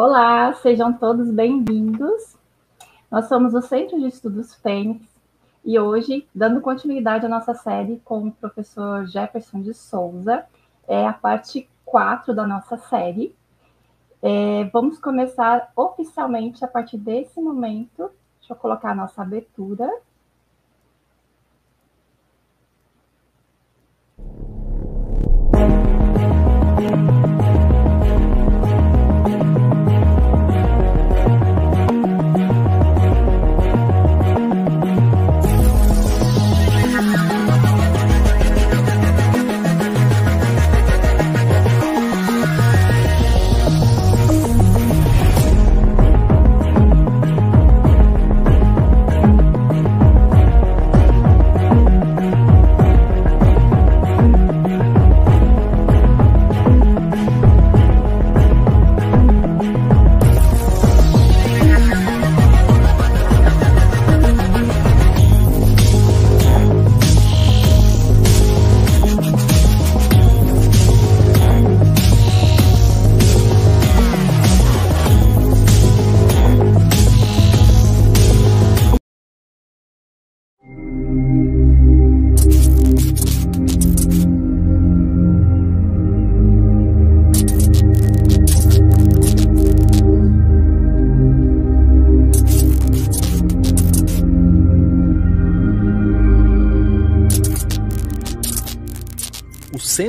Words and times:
Olá, 0.00 0.52
sejam 0.52 0.92
todos 0.92 1.28
bem-vindos. 1.28 2.36
Nós 3.10 3.26
somos 3.26 3.52
o 3.52 3.60
Centro 3.60 3.98
de 3.98 4.06
Estudos 4.06 4.54
Fênix 4.54 5.04
e 5.64 5.76
hoje, 5.76 6.24
dando 6.32 6.60
continuidade 6.60 7.26
à 7.26 7.28
nossa 7.28 7.52
série 7.52 8.00
com 8.04 8.28
o 8.28 8.32
professor 8.32 9.08
Jefferson 9.08 9.60
de 9.60 9.74
Souza, 9.74 10.46
é 10.86 11.04
a 11.04 11.12
parte 11.12 11.68
4 11.84 12.32
da 12.32 12.46
nossa 12.46 12.76
série. 12.76 13.34
É, 14.22 14.70
vamos 14.72 15.00
começar 15.00 15.72
oficialmente 15.74 16.64
a 16.64 16.68
partir 16.68 16.96
desse 16.96 17.40
momento. 17.40 18.08
Deixa 18.38 18.52
eu 18.52 18.56
colocar 18.56 18.92
a 18.92 18.94
nossa 18.94 19.20
abertura. 19.22 19.92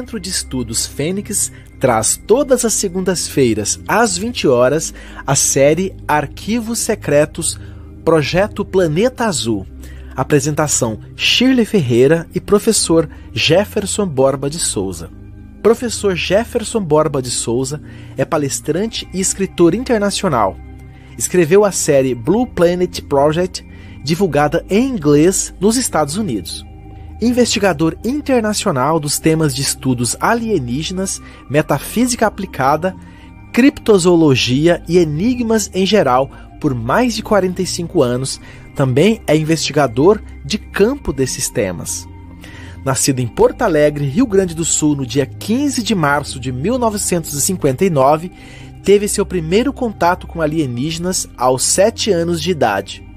Centro 0.10 0.20
de 0.20 0.30
Estudos 0.30 0.88
Fênix 0.88 1.52
traz 1.80 2.18
todas 2.18 2.66
as 2.66 2.74
segundas-feiras, 2.74 3.80
às 3.88 4.18
20 4.18 4.48
horas, 4.48 4.92
a 5.26 5.36
série 5.36 5.96
Arquivos 6.08 6.80
Secretos 6.80 7.60
Projeto 8.04 8.66
Planeta 8.66 9.26
Azul. 9.26 9.68
Apresentação 10.16 11.00
Shirley 11.16 11.64
Ferreira 11.64 12.28
e 12.34 12.40
professor 12.40 13.08
Jefferson 13.32 14.08
Borba 14.08 14.50
de 14.50 14.58
Souza. 14.58 15.12
Professor 15.62 16.16
Jefferson 16.16 16.82
Borba 16.82 17.22
de 17.22 17.30
Souza 17.30 17.80
é 18.18 18.26
palestrante 18.26 19.08
e 19.14 19.20
escritor 19.20 19.76
internacional. 19.76 20.58
Escreveu 21.20 21.64
a 21.64 21.72
série 21.72 22.16
Blue 22.16 22.48
Planet 22.48 23.00
Project, 23.02 23.64
divulgada 24.04 24.66
em 24.72 24.88
inglês 24.88 25.54
nos 25.60 25.78
Estados 25.78 26.18
Unidos 26.18 26.68
investigador 27.22 27.98
internacional 28.04 29.00
dos 29.00 29.20
temas 29.20 29.56
de 29.56 29.62
estudos 29.62 30.16
alienígenas, 30.20 31.22
metafísica 31.50 32.28
aplicada, 32.28 32.96
criptozoologia 33.52 34.84
e 34.88 34.98
enigmas 34.98 35.70
em 35.74 35.86
geral 35.86 36.30
por 36.60 36.76
mais 36.76 37.16
de 37.16 37.24
45 37.24 38.04
anos, 38.04 38.40
também 38.76 39.22
é 39.26 39.36
investigador 39.36 40.22
de 40.44 40.58
campo 40.58 41.14
desses 41.14 41.50
temas. 41.50 42.08
Nascido 42.84 43.20
em 43.20 43.28
Porto 43.28 43.62
Alegre, 43.62 44.06
Rio 44.06 44.26
Grande 44.26 44.56
do 44.56 44.66
Sul, 44.66 44.96
no 44.96 45.06
dia 45.06 45.26
15 45.26 45.84
de 45.84 45.96
março 45.96 46.40
de 46.40 46.52
1959, 46.52 48.32
teve 48.84 49.08
seu 49.08 49.26
primeiro 49.26 49.74
contato 49.74 50.28
com 50.28 50.42
alienígenas 50.42 51.28
aos 51.38 51.64
7 51.64 52.12
anos 52.12 52.42
de 52.42 52.52
idade. 52.52 53.09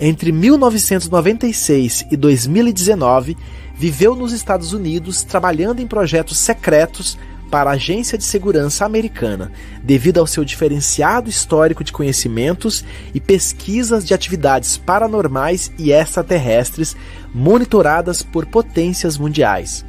Entre 0.00 0.32
1996 0.32 2.06
e 2.10 2.16
2019, 2.16 3.36
viveu 3.74 4.14
nos 4.14 4.32
Estados 4.32 4.72
Unidos 4.72 5.22
trabalhando 5.22 5.80
em 5.80 5.86
projetos 5.86 6.38
secretos 6.38 7.18
para 7.52 7.68
a 7.68 7.74
Agência 7.74 8.16
de 8.16 8.24
Segurança 8.24 8.86
Americana, 8.86 9.52
devido 9.82 10.18
ao 10.18 10.26
seu 10.26 10.42
diferenciado 10.42 11.28
histórico 11.28 11.84
de 11.84 11.92
conhecimentos 11.92 12.82
e 13.12 13.20
pesquisas 13.20 14.06
de 14.06 14.14
atividades 14.14 14.78
paranormais 14.78 15.70
e 15.78 15.92
extraterrestres 15.92 16.96
monitoradas 17.34 18.22
por 18.22 18.46
potências 18.46 19.18
mundiais. 19.18 19.84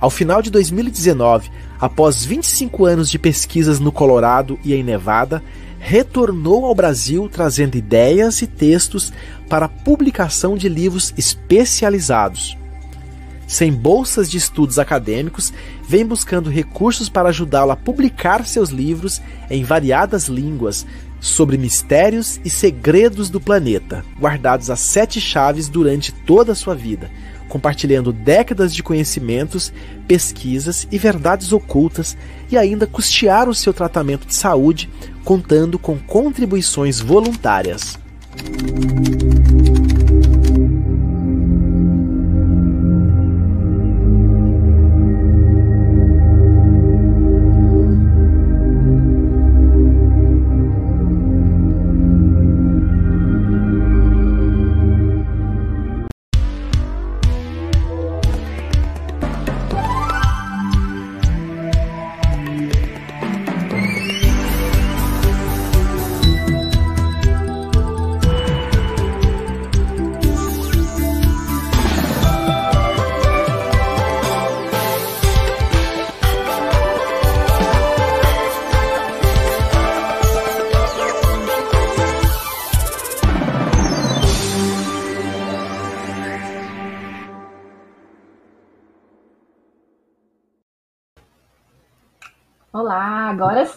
Ao 0.00 0.08
final 0.08 0.40
de 0.40 0.50
2019, 0.50 1.50
após 1.78 2.24
25 2.24 2.86
anos 2.86 3.10
de 3.10 3.18
pesquisas 3.18 3.78
no 3.78 3.92
Colorado 3.92 4.58
e 4.64 4.72
em 4.72 4.82
Nevada, 4.82 5.42
retornou 5.78 6.64
ao 6.64 6.74
Brasil 6.74 7.28
trazendo 7.28 7.76
ideias 7.76 8.42
e 8.42 8.46
textos 8.46 9.12
para 9.48 9.68
publicação 9.68 10.56
de 10.56 10.68
livros 10.68 11.14
especializados. 11.16 12.56
Sem 13.46 13.72
bolsas 13.72 14.30
de 14.30 14.36
estudos 14.36 14.78
acadêmicos, 14.78 15.52
vem 15.88 16.04
buscando 16.04 16.50
recursos 16.50 17.08
para 17.08 17.30
ajudá-lo 17.30 17.70
a 17.70 17.76
publicar 17.76 18.46
seus 18.46 18.68
livros 18.68 19.22
em 19.48 19.64
variadas 19.64 20.28
línguas 20.28 20.86
sobre 21.18 21.56
mistérios 21.56 22.38
e 22.44 22.50
segredos 22.50 23.30
do 23.30 23.40
planeta, 23.40 24.04
guardados 24.20 24.68
a 24.68 24.76
sete 24.76 25.20
chaves 25.20 25.68
durante 25.68 26.12
toda 26.12 26.52
a 26.52 26.54
sua 26.54 26.74
vida, 26.74 27.10
compartilhando 27.48 28.12
décadas 28.12 28.74
de 28.74 28.82
conhecimentos, 28.82 29.72
pesquisas 30.06 30.86
e 30.90 30.98
verdades 30.98 31.52
ocultas 31.52 32.16
e 32.50 32.56
ainda 32.56 32.86
custear 32.86 33.48
o 33.48 33.54
seu 33.54 33.72
tratamento 33.72 34.26
de 34.26 34.34
saúde 34.34 34.88
contando 35.24 35.78
com 35.78 35.98
contribuições 35.98 37.00
voluntárias. 37.00 37.98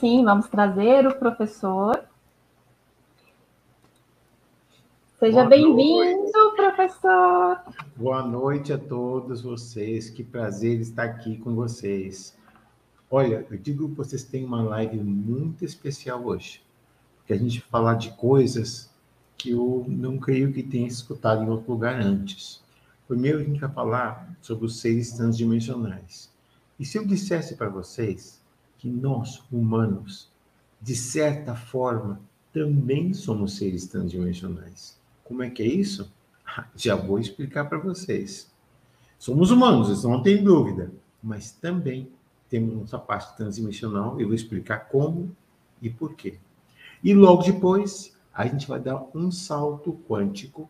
Sim, 0.02 0.26
vamos 0.26 0.48
trazer 0.48 1.06
o 1.06 1.16
professor. 1.16 2.04
Seja 5.20 5.46
bem-vindo, 5.46 6.56
professor. 6.56 7.60
Boa 7.96 8.24
noite 8.24 8.74
a 8.74 8.80
todos 8.80 9.44
vocês. 9.44 10.10
Que 10.10 10.24
prazer 10.24 10.82
estar 10.82 11.04
aqui 11.04 11.38
com 11.38 11.54
vocês. 11.54 12.36
Olha, 13.12 13.46
eu 13.52 13.58
digo 13.60 13.90
que 13.90 13.96
vocês 13.96 14.24
têm 14.24 14.44
uma 14.44 14.64
live 14.64 14.98
muito 14.98 15.64
especial 15.64 16.26
hoje, 16.26 16.64
que 17.28 17.34
a 17.34 17.38
gente 17.38 17.60
vai 17.60 17.70
falar 17.70 17.94
de 17.94 18.10
coisas 18.14 18.90
que 19.38 19.52
eu 19.52 19.86
não 19.88 20.18
creio 20.18 20.52
que 20.52 20.64
tenha 20.64 20.88
escutado 20.88 21.44
em 21.44 21.50
outro 21.50 21.74
lugar 21.74 22.02
antes. 22.02 22.64
Primeiro, 23.08 23.38
a 23.38 23.44
gente 23.44 23.60
vai 23.60 23.70
falar 23.70 24.36
sobre 24.42 24.66
os 24.66 24.80
seres 24.80 25.12
transdimensionais. 25.12 26.34
E 26.80 26.86
se 26.86 26.98
eu 26.98 27.06
dissesse 27.06 27.56
para 27.56 27.70
vocês 27.70 28.41
que 28.82 28.90
nós, 28.90 29.44
humanos, 29.52 30.28
de 30.82 30.96
certa 30.96 31.56
forma, 31.56 32.20
também 32.52 33.14
somos 33.14 33.58
seres 33.58 33.86
transdimensionais. 33.86 35.00
Como 35.24 35.44
é 35.44 35.52
que 35.52 35.62
é 35.62 35.68
isso? 35.68 36.12
Já 36.76 36.96
vou 36.96 37.20
explicar 37.20 37.66
para 37.66 37.78
vocês. 37.78 38.52
Somos 39.20 39.52
humanos, 39.52 39.88
isso 39.90 40.10
não 40.10 40.24
tem 40.24 40.44
dúvida, 40.44 40.92
mas 41.22 41.52
também 41.52 42.10
temos 42.50 42.74
nossa 42.74 42.98
parte 42.98 43.38
transdimensional. 43.38 44.20
Eu 44.20 44.26
vou 44.26 44.36
explicar 44.36 44.90
como 44.90 45.32
e 45.80 45.88
por 45.88 46.16
quê. 46.16 46.40
E 47.04 47.14
logo 47.14 47.44
depois, 47.44 48.18
a 48.34 48.48
gente 48.48 48.68
vai 48.68 48.80
dar 48.80 49.06
um 49.14 49.30
salto 49.30 49.94
quântico, 50.10 50.68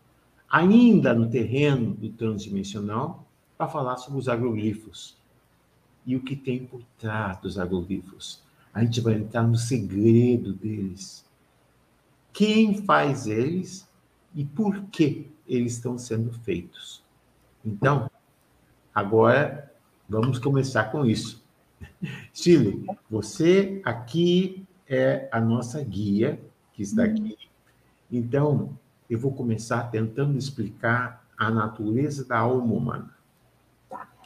ainda 0.50 1.14
no 1.14 1.30
terreno 1.30 1.94
do 1.94 2.10
transdimensional, 2.10 3.26
para 3.56 3.68
falar 3.68 3.96
sobre 3.96 4.18
os 4.18 4.28
agroglifos 4.28 5.16
e 6.04 6.16
o 6.16 6.20
que 6.20 6.36
tem 6.36 6.64
por 6.64 6.82
trás 6.98 7.40
dos 7.40 7.58
agroglifos. 7.58 8.42
A 8.72 8.82
gente 8.84 9.00
vai 9.00 9.14
entrar 9.14 9.42
no 9.42 9.56
segredo 9.56 10.52
deles. 10.52 11.24
Quem 12.32 12.82
faz 12.84 13.26
eles 13.26 13.88
e 14.34 14.44
por 14.44 14.84
que 14.84 15.30
eles 15.46 15.74
estão 15.74 15.98
sendo 15.98 16.32
feitos. 16.32 17.02
Então, 17.64 18.10
agora 18.94 19.72
vamos 20.08 20.38
começar 20.38 20.84
com 20.84 21.04
isso. 21.04 21.44
Chile, 22.32 22.86
você 23.10 23.80
aqui 23.84 24.64
é 24.88 25.28
a 25.30 25.40
nossa 25.40 25.82
guia 25.84 26.40
que 26.72 26.82
está 26.82 27.04
aqui 27.04 27.36
então, 28.12 28.78
eu 29.08 29.18
vou 29.18 29.32
começar 29.32 29.84
tentando 29.84 30.36
explicar 30.36 31.26
a 31.38 31.50
natureza 31.50 32.26
da 32.26 32.38
alma 32.38 32.74
humana. 32.74 33.10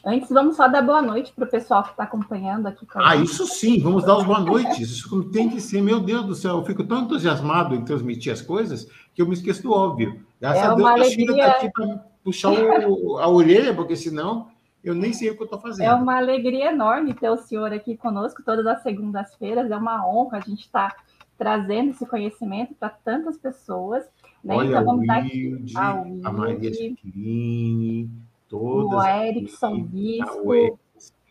Tá. 0.02 0.10
Antes, 0.10 0.28
vamos 0.30 0.56
só 0.56 0.68
dar 0.68 0.82
boa 0.82 1.02
noite 1.02 1.32
para 1.32 1.44
o 1.44 1.48
pessoal 1.48 1.82
que 1.82 1.90
está 1.90 2.04
acompanhando 2.04 2.66
aqui. 2.66 2.86
ah, 2.94 3.16
isso 3.16 3.46
sim, 3.46 3.80
vamos 3.80 4.04
dar 4.04 4.16
os 4.16 4.24
boa 4.24 4.40
noites. 4.40 4.90
Isso 4.90 5.24
tem 5.30 5.48
que 5.48 5.60
ser, 5.60 5.82
meu 5.82 6.00
Deus 6.00 6.24
do 6.24 6.34
céu, 6.34 6.58
eu 6.58 6.64
fico 6.64 6.84
tão 6.84 7.02
entusiasmado 7.02 7.74
em 7.74 7.84
transmitir 7.84 8.32
as 8.32 8.40
coisas 8.40 8.88
que 9.14 9.22
eu 9.22 9.26
me 9.26 9.34
esqueço 9.34 9.62
do 9.62 9.72
óbvio. 9.72 10.24
Graças 10.40 10.62
é 10.62 10.66
a 10.66 10.74
Deus, 10.74 10.88
alegria... 10.88 11.06
a 11.06 11.10
China 11.10 11.32
está 11.32 11.50
aqui 11.52 11.70
para 11.72 12.04
puxar 12.22 12.50
o, 12.50 13.18
a 13.18 13.28
orelha, 13.28 13.74
porque 13.74 13.96
senão 13.96 14.48
eu 14.82 14.94
nem 14.94 15.12
sei 15.12 15.30
o 15.30 15.36
que 15.36 15.42
eu 15.42 15.46
estou 15.46 15.60
fazendo. 15.60 15.86
É 15.86 15.94
uma 15.94 16.16
alegria 16.16 16.70
enorme 16.70 17.14
ter 17.14 17.30
o 17.30 17.36
senhor 17.36 17.72
aqui 17.72 17.96
conosco 17.96 18.42
todas 18.44 18.66
as 18.66 18.82
segundas-feiras, 18.82 19.70
é 19.70 19.76
uma 19.76 20.06
honra 20.08 20.38
a 20.38 20.40
gente 20.40 20.60
estar. 20.60 20.94
Tá 20.94 21.06
trazendo 21.36 21.90
esse 21.90 22.06
conhecimento 22.06 22.74
para 22.74 22.88
tantas 22.88 23.36
pessoas. 23.36 24.04
Né? 24.42 24.54
Olha, 24.54 24.68
então, 24.68 24.84
vamos 24.84 25.06
dar 25.06 25.18
aqui 25.18 25.64
a, 25.74 25.94
Wilde, 25.94 26.26
a 26.26 26.32
Maria 26.32 26.74
Chiquilini, 26.74 28.10
todas. 28.48 28.98
O 28.98 29.06
Erickson 29.06 29.82
Bispo, 29.82 30.78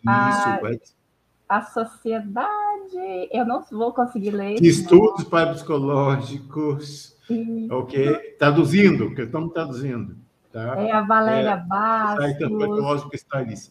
a, 0.06 0.60
a 1.50 1.62
Sociedade, 1.62 3.30
eu 3.32 3.46
não 3.46 3.64
vou 3.72 3.94
conseguir 3.94 4.32
ler. 4.32 4.62
Estudos 4.64 5.24
parapsicológicos, 5.26 7.16
ok? 7.72 8.36
Traduzindo, 8.38 9.14
que 9.14 9.22
estamos 9.22 9.54
traduzindo. 9.54 10.18
Tá? 10.52 10.82
É 10.82 10.92
a 10.92 11.02
Valéria 11.02 11.50
é, 11.50 11.58
Bastos. 11.58 12.26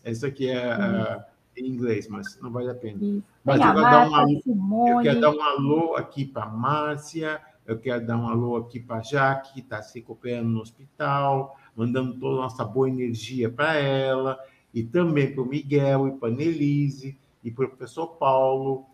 Essa 0.05 0.27
aqui 0.27 0.49
é 0.49 0.73
a 0.73 1.25
em 1.57 1.69
inglês, 1.69 2.09
mas 2.09 2.39
não 2.41 2.51
vale 2.51 2.71
a 2.71 2.75
pena. 2.75 3.23
Mas 3.45 3.61
eu 3.61 3.67
quero, 3.67 3.81
dar 3.81 4.09
um 4.09 4.15
alô, 4.15 4.89
eu 4.89 5.03
quero 5.03 5.21
dar 5.21 5.31
um 5.31 5.43
alô 5.43 5.97
aqui 5.97 6.25
para 6.25 6.47
Márcia, 6.47 7.41
eu 7.67 7.79
quero 7.79 8.07
dar 8.07 8.17
um 8.17 8.29
alô 8.29 8.57
aqui 8.57 8.81
para 8.81 9.03
Jaque, 9.03 9.55
que 9.55 9.61
está 9.61 9.83
se 9.83 9.99
recuperando 9.99 10.49
no 10.49 10.61
hospital, 10.61 11.57
mandando 11.77 12.15
toda 12.19 12.39
a 12.39 12.43
nossa 12.43 12.65
boa 12.65 12.89
energia 12.89 13.51
para 13.51 13.75
ela, 13.75 14.39
e 14.73 14.83
também 14.83 15.33
para 15.33 15.43
o 15.43 15.47
Miguel, 15.47 16.09
e 16.09 16.13
para 16.13 16.29
a 16.29 16.33
Nelise, 16.33 17.19
e 17.43 17.51
para 17.51 17.67
o 17.67 17.69
professor 17.69 18.07
Paulo, 18.07 18.87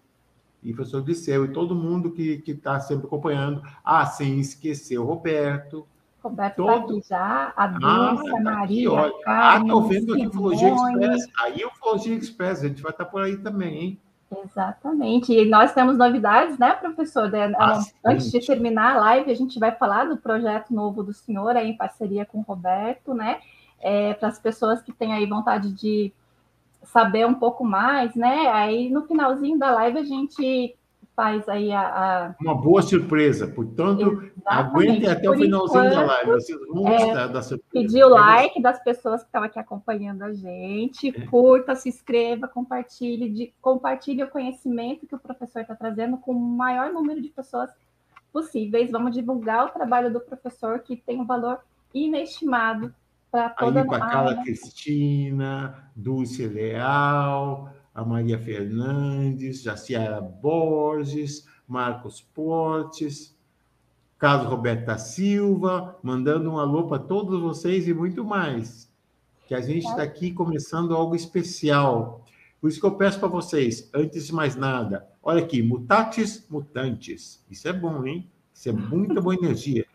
e 0.62 0.72
o 0.72 0.75
professor 0.75 1.06
Liceu, 1.06 1.44
e 1.44 1.52
todo 1.52 1.75
mundo 1.75 2.10
que 2.10 2.42
está 2.46 2.80
sempre 2.80 3.06
acompanhando. 3.06 3.62
Ah, 3.84 4.04
sem 4.06 4.38
esquecer 4.38 4.99
o 4.99 5.04
Roberto, 5.04 5.87
Roberto 6.22 6.62
está 6.62 6.76
aqui 6.76 7.02
já, 7.08 7.52
a 7.56 7.66
Dulce, 7.66 8.30
ah, 8.30 8.37
a 8.37 8.40
Maria, 8.40 8.88
aqui, 8.90 8.99
a 8.99 9.25
Carmen, 9.25 9.25
Ah, 9.26 9.58
estou 9.62 9.88
vendo 9.88 10.14
aqui 10.14 10.26
Ufologia 10.26 10.75
Express. 10.75 11.28
Aí 11.40 11.64
o 11.64 11.68
Ufologia 11.68 12.14
Express, 12.14 12.62
a 12.62 12.68
gente 12.68 12.82
vai 12.82 12.92
estar 12.92 13.04
tá 13.06 13.10
por 13.10 13.22
aí 13.22 13.38
também, 13.38 13.78
hein? 13.78 14.00
Exatamente. 14.44 15.32
E 15.32 15.44
nós 15.44 15.72
temos 15.72 15.96
novidades, 15.99 16.56
né, 16.58 16.72
professor? 16.75 17.30
Ah, 17.58 17.80
Antes 18.04 18.30
de 18.30 18.46
terminar 18.46 18.96
a 18.96 19.00
live, 19.00 19.30
a 19.30 19.34
gente 19.34 19.58
vai 19.58 19.72
falar 19.72 20.04
do 20.04 20.16
projeto 20.16 20.72
novo 20.72 21.02
do 21.02 21.12
senhor, 21.12 21.56
aí, 21.56 21.70
em 21.70 21.76
parceria 21.76 22.25
com 22.25 22.38
o 22.38 22.42
Roberto, 22.42 23.12
né? 23.12 23.40
É, 23.80 24.14
Para 24.14 24.28
as 24.28 24.38
pessoas 24.38 24.82
que 24.82 24.92
têm 24.92 25.12
aí 25.12 25.26
vontade 25.26 25.72
de 25.72 26.12
saber 26.82 27.26
um 27.26 27.34
pouco 27.34 27.64
mais, 27.64 28.14
né? 28.14 28.49
Aí 28.49 28.88
no 28.88 29.02
finalzinho 29.02 29.58
da 29.58 29.70
live 29.70 29.99
a 29.99 30.04
gente 30.04 30.76
faz 31.20 31.46
aí 31.50 31.70
a, 31.70 31.82
a... 31.82 32.34
Uma 32.40 32.54
boa 32.54 32.80
surpresa, 32.80 33.46
portanto, 33.46 34.32
aguentem 34.46 35.06
até 35.06 35.26
Por 35.28 35.36
o 35.36 35.38
finalzinho 35.38 35.84
enquanto, 35.84 35.94
da 35.94 36.06
live, 36.06 36.30
vocês 36.30 36.58
vão 36.66 36.88
é, 36.88 36.98
gostar 36.98 37.26
da 37.26 37.42
surpresa. 37.42 37.70
Pedir 37.86 38.04
o 38.04 38.08
like 38.08 38.62
das 38.62 38.82
pessoas 38.82 39.20
que 39.20 39.26
estão 39.26 39.42
aqui 39.42 39.58
acompanhando 39.58 40.22
a 40.22 40.32
gente, 40.32 41.08
é. 41.08 41.26
curta, 41.26 41.74
se 41.74 41.90
inscreva, 41.90 42.48
compartilhe, 42.48 43.28
de, 43.28 43.52
compartilhe 43.60 44.22
o 44.22 44.30
conhecimento 44.30 45.06
que 45.06 45.14
o 45.14 45.18
professor 45.18 45.60
está 45.60 45.74
trazendo 45.74 46.16
com 46.16 46.32
o 46.32 46.40
maior 46.40 46.90
número 46.90 47.20
de 47.20 47.28
pessoas 47.28 47.68
possíveis. 48.32 48.90
Vamos 48.90 49.12
divulgar 49.12 49.66
o 49.66 49.68
trabalho 49.68 50.10
do 50.10 50.20
professor, 50.20 50.78
que 50.78 50.96
tem 50.96 51.20
um 51.20 51.26
valor 51.26 51.58
inestimado 51.92 52.94
para 53.30 53.50
toda 53.50 53.82
Aí, 53.82 53.86
a 53.86 53.98
Carla 53.98 54.42
Cristina, 54.42 55.90
Dulce 55.94 56.46
Leal, 56.46 57.68
a 57.94 58.04
Maria 58.04 58.38
Fernandes, 58.38 59.62
Jaciara 59.62 60.20
Borges, 60.20 61.47
Marcos 61.66 62.20
Portes, 62.20 63.37
Carlos 64.18 64.49
Roberto 64.49 64.87
da 64.87 64.99
Silva, 64.99 65.99
mandando 66.02 66.50
um 66.50 66.59
alô 66.59 66.87
para 66.87 66.99
todos 66.99 67.40
vocês 67.40 67.88
e 67.88 67.94
muito 67.94 68.25
mais. 68.25 68.90
Que 69.47 69.54
a 69.54 69.61
gente 69.61 69.87
está 69.87 70.02
aqui 70.02 70.32
começando 70.32 70.94
algo 70.94 71.16
especial. 71.16 72.25
Por 72.61 72.68
isso 72.68 72.78
que 72.78 72.87
eu 72.87 72.97
peço 72.97 73.18
para 73.18 73.28
vocês, 73.28 73.88
antes 73.94 74.26
de 74.26 74.35
mais 74.35 74.54
nada, 74.54 75.09
olha 75.23 75.42
aqui, 75.42 75.62
mutatis 75.62 76.47
mutantes. 76.50 77.42
Isso 77.50 77.66
é 77.66 77.73
bom, 77.73 78.04
hein? 78.04 78.30
Isso 78.52 78.68
é 78.68 78.73
muita 78.73 79.20
boa 79.20 79.35
energia. 79.35 79.87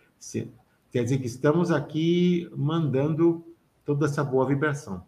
Quer 0.92 1.04
dizer 1.04 1.20
que 1.20 1.28
estamos 1.28 1.70
aqui 1.70 2.50
mandando 2.56 3.46
toda 3.86 4.08
essa 4.08 4.24
boa 4.24 4.48
vibração. 4.48 5.04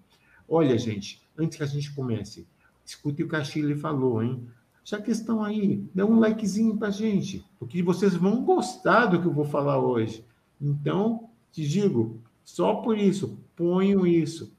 Olha, 0.48 0.77
gente, 0.77 1.22
antes 1.38 1.58
que 1.58 1.63
a 1.63 1.67
gente 1.67 1.94
comece, 1.94 2.48
Escute 2.88 3.22
o 3.22 3.27
que 3.27 3.36
a 3.36 3.44
Chile 3.44 3.75
falou, 3.75 4.24
hein? 4.24 4.48
Já 4.82 5.01
que 5.01 5.12
estão 5.12 5.44
aí, 5.44 5.84
dê 5.94 6.01
um 6.03 6.17
likezinho 6.17 6.77
para 6.77 6.89
gente, 6.89 7.46
porque 7.60 7.84
vocês 7.84 8.15
vão 8.15 8.46
gostar 8.46 9.08
do 9.08 9.20
que 9.20 9.27
eu 9.27 9.34
vou 9.34 9.44
falar 9.44 9.77
hoje. 9.77 10.25
Então, 10.62 11.29
te 11.51 11.67
digo, 11.67 12.22
só 12.46 12.75
por 12.75 12.98
isso, 12.98 13.38
ponham 13.58 14.08
isso. 14.08 14.56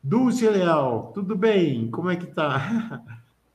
Dulce 0.00 0.48
Leal, 0.48 1.10
tudo 1.12 1.34
bem? 1.34 1.90
Como 1.90 2.08
é 2.08 2.14
que 2.14 2.26
tá? 2.26 3.02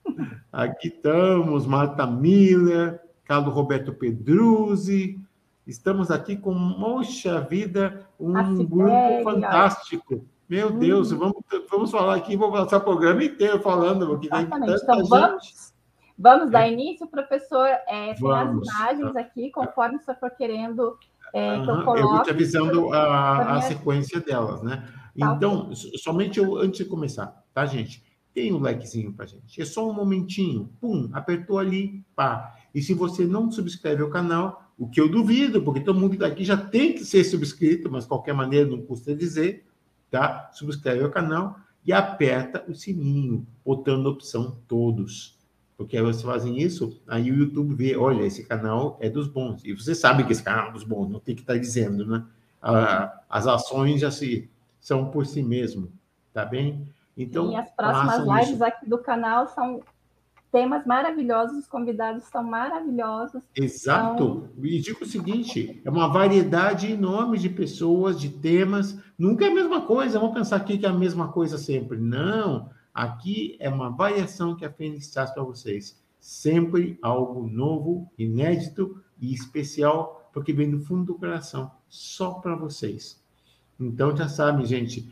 Aqui 0.51 0.89
estamos, 0.89 1.65
Marta 1.65 2.05
Miller, 2.05 2.99
Carlos 3.23 3.53
Roberto 3.53 3.93
Pedruzzi. 3.93 5.17
Estamos 5.65 6.11
aqui 6.11 6.35
com, 6.35 6.53
moxa 6.53 7.39
vida, 7.39 8.05
um 8.19 8.65
grupo 8.65 9.23
fantástico. 9.23 10.25
Meu 10.49 10.69
hum. 10.69 10.79
Deus, 10.79 11.11
vamos, 11.11 11.43
vamos 11.69 11.91
falar 11.91 12.15
aqui, 12.15 12.35
vou 12.35 12.51
passar 12.51 12.77
o 12.77 12.81
programa 12.81 13.23
inteiro 13.23 13.59
falando. 13.61 14.07
Porque 14.07 14.27
Exatamente. 14.27 14.81
Então, 14.81 15.05
vamos, 15.05 15.73
vamos 16.17 16.49
dar 16.49 16.67
início, 16.67 17.05
professor. 17.05 17.67
É, 17.87 18.15
tem 18.15 18.31
as 18.31 18.51
imagens 18.51 19.15
aqui, 19.15 19.51
conforme 19.51 19.97
o 19.97 19.99
senhor 20.01 20.17
for 20.19 20.31
querendo 20.31 20.97
é, 21.33 21.63
que 21.63 21.69
eu 21.69 21.83
coloque. 21.83 22.01
Eu 22.01 22.09
vou 22.09 22.23
te 22.23 22.29
avisando 22.31 22.93
a, 22.93 23.57
a 23.57 23.61
sequência 23.61 24.19
delas, 24.19 24.63
né? 24.63 24.89
Tá 25.19 25.35
então, 25.35 25.69
somente 25.97 26.39
eu, 26.39 26.57
antes 26.57 26.79
de 26.79 26.85
começar, 26.85 27.43
tá, 27.53 27.65
gente? 27.67 28.03
Tem 28.33 28.51
um 28.51 28.59
likezinho 28.59 29.13
pra 29.13 29.27
gente. 29.27 29.61
É 29.61 29.65
só 29.65 29.87
um 29.87 29.93
momentinho. 29.93 30.71
Pum, 30.81 31.09
apertou 31.13 31.59
ali, 31.59 32.03
pá. 32.15 32.55
E 32.73 32.81
se 32.81 32.93
você 32.93 33.25
não 33.25 33.51
subscreve 33.51 34.01
o 34.01 34.09
canal, 34.09 34.63
o 34.77 34.89
que 34.89 34.99
eu 34.99 35.09
duvido, 35.09 35.61
porque 35.61 35.81
todo 35.81 35.99
mundo 35.99 36.17
daqui 36.17 36.43
já 36.43 36.57
tem 36.57 36.93
que 36.93 37.03
ser 37.03 37.23
subscrito, 37.23 37.91
mas 37.91 38.03
de 38.03 38.09
qualquer 38.09 38.33
maneira 38.33 38.67
não 38.67 38.81
custa 38.81 39.13
dizer 39.13 39.68
tá? 40.09 40.49
Subscreve 40.53 41.03
o 41.03 41.11
canal 41.11 41.59
e 41.85 41.93
aperta 41.93 42.63
o 42.67 42.75
sininho, 42.75 43.45
botando 43.65 44.07
a 44.07 44.11
opção 44.11 44.57
todos, 44.67 45.37
Porque 45.77 45.95
aí 45.95 46.03
vocês 46.03 46.23
fazem 46.23 46.59
isso, 46.61 47.01
aí 47.07 47.31
o 47.31 47.35
YouTube 47.35 47.73
vê, 47.73 47.95
olha, 47.95 48.23
esse 48.23 48.45
canal 48.45 48.97
é 48.99 49.09
dos 49.09 49.27
bons. 49.27 49.63
E 49.63 49.73
você 49.73 49.95
sabe 49.95 50.25
que 50.25 50.31
esse 50.33 50.43
canal 50.43 50.69
é 50.69 50.71
dos 50.73 50.83
bons, 50.83 51.09
não 51.09 51.19
tem 51.19 51.33
que 51.33 51.41
estar 51.41 51.53
tá 51.53 51.59
dizendo, 51.59 52.05
né? 52.05 52.25
as 53.29 53.47
ações 53.47 54.01
já 54.01 54.11
se 54.11 54.49
são 54.79 55.09
por 55.09 55.25
si 55.25 55.41
mesmo, 55.41 55.91
tá 56.33 56.43
bem? 56.43 56.85
Então, 57.15 57.51
e 57.51 57.55
as 57.55 57.69
próximas 57.71 58.19
lives 58.19 58.55
isso. 58.55 58.63
aqui 58.63 58.89
do 58.89 58.97
canal 58.97 59.47
são 59.47 59.81
temas 60.51 60.85
maravilhosos, 60.85 61.57
os 61.57 61.67
convidados 61.67 62.23
são 62.25 62.43
maravilhosos. 62.43 63.41
Exato. 63.55 64.13
Então... 64.13 64.49
E 64.63 64.79
digo 64.79 65.03
o 65.03 65.07
seguinte: 65.07 65.81
é 65.83 65.89
uma 65.89 66.07
variedade 66.07 66.91
enorme 66.91 67.37
de 67.37 67.49
pessoas, 67.49 68.19
de 68.19 68.29
temas. 68.29 68.97
Nunca 69.17 69.45
é 69.45 69.49
a 69.49 69.53
mesma 69.53 69.81
coisa. 69.81 70.19
Vamos 70.19 70.35
pensar 70.35 70.57
aqui 70.57 70.77
que 70.77 70.85
é 70.85 70.89
a 70.89 70.93
mesma 70.93 71.29
coisa 71.31 71.57
sempre. 71.57 71.97
Não. 71.97 72.69
Aqui 72.93 73.55
é 73.59 73.69
uma 73.69 73.89
variação 73.89 74.55
que 74.55 74.65
a 74.65 74.71
Fênix 74.71 75.09
traz 75.09 75.31
para 75.31 75.43
vocês. 75.43 75.97
Sempre 76.19 76.97
algo 77.01 77.47
novo, 77.47 78.11
inédito 78.17 79.01
e 79.21 79.33
especial, 79.33 80.29
porque 80.33 80.51
vem 80.51 80.69
do 80.69 80.79
fundo 80.79 81.05
do 81.05 81.15
coração, 81.15 81.71
só 81.87 82.31
para 82.31 82.55
vocês. 82.55 83.21
Então 83.79 84.15
já 84.15 84.27
sabem, 84.27 84.65
gente. 84.65 85.09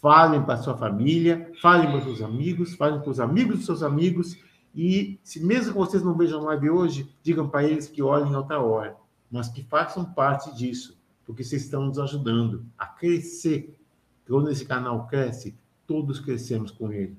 Falem 0.00 0.42
para 0.42 0.56
sua 0.56 0.76
família, 0.76 1.52
falem 1.62 1.86
para 1.86 1.98
os 1.98 2.04
seus 2.04 2.22
amigos, 2.22 2.74
falem 2.74 3.00
para 3.00 3.10
os 3.10 3.20
amigos 3.20 3.58
dos 3.58 3.66
seus 3.66 3.82
amigos 3.84 4.36
e 4.74 5.18
se 5.22 5.44
mesmo 5.44 5.72
que 5.72 5.78
vocês 5.78 6.02
não 6.02 6.16
vejam 6.16 6.42
live 6.42 6.70
hoje, 6.70 7.14
digam 7.22 7.48
para 7.48 7.64
eles 7.64 7.88
que 7.88 8.02
olhem 8.02 8.34
outra 8.34 8.60
hora, 8.60 8.96
mas 9.30 9.48
que 9.48 9.62
façam 9.62 10.04
parte 10.04 10.54
disso, 10.54 10.98
porque 11.24 11.44
vocês 11.44 11.64
estão 11.64 11.86
nos 11.86 11.98
ajudando 11.98 12.64
a 12.78 12.86
crescer. 12.86 13.78
Quando 14.26 14.50
esse 14.50 14.64
canal 14.64 15.06
cresce, 15.06 15.54
todos 15.86 16.20
crescemos 16.20 16.70
com 16.70 16.90
ele. 16.90 17.16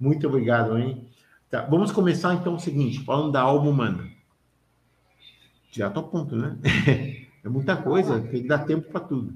Muito 0.00 0.26
obrigado, 0.26 0.76
hein? 0.76 1.06
Tá, 1.50 1.62
vamos 1.62 1.92
começar 1.92 2.34
então 2.34 2.54
o 2.54 2.60
seguinte, 2.60 3.04
falando 3.04 3.32
da 3.32 3.40
alma 3.40 3.70
humana. 3.70 4.10
Já 5.70 5.88
estou 5.88 6.04
a 6.04 6.08
ponto, 6.08 6.36
né? 6.36 6.58
É 7.44 7.48
muita 7.48 7.76
coisa, 7.76 8.20
tem 8.20 8.42
que 8.42 8.48
dar 8.48 8.66
tempo 8.66 8.90
para 8.90 9.00
tudo. 9.00 9.32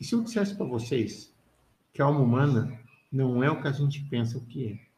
E 0.00 0.04
se 0.04 0.14
eu 0.14 0.22
dissesse 0.22 0.54
para 0.54 0.64
vocês 0.64 1.34
que 1.92 2.00
a 2.00 2.04
alma 2.04 2.20
humana 2.20 2.80
não 3.12 3.42
é 3.42 3.50
o 3.50 3.60
que 3.60 3.66
a 3.66 3.72
gente 3.72 4.02
pensa 4.04 4.40
que 4.48 4.68
é? 4.68 4.89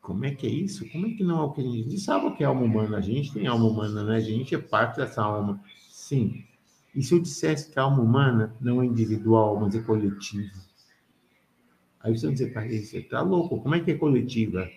Como 0.00 0.24
é 0.24 0.34
que 0.34 0.46
é 0.46 0.50
isso? 0.50 0.88
Como 0.90 1.06
é 1.06 1.10
que 1.10 1.22
não 1.22 1.40
é 1.40 1.44
o 1.44 1.52
que 1.52 1.60
a 1.60 1.64
gente 1.64 1.88
diz? 1.88 2.04
Sabe 2.04 2.26
o 2.26 2.34
que 2.34 2.42
é 2.42 2.46
alma 2.46 2.62
humana? 2.62 2.96
A 2.96 3.00
gente 3.00 3.32
tem 3.32 3.46
alma 3.46 3.66
humana, 3.66 4.02
né? 4.02 4.16
A 4.16 4.20
gente 4.20 4.54
é 4.54 4.58
parte 4.58 4.96
dessa 4.96 5.22
alma. 5.22 5.62
Sim. 5.90 6.44
E 6.94 7.02
se 7.02 7.14
eu 7.14 7.20
dissesse 7.20 7.70
que 7.70 7.78
a 7.78 7.82
alma 7.82 8.02
humana 8.02 8.56
não 8.60 8.82
é 8.82 8.86
individual, 8.86 9.60
mas 9.60 9.74
é 9.74 9.80
coletiva? 9.80 10.50
Aí 12.00 12.16
você 12.16 12.26
vai 12.26 12.34
dizer, 12.34 12.52
para 12.52 12.66
você 12.66 12.98
está 12.98 13.20
louco? 13.20 13.60
Como 13.60 13.74
é 13.74 13.80
que 13.80 13.90
é 13.90 13.94
coletiva? 13.94 14.68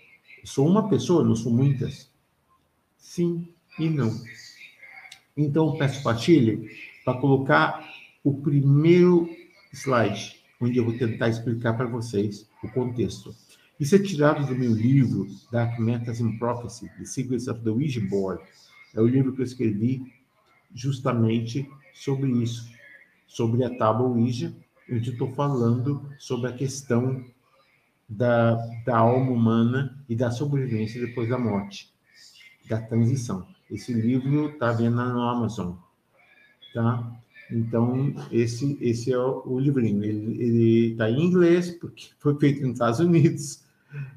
Eu 0.42 0.48
sou 0.48 0.68
uma 0.68 0.90
pessoa, 0.90 1.24
não 1.24 1.36
sou 1.36 1.52
muitas? 1.52 2.12
Sim 2.98 3.48
e 3.80 3.90
não. 3.90 4.12
Então, 5.36 5.78
peço 5.78 6.04
partilhe 6.04 6.70
para 7.04 7.20
colocar 7.20 7.90
o 8.24 8.42
primeiro 8.42 9.30
slide, 9.72 10.36
onde 10.62 10.78
eu 10.78 10.86
vou 10.86 10.98
tentar 10.98 11.30
explicar 11.30 11.74
para 11.74 11.88
vocês 11.88 12.48
o 12.64 12.70
contexto. 12.70 13.34
Isso 13.84 13.98
é 13.98 14.00
tirado 14.00 14.48
do 14.48 14.56
meu 14.56 14.72
livro, 14.72 15.28
Dark 15.52 15.78
Matters 15.78 16.22
in 16.22 16.38
Prophecy, 16.38 16.90
The 16.98 17.04
Secrets 17.04 17.50
of 17.50 17.60
the 17.64 17.70
Ouija 17.70 18.00
Board. 18.00 18.42
É 18.96 19.02
o 19.02 19.06
livro 19.06 19.34
que 19.34 19.42
eu 19.42 19.46
escrevi 19.46 20.10
justamente 20.74 21.70
sobre 21.94 22.32
isso, 22.32 22.72
sobre 23.28 23.62
a 23.66 23.78
tábua 23.78 24.08
Ouija, 24.08 24.56
onde 24.90 25.10
estou 25.10 25.34
falando 25.34 26.10
sobre 26.18 26.50
a 26.50 26.54
questão 26.54 27.26
da, 28.08 28.56
da 28.86 29.00
alma 29.00 29.32
humana 29.32 30.02
e 30.08 30.16
da 30.16 30.32
sobrevivência 30.32 31.06
depois 31.06 31.28
da 31.28 31.38
morte, 31.38 31.94
da 32.70 32.80
transição. 32.80 33.46
Esse 33.70 33.92
livro 33.92 34.52
está 34.52 34.72
vendo 34.72 34.96
no 34.96 35.24
Amazon, 35.24 35.74
tá? 36.74 37.20
Então, 37.52 38.16
esse, 38.32 38.78
esse 38.80 39.12
é 39.12 39.18
o, 39.18 39.44
o 39.46 39.60
livrinho. 39.60 40.06
Ele 40.06 40.92
está 40.92 41.10
em 41.10 41.26
inglês, 41.26 41.70
porque 41.72 42.12
foi 42.18 42.40
feito 42.40 42.62
nos 42.62 42.76
Estados 42.76 43.02
Unidos, 43.02 43.63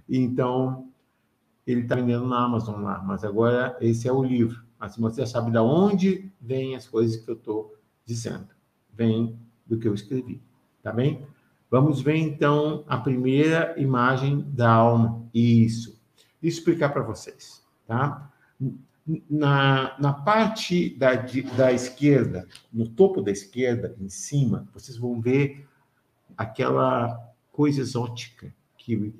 então, 0.09 0.89
ele 1.67 1.83
está 1.83 1.97
vendendo 1.97 2.27
na 2.27 2.45
Amazon 2.45 2.83
lá, 2.83 3.03
mas 3.03 3.25
agora 3.25 3.77
esse 3.81 4.09
é 4.09 4.13
o 4.13 4.23
livro. 4.23 4.65
Mas 4.79 4.97
você 4.97 5.27
sabe 5.27 5.51
de 5.51 5.59
onde 5.59 6.31
vêm 6.41 6.77
as 6.77 6.87
coisas 6.87 7.17
que 7.17 7.31
eu 7.31 7.35
estou 7.35 7.75
dizendo. 8.05 8.49
Vem 8.93 9.39
do 9.67 9.79
que 9.79 9.89
eu 9.89 9.95
escrevi, 9.95 10.41
tá 10.83 10.93
bem? 10.93 11.27
Vamos 11.71 12.01
ver 12.01 12.17
então 12.17 12.85
a 12.87 12.97
primeira 12.97 13.75
imagem 13.81 14.45
da 14.51 14.71
alma. 14.71 15.27
Isso. 15.35 16.01
Explicar 16.43 16.91
para 16.91 17.03
vocês, 17.03 17.65
tá? 17.87 18.31
Na, 19.29 19.97
na 19.99 20.13
parte 20.13 20.91
da, 20.97 21.15
da 21.57 21.73
esquerda, 21.73 22.47
no 22.73 22.89
topo 22.89 23.21
da 23.21 23.31
esquerda, 23.31 23.97
em 24.01 24.09
cima, 24.09 24.69
vocês 24.73 24.97
vão 24.97 25.21
ver 25.21 25.67
aquela 26.37 27.17
coisa 27.53 27.81
exótica 27.81 28.55
que 28.77 29.15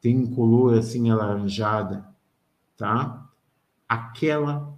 tem 0.00 0.16
um 0.16 0.34
color 0.34 0.78
assim 0.78 1.10
alaranjada, 1.10 2.06
tá? 2.76 3.28
Aquela 3.88 4.74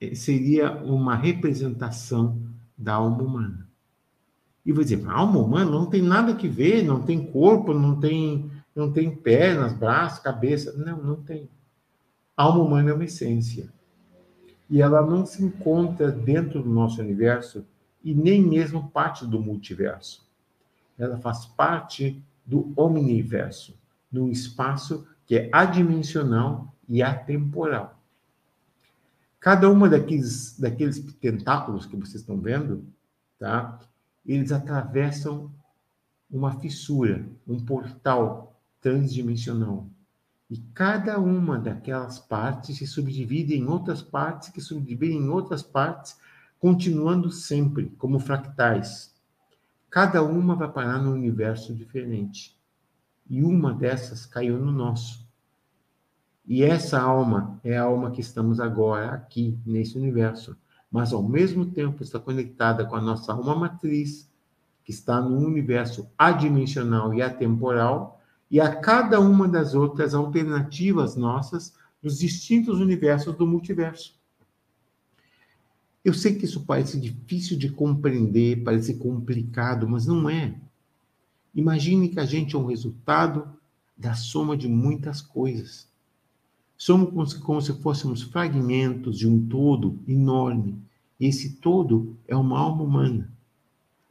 eh, 0.00 0.14
seria 0.14 0.72
uma 0.82 1.14
representação 1.14 2.40
da 2.76 2.94
alma 2.94 3.22
humana. 3.22 3.68
E 4.64 4.72
vou 4.72 4.84
dizer, 4.84 5.04
a 5.08 5.12
alma 5.12 5.38
humana 5.38 5.70
não 5.70 5.86
tem 5.86 6.02
nada 6.02 6.34
que 6.34 6.46
ver, 6.46 6.84
não 6.84 7.02
tem 7.02 7.24
corpo, 7.24 7.74
não 7.74 7.98
tem, 7.98 8.50
não 8.74 8.92
tem 8.92 9.14
pernas, 9.14 9.72
braços, 9.72 10.20
cabeça. 10.20 10.72
Não, 10.76 11.02
não 11.02 11.16
tem. 11.16 11.48
A 12.36 12.44
alma 12.44 12.62
humana 12.62 12.90
é 12.90 12.94
uma 12.94 13.04
essência. 13.04 13.72
E 14.70 14.80
ela 14.80 15.04
não 15.04 15.26
se 15.26 15.44
encontra 15.44 16.10
dentro 16.12 16.62
do 16.62 16.70
nosso 16.70 17.00
universo 17.00 17.64
e 18.04 18.14
nem 18.14 18.40
mesmo 18.40 18.88
parte 18.88 19.26
do 19.26 19.40
multiverso. 19.40 20.24
Ela 20.96 21.18
faz 21.18 21.44
parte 21.44 22.22
do 22.46 22.72
omniverso 22.76 23.81
num 24.12 24.28
espaço 24.28 25.06
que 25.26 25.36
é 25.36 25.50
adimensional 25.52 26.74
e 26.88 27.02
atemporal. 27.02 27.98
Cada 29.40 29.68
uma 29.70 29.88
daqueles, 29.88 30.58
daqueles 30.58 31.00
tentáculos 31.20 31.86
que 31.86 31.96
vocês 31.96 32.20
estão 32.20 32.38
vendo, 32.38 32.84
tá? 33.38 33.80
Eles 34.24 34.52
atravessam 34.52 35.50
uma 36.30 36.60
fissura, 36.60 37.26
um 37.46 37.58
portal 37.58 38.60
transdimensional. 38.80 39.88
E 40.48 40.58
cada 40.74 41.18
uma 41.18 41.58
daquelas 41.58 42.18
partes 42.18 42.76
se 42.76 42.86
subdivide 42.86 43.54
em 43.54 43.66
outras 43.66 44.02
partes, 44.02 44.50
que 44.50 44.60
subdividem 44.60 45.18
em 45.18 45.28
outras 45.28 45.62
partes, 45.62 46.16
continuando 46.60 47.30
sempre 47.30 47.86
como 47.98 48.20
fractais. 48.20 49.14
Cada 49.90 50.22
uma 50.22 50.54
vai 50.54 50.70
parar 50.70 50.98
num 50.98 51.12
universo 51.12 51.74
diferente 51.74 52.56
e 53.28 53.42
uma 53.42 53.72
dessas 53.72 54.26
caiu 54.26 54.58
no 54.58 54.70
nosso. 54.70 55.26
E 56.46 56.62
essa 56.62 57.00
alma 57.00 57.60
é 57.62 57.76
a 57.76 57.84
alma 57.84 58.10
que 58.10 58.20
estamos 58.20 58.58
agora 58.58 59.12
aqui, 59.12 59.58
nesse 59.64 59.96
universo, 59.96 60.56
mas 60.90 61.12
ao 61.12 61.22
mesmo 61.22 61.66
tempo 61.66 62.02
está 62.02 62.18
conectada 62.18 62.84
com 62.84 62.96
a 62.96 63.00
nossa 63.00 63.32
alma 63.32 63.54
matriz, 63.54 64.30
que 64.84 64.90
está 64.90 65.20
no 65.20 65.38
universo 65.38 66.08
adimensional 66.18 67.14
e 67.14 67.22
atemporal, 67.22 68.20
e 68.50 68.60
a 68.60 68.74
cada 68.74 69.18
uma 69.20 69.48
das 69.48 69.74
outras 69.74 70.14
alternativas 70.14 71.16
nossas 71.16 71.74
nos 72.02 72.18
distintos 72.18 72.80
universos 72.80 73.34
do 73.34 73.46
multiverso. 73.46 74.20
Eu 76.04 76.12
sei 76.12 76.34
que 76.34 76.44
isso 76.44 76.66
parece 76.66 77.00
difícil 77.00 77.56
de 77.56 77.70
compreender, 77.70 78.64
parece 78.64 78.94
complicado, 78.94 79.88
mas 79.88 80.04
não 80.04 80.28
é. 80.28 80.60
Imagine 81.54 82.08
que 82.08 82.18
a 82.18 82.24
gente 82.24 82.56
é 82.56 82.58
um 82.58 82.66
resultado 82.66 83.46
da 83.96 84.14
soma 84.14 84.56
de 84.56 84.68
muitas 84.68 85.20
coisas. 85.20 85.86
Somos 86.76 87.34
como 87.34 87.60
se 87.60 87.72
fôssemos 87.74 88.22
fragmentos 88.22 89.18
de 89.18 89.28
um 89.28 89.46
todo 89.46 89.98
enorme. 90.08 90.76
E 91.20 91.26
esse 91.26 91.56
todo 91.56 92.16
é 92.26 92.34
uma 92.34 92.58
alma 92.58 92.82
humana. 92.82 93.32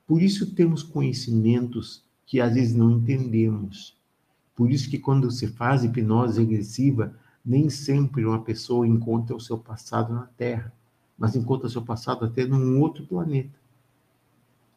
Por 0.08 0.22
isso 0.22 0.54
temos 0.54 0.84
conhecimentos 0.84 2.04
que 2.26 2.40
às 2.40 2.54
vezes 2.54 2.76
não 2.76 2.92
entendemos. 2.92 3.98
Por 4.56 4.72
isso 4.72 4.90
que 4.90 5.00
quando 5.00 5.32
se 5.32 5.48
faz 5.48 5.84
hipnose 5.84 6.40
regressiva, 6.40 7.14
nem 7.44 7.70
sempre 7.70 8.26
uma 8.26 8.42
pessoa 8.42 8.88
encontra 8.88 9.36
o 9.36 9.42
seu 9.42 9.58
passado 9.58 10.14
na 10.14 10.28
Terra, 10.38 10.72
mas 11.18 11.36
encontra 11.36 11.68
o 11.68 11.70
seu 11.70 11.82
passado 11.82 12.24
até 12.24 12.46
num 12.46 12.80
outro 12.80 13.06
planeta. 13.06 13.60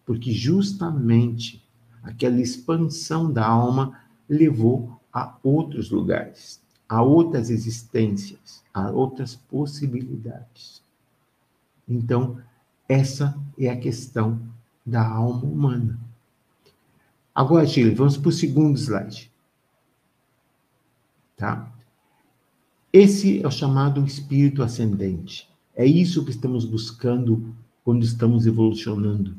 Porque 0.04 0.32
justamente 0.32 1.63
aquela 2.04 2.40
expansão 2.40 3.32
da 3.32 3.46
alma 3.46 3.98
levou 4.28 5.00
a 5.12 5.36
outros 5.42 5.90
lugares, 5.90 6.62
a 6.88 7.02
outras 7.02 7.50
existências, 7.50 8.62
a 8.72 8.90
outras 8.90 9.34
possibilidades. 9.34 10.82
Então, 11.88 12.38
essa 12.88 13.36
é 13.58 13.68
a 13.68 13.78
questão 13.78 14.40
da 14.84 15.06
alma 15.06 15.44
humana. 15.44 15.98
Agora, 17.34 17.66
Gil, 17.66 17.94
vamos 17.94 18.16
para 18.16 18.28
o 18.28 18.32
segundo 18.32 18.78
slide. 18.78 19.32
Tá? 21.36 21.72
Esse 22.92 23.42
é 23.42 23.46
o 23.46 23.50
chamado 23.50 24.04
espírito 24.04 24.62
ascendente. 24.62 25.48
É 25.74 25.84
isso 25.84 26.24
que 26.24 26.30
estamos 26.30 26.64
buscando 26.64 27.54
quando 27.82 28.04
estamos 28.04 28.46
evolucionando. 28.46 29.36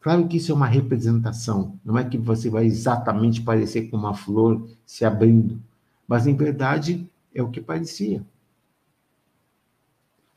Claro 0.00 0.26
que 0.26 0.38
isso 0.38 0.50
é 0.50 0.54
uma 0.54 0.66
representação, 0.66 1.78
não 1.84 1.98
é 1.98 2.08
que 2.08 2.16
você 2.16 2.48
vai 2.48 2.64
exatamente 2.64 3.42
parecer 3.42 3.90
com 3.90 3.98
uma 3.98 4.14
flor 4.14 4.66
se 4.86 5.04
abrindo, 5.04 5.62
mas 6.08 6.26
em 6.26 6.34
verdade 6.34 7.08
é 7.34 7.42
o 7.42 7.50
que 7.50 7.60
parecia. 7.60 8.24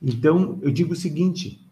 Então, 0.02 0.60
eu 0.62 0.70
digo 0.70 0.92
o 0.92 0.98
seguinte: 0.98 1.66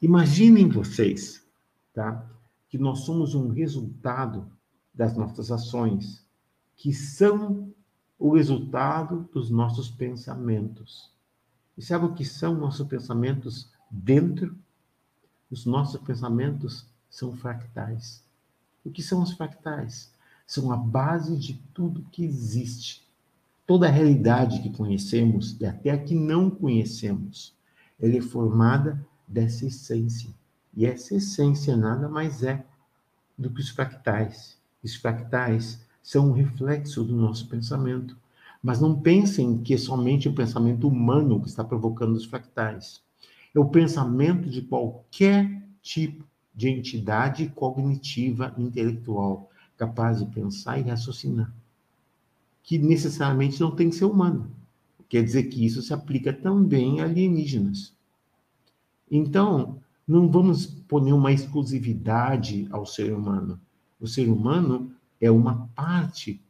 imaginem 0.00 0.68
vocês, 0.68 1.44
tá? 1.92 2.24
Que 2.68 2.78
nós 2.78 3.00
somos 3.00 3.34
um 3.34 3.48
resultado 3.48 4.46
das 4.94 5.16
nossas 5.16 5.50
ações, 5.50 6.24
que 6.76 6.92
são 6.92 7.74
o 8.18 8.34
resultado 8.34 9.28
dos 9.32 9.50
nossos 9.50 9.90
pensamentos. 9.90 11.10
E 11.76 11.82
sabe 11.82 12.06
o 12.06 12.14
que 12.14 12.24
são 12.24 12.54
nossos 12.54 12.86
pensamentos 12.86 13.68
dentro? 13.90 14.56
Os 15.50 15.66
nossos 15.66 16.00
pensamentos 16.00 16.86
são 17.10 17.34
fractais. 17.34 18.22
O 18.84 18.90
que 18.90 19.02
são 19.02 19.22
os 19.22 19.32
fractais? 19.32 20.12
São 20.46 20.70
a 20.70 20.76
base 20.76 21.36
de 21.36 21.54
tudo 21.74 22.06
que 22.12 22.24
existe. 22.24 23.06
Toda 23.66 23.88
a 23.88 23.90
realidade 23.90 24.62
que 24.62 24.70
conhecemos 24.70 25.56
e 25.60 25.66
até 25.66 25.90
a 25.90 25.98
que 25.98 26.14
não 26.14 26.48
conhecemos, 26.48 27.54
ela 28.00 28.16
é 28.16 28.20
formada 28.20 29.04
dessa 29.26 29.66
essência. 29.66 30.30
E 30.76 30.86
essa 30.86 31.16
essência 31.16 31.76
nada 31.76 32.08
mais 32.08 32.42
é 32.42 32.64
do 33.36 33.50
que 33.50 33.60
os 33.60 33.70
fractais. 33.70 34.56
Os 34.84 34.94
fractais 34.94 35.84
são 36.02 36.28
um 36.28 36.32
reflexo 36.32 37.02
do 37.02 37.16
nosso 37.16 37.48
pensamento. 37.48 38.16
Mas 38.62 38.80
não 38.80 39.00
pensem 39.00 39.58
que 39.58 39.74
é 39.74 39.78
somente 39.78 40.28
o 40.28 40.34
pensamento 40.34 40.86
humano 40.86 41.40
que 41.40 41.48
está 41.48 41.64
provocando 41.64 42.14
os 42.14 42.24
fractais. 42.24 43.02
É 43.54 43.58
o 43.58 43.68
pensamento 43.68 44.48
de 44.48 44.62
qualquer 44.62 45.62
tipo 45.82 46.24
de 46.56 46.68
entidade 46.68 47.48
cognitiva 47.54 48.54
intelectual 48.56 49.50
capaz 49.76 50.20
de 50.20 50.26
pensar 50.26 50.78
e 50.78 50.82
raciocinar, 50.82 51.52
que 52.62 52.78
necessariamente 52.78 53.60
não 53.60 53.70
tem 53.70 53.90
que 53.90 53.96
ser 53.96 54.06
humano. 54.06 54.50
Quer 55.08 55.22
dizer 55.22 55.44
que 55.44 55.64
isso 55.64 55.82
se 55.82 55.92
aplica 55.92 56.32
também 56.32 57.00
a 57.00 57.04
alienígenas. 57.04 57.94
Então, 59.10 59.78
não 60.08 60.28
vamos 60.28 60.66
pôr 60.66 61.02
nenhuma 61.02 61.30
exclusividade 61.30 62.66
ao 62.70 62.86
ser 62.86 63.12
humano. 63.12 63.60
O 64.00 64.06
ser 64.06 64.28
humano 64.28 64.90
é 65.20 65.30
uma 65.30 65.68
parte 65.74 66.40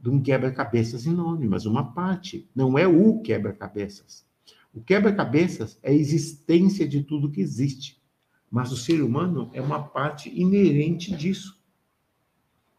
de 0.00 0.08
um 0.08 0.20
quebra-cabeças 0.20 1.06
enorme, 1.06 1.46
mas 1.46 1.66
uma 1.66 1.92
parte, 1.92 2.48
não 2.54 2.78
é 2.78 2.86
o 2.86 3.20
quebra-cabeças. 3.20 4.24
O 4.74 4.80
quebra-cabeças 4.80 5.78
é 5.82 5.90
a 5.90 5.94
existência 5.94 6.88
de 6.88 7.02
tudo 7.02 7.30
que 7.30 7.40
existe. 7.40 7.99
Mas 8.50 8.72
o 8.72 8.76
ser 8.76 9.02
humano 9.02 9.48
é 9.52 9.62
uma 9.62 9.82
parte 9.82 10.28
inerente 10.28 11.14
disso. 11.14 11.58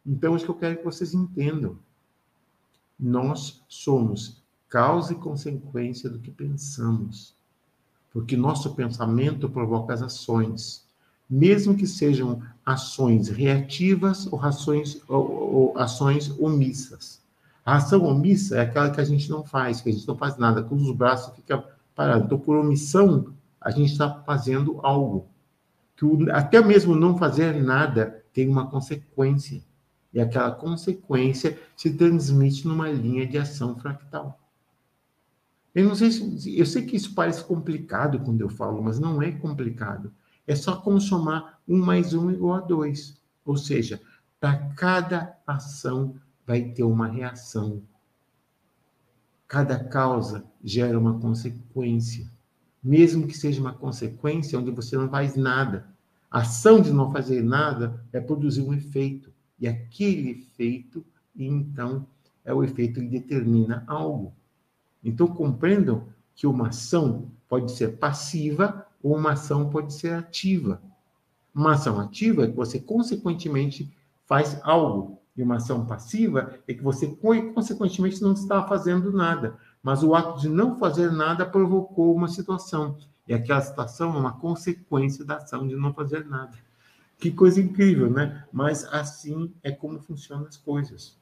Então, 0.05 0.33
é 0.33 0.35
isso 0.35 0.45
que 0.45 0.51
eu 0.51 0.55
quero 0.55 0.77
que 0.77 0.83
vocês 0.83 1.13
entendam. 1.13 1.77
Nós 2.99 3.63
somos 3.69 4.43
causa 4.67 5.13
e 5.13 5.17
consequência 5.17 6.09
do 6.09 6.19
que 6.19 6.31
pensamos. 6.31 7.35
Porque 8.11 8.35
nosso 8.35 8.75
pensamento 8.75 9.49
provoca 9.49 9.93
as 9.93 10.01
ações, 10.01 10.85
mesmo 11.29 11.75
que 11.75 11.87
sejam 11.87 12.41
ações 12.65 13.29
reativas 13.29 14.27
ou 14.31 14.41
ações, 14.41 15.01
ou, 15.07 15.31
ou 15.31 15.77
ações 15.77 16.29
omissas. 16.37 17.21
A 17.65 17.77
ação 17.77 18.03
omissa 18.03 18.57
é 18.57 18.61
aquela 18.61 18.89
que 18.89 18.99
a 18.99 19.05
gente 19.05 19.29
não 19.29 19.43
faz, 19.43 19.81
que 19.81 19.89
a 19.89 19.93
gente 19.93 20.07
não 20.07 20.17
faz 20.17 20.37
nada, 20.37 20.63
com 20.63 20.75
os 20.75 20.91
braços 20.91 21.33
fica 21.35 21.63
parado. 21.95 22.25
Então, 22.25 22.39
por 22.39 22.57
omissão, 22.57 23.33
a 23.61 23.69
gente 23.71 23.91
está 23.91 24.21
fazendo 24.23 24.79
algo 24.83 25.30
que 26.01 26.05
o, 26.05 26.31
até 26.31 26.59
mesmo 26.59 26.95
não 26.95 27.15
fazer 27.15 27.61
nada 27.61 28.25
tem 28.33 28.49
uma 28.49 28.67
consequência. 28.67 29.63
E 30.11 30.19
aquela 30.19 30.49
consequência 30.51 31.59
se 31.77 31.93
transmite 31.93 32.67
numa 32.67 32.89
linha 32.89 33.27
de 33.27 33.37
ação 33.37 33.77
fractal. 33.77 34.39
Eu 35.75 35.85
não 35.85 35.93
sei 35.93 36.11
se. 36.11 36.57
Eu 36.57 36.65
sei 36.65 36.87
que 36.87 36.95
isso 36.95 37.13
parece 37.13 37.43
complicado 37.43 38.19
quando 38.19 38.41
eu 38.41 38.49
falo, 38.49 38.81
mas 38.81 38.99
não 38.99 39.21
é 39.21 39.31
complicado. 39.31 40.11
É 40.47 40.55
só 40.55 40.75
como 40.75 40.99
somar 40.99 41.61
um 41.67 41.77
mais 41.77 42.15
um 42.15 42.31
igual 42.31 42.55
a 42.55 42.61
dois. 42.61 43.21
Ou 43.45 43.55
seja, 43.55 44.01
para 44.39 44.57
cada 44.69 45.37
ação 45.45 46.15
vai 46.47 46.63
ter 46.63 46.83
uma 46.83 47.05
reação. 47.05 47.83
Cada 49.47 49.83
causa 49.83 50.43
gera 50.63 50.97
uma 50.97 51.19
consequência. 51.19 52.27
Mesmo 52.83 53.27
que 53.27 53.37
seja 53.37 53.61
uma 53.61 53.73
consequência 53.73 54.57
onde 54.57 54.71
você 54.71 54.97
não 54.97 55.07
faz 55.07 55.35
nada, 55.35 55.90
a 56.31 56.39
ação 56.39 56.79
de 56.79 56.93
não 56.93 57.11
fazer 57.11 57.43
nada 57.43 58.01
é 58.13 58.21
produzir 58.21 58.61
um 58.61 58.73
efeito. 58.73 59.33
E 59.59 59.67
aquele 59.67 60.31
efeito, 60.31 61.05
então, 61.35 62.07
é 62.45 62.53
o 62.53 62.63
efeito 62.63 63.01
que 63.01 63.07
determina 63.07 63.83
algo. 63.85 64.33
Então, 65.03 65.27
compreendam 65.27 66.07
que 66.33 66.47
uma 66.47 66.69
ação 66.69 67.29
pode 67.49 67.73
ser 67.73 67.97
passiva 67.97 68.87
ou 69.03 69.17
uma 69.17 69.33
ação 69.33 69.69
pode 69.69 69.93
ser 69.93 70.13
ativa. 70.13 70.81
Uma 71.53 71.73
ação 71.73 71.99
ativa 71.99 72.45
é 72.45 72.47
que 72.47 72.55
você, 72.55 72.79
consequentemente, 72.79 73.93
faz 74.25 74.57
algo. 74.63 75.19
E 75.35 75.43
uma 75.43 75.57
ação 75.57 75.85
passiva 75.85 76.55
é 76.65 76.73
que 76.73 76.81
você, 76.81 77.07
consequentemente, 77.53 78.21
não 78.21 78.31
está 78.31 78.63
fazendo 78.63 79.11
nada. 79.11 79.57
Mas 79.83 80.01
o 80.01 80.15
ato 80.15 80.39
de 80.39 80.47
não 80.47 80.79
fazer 80.79 81.11
nada 81.11 81.45
provocou 81.45 82.15
uma 82.15 82.29
situação. 82.29 82.97
E 83.31 83.33
aquela 83.33 83.61
situação 83.61 84.13
é 84.13 84.19
uma 84.19 84.37
consequência 84.37 85.23
da 85.23 85.37
ação 85.37 85.65
de 85.65 85.73
não 85.73 85.93
fazer 85.93 86.25
nada. 86.25 86.51
Que 87.17 87.31
coisa 87.31 87.61
incrível, 87.61 88.11
né? 88.11 88.45
Mas 88.51 88.83
assim 88.83 89.53
é 89.63 89.71
como 89.71 90.01
funcionam 90.01 90.47
as 90.47 90.57
coisas. 90.57 91.17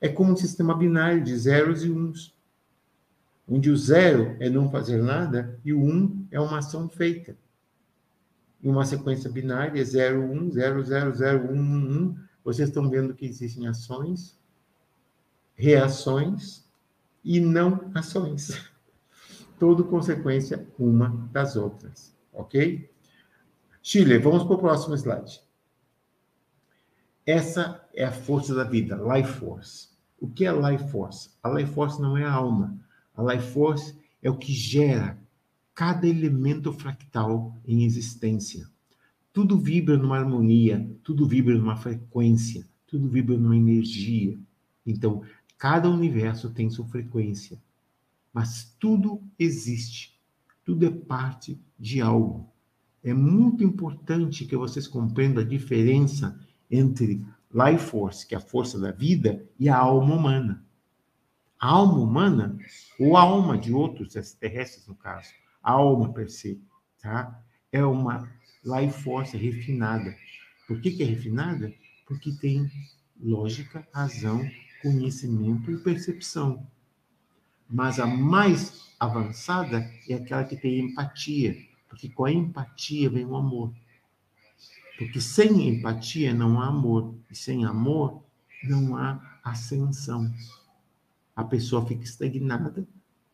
É 0.00 0.08
como 0.08 0.32
um 0.32 0.36
sistema 0.36 0.74
binário 0.74 1.22
de 1.22 1.36
zeros 1.36 1.84
e 1.84 1.90
uns, 1.90 2.34
onde 3.46 3.70
o 3.70 3.76
zero 3.76 4.38
é 4.40 4.48
não 4.48 4.70
fazer 4.70 5.02
nada 5.02 5.60
e 5.62 5.74
o 5.74 5.84
um 5.84 6.26
é 6.30 6.40
uma 6.40 6.60
ação 6.60 6.88
feita. 6.88 7.36
Em 8.62 8.70
uma 8.70 8.86
sequência 8.86 9.30
binária, 9.30 9.84
0, 9.84 10.18
1, 10.18 10.52
0, 10.52 10.82
0, 10.82 11.14
0, 11.14 11.52
1, 11.52 11.54
1, 11.54 12.06
1, 12.06 12.16
vocês 12.42 12.70
estão 12.70 12.88
vendo 12.88 13.12
que 13.12 13.26
existem 13.26 13.66
ações, 13.66 14.40
reações 15.54 16.64
e 17.22 17.38
não 17.38 17.90
ações. 17.94 18.71
Tudo 19.62 19.84
consequência 19.84 20.66
uma 20.76 21.28
das 21.30 21.54
outras, 21.54 22.12
ok? 22.32 22.90
Chile, 23.80 24.18
vamos 24.18 24.42
para 24.42 24.56
o 24.56 24.58
próximo 24.58 24.96
slide. 24.96 25.40
Essa 27.24 27.88
é 27.94 28.04
a 28.04 28.10
força 28.10 28.56
da 28.56 28.64
vida, 28.64 28.96
life 28.96 29.34
force. 29.34 29.90
O 30.18 30.28
que 30.28 30.44
é 30.44 30.52
life 30.52 30.90
force? 30.90 31.30
A 31.40 31.48
life 31.48 31.72
force 31.72 32.02
não 32.02 32.16
é 32.16 32.24
a 32.24 32.32
alma. 32.32 32.76
A 33.14 33.22
life 33.22 33.52
force 33.52 33.96
é 34.20 34.28
o 34.28 34.36
que 34.36 34.52
gera 34.52 35.16
cada 35.72 36.08
elemento 36.08 36.72
fractal 36.72 37.56
em 37.64 37.84
existência. 37.84 38.66
Tudo 39.32 39.56
vibra 39.56 39.96
numa 39.96 40.18
harmonia, 40.18 40.90
tudo 41.04 41.24
vibra 41.24 41.56
numa 41.56 41.76
frequência, 41.76 42.66
tudo 42.84 43.08
vibra 43.08 43.36
numa 43.36 43.56
energia. 43.56 44.36
Então, 44.84 45.22
cada 45.56 45.88
universo 45.88 46.50
tem 46.50 46.68
sua 46.68 46.88
frequência 46.88 47.62
mas 48.32 48.74
tudo 48.78 49.22
existe, 49.38 50.18
tudo 50.64 50.86
é 50.86 50.90
parte 50.90 51.60
de 51.78 52.00
algo. 52.00 52.50
É 53.02 53.12
muito 53.12 53.64
importante 53.64 54.44
que 54.44 54.56
vocês 54.56 54.86
compreendam 54.86 55.42
a 55.42 55.46
diferença 55.46 56.38
entre 56.70 57.24
life 57.52 57.84
force, 57.84 58.26
que 58.26 58.34
é 58.34 58.38
a 58.38 58.40
força 58.40 58.78
da 58.78 58.92
vida, 58.92 59.44
e 59.58 59.68
a 59.68 59.76
alma 59.76 60.14
humana. 60.14 60.64
A 61.60 61.68
alma 61.68 61.98
humana, 61.98 62.58
ou 62.98 63.16
a 63.16 63.22
alma 63.22 63.58
de 63.58 63.72
outros 63.72 64.16
extraterrestres, 64.16 64.86
no 64.86 64.94
caso, 64.94 65.30
a 65.62 65.72
alma 65.72 66.12
per 66.12 66.30
se, 66.30 66.60
tá? 67.00 67.42
é 67.72 67.84
uma 67.84 68.30
life 68.62 69.02
force 69.02 69.36
refinada. 69.36 70.14
Por 70.68 70.80
que, 70.80 70.90
que 70.90 71.02
é 71.02 71.06
refinada? 71.06 71.72
Porque 72.06 72.30
tem 72.32 72.70
lógica, 73.18 73.88
razão, 73.92 74.46
conhecimento 74.82 75.70
e 75.70 75.78
percepção. 75.78 76.66
Mas 77.72 77.98
a 77.98 78.06
mais 78.06 78.92
avançada 79.00 79.90
é 80.06 80.12
aquela 80.12 80.44
que 80.44 80.56
tem 80.56 80.80
empatia, 80.80 81.56
porque 81.88 82.06
com 82.10 82.26
a 82.26 82.30
empatia 82.30 83.08
vem 83.08 83.24
o 83.24 83.34
amor. 83.34 83.72
Porque 84.98 85.22
sem 85.22 85.68
empatia 85.68 86.34
não 86.34 86.60
há 86.60 86.66
amor, 86.66 87.14
e 87.30 87.34
sem 87.34 87.64
amor 87.64 88.22
não 88.62 88.94
há 88.94 89.38
ascensão. 89.42 90.30
A 91.34 91.42
pessoa 91.42 91.86
fica 91.86 92.04
estagnada, 92.04 92.86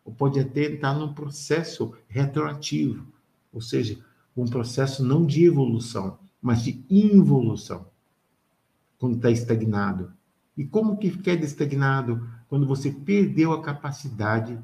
ou 0.05 0.15
pode 0.15 0.39
até 0.39 0.67
entrar 0.67 0.95
num 0.95 1.13
processo 1.13 1.93
retroativo, 2.09 3.05
ou 3.53 3.61
seja, 3.61 3.99
um 4.37 4.47
processo 4.47 5.05
não 5.05 5.27
de 5.27 5.45
evolução, 5.45 6.17
mas 6.41 6.63
de 6.63 6.81
involução, 6.89 7.89
quando 9.01 9.17
está 9.17 9.33
estagnado. 9.33 10.13
E 10.59 10.65
como 10.67 10.99
que 10.99 11.11
fica 11.11 11.33
estagnado? 11.33 12.29
quando 12.49 12.67
você 12.67 12.91
perdeu 12.91 13.53
a 13.53 13.63
capacidade 13.63 14.59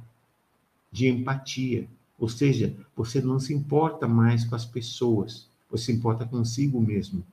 de 0.91 1.09
empatia. 1.09 1.87
Ou 2.19 2.29
seja, 2.29 2.75
você 2.97 3.21
não 3.21 3.39
se 3.39 3.53
importa 3.53 4.09
mais 4.09 4.45
com 4.45 4.55
as 4.55 4.65
pessoas, 4.65 5.49
você 5.71 5.87
se 5.87 5.93
importa 5.93 6.25
consigo 6.25 6.81
mesmo. 6.81 7.25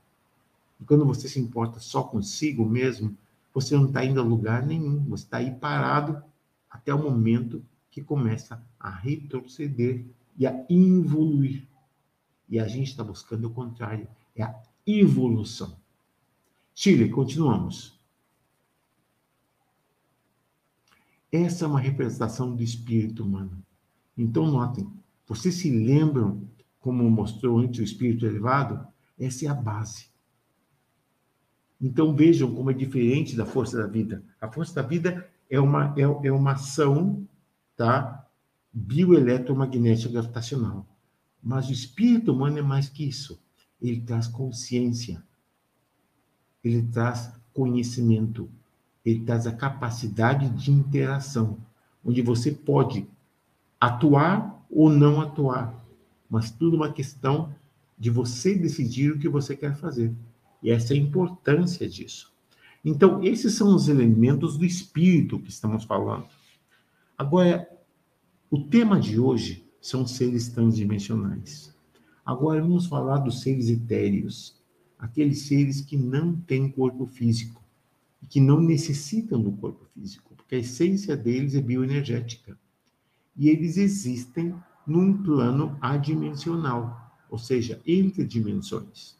E 0.80 0.84
quando 0.84 1.06
você 1.06 1.30
se 1.30 1.40
importa 1.40 1.80
só 1.80 2.04
consigo 2.04 2.66
mesmo, 2.66 3.16
você 3.54 3.76
não 3.76 3.86
está 3.86 4.04
indo 4.04 4.20
a 4.20 4.24
lugar 4.24 4.66
nenhum, 4.66 5.00
você 5.06 5.24
está 5.24 5.38
aí 5.38 5.52
parado 5.52 6.22
até 6.70 6.94
o 6.94 7.02
momento 7.02 7.64
que 7.90 8.02
começa 8.02 8.62
a 8.80 8.90
retroceder 8.90 10.04
e 10.38 10.48
a 10.48 10.66
evoluir. 10.70 11.66
E 12.50 12.60
a 12.60 12.68
gente 12.68 12.90
está 12.90 13.04
buscando 13.04 13.48
o 13.48 13.52
contrário, 13.52 14.08
é 14.36 14.44
a 14.44 14.56
evolução. 14.86 15.78
Chile, 16.74 17.10
continuamos. 17.10 18.01
Essa 21.32 21.66
é 21.66 21.68
uma 21.68 21.80
representação 21.80 22.54
do 22.54 22.62
espírito 22.62 23.24
humano. 23.24 23.64
Então, 24.18 24.46
notem, 24.46 24.92
vocês 25.26 25.56
se 25.56 25.70
lembram 25.70 26.48
como 26.80 27.10
mostrou 27.10 27.60
antes 27.60 27.80
o 27.80 27.84
espírito 27.84 28.26
elevado? 28.26 28.86
Essa 29.18 29.46
é 29.46 29.48
a 29.48 29.54
base. 29.54 30.10
Então, 31.80 32.14
vejam 32.14 32.54
como 32.54 32.70
é 32.70 32.74
diferente 32.74 33.36
da 33.36 33.46
força 33.46 33.78
da 33.78 33.88
vida. 33.88 34.24
A 34.42 34.52
força 34.52 34.76
da 34.76 34.82
vida 34.82 35.30
é 35.50 35.60
uma, 35.60 35.96
é, 35.98 36.02
é 36.02 36.32
uma 36.32 36.52
ação 36.52 37.26
tá? 37.76 38.28
bioeletromagnética 38.74 40.12
gravitacional. 40.12 40.86
Mas 41.42 41.70
o 41.70 41.72
espírito 41.72 42.34
humano 42.34 42.60
é 42.60 42.62
mais 42.62 42.90
que 42.90 43.08
isso. 43.08 43.42
Ele 43.82 44.02
traz 44.02 44.28
consciência. 44.28 45.24
Ele 46.64 46.84
traz 46.84 47.34
conhecimento 47.54 48.50
ele 49.06 49.22
traz 49.26 49.48
a 49.48 49.52
capacidade 49.52 50.50
de 50.50 50.72
interação, 50.72 51.58
onde 52.04 52.22
você 52.22 52.52
pode 52.52 53.08
atuar 53.80 54.66
ou 54.70 54.90
não 54.90 55.20
atuar, 55.20 55.84
mas 56.30 56.52
tudo 56.52 56.78
uma 56.78 56.92
questão 56.92 57.54
de 57.98 58.10
você 58.10 58.56
decidir 58.56 59.12
o 59.12 59.20
que 59.20 59.28
você 59.28 59.56
quer 59.56 59.76
fazer. 59.76 60.14
E 60.62 60.72
essa 60.72 60.94
é 60.94 60.98
a 60.98 61.00
importância 61.00 61.88
disso. 61.88 62.32
Então, 62.84 63.24
esses 63.24 63.54
são 63.54 63.76
os 63.76 63.88
elementos 63.88 64.58
do 64.58 64.66
espírito 64.66 65.40
que 65.40 65.50
estamos 65.50 65.84
falando. 65.84 66.26
Agora, 67.18 67.68
o 68.50 68.64
tema 68.64 69.00
de 69.00 69.20
hoje 69.20 69.64
são 69.80 70.06
seres 70.06 70.50
transdimensionais. 70.50 71.76
Agora 72.26 72.62
vamos 72.62 72.86
falar 72.88 73.18
dos 73.18 73.42
seres 73.42 73.70
etéreos, 73.70 74.56
aqueles 74.98 75.44
seres 75.44 75.82
que 75.82 75.98
não 75.98 76.36
têm 76.36 76.72
corpo 76.72 77.06
físico 77.06 77.61
e 78.22 78.26
que 78.26 78.40
não 78.40 78.62
necessitam 78.62 79.42
do 79.42 79.52
corpo 79.52 79.86
físico, 79.94 80.36
porque 80.36 80.56
a 80.56 80.60
essência 80.60 81.18
deles 81.18 81.56
é 81.56 81.62
bioenergética. 81.62 82.58
E 83.36 83.50
eles 83.50 83.78
existem 83.78 84.56
num 84.86 85.22
plano 85.24 85.78
adimensional, 85.82 87.18
ou 87.30 87.38
seja, 87.38 87.82
entre 87.86 88.26
dimensões. 88.26 89.16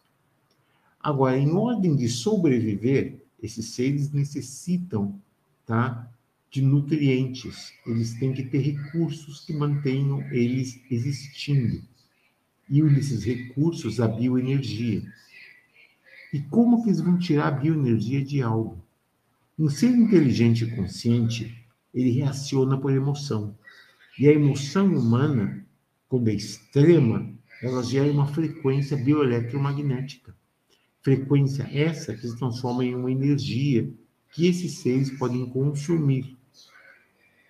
Agora, 1.00 1.38
em 1.38 1.52
ordem 1.52 1.96
de 1.96 2.08
sobreviver, 2.08 3.26
esses 3.42 3.68
seres 3.68 4.12
necessitam 4.12 5.20
tá, 5.66 6.12
de 6.52 6.62
nutrientes, 6.62 7.74
eles 7.88 8.14
têm 8.16 8.34
que 8.34 8.44
ter 8.44 8.60
recursos 8.60 9.46
que 9.46 9.54
mantenham 9.54 10.22
eles 10.32 10.80
existindo. 10.92 11.82
E 12.70 12.84
um 12.84 12.94
desses 12.94 13.24
recursos, 13.24 14.00
a 14.00 14.08
bioenergia. 14.08 15.02
E 16.34 16.40
como 16.42 16.84
que 16.84 16.90
eles 16.90 17.02
vão 17.02 17.18
tirar 17.18 17.48
a 17.48 17.52
bioenergia 17.52 18.24
de 18.24 18.42
algo? 18.42 18.81
Um 19.60 19.70
ser 19.70 19.90
inteligente 19.90 20.64
e 20.64 20.76
consciente, 20.76 21.66
ele 21.94 22.12
reaciona 22.12 22.78
por 22.78 22.92
emoção. 22.92 23.56
E 24.18 24.28
a 24.28 24.32
emoção 24.32 24.88
humana, 24.88 25.66
quando 26.08 26.30
é 26.30 26.34
extrema, 26.34 27.30
ela 27.62 27.84
gera 27.84 28.12
uma 28.12 28.28
frequência 28.28 28.98
bioeletromagnética. 28.98 30.36
Frequência 31.02 31.70
essa 31.72 32.14
que 32.14 32.28
se 32.28 32.38
transforma 32.38 32.86
em 32.86 32.96
uma 32.96 33.12
energia 33.12 33.92
que 34.34 34.48
esses 34.48 34.80
seres 34.80 35.12
podem 35.18 35.46
consumir. 35.50 36.38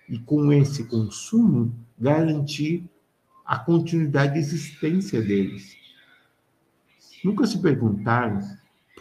E 0.10 0.18
com 0.20 0.52
esse 0.52 0.86
consumo, 0.86 1.74
garantir 1.98 2.84
a 3.46 3.60
continuidade 3.60 4.34
de 4.34 4.40
existência 4.40 5.22
deles. 5.22 5.76
Nunca 7.24 7.46
se 7.46 7.62
perguntaram 7.62 8.40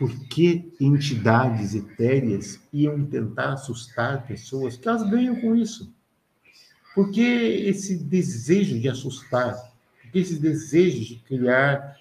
por 0.00 0.18
que 0.28 0.72
entidades 0.80 1.74
etéreas 1.74 2.58
iam 2.72 3.04
tentar 3.04 3.52
assustar 3.52 4.26
pessoas 4.26 4.74
que 4.74 4.88
elas 4.88 5.02
ganham 5.02 5.38
com 5.38 5.54
isso? 5.54 5.92
Por 6.94 7.10
que 7.10 7.20
esse 7.20 7.98
desejo 7.98 8.80
de 8.80 8.88
assustar? 8.88 9.54
Por 10.00 10.10
que 10.10 10.18
esse 10.18 10.38
desejo 10.38 11.04
de 11.04 11.16
criar 11.16 11.98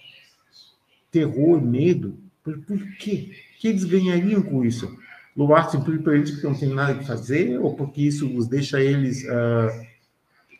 terror, 1.11 1.61
medo? 1.61 2.17
Por, 2.41 2.57
por 2.59 2.79
quê? 2.95 3.31
O 3.57 3.59
que 3.59 3.67
eles 3.67 3.83
ganhariam 3.83 4.41
com 4.43 4.63
isso? 4.63 4.97
Luar 5.35 5.69
simplesmente 5.69 6.31
porque 6.31 6.47
não 6.47 6.55
tem 6.57 6.69
nada 6.69 6.97
que 6.97 7.05
fazer? 7.05 7.59
Ou 7.59 7.75
porque 7.75 8.03
isso 8.03 8.33
os 8.33 8.47
deixa 8.47 8.79
eles, 8.79 9.27
ah, 9.27 9.85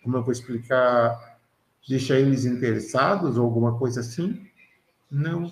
como 0.04 0.18
eu 0.18 0.24
vou 0.24 0.34
explicar, 0.34 1.40
deixa 1.88 2.20
eles 2.20 2.44
interessados 2.44 3.38
ou 3.38 3.46
alguma 3.46 3.80
coisa 3.80 4.02
assim? 4.02 4.46
Não. 5.10 5.50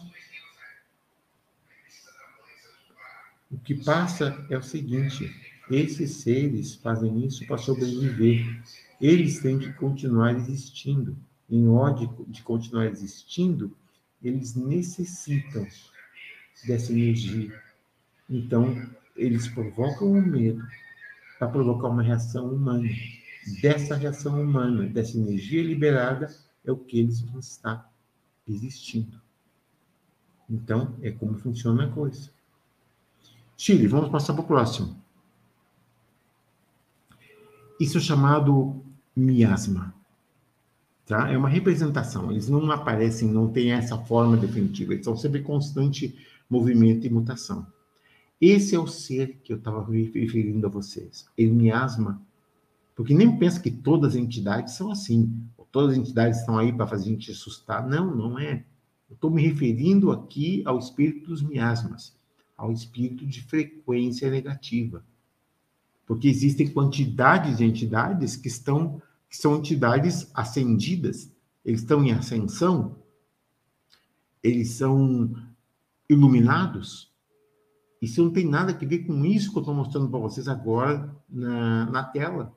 O 3.49 3.57
que 3.57 3.75
passa 3.75 4.45
é 4.49 4.57
o 4.57 4.63
seguinte: 4.63 5.33
esses 5.69 6.11
seres 6.17 6.75
fazem 6.75 7.25
isso 7.25 7.45
para 7.47 7.57
sobreviver. 7.57 8.45
Eles 8.99 9.39
têm 9.39 9.59
que 9.59 9.71
continuar 9.73 10.35
existindo. 10.35 11.17
Em 11.49 11.67
ordem 11.67 12.09
de 12.27 12.43
continuar 12.43 12.87
existindo, 12.87 13.75
eles 14.21 14.55
necessitam 14.55 15.65
dessa 16.65 16.91
energia. 16.91 17.53
Então, 18.29 18.75
eles 19.15 19.47
provocam 19.47 20.11
o 20.11 20.21
medo 20.21 20.65
para 21.39 21.47
provocar 21.47 21.87
uma 21.87 22.03
reação 22.03 22.53
humana. 22.53 22.89
Dessa 23.61 23.95
reação 23.95 24.41
humana, 24.41 24.87
dessa 24.87 25.17
energia 25.17 25.63
liberada, 25.63 26.29
é 26.65 26.71
o 26.71 26.77
que 26.77 26.99
eles 26.99 27.21
vão 27.21 27.39
estar 27.39 27.89
existindo. 28.45 29.21
Então, 30.49 30.97
é 31.01 31.11
como 31.11 31.37
funciona 31.37 31.85
a 31.85 31.89
coisa. 31.89 32.29
Chile, 33.57 33.87
vamos 33.87 34.11
passar 34.11 34.33
para 34.33 34.43
o 34.43 34.47
próximo. 34.47 34.95
Isso 37.79 37.97
é 37.97 38.01
chamado 38.01 38.83
miasma. 39.15 39.95
Tá? 41.07 41.31
É 41.31 41.37
uma 41.37 41.49
representação. 41.49 42.31
Eles 42.31 42.47
não 42.47 42.69
aparecem, 42.69 43.31
não 43.31 43.51
têm 43.51 43.71
essa 43.71 43.97
forma 43.97 44.37
definitiva. 44.37 44.93
Eles 44.93 45.01
estão 45.01 45.17
sempre 45.17 45.39
em 45.39 45.43
constante 45.43 46.15
movimento 46.47 47.07
e 47.07 47.09
mutação. 47.09 47.65
Esse 48.39 48.75
é 48.75 48.79
o 48.79 48.85
ser 48.85 49.39
que 49.43 49.53
eu 49.53 49.57
estava 49.57 49.83
referindo 49.83 50.67
a 50.67 50.69
vocês. 50.69 51.27
Ele 51.35 51.51
miasma. 51.51 52.21
Porque 52.95 53.13
nem 53.13 53.39
pensa 53.39 53.59
que 53.59 53.71
todas 53.71 54.13
as 54.13 54.21
entidades 54.21 54.75
são 54.75 54.91
assim. 54.91 55.33
Todas 55.71 55.93
as 55.93 55.97
entidades 55.97 56.39
estão 56.39 56.59
aí 56.59 56.71
para 56.71 56.85
fazer 56.85 57.05
a 57.05 57.13
gente 57.13 57.31
assustar. 57.31 57.87
Não, 57.87 58.15
não 58.15 58.37
é. 58.37 58.63
Eu 59.09 59.15
estou 59.15 59.31
me 59.31 59.41
referindo 59.41 60.11
aqui 60.11 60.61
ao 60.65 60.77
espírito 60.77 61.27
dos 61.27 61.41
miasmas 61.41 62.16
ao 62.57 62.71
espírito 62.71 63.25
de 63.25 63.41
frequência 63.43 64.29
negativa. 64.31 65.05
Porque 66.05 66.27
existem 66.27 66.67
quantidades 66.67 67.57
de 67.57 67.65
entidades 67.65 68.35
que 68.35 68.47
estão 68.47 69.01
que 69.29 69.35
são 69.35 69.57
entidades 69.57 70.31
ascendidas, 70.33 71.29
eles 71.65 71.81
estão 71.81 72.01
em 72.01 72.13
ascensão, 72.13 72.95
eles 74.41 74.69
são 74.71 75.35
iluminados. 76.09 77.11
Isso 78.01 78.23
não 78.23 78.31
tem 78.31 78.45
nada 78.45 78.71
a 78.71 78.85
ver 78.85 78.99
com 78.99 79.25
isso 79.25 79.51
que 79.51 79.57
eu 79.57 79.61
estou 79.61 79.75
mostrando 79.75 80.09
para 80.09 80.19
vocês 80.19 80.47
agora 80.47 81.13
na, 81.27 81.89
na 81.91 82.03
tela. 82.03 82.55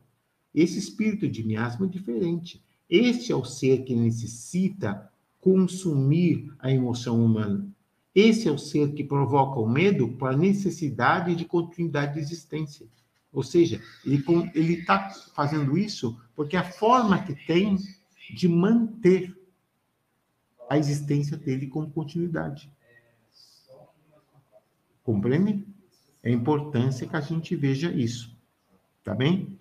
Esse 0.55 0.79
espírito 0.79 1.29
de 1.29 1.45
miasma 1.45 1.87
é 1.87 1.89
diferente. 1.89 2.63
Este 2.89 3.33
é 3.33 3.37
o 3.37 3.45
ser 3.45 3.85
que 3.85 3.97
necessita 3.97 5.11
consumir 5.41 6.53
a 6.59 6.71
emoção 6.71 7.25
humana. 7.25 7.67
Esse 8.14 8.49
é 8.49 8.51
o 8.51 8.59
ser 8.59 8.92
que 8.92 9.05
provoca 9.05 9.61
o 9.61 9.68
medo 9.68 10.09
para 10.16 10.35
a 10.35 10.37
necessidade 10.37 11.35
de 11.35 11.44
continuidade 11.44 12.14
de 12.14 12.20
existência. 12.20 12.87
Ou 13.33 13.42
seja, 13.42 13.81
ele 14.05 14.75
está 14.75 15.11
fazendo 15.35 15.79
isso 15.79 16.20
porque 16.35 16.57
a 16.57 16.64
forma 16.64 17.23
que 17.23 17.35
tem 17.46 17.77
de 18.35 18.49
manter 18.49 19.37
a 20.68 20.77
existência 20.77 21.37
dele 21.37 21.66
como 21.66 21.90
continuidade. 21.90 22.73
Compreende? 25.03 25.66
É 26.23 26.31
a 26.31 26.33
importância 26.33 27.07
que 27.07 27.16
a 27.16 27.20
gente 27.20 27.57
veja 27.57 27.90
isso. 27.92 28.37
Tá 29.03 29.14
bem? 29.14 29.59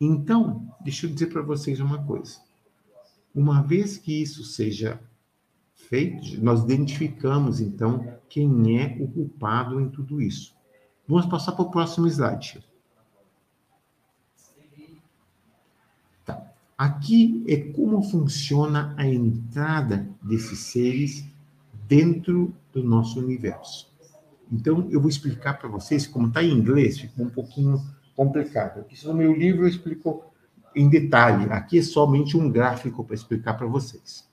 Então, 0.00 0.72
deixa 0.80 1.06
eu 1.06 1.10
dizer 1.10 1.26
para 1.26 1.42
vocês 1.42 1.80
uma 1.80 2.04
coisa. 2.04 2.40
Uma 3.34 3.62
vez 3.62 3.98
que 3.98 4.22
isso 4.22 4.44
seja 4.44 5.00
feito, 5.88 6.42
nós 6.42 6.62
identificamos, 6.62 7.60
então, 7.60 8.06
quem 8.28 8.80
é 8.80 8.96
o 9.00 9.08
culpado 9.08 9.80
em 9.80 9.88
tudo 9.88 10.20
isso. 10.20 10.54
Vamos 11.06 11.26
passar 11.26 11.52
para 11.52 11.64
o 11.64 11.70
próximo 11.70 12.06
slide. 12.06 12.64
Tá. 16.24 16.52
Aqui 16.76 17.44
é 17.48 17.56
como 17.72 18.02
funciona 18.02 18.94
a 18.96 19.06
entrada 19.06 20.08
desses 20.20 20.58
seres 20.58 21.24
dentro 21.86 22.54
do 22.72 22.82
nosso 22.82 23.20
universo. 23.20 23.94
Então, 24.50 24.88
eu 24.90 25.00
vou 25.00 25.08
explicar 25.08 25.54
para 25.54 25.68
vocês, 25.68 26.06
como 26.06 26.28
está 26.28 26.42
em 26.42 26.52
inglês, 26.52 26.98
ficou 26.98 27.26
um 27.26 27.30
pouquinho 27.30 27.80
complicado. 28.14 28.80
Aqui 28.80 29.06
no 29.06 29.14
meu 29.14 29.34
livro 29.34 29.62
eu 29.62 29.68
explico 29.68 30.24
em 30.74 30.88
detalhe. 30.88 31.50
Aqui 31.52 31.78
é 31.78 31.82
somente 31.82 32.36
um 32.36 32.50
gráfico 32.50 33.04
para 33.04 33.14
explicar 33.14 33.54
para 33.54 33.66
vocês. 33.66 34.26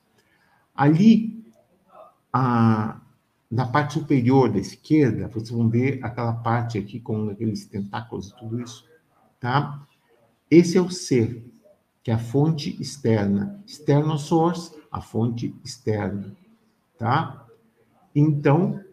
Ali, 0.76 1.46
a, 2.32 3.00
na 3.50 3.68
parte 3.68 3.94
superior 3.94 4.52
da 4.52 4.60
esquerda, 4.60 5.28
vocês 5.28 5.52
vão 5.52 5.70
ver 5.70 6.00
aquela 6.04 6.34
parte 6.34 6.78
aqui 6.78 7.00
com 7.00 7.30
aqueles 7.30 7.66
tentáculos 7.66 8.30
e 8.30 8.36
tudo 8.38 8.60
isso, 8.62 8.86
tá? 9.40 9.86
Esse 10.50 10.78
é 10.78 10.82
o 10.82 10.90
ser, 10.90 11.46
que 12.02 12.10
é 12.10 12.14
a 12.16 12.20
fonte 12.20 12.82
externa. 12.82 13.64
External 13.66 14.18
source, 14.18 14.76
a 14.92 15.02
fonte 15.02 15.56
externa, 15.64 16.36
tá? 16.98 17.46
Então, 18.16 18.84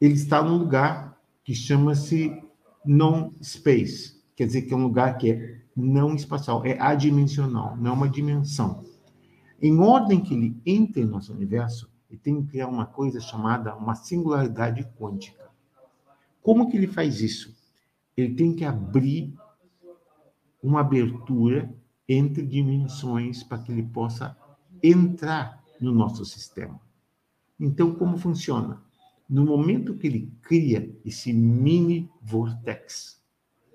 ele 0.00 0.14
está 0.14 0.42
num 0.42 0.56
lugar 0.56 1.18
que 1.44 1.54
chama-se 1.54 2.42
non-space, 2.84 4.18
quer 4.34 4.46
dizer 4.46 4.62
que 4.62 4.72
é 4.72 4.76
um 4.76 4.84
lugar 4.84 5.18
que 5.18 5.32
é 5.32 5.60
não 5.76 6.14
espacial, 6.14 6.64
é 6.64 6.78
adimensional, 6.80 7.76
não 7.76 7.90
é 7.90 7.94
uma 7.94 8.08
dimensão. 8.08 8.84
Em 9.62 9.78
ordem 9.78 10.20
que 10.20 10.32
ele 10.32 10.56
entra 10.64 11.02
em 11.02 11.04
nosso 11.04 11.32
universo, 11.32 11.90
ele 12.08 12.18
tem 12.18 12.42
que 12.42 12.52
criar 12.52 12.68
uma 12.68 12.86
coisa 12.86 13.20
chamada 13.20 13.74
uma 13.76 13.94
singularidade 13.94 14.88
quântica. 14.98 15.48
Como 16.42 16.70
que 16.70 16.76
ele 16.76 16.86
faz 16.86 17.20
isso? 17.20 17.54
Ele 18.16 18.34
tem 18.34 18.54
que 18.54 18.64
abrir 18.64 19.34
uma 20.62 20.80
abertura 20.80 21.72
entre 22.08 22.44
dimensões 22.44 23.42
para 23.42 23.58
que 23.58 23.70
ele 23.70 23.82
possa 23.82 24.36
entrar 24.82 25.62
no 25.80 25.92
nosso 25.92 26.24
sistema. 26.24 26.80
Então, 27.58 27.94
como 27.94 28.18
funciona? 28.18 28.82
No 29.28 29.44
momento 29.44 29.94
que 29.94 30.06
ele 30.06 30.32
cria 30.42 30.92
esse 31.04 31.32
mini 31.32 32.10
vortex, 32.20 33.22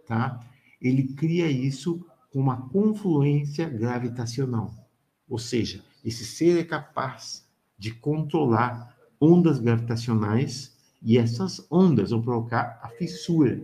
tá? 0.06 0.44
Ele 0.82 1.14
cria 1.14 1.50
isso 1.50 2.06
com 2.32 2.40
uma 2.40 2.68
confluência 2.70 3.70
gravitacional. 3.70 4.85
Ou 5.28 5.40
seja, 5.40 5.84
esse 6.04 6.24
ser 6.26 6.60
é 6.60 6.64
capaz 6.64 7.48
de 7.78 7.92
controlar 7.94 8.96
ondas 9.20 9.60
gravitacionais 9.60 10.76
e 11.02 11.18
essas 11.18 11.66
ondas 11.70 12.12
vão 12.12 12.22
provocar 12.22 12.80
a 12.82 12.90
fissura, 12.90 13.62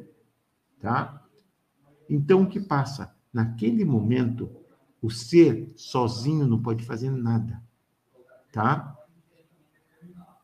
tá? 0.80 1.24
Então 2.10 2.44
o 2.44 2.48
que 2.48 2.60
passa? 2.60 3.14
Naquele 3.34 3.86
momento, 3.86 4.50
o 5.02 5.10
ser 5.10 5.74
sozinho 5.78 6.46
não 6.46 6.62
pode 6.62 6.84
fazer 6.84 7.10
nada, 7.10 7.62
tá? 8.52 8.98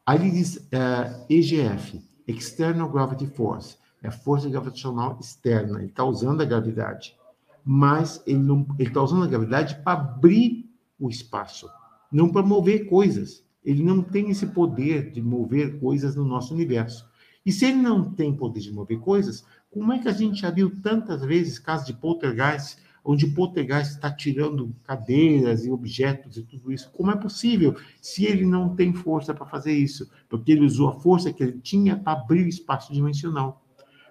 Aí 0.05 0.31
diz 0.31 0.55
uh, 0.55 0.67
é, 0.71 1.25
EGF, 1.29 2.01
External 2.25 2.89
Gravity 2.89 3.27
Force, 3.27 3.77
é 4.01 4.07
a 4.07 4.11
força 4.11 4.49
gravitacional 4.49 5.17
externa. 5.19 5.79
Ele 5.79 5.89
está 5.89 6.05
usando 6.05 6.41
a 6.41 6.45
gravidade, 6.45 7.15
mas 7.63 8.23
ele 8.25 8.39
ele 8.79 8.87
está 8.87 9.01
usando 9.01 9.23
a 9.23 9.27
gravidade 9.27 9.75
para 9.83 9.99
abrir 9.99 10.66
o 10.99 11.09
espaço, 11.09 11.69
não 12.11 12.29
para 12.29 12.45
mover 12.45 12.87
coisas. 12.87 13.45
Ele 13.63 13.83
não 13.83 14.01
tem 14.01 14.29
esse 14.29 14.47
poder 14.47 15.11
de 15.11 15.21
mover 15.21 15.79
coisas 15.79 16.15
no 16.15 16.25
nosso 16.25 16.53
universo. 16.53 17.07
E 17.45 17.51
se 17.51 17.65
ele 17.65 17.77
não 17.77 18.13
tem 18.13 18.35
poder 18.35 18.59
de 18.59 18.71
mover 18.71 18.99
coisas, 18.99 19.45
como 19.69 19.91
é 19.93 19.99
que 19.99 20.07
a 20.07 20.13
gente 20.13 20.41
já 20.41 20.49
viu 20.49 20.81
tantas 20.81 21.21
vezes 21.21 21.59
casos 21.59 21.85
de 21.85 21.93
poltergeist 21.93 22.77
onde 23.07 23.23
o 23.23 23.33
poltergeist 23.33 23.93
está 23.93 24.11
tirando 24.11 24.75
cadeiras 24.83 25.65
e 25.65 25.71
objetos 25.71 26.35
e 26.35 26.43
tudo 26.43 26.73
isso. 26.73 26.91
Como 26.91 27.09
é 27.09 27.15
possível 27.15 27.73
se 28.01 28.25
ele 28.25 28.45
não 28.45 28.75
tem 28.75 28.93
força 28.93 29.33
para 29.33 29.45
fazer 29.45 29.71
isso? 29.71 30.11
Porque 30.27 30.51
ele 30.51 30.65
usou 30.65 30.89
a 30.89 30.99
força 30.99 31.31
que 31.31 31.41
ele 31.41 31.57
tinha 31.61 31.95
para 31.95 32.19
abrir 32.19 32.43
o 32.43 32.49
espaço 32.49 32.91
dimensional. 32.91 33.63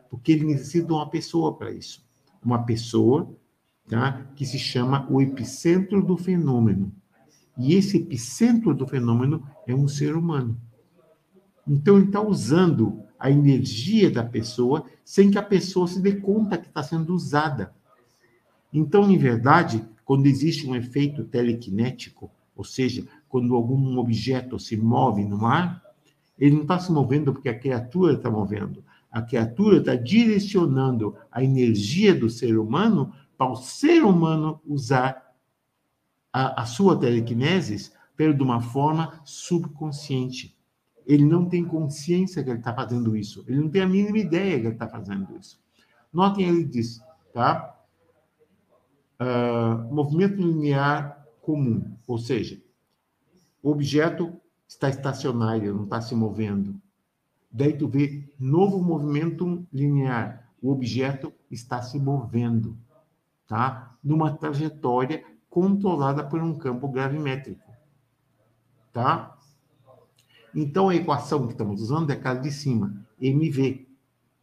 Porque 0.08 0.32
ele 0.32 0.46
necessita 0.46 0.86
de 0.86 0.92
uma 0.94 1.10
pessoa 1.10 1.54
para 1.58 1.70
isso. 1.70 2.02
Uma 2.42 2.64
pessoa 2.64 3.36
tá, 3.88 4.26
que 4.34 4.44
se 4.44 4.58
chama 4.58 5.06
o 5.10 5.20
epicentro 5.20 6.02
do 6.02 6.16
fenômeno. 6.16 6.92
E 7.58 7.74
esse 7.74 7.96
epicentro 7.96 8.74
do 8.74 8.86
fenômeno 8.86 9.42
é 9.66 9.74
um 9.74 9.88
ser 9.88 10.14
humano. 10.14 10.60
Então, 11.66 11.96
ele 11.96 12.06
está 12.06 12.20
usando 12.20 13.02
a 13.18 13.30
energia 13.30 14.10
da 14.10 14.22
pessoa 14.22 14.84
sem 15.04 15.30
que 15.30 15.38
a 15.38 15.42
pessoa 15.42 15.88
se 15.88 16.00
dê 16.00 16.16
conta 16.16 16.58
que 16.58 16.68
está 16.68 16.82
sendo 16.82 17.14
usada. 17.14 17.74
Então, 18.72 19.10
em 19.10 19.16
verdade, 19.16 19.82
quando 20.04 20.26
existe 20.26 20.66
um 20.66 20.76
efeito 20.76 21.24
telequinético, 21.24 22.30
ou 22.54 22.64
seja, 22.64 23.06
quando 23.28 23.54
algum 23.54 23.98
objeto 23.98 24.58
se 24.58 24.76
move 24.76 25.24
no 25.24 25.46
ar, 25.46 25.82
ele 26.38 26.54
não 26.54 26.62
está 26.62 26.78
se 26.78 26.92
movendo 26.92 27.32
porque 27.32 27.48
a 27.48 27.58
criatura 27.58 28.14
está 28.14 28.30
movendo. 28.30 28.84
A 29.10 29.22
criatura 29.22 29.78
está 29.78 29.94
direcionando 29.94 31.16
a 31.32 31.42
energia 31.42 32.14
do 32.14 32.28
ser 32.28 32.58
humano 32.58 33.12
para 33.36 33.50
o 33.50 33.56
ser 33.56 34.02
humano 34.04 34.60
usar 34.66 35.34
a, 36.32 36.62
a 36.62 36.66
sua 36.66 36.98
telequinesis 36.98 37.92
de 38.16 38.42
uma 38.42 38.60
forma 38.60 39.20
subconsciente. 39.24 40.56
Ele 41.06 41.24
não 41.24 41.46
tem 41.46 41.64
consciência 41.64 42.42
que 42.42 42.48
ele 42.48 42.58
está 42.58 42.74
fazendo 42.74 43.16
isso. 43.16 43.44
Ele 43.46 43.60
não 43.60 43.68
tem 43.68 43.82
a 43.82 43.86
mínima 43.86 44.18
ideia 44.18 44.58
que 44.58 44.66
ele 44.66 44.74
está 44.74 44.88
fazendo 44.88 45.36
isso. 45.38 45.60
Notem, 46.12 46.48
ele 46.48 46.64
diz, 46.64 47.00
tá? 47.32 47.76
uh, 49.20 49.92
movimento 49.92 50.36
linear 50.36 51.26
comum, 51.40 51.96
ou 52.06 52.18
seja, 52.18 52.60
o 53.62 53.70
objeto 53.70 54.32
está 54.68 54.88
estacionário, 54.88 55.74
não 55.74 55.84
está 55.84 56.00
se 56.00 56.14
movendo. 56.14 56.80
Daí 57.50 57.72
tu 57.72 57.88
vê 57.88 58.28
novo 58.38 58.82
movimento 58.82 59.66
linear, 59.72 60.50
o 60.60 60.70
objeto 60.70 61.32
está 61.50 61.80
se 61.82 61.98
movendo, 61.98 62.76
tá? 63.46 63.96
Numa 64.02 64.36
trajetória 64.36 65.24
controlada 65.48 66.24
por 66.24 66.42
um 66.42 66.56
campo 66.56 66.88
gravimétrico, 66.88 67.70
tá? 68.92 69.36
Então 70.54 70.88
a 70.88 70.94
equação 70.94 71.46
que 71.46 71.52
estamos 71.52 71.80
usando 71.80 72.10
é 72.10 72.14
aquela 72.14 72.40
de 72.40 72.50
cima, 72.50 73.06
mv, 73.20 73.86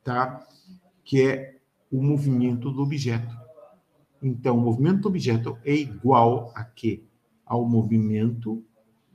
tá? 0.04 0.46
Que 1.04 1.22
é 1.22 1.58
o 1.92 2.02
movimento 2.02 2.72
do 2.72 2.82
objeto. 2.82 3.44
Então, 4.22 4.58
o 4.58 4.62
movimento 4.62 5.02
do 5.02 5.10
objeto 5.10 5.58
é 5.66 5.76
igual 5.76 6.52
a 6.56 6.64
quê? 6.64 7.04
Ao 7.46 7.66
movimento 7.66 8.64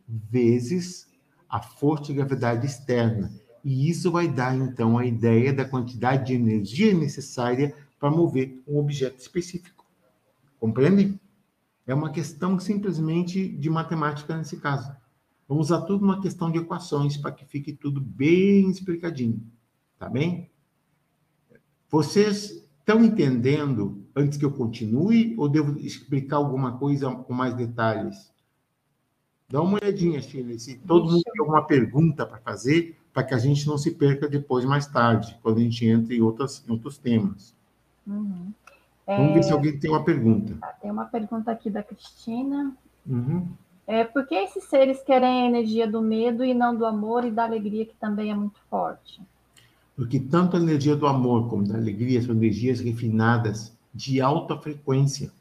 vezes 0.07 1.09
a 1.48 1.61
força 1.61 2.05
de 2.05 2.14
gravidade 2.14 2.66
externa. 2.66 3.33
E 3.64 3.88
isso 3.88 4.12
vai 4.12 4.29
dar, 4.29 4.55
então, 4.55 4.98
a 4.98 5.07
ideia 5.07 5.53
da 5.53 5.64
quantidade 5.64 6.27
de 6.27 6.35
energia 6.35 6.94
necessária 6.94 7.74
para 7.98 8.11
mover 8.11 8.62
um 8.68 8.79
objeto 8.79 9.18
específico. 9.18 9.78
Compreende? 10.59 11.18
É 11.87 11.94
uma 11.94 12.11
questão 12.11 12.59
simplesmente 12.59 13.49
de 13.49 13.71
matemática 13.71 14.37
nesse 14.37 14.59
caso. 14.59 14.94
Vamos 15.49 15.71
usar 15.71 15.83
tudo 15.83 16.05
uma 16.05 16.21
questão 16.21 16.51
de 16.51 16.59
equações 16.59 17.16
para 17.16 17.33
que 17.33 17.47
fique 17.47 17.73
tudo 17.73 18.01
bem 18.01 18.68
explicadinho. 18.71 19.42
Tá 19.99 20.09
bem? 20.09 20.51
Vocês 21.88 22.62
estão 22.79 23.03
entendendo 23.03 24.05
antes 24.14 24.37
que 24.37 24.44
eu 24.44 24.53
continue 24.53 25.35
ou 25.38 25.49
devo 25.49 25.79
explicar 25.79 26.37
alguma 26.37 26.77
coisa 26.77 27.11
com 27.11 27.33
mais 27.33 27.55
detalhes? 27.55 28.31
Dá 29.49 29.62
uma 29.62 29.79
olhadinha, 29.83 30.21
Chile, 30.21 30.61
se 30.61 30.77
todo 30.79 31.11
mundo 31.11 31.23
tem 31.23 31.40
alguma 31.40 31.66
pergunta 31.66 32.27
para 32.27 32.37
fazer, 32.38 32.99
para 33.14 33.23
que 33.23 33.33
a 33.33 33.38
gente 33.38 33.66
não 33.66 33.79
se 33.79 33.92
perca 33.92 34.29
depois, 34.29 34.66
mais 34.66 34.87
tarde, 34.87 35.38
quando 35.42 35.57
a 35.57 35.62
gente 35.62 35.87
entra 35.87 36.14
em, 36.14 36.21
outras, 36.21 36.62
em 36.68 36.71
outros 36.71 36.99
temas. 36.99 37.55
Uhum. 38.07 38.53
Vamos 39.16 39.31
é... 39.31 39.35
ver 39.35 39.42
se 39.42 39.53
alguém 39.53 39.79
tem 39.79 39.90
uma 39.90 40.05
pergunta. 40.05 40.55
Tá, 40.61 40.66
tem 40.83 40.90
uma 40.90 41.07
pergunta 41.07 41.51
aqui 41.51 41.71
da 41.71 41.83
Cristina. 41.83 42.77
Uhum. 43.07 43.49
É, 43.87 44.05
por 44.05 44.27
que 44.27 44.35
esses 44.35 44.64
seres 44.64 45.03
querem 45.03 45.44
a 45.44 45.47
energia 45.47 45.90
do 45.90 46.03
medo 46.03 46.44
e 46.44 46.53
não 46.53 46.77
do 46.77 46.85
amor 46.85 47.25
e 47.25 47.31
da 47.31 47.44
alegria, 47.44 47.87
que 47.87 47.97
também 47.97 48.31
é 48.31 48.35
muito 48.35 48.61
forte? 48.68 49.23
Porque 49.97 50.21
tanto 50.21 50.57
a 50.57 50.61
energia 50.61 50.94
do 50.94 51.07
amor 51.07 51.49
como 51.49 51.66
da 51.66 51.75
alegria 51.75 52.21
são 52.21 52.35
energias 52.35 52.81
refinadas 52.81 53.75
de 53.94 54.21
alta 54.21 54.59
frequência. 54.59 55.33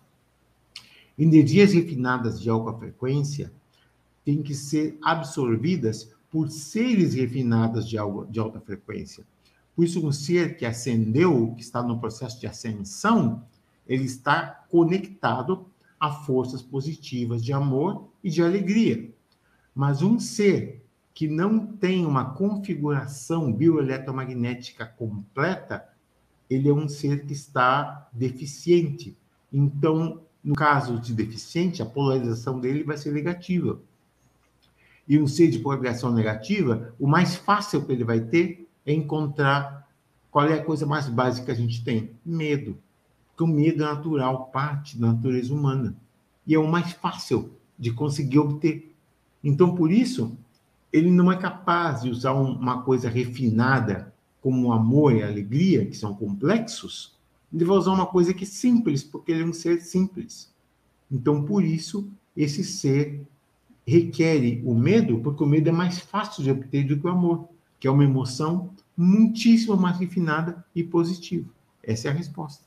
Energias 1.19 1.73
refinadas 1.73 2.41
de 2.41 2.49
alta 2.49 2.71
frequência 2.71 3.51
têm 4.23 4.41
que 4.41 4.55
ser 4.55 4.97
absorvidas 5.03 6.15
por 6.31 6.49
seres 6.49 7.13
refinados 7.15 7.87
de, 7.87 7.97
de 8.29 8.39
alta 8.39 8.61
frequência. 8.61 9.25
Por 9.75 9.83
isso, 9.83 10.05
um 10.05 10.11
ser 10.11 10.57
que 10.57 10.65
ascendeu, 10.65 11.53
que 11.55 11.61
está 11.61 11.83
no 11.83 11.99
processo 11.99 12.39
de 12.39 12.47
ascensão, 12.47 13.43
ele 13.87 14.05
está 14.05 14.65
conectado 14.69 15.65
a 15.99 16.11
forças 16.11 16.61
positivas 16.61 17.43
de 17.43 17.53
amor 17.53 18.09
e 18.23 18.29
de 18.29 18.41
alegria. 18.41 19.09
Mas 19.73 20.01
um 20.01 20.19
ser 20.19 20.83
que 21.13 21.27
não 21.27 21.65
tem 21.65 22.05
uma 22.05 22.33
configuração 22.35 23.51
bioeletromagnética 23.51 24.85
completa, 24.85 25.87
ele 26.49 26.69
é 26.69 26.73
um 26.73 26.87
ser 26.87 27.25
que 27.25 27.33
está 27.33 28.07
deficiente. 28.13 29.17
Então, 29.51 30.21
no 30.43 30.53
caso 30.53 30.99
de 30.99 31.13
deficiente, 31.13 31.81
a 31.81 31.85
polarização 31.85 32.59
dele 32.59 32.83
vai 32.83 32.97
ser 32.97 33.11
negativa. 33.11 33.79
E 35.07 35.17
um 35.19 35.25
ser 35.25 35.49
de 35.49 35.59
polarização 35.59 36.13
negativa, 36.13 36.93
o 36.99 37.07
mais 37.07 37.35
fácil 37.35 37.83
que 37.83 37.91
ele 37.91 38.03
vai 38.03 38.19
ter 38.19 38.69
é 38.85 38.93
encontrar 38.93 39.87
qual 40.29 40.45
é 40.47 40.53
a 40.53 40.63
coisa 40.63 40.85
mais 40.85 41.09
básica 41.09 41.45
que 41.45 41.51
a 41.51 41.55
gente 41.55 41.83
tem: 41.83 42.11
medo. 42.23 42.77
Porque 43.37 43.51
o 43.51 43.55
medo 43.55 43.83
é 43.83 43.85
natural, 43.85 44.47
parte 44.47 44.97
da 44.97 45.13
natureza 45.13 45.53
humana. 45.53 45.95
E 46.47 46.55
é 46.55 46.59
o 46.59 46.67
mais 46.67 46.93
fácil 46.93 47.51
de 47.77 47.91
conseguir 47.91 48.39
obter. 48.39 48.95
Então, 49.43 49.75
por 49.75 49.91
isso, 49.91 50.35
ele 50.91 51.11
não 51.11 51.31
é 51.31 51.37
capaz 51.37 52.01
de 52.01 52.09
usar 52.09 52.33
uma 52.33 52.81
coisa 52.81 53.07
refinada 53.07 54.11
como 54.41 54.69
o 54.69 54.73
amor 54.73 55.13
e 55.13 55.21
a 55.21 55.27
alegria, 55.27 55.85
que 55.85 55.95
são 55.95 56.15
complexos, 56.15 57.15
ele 57.53 57.63
vai 57.63 57.77
usar 57.77 57.91
uma 57.91 58.07
coisa 58.07 58.33
que 58.33 58.43
é 58.43 58.47
simples, 58.47 59.03
porque 59.03 59.31
ele 59.31 59.43
é 59.43 59.45
um 59.45 59.53
ser 59.53 59.81
simples. 59.81 60.51
Então, 61.11 61.43
por 61.43 61.63
isso, 61.63 62.09
esse 62.35 62.63
ser 62.63 63.21
requer 63.85 64.61
o 64.65 64.73
medo, 64.73 65.19
porque 65.19 65.43
o 65.43 65.47
medo 65.47 65.69
é 65.69 65.71
mais 65.71 65.99
fácil 65.99 66.43
de 66.43 66.49
obter 66.49 66.87
do 66.87 66.97
que 66.97 67.05
o 67.05 67.11
amor, 67.11 67.49
que 67.79 67.87
é 67.87 67.91
uma 67.91 68.03
emoção 68.03 68.71
muitíssimo 68.97 69.77
mais 69.77 69.99
refinada 69.99 70.65
e 70.73 70.83
positiva. 70.83 71.47
Essa 71.83 72.07
é 72.07 72.11
a 72.11 72.13
resposta. 72.15 72.66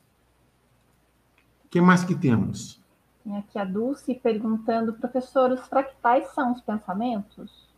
O 1.71 1.73
que 1.73 1.79
mais 1.79 2.03
que 2.03 2.13
temos? 2.13 2.81
Tem 3.23 3.37
aqui 3.37 3.57
a 3.57 3.63
Dulce 3.63 4.13
perguntando, 4.15 4.91
professor, 4.91 5.51
os 5.51 5.61
fractais 5.61 6.27
são 6.33 6.51
os 6.51 6.59
pensamentos? 6.59 7.69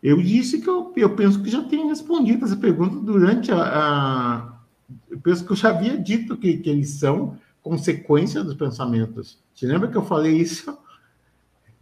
Eu 0.00 0.22
disse 0.22 0.60
que 0.60 0.68
eu, 0.68 0.92
eu 0.94 1.16
penso 1.16 1.42
que 1.42 1.50
já 1.50 1.60
tenho 1.64 1.88
respondido 1.88 2.44
essa 2.44 2.56
pergunta 2.56 3.00
durante 3.00 3.50
a, 3.50 3.56
a 3.58 4.60
eu 5.10 5.18
penso 5.18 5.44
que 5.44 5.50
eu 5.50 5.56
já 5.56 5.70
havia 5.70 5.98
dito 5.98 6.36
que, 6.36 6.58
que 6.58 6.70
eles 6.70 6.90
são 6.90 7.36
consequência 7.60 8.44
dos 8.44 8.54
pensamentos. 8.54 9.36
Te 9.52 9.66
lembra 9.66 9.88
que 9.88 9.96
eu 9.96 10.04
falei 10.04 10.36
isso? 10.36 10.78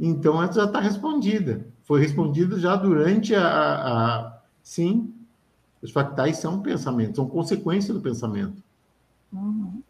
Então, 0.01 0.43
essa 0.43 0.61
já 0.61 0.65
está 0.65 0.81
respondida. 0.81 1.67
Foi 1.85 2.01
respondida 2.01 2.59
já 2.59 2.77
durante 2.77 3.35
a, 3.35 3.47
a, 3.47 4.17
a, 4.17 4.39
Sim, 4.63 5.15
os 5.83 5.91
fractais 5.91 6.39
são 6.39 6.63
pensamentos, 6.63 7.17
são 7.17 7.29
consequência 7.29 7.93
do 7.93 8.01
pensamento. 8.01 8.63
Uhum. 9.31 9.83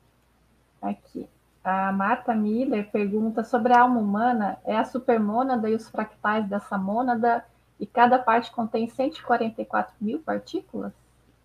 Aqui. 0.83 1.29
A 1.71 1.93
Marta 1.93 2.35
Miller 2.35 2.91
pergunta 2.91 3.45
sobre 3.45 3.75
a 3.75 3.83
alma 3.83 4.01
humana. 4.01 4.57
É 4.65 4.79
a 4.79 4.87
supermônada 4.87 5.69
e 5.69 5.75
os 5.75 5.87
fractais 5.87 6.49
dessa 6.49 6.79
mônada, 6.79 7.45
e 7.79 7.85
cada 7.85 8.19
parte 8.19 8.51
contém 8.51 8.89
144 8.89 9.93
mil 10.01 10.19
partículas? 10.19 10.95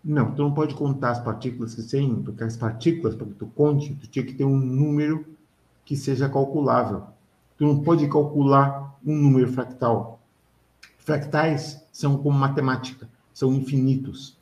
Não, 0.01 0.31
tu 0.31 0.41
não 0.41 0.53
pode 0.53 0.75
contar 0.75 1.11
as 1.11 1.19
partículas 1.19 1.75
que 1.75 1.83
tem, 1.83 2.23
porque 2.23 2.41
as 2.41 2.55
partículas, 2.55 3.15
para 3.15 3.27
que 3.27 3.33
tu 3.33 3.47
conte, 3.47 3.95
tu 3.95 4.07
tinha 4.07 4.25
que 4.25 4.31
ter 4.31 4.45
um 4.45 4.55
número 4.55 5.25
que 5.83 5.93
seja 5.97 6.29
calculável. 6.29 7.03
Tu 7.57 7.65
não 7.65 7.83
pode 7.83 8.07
calcular 8.07 8.97
um 9.05 9.13
número 9.13 9.51
fractal. 9.51 10.21
Fractais 10.99 11.85
são 11.91 12.17
como 12.17 12.39
matemática, 12.39 13.09
são 13.33 13.51
infinitos. 13.51 14.37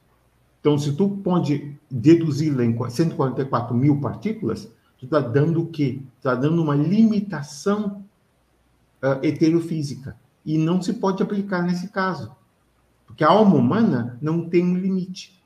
Então, 0.59 0.77
se 0.77 0.95
tu 0.95 1.09
pode 1.09 1.75
deduzir 1.89 2.53
em 2.59 2.77
144 2.87 3.75
mil 3.75 3.99
partículas, 3.99 4.71
tu 5.01 5.05
está 5.05 5.19
dando 5.19 5.63
o 5.63 5.67
quê? 5.67 5.99
Está 6.17 6.35
dando 6.35 6.61
uma 6.61 6.75
limitação 6.75 8.05
uh, 9.01 9.25
heterofísica. 9.25 10.15
E 10.45 10.59
não 10.59 10.79
se 10.79 10.93
pode 10.93 11.23
aplicar 11.23 11.63
nesse 11.63 11.89
caso. 11.89 12.31
Porque 13.07 13.23
a 13.23 13.29
alma 13.29 13.55
humana 13.55 14.19
não 14.21 14.47
tem 14.47 14.63
um 14.63 14.77
limite. 14.77 15.43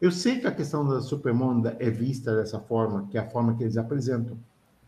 Eu 0.00 0.10
sei 0.10 0.40
que 0.40 0.46
a 0.48 0.52
questão 0.52 0.86
da 0.86 1.00
supermonda 1.00 1.76
é 1.78 1.88
vista 1.88 2.34
dessa 2.34 2.58
forma, 2.58 3.06
que 3.10 3.16
é 3.16 3.20
a 3.20 3.30
forma 3.30 3.54
que 3.54 3.62
eles 3.62 3.76
apresentam. 3.76 4.36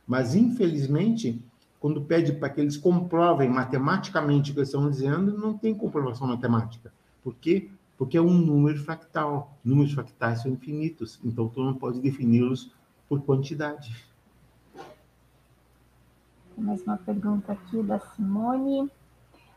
Mas, 0.05 0.35
infelizmente, 0.35 1.41
quando 1.79 2.03
pede 2.03 2.33
para 2.33 2.51
que 2.51 2.61
eles 2.61 2.77
comprovem 2.77 3.49
matematicamente 3.49 4.51
o 4.51 4.55
que 4.55 4.61
eles 4.61 4.69
estão 4.69 4.91
dizendo, 4.91 5.39
não 5.39 5.57
tem 5.57 5.73
comprovação 5.73 6.27
matemática. 6.27 6.93
Por 7.23 7.37
quê? 7.37 7.71
Porque 7.97 8.19
é 8.19 8.21
um 8.21 8.37
número 8.37 8.79
fractal. 8.81 9.57
Números 9.65 9.93
fractais 9.93 10.43
são 10.43 10.51
infinitos, 10.51 11.21
então 11.25 11.49
tu 11.49 11.63
não 11.63 11.75
pode 11.75 12.01
defini-los 12.01 12.73
por 13.09 13.23
quantidade. 13.23 14.07
Mais 16.57 16.83
uma 16.83 16.97
pergunta 16.97 17.53
aqui 17.53 17.83
da 17.83 17.99
Simone. 17.99 18.91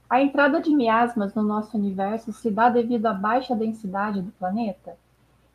A 0.10 0.22
entrada 0.22 0.62
de 0.62 0.76
miasmas 0.76 1.34
no 1.34 1.44
nosso 1.44 1.78
universo 1.78 2.34
se 2.34 2.50
dá 2.50 2.70
devido 2.70 3.06
à 3.06 3.14
baixa 3.14 3.56
densidade 3.56 4.22
do 4.22 4.32
planeta? 4.32 4.98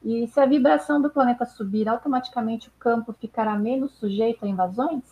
E 0.02 0.26
se 0.28 0.38
a 0.38 0.46
vibração 0.46 1.00
do 1.00 1.10
planeta 1.10 1.44
subir, 1.44 1.88
automaticamente 1.88 2.68
o 2.68 2.72
campo 2.78 3.14
ficará 3.18 3.58
menos 3.58 3.92
sujeito 3.92 4.44
a 4.44 4.48
invasões? 4.48 5.02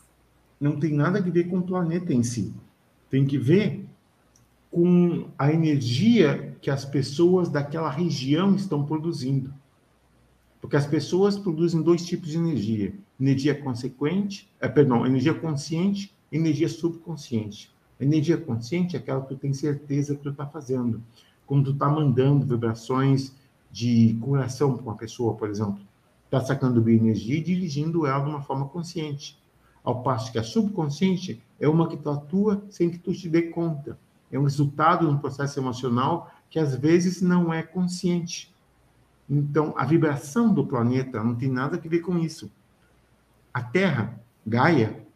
Não 0.61 0.79
tem 0.79 0.93
nada 0.93 1.19
a 1.19 1.23
ver 1.23 1.51
com 1.51 1.59
o 1.59 1.63
planeta 1.63 2.13
em 2.13 2.23
si. 2.23 2.55
Tem 3.11 3.27
que 3.27 3.37
ver 3.37 3.87
com 4.71 5.29
a 5.37 5.53
energia 5.53 6.57
que 6.61 6.71
as 6.71 6.85
pessoas 6.85 7.49
daquela 7.49 7.91
região 7.91 8.55
estão 8.55 8.85
produzindo. 8.85 9.53
Porque 10.63 10.77
as 10.77 10.87
pessoas 10.87 11.37
produzem 11.37 11.83
dois 11.83 12.07
tipos 12.07 12.31
de 12.31 12.39
energia: 12.39 12.95
energia 13.21 13.55
consequente, 13.55 14.49
é, 14.59 14.67
perdão, 14.67 15.05
energia 15.05 15.35
consciente 15.35 16.15
energia 16.33 16.69
subconsciente. 16.69 17.71
A 18.01 18.05
energia 18.05 18.39
consciente 18.39 18.97
é 18.97 18.99
aquela 18.99 19.21
que 19.21 19.29
tu 19.29 19.37
tem 19.37 19.53
certeza 19.53 20.17
que 20.17 20.23
tu 20.23 20.31
está 20.31 20.47
fazendo. 20.47 21.03
Quando 21.47 21.67
tu 21.67 21.71
está 21.73 21.89
mandando 21.89 22.47
vibrações 22.47 23.35
de 23.71 24.19
curação 24.21 24.75
para 24.75 24.83
uma 24.83 24.97
pessoa, 24.97 25.35
por 25.35 25.49
exemplo, 25.49 25.79
está 26.25 26.41
sacando 26.41 26.81
bioenergia 26.81 27.37
e 27.37 27.43
dirigindo 27.43 28.07
ela 28.07 28.25
de 28.25 28.31
uma 28.31 28.41
forma 28.41 28.67
consciente. 28.67 29.39
Ao 29.85 30.03
passo 30.03 30.33
que 30.33 30.39
a 30.39 30.43
subconsciente 30.43 31.43
é 31.61 31.69
uma 31.69 31.89
que 31.89 31.97
tu 31.97 32.09
atua 32.09 32.65
sem 32.71 32.89
que 32.89 32.99
tu 32.99 33.13
te 33.13 33.29
dê 33.29 33.43
conta. 33.43 33.99
É 34.31 34.39
um 34.39 34.45
resultado 34.45 35.07
de 35.07 35.13
um 35.13 35.19
processo 35.19 35.61
emocional 35.61 36.33
que 36.49 36.59
às 36.59 36.75
vezes 36.75 37.21
não 37.21 37.53
é 37.53 37.63
consciente. 37.63 38.52
Então, 39.29 39.75
a 39.77 39.85
vibração 39.85 40.53
do 40.53 40.67
planeta 40.67 41.23
não 41.23 41.35
tem 41.35 41.51
nada 41.51 41.77
a 41.77 41.89
ver 41.89 42.01
com 42.01 42.19
isso. 42.19 42.51
A 43.53 43.63
Terra, 43.63 44.21
Gaia, 44.47 45.07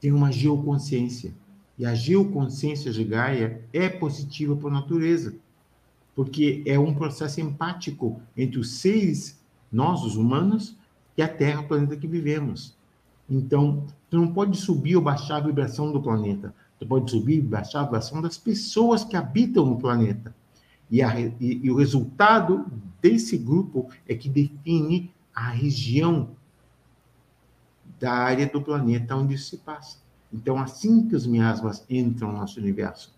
tem 0.00 0.12
uma 0.12 0.30
geoconsciência. 0.30 1.32
E 1.78 1.86
a 1.86 1.94
geoconsciência 1.94 2.92
de 2.92 3.04
Gaia 3.04 3.62
é 3.72 3.88
positiva 3.88 4.56
por 4.56 4.70
natureza 4.70 5.34
porque 6.18 6.64
é 6.66 6.76
um 6.76 6.92
processo 6.92 7.40
empático 7.40 8.20
entre 8.36 8.58
os 8.58 8.80
seres, 8.80 9.40
nós, 9.70 10.02
os 10.02 10.16
humanos, 10.16 10.76
e 11.16 11.22
a 11.22 11.28
Terra, 11.28 11.60
o 11.60 11.68
planeta 11.68 11.96
que 11.96 12.08
vivemos. 12.08 12.76
Então, 13.30 13.86
tu 14.10 14.16
não 14.16 14.34
pode 14.34 14.58
subir 14.58 14.96
ou 14.96 15.02
baixar 15.02 15.36
a 15.36 15.46
vibração 15.46 15.92
do 15.92 16.02
planeta. 16.02 16.52
Tu 16.76 16.84
pode 16.84 17.08
subir 17.08 17.36
e 17.36 17.40
baixar 17.40 17.82
a 17.82 17.84
vibração 17.84 18.20
das 18.20 18.36
pessoas 18.36 19.04
que 19.04 19.14
habitam 19.14 19.64
no 19.64 19.76
planeta. 19.76 20.34
E, 20.90 21.02
a, 21.02 21.18
e, 21.20 21.36
e 21.40 21.70
o 21.70 21.76
resultado 21.76 22.66
desse 23.00 23.36
grupo 23.36 23.88
é 24.08 24.14
que 24.14 24.28
define 24.28 25.12
a 25.34 25.50
região 25.50 26.30
da 28.00 28.12
área 28.12 28.46
do 28.46 28.62
planeta 28.62 29.16
onde 29.16 29.36
se 29.38 29.58
passa. 29.58 29.98
Então, 30.32 30.58
assim 30.58 31.08
que 31.08 31.16
os 31.16 31.26
miasmas 31.26 31.84
entram 31.88 32.32
no 32.32 32.38
nosso 32.38 32.60
universo, 32.60 33.12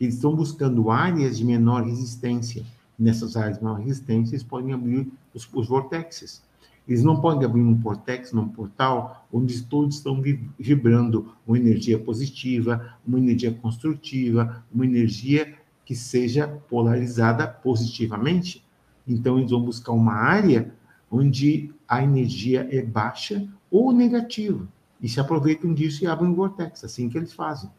eles 0.00 0.14
estão 0.14 0.34
buscando 0.34 0.90
áreas 0.90 1.38
de 1.38 1.44
menor 1.44 1.84
resistência. 1.84 2.64
Nessas 2.98 3.36
áreas 3.36 3.58
de 3.58 3.64
menor 3.64 3.80
resistência, 3.80 4.34
eles 4.34 4.44
podem 4.44 4.72
abrir 4.72 5.10
os, 5.32 5.48
os 5.52 5.66
vortexes. 5.66 6.42
Eles 6.86 7.02
não 7.02 7.20
podem 7.20 7.44
abrir 7.44 7.62
um 7.62 7.74
vortex, 7.74 8.30
num 8.32 8.48
portal, 8.48 9.26
onde 9.32 9.62
todos 9.62 9.96
estão 9.96 10.22
vibrando 10.58 11.34
uma 11.46 11.58
energia 11.58 11.98
positiva, 11.98 12.94
uma 13.06 13.18
energia 13.18 13.52
construtiva, 13.52 14.62
uma 14.72 14.84
energia 14.84 15.56
que 15.84 15.94
seja 15.94 16.48
polarizada 16.68 17.46
positivamente. 17.46 18.64
Então, 19.06 19.38
eles 19.38 19.50
vão 19.50 19.62
buscar 19.62 19.92
uma 19.92 20.14
área 20.14 20.72
onde 21.10 21.72
a 21.86 22.02
energia 22.02 22.68
é 22.70 22.82
baixa 22.82 23.46
ou 23.70 23.92
negativa. 23.92 24.66
E 25.00 25.08
se 25.08 25.20
aproveitam 25.20 25.74
disso 25.74 26.02
e 26.02 26.06
abrem 26.06 26.30
um 26.30 26.34
vortex, 26.34 26.82
assim 26.84 27.08
que 27.08 27.18
eles 27.18 27.32
fazem. 27.32 27.70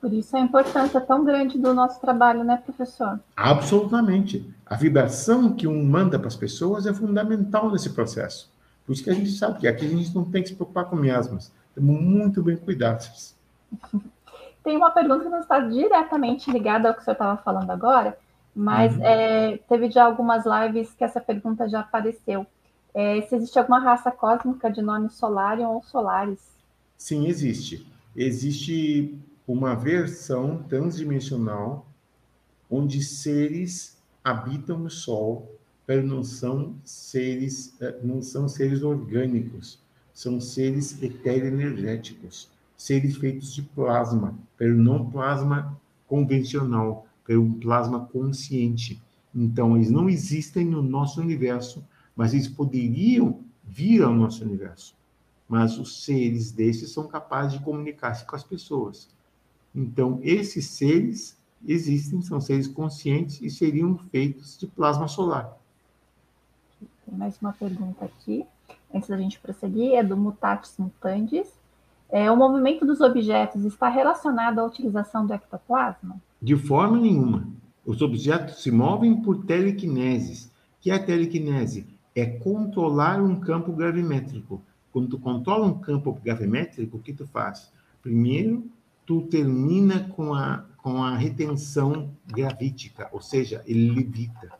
Por 0.00 0.12
isso 0.12 0.34
a 0.34 0.40
importância 0.40 1.00
tão 1.00 1.24
grande 1.24 1.58
do 1.58 1.74
nosso 1.74 2.00
trabalho, 2.00 2.42
né, 2.42 2.56
professor? 2.56 3.20
Absolutamente. 3.36 4.48
A 4.64 4.74
vibração 4.74 5.52
que 5.52 5.66
um 5.66 5.84
manda 5.84 6.18
para 6.18 6.28
as 6.28 6.36
pessoas 6.36 6.86
é 6.86 6.94
fundamental 6.94 7.70
nesse 7.70 7.90
processo. 7.90 8.50
Por 8.86 8.92
isso 8.94 9.04
que 9.04 9.10
a 9.10 9.14
gente 9.14 9.30
sabe 9.30 9.60
que 9.60 9.68
aqui 9.68 9.84
a 9.84 9.88
gente 9.88 10.14
não 10.14 10.24
tem 10.24 10.42
que 10.42 10.48
se 10.48 10.54
preocupar 10.54 10.86
com 10.86 10.96
miasmas. 10.96 11.52
Estamos 11.68 12.00
muito 12.02 12.42
bem 12.42 12.56
cuidados. 12.56 13.34
Tem 14.62 14.76
uma 14.76 14.90
pergunta 14.90 15.24
que 15.24 15.30
não 15.30 15.40
está 15.40 15.60
diretamente 15.60 16.50
ligada 16.50 16.88
ao 16.88 16.94
que 16.94 17.00
o 17.00 17.04
senhor 17.04 17.14
estava 17.14 17.42
falando 17.42 17.70
agora, 17.70 18.16
mas 18.54 18.94
uhum. 18.96 19.04
é, 19.04 19.58
teve 19.68 19.90
já 19.90 20.04
algumas 20.04 20.44
lives 20.44 20.92
que 20.92 21.04
essa 21.04 21.20
pergunta 21.20 21.68
já 21.68 21.80
apareceu. 21.80 22.46
É, 22.92 23.20
se 23.22 23.36
existe 23.36 23.58
alguma 23.58 23.78
raça 23.78 24.10
cósmica 24.10 24.70
de 24.70 24.82
nome 24.82 25.08
Solarium 25.10 25.70
ou 25.70 25.82
Solaris? 25.82 26.40
Sim, 26.96 27.26
existe. 27.28 27.86
Existe 28.14 29.18
uma 29.46 29.74
versão 29.74 30.62
transdimensional 30.68 31.86
onde 32.70 33.02
seres 33.02 33.98
habitam 34.22 34.78
no 34.78 34.90
Sol, 34.90 35.50
mas 35.88 36.04
não 36.04 36.22
são 36.22 36.76
seres, 36.84 37.74
eh, 37.80 37.98
não 38.02 38.22
são 38.22 38.46
seres 38.48 38.82
orgânicos, 38.82 39.80
são 40.14 40.40
seres 40.40 41.02
etéreo-energéticos, 41.02 42.48
seres 42.80 43.18
feitos 43.18 43.52
de 43.52 43.60
plasma, 43.60 44.34
pelo 44.56 44.82
não 44.82 45.10
plasma 45.10 45.78
convencional, 46.08 47.06
pelo 47.26 47.52
plasma 47.56 48.06
consciente. 48.06 48.98
Então, 49.34 49.76
eles 49.76 49.90
não 49.90 50.08
existem 50.08 50.64
no 50.64 50.82
nosso 50.82 51.20
universo, 51.20 51.84
mas 52.16 52.32
eles 52.32 52.48
poderiam 52.48 53.40
vir 53.62 54.02
ao 54.02 54.14
nosso 54.14 54.42
universo. 54.42 54.96
Mas 55.46 55.78
os 55.78 56.04
seres 56.04 56.52
desses 56.52 56.90
são 56.90 57.06
capazes 57.06 57.58
de 57.58 57.62
comunicar-se 57.62 58.24
com 58.24 58.34
as 58.34 58.42
pessoas. 58.42 59.10
Então, 59.74 60.18
esses 60.22 60.66
seres 60.68 61.36
existem, 61.68 62.22
são 62.22 62.40
seres 62.40 62.66
conscientes 62.66 63.42
e 63.42 63.50
seriam 63.50 63.98
feitos 64.10 64.56
de 64.56 64.66
plasma 64.66 65.06
solar. 65.06 65.54
Tem 67.04 67.14
mais 67.14 67.36
uma 67.42 67.52
pergunta 67.52 68.06
aqui, 68.06 68.46
antes 68.92 69.10
da 69.10 69.18
gente 69.18 69.38
prosseguir, 69.38 69.96
é 69.96 70.02
do 70.02 70.16
Mutatis 70.16 70.78
Mutandis. 70.78 71.59
É, 72.12 72.30
o 72.30 72.36
movimento 72.36 72.84
dos 72.84 73.00
objetos 73.00 73.64
está 73.64 73.88
relacionado 73.88 74.58
à 74.58 74.64
utilização 74.64 75.26
do 75.26 75.32
ectoplasma? 75.32 76.20
De 76.42 76.56
forma 76.56 76.98
nenhuma. 76.98 77.46
Os 77.84 78.02
objetos 78.02 78.62
se 78.62 78.70
movem 78.70 79.22
por 79.22 79.44
telequineses. 79.44 80.50
que 80.80 80.90
é 80.90 80.94
a 80.94 81.02
telequinese? 81.02 81.86
É 82.14 82.26
controlar 82.26 83.22
um 83.22 83.38
campo 83.38 83.72
gravimétrico. 83.72 84.60
Quando 84.92 85.08
tu 85.08 85.18
controla 85.18 85.66
um 85.66 85.78
campo 85.78 86.18
gravimétrico, 86.24 86.96
o 86.96 87.00
que 87.00 87.12
tu 87.12 87.26
faz? 87.26 87.70
Primeiro, 88.02 88.64
tu 89.06 89.22
termina 89.22 90.08
com 90.16 90.34
a, 90.34 90.64
com 90.78 91.02
a 91.02 91.16
retenção 91.16 92.10
gravítica, 92.26 93.08
ou 93.12 93.20
seja, 93.20 93.62
ele 93.66 93.90
levita. 93.90 94.50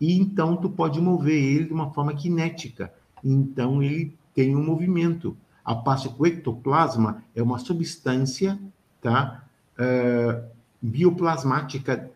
E 0.00 0.18
então 0.18 0.56
tu 0.56 0.70
pode 0.70 1.00
mover 1.00 1.36
ele 1.36 1.64
de 1.66 1.72
uma 1.72 1.90
forma 1.92 2.18
cinética. 2.18 2.92
Então 3.22 3.82
ele 3.82 4.16
tem 4.34 4.56
um 4.56 4.64
movimento. 4.64 5.36
A 5.64 5.74
parte 5.74 6.08
que 6.08 6.20
o 6.20 6.26
ectoplasma 6.26 7.22
é 7.34 7.42
uma 7.42 7.58
substância, 7.58 8.58
tá? 9.00 9.44
Uh, 9.78 10.48
bioplasmática, 10.80 12.10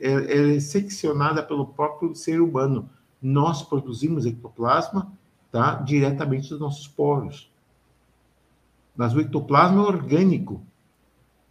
é, 0.00 0.54
é 0.54 0.60
seccionada 0.60 1.42
pelo 1.42 1.66
próprio 1.66 2.14
ser 2.14 2.40
humano. 2.40 2.88
Nós 3.20 3.62
produzimos 3.62 4.24
ectoplasma, 4.24 5.12
tá? 5.50 5.74
Diretamente 5.76 6.48
dos 6.48 6.60
nossos 6.60 6.88
poros. 6.88 7.50
Mas 8.96 9.14
o 9.14 9.20
ectoplasma 9.20 9.82
é 9.82 9.86
orgânico 9.86 10.62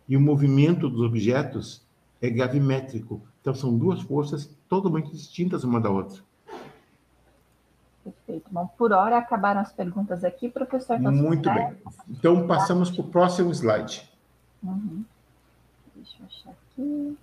e 0.08 0.18
o 0.18 0.22
movimento 0.22 0.90
dos 0.90 1.02
objetos 1.02 1.86
é 2.22 2.30
gravimétrico. 2.30 3.22
Então 3.40 3.54
são 3.54 3.78
duas 3.78 4.02
forças 4.02 4.50
totalmente 4.68 5.12
distintas 5.12 5.64
uma 5.64 5.80
da 5.80 5.90
outra. 5.90 6.22
Perfeito. 8.04 8.50
Bom, 8.52 8.68
por 8.78 8.92
hora 8.92 9.18
acabaram 9.18 9.62
as 9.62 9.72
perguntas 9.72 10.24
aqui, 10.24 10.50
professor. 10.50 11.00
Muito 11.00 11.54
bem. 11.54 11.76
Então 12.10 12.48
passamos 12.48 12.90
para 12.90 13.02
o 13.02 13.08
próximo 13.08 13.52
slide. 13.52 14.10
Uhum. 14.64 15.06
Deixa 15.96 16.18
eu 16.20 16.26
achar 16.26 16.50
aqui. 16.52 17.18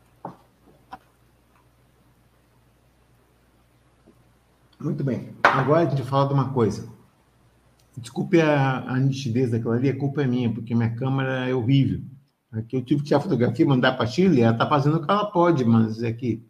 Muito 4.80 5.02
bem. 5.02 5.34
Agora 5.42 5.86
a 5.86 5.90
gente 5.90 6.02
fala 6.04 6.28
de 6.28 6.34
uma 6.34 6.52
coisa. 6.52 6.88
Desculpe 7.96 8.40
a, 8.40 8.80
a 8.80 8.96
nitidez 9.00 9.50
daquela 9.50 9.74
ali, 9.74 9.88
a 9.88 9.98
culpa 9.98 10.22
é 10.22 10.26
minha, 10.26 10.52
porque 10.52 10.74
minha 10.74 10.94
câmera 10.94 11.48
é 11.48 11.54
horrível. 11.54 12.00
Aqui 12.52 12.76
eu 12.76 12.84
tive 12.84 13.02
que 13.02 13.08
tirar 13.08 13.18
a 13.18 13.22
fotografia 13.22 13.64
e 13.64 13.68
mandar 13.68 13.92
para 13.94 14.04
a 14.04 14.06
Chile, 14.06 14.40
ela 14.40 14.52
está 14.52 14.68
fazendo 14.68 14.96
o 14.98 15.04
que 15.04 15.10
ela 15.10 15.26
pode, 15.26 15.64
mas 15.64 16.02
é 16.02 16.12
que 16.12 16.42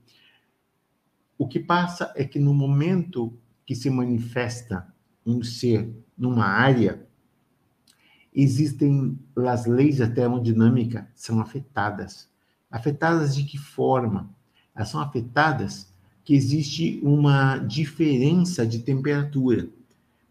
o 1.39 1.49
que 1.49 1.59
passa 1.59 2.13
é 2.15 2.25
que 2.25 2.39
no 2.39 2.53
momento 2.53 3.33
que 3.69 3.75
se 3.75 3.91
manifesta 3.91 4.89
um 5.27 5.43
ser 5.43 5.95
numa 6.17 6.47
área, 6.47 7.07
existem 8.35 9.19
as 9.37 9.67
leis 9.67 9.99
da 9.99 10.09
termodinâmica 10.09 11.07
são 11.15 11.39
afetadas. 11.39 12.31
Afetadas 12.71 13.37
de 13.37 13.45
que 13.45 13.59
forma? 13.59 14.31
Elas 14.75 14.89
são 14.89 15.03
afetadas 15.03 15.93
que 16.25 16.35
existe 16.35 16.99
uma 17.03 17.59
diferença 17.59 18.67
de 18.67 18.79
temperatura. 18.79 19.69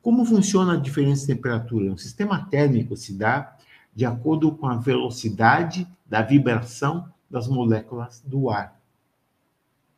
Como 0.02 0.26
funciona 0.26 0.74
a 0.74 0.78
diferença 0.78 1.28
de 1.28 1.36
temperatura? 1.36 1.94
O 1.94 1.98
sistema 2.00 2.44
térmico 2.48 2.98
se 2.98 3.14
dá 3.14 3.56
de 3.94 4.04
acordo 4.04 4.52
com 4.52 4.66
a 4.66 4.78
velocidade 4.78 5.88
da 6.08 6.24
vibração 6.24 7.08
das 7.30 7.48
moléculas 7.48 8.20
do 8.26 8.50
ar. 8.50 8.82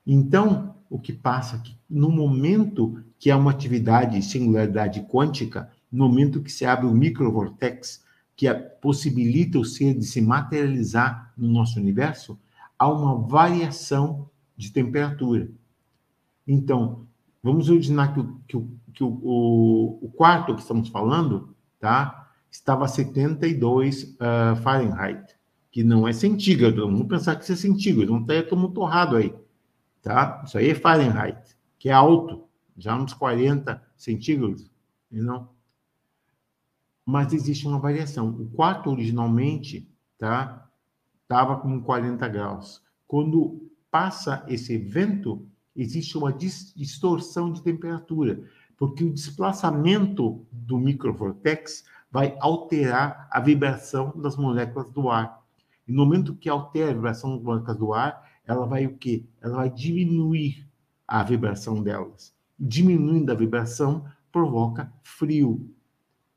Então, 0.06 0.76
o 0.90 1.00
que 1.00 1.14
passa 1.14 1.56
aqui, 1.56 1.78
no 1.90 2.10
momento 2.10 3.02
que 3.20 3.30
há 3.30 3.38
uma 3.38 3.52
atividade 3.52 4.22
singularidade 4.24 5.02
quântica, 5.02 5.70
no 5.92 6.08
momento 6.08 6.42
que 6.42 6.52
se 6.52 6.66
abre 6.66 6.88
o 6.88 6.94
microvortex, 6.94 8.04
que 8.36 8.52
possibilita 8.82 9.60
o 9.60 9.66
ser 9.66 9.94
de 9.94 10.06
se 10.06 10.22
materializar 10.22 11.34
no 11.38 11.50
nosso 11.50 11.78
universo, 11.78 12.40
há 12.78 12.88
uma 12.88 13.16
variação 13.28 14.30
de 14.56 14.72
temperatura. 14.72 15.50
Então, 16.48 17.06
vamos 17.44 17.68
imaginar 17.68 18.14
que, 18.14 18.22
o, 18.22 18.42
que, 18.48 18.56
o, 18.56 18.70
que 18.94 19.04
o, 19.04 20.00
o 20.02 20.12
quarto 20.16 20.56
que 20.56 20.62
estamos 20.62 20.88
falando, 20.88 21.54
tá? 21.78 22.30
estava 22.50 22.86
a 22.86 22.88
72 22.88 24.04
uh, 24.04 24.56
Fahrenheit, 24.64 25.36
que 25.72 25.84
não 25.84 26.08
é 26.08 26.14
centígrado. 26.14 26.86
Vamos 26.86 27.08
pensar 27.08 27.36
que 27.36 27.44
isso 27.44 27.54
é 27.54 27.56
centígrado, 27.56 28.12
não 28.12 28.22
está 28.22 28.42
como 28.44 28.70
torrado 28.70 29.18
aí, 29.18 29.34
tá? 30.02 30.42
Isso 30.46 30.58
aí 30.58 30.70
é 30.70 30.76
Fahrenheit, 30.76 31.56
que 31.78 31.90
é 31.90 31.92
alto, 31.92 32.49
já 32.80 32.96
uns 32.96 33.14
40 33.14 33.82
centígrados, 33.98 34.72
não? 35.12 35.50
Mas 37.06 37.34
existe 37.34 37.68
uma 37.68 37.80
variação. 37.80 38.30
O 38.30 38.50
quarto 38.52 38.90
originalmente, 38.90 39.88
tá? 40.18 40.70
Estava 41.24 41.58
com 41.58 41.82
40 41.82 42.28
graus. 42.28 42.82
Quando 43.08 43.70
passa 43.92 44.46
esse 44.48 44.74
evento, 44.74 45.48
existe 45.76 46.18
uma 46.18 46.32
distorção 46.32 47.52
de 47.52 47.62
temperatura, 47.62 48.44
porque 48.78 49.04
o 49.04 49.14
desplaçamento 49.14 50.46
do 50.52 50.78
microvortex 50.78 51.84
vai 52.12 52.36
alterar 52.40 53.28
a 53.32 53.40
vibração 53.40 54.14
das 54.16 54.36
moléculas 54.36 54.90
do 54.92 55.10
ar. 55.10 55.44
E 55.88 55.92
no 55.92 56.06
momento 56.06 56.36
que 56.36 56.50
altera 56.50 56.92
a 56.92 56.94
vibração 56.94 57.36
das 57.36 57.44
moléculas 57.44 57.78
do 57.78 57.94
ar, 57.94 58.30
ela 58.46 58.66
vai 58.66 58.86
o 58.86 58.98
quê? 58.98 59.26
Ela 59.42 59.58
vai 59.58 59.70
diminuir 59.70 60.68
a 61.08 61.24
vibração 61.24 61.82
delas. 61.82 62.34
Diminuindo 62.60 63.32
a 63.32 63.36
vibração, 63.36 64.06
provoca 64.32 64.92
frio. 65.04 65.74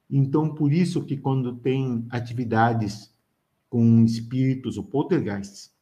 Então, 0.08 0.54
por 0.54 0.72
isso 0.72 1.04
que 1.04 1.16
quando 1.16 1.56
tem 1.56 2.06
atividades 2.10 3.12
com 3.68 4.04
espíritos 4.04 4.76
ou 4.76 4.84
poltergeists, 4.84 5.74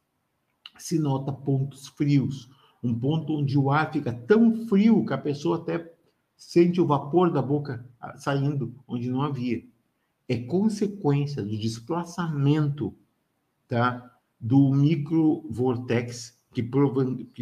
se 0.78 0.98
nota 0.98 1.32
pontos 1.32 1.88
frios. 1.88 2.48
Um 2.82 2.98
ponto 2.98 3.34
onde 3.34 3.58
o 3.58 3.70
ar 3.70 3.92
fica 3.92 4.12
tão 4.12 4.66
frio 4.66 5.04
que 5.04 5.12
a 5.12 5.18
pessoa 5.18 5.58
até 5.58 5.92
sente 6.36 6.80
o 6.80 6.86
vapor 6.86 7.30
da 7.30 7.42
boca 7.42 7.84
saindo 8.16 8.74
onde 8.88 9.10
não 9.10 9.20
havia 9.20 9.62
é 10.30 10.38
consequência 10.38 11.42
do 11.42 11.58
desplaçamento 11.58 12.94
tá, 13.66 14.16
do 14.38 14.70
microvortex 14.72 16.39
que, 16.52 16.62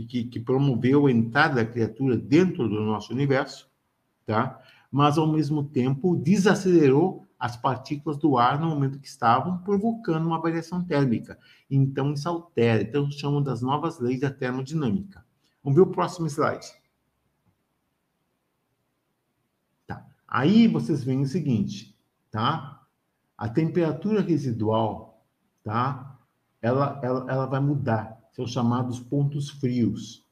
que, 0.03 0.25
que, 0.25 0.41
promoveu 0.41 1.07
a 1.07 1.13
entrada 1.13 1.57
da 1.57 1.65
criatura 1.65 2.17
dentro 2.17 2.69
do 2.69 2.81
nosso 2.83 3.13
universo, 3.13 3.71
tá? 4.27 4.61
mas, 4.91 5.19
ao 5.19 5.27
mesmo 5.27 5.65
tempo, 5.65 6.17
desacelerou 6.17 7.27
as 7.39 7.57
partículas 7.57 8.19
do 8.19 8.37
ar 8.37 8.59
no 8.59 8.69
momento 8.69 8.99
que 8.99 9.07
estavam, 9.07 9.59
provocando 9.59 10.27
uma 10.27 10.41
variação 10.41 10.83
térmica. 10.85 11.39
Então, 11.71 12.13
isso 12.13 12.29
altera. 12.29 12.83
Então, 12.83 13.11
chamam 13.11 13.43
das 13.43 13.63
novas 13.63 14.01
leis 14.01 14.21
da 14.21 14.31
termodinâmica. 14.31 15.25
Vamos 15.63 15.77
ver 15.77 15.83
o 15.83 15.93
próximo 15.93 16.27
slide. 16.27 16.67
Tá. 19.87 20.05
Aí 20.27 20.67
vocês 20.67 21.05
veem 21.05 21.23
o 21.23 21.27
seguinte, 21.27 21.97
tá? 22.31 22.83
A 23.37 23.49
temperatura 23.49 24.21
residual, 24.21 25.25
tá? 25.63 26.19
Ela, 26.61 26.99
ela, 27.03 27.27
ela 27.31 27.47
vai 27.47 27.61
mudar. 27.61 28.18
São 28.33 28.47
chamados 28.47 29.01
pontos 29.01 29.51
frios. 29.51 30.25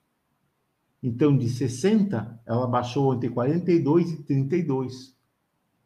Então, 1.03 1.37
de 1.37 1.49
60, 1.49 2.41
ela 2.47 2.67
baixou 2.67 3.15
entre 3.15 3.29
42 3.29 4.13
e 4.13 4.23
32, 4.23 5.15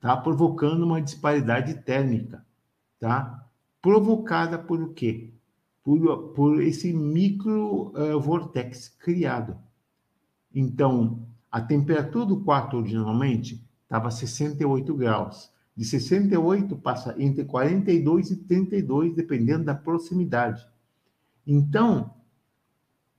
tá? 0.00 0.16
Provocando 0.16 0.82
uma 0.84 1.00
disparidade 1.00 1.74
térmica, 1.82 2.44
tá? 2.98 3.46
Provocada 3.82 4.58
por 4.58 4.80
o 4.80 4.92
quê? 4.92 5.32
Por, 5.82 6.28
por 6.34 6.62
esse 6.62 6.92
micro 6.92 7.88
uh, 7.88 8.50
criado. 8.98 9.58
Então, 10.54 11.26
a 11.50 11.60
temperatura 11.60 12.26
do 12.26 12.40
quarto 12.40 12.76
originalmente 12.76 13.62
estava 13.82 14.10
68 14.10 14.94
graus. 14.94 15.50
De 15.76 15.84
68 15.84 16.76
passa 16.76 17.14
entre 17.18 17.44
42 17.44 18.30
e 18.30 18.36
32, 18.36 19.14
dependendo 19.14 19.64
da 19.64 19.74
proximidade. 19.74 20.66
Então, 21.52 22.14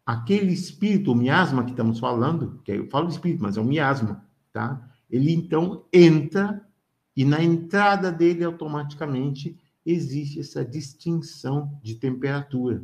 aquele 0.05 0.53
espírito, 0.53 1.11
o 1.11 1.15
miasma 1.15 1.65
que 1.65 1.71
estamos 1.71 1.99
falando, 1.99 2.61
que 2.63 2.71
eu 2.71 2.89
falo 2.89 3.09
espírito, 3.09 3.43
mas 3.43 3.57
é 3.57 3.61
um 3.61 3.65
miasma, 3.65 4.25
tá? 4.53 4.89
Ele 5.09 5.33
então 5.33 5.83
entra 5.91 6.65
E 7.13 7.25
na 7.25 7.43
entrada 7.43 8.09
dele, 8.09 8.45
automaticamente, 8.45 9.57
existe 9.85 10.39
essa 10.39 10.63
distinção 10.63 11.77
de 11.83 11.95
temperatura. 11.95 12.81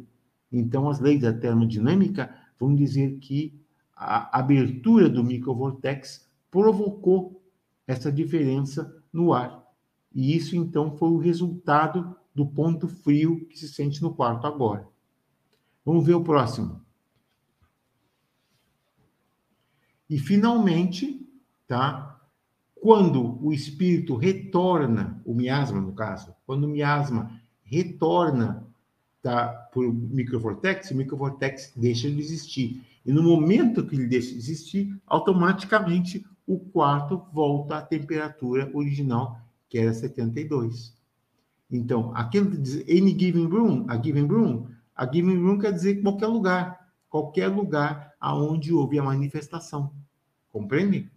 Então, 0.52 0.90
as 0.90 1.00
leis 1.00 1.22
da 1.22 1.32
termodinâmica 1.32 2.36
vão 2.60 2.76
dizer 2.76 3.18
que 3.20 3.58
a 3.96 4.38
abertura 4.38 5.10
do 5.10 5.24
microvortex 5.24 6.30
provocou 6.52 7.42
essa 7.88 8.12
diferença 8.12 9.02
no 9.14 9.32
ar. 9.32 9.64
E 10.14 10.36
isso, 10.36 10.58
então, 10.58 10.92
foi 10.98 11.10
o 11.10 11.18
resultado 11.18 12.18
do 12.36 12.46
ponto 12.46 12.86
frio 12.90 13.48
que 13.48 13.58
se 13.58 13.70
sente 13.70 14.02
no 14.02 14.14
quarto 14.14 14.46
agora. 14.46 14.86
Vamos 15.88 16.06
ver 16.06 16.16
o 16.16 16.22
próximo. 16.22 16.82
E, 20.10 20.20
finalmente, 20.20 21.26
tá? 21.66 22.20
quando 22.76 23.42
o 23.42 23.54
espírito 23.54 24.18
retorna, 24.18 25.22
o 25.24 25.34
miasma, 25.34 25.80
no 25.80 25.94
caso, 25.94 26.36
quando 26.46 26.66
o 26.66 26.68
miasma 26.68 27.32
retorna 27.64 28.68
tá, 29.22 29.48
por 29.74 29.88
microvortex, 29.94 30.92
o 30.92 30.96
microvortex 30.96 31.72
deixa 31.74 32.12
de 32.12 32.20
existir. 32.20 32.84
E 33.06 33.14
no 33.14 33.24
momento 33.24 33.86
que 33.86 33.96
ele 33.96 34.08
deixa 34.08 34.34
de 34.34 34.40
existir, 34.40 34.94
automaticamente 35.08 36.26
o 36.46 36.60
quarto 36.60 37.24
volta 37.32 37.78
à 37.78 37.82
temperatura 37.82 38.70
original, 38.74 39.40
que 39.70 39.78
era 39.78 39.94
72. 39.94 40.94
Então, 41.72 42.14
diz 42.60 42.84
any 42.90 43.18
given 43.18 43.46
room, 43.46 43.86
a 43.88 43.96
given 43.96 44.28
room, 44.28 44.68
a 44.98 45.06
given 45.06 45.38
room 45.38 45.60
quer 45.60 45.72
dizer 45.72 46.02
qualquer 46.02 46.28
lugar, 46.28 46.90
qualquer 47.08 47.48
lugar 47.48 48.14
aonde 48.20 48.74
houve 48.74 48.98
a 48.98 49.04
manifestação. 49.04 49.94
Compreende? 50.50 51.12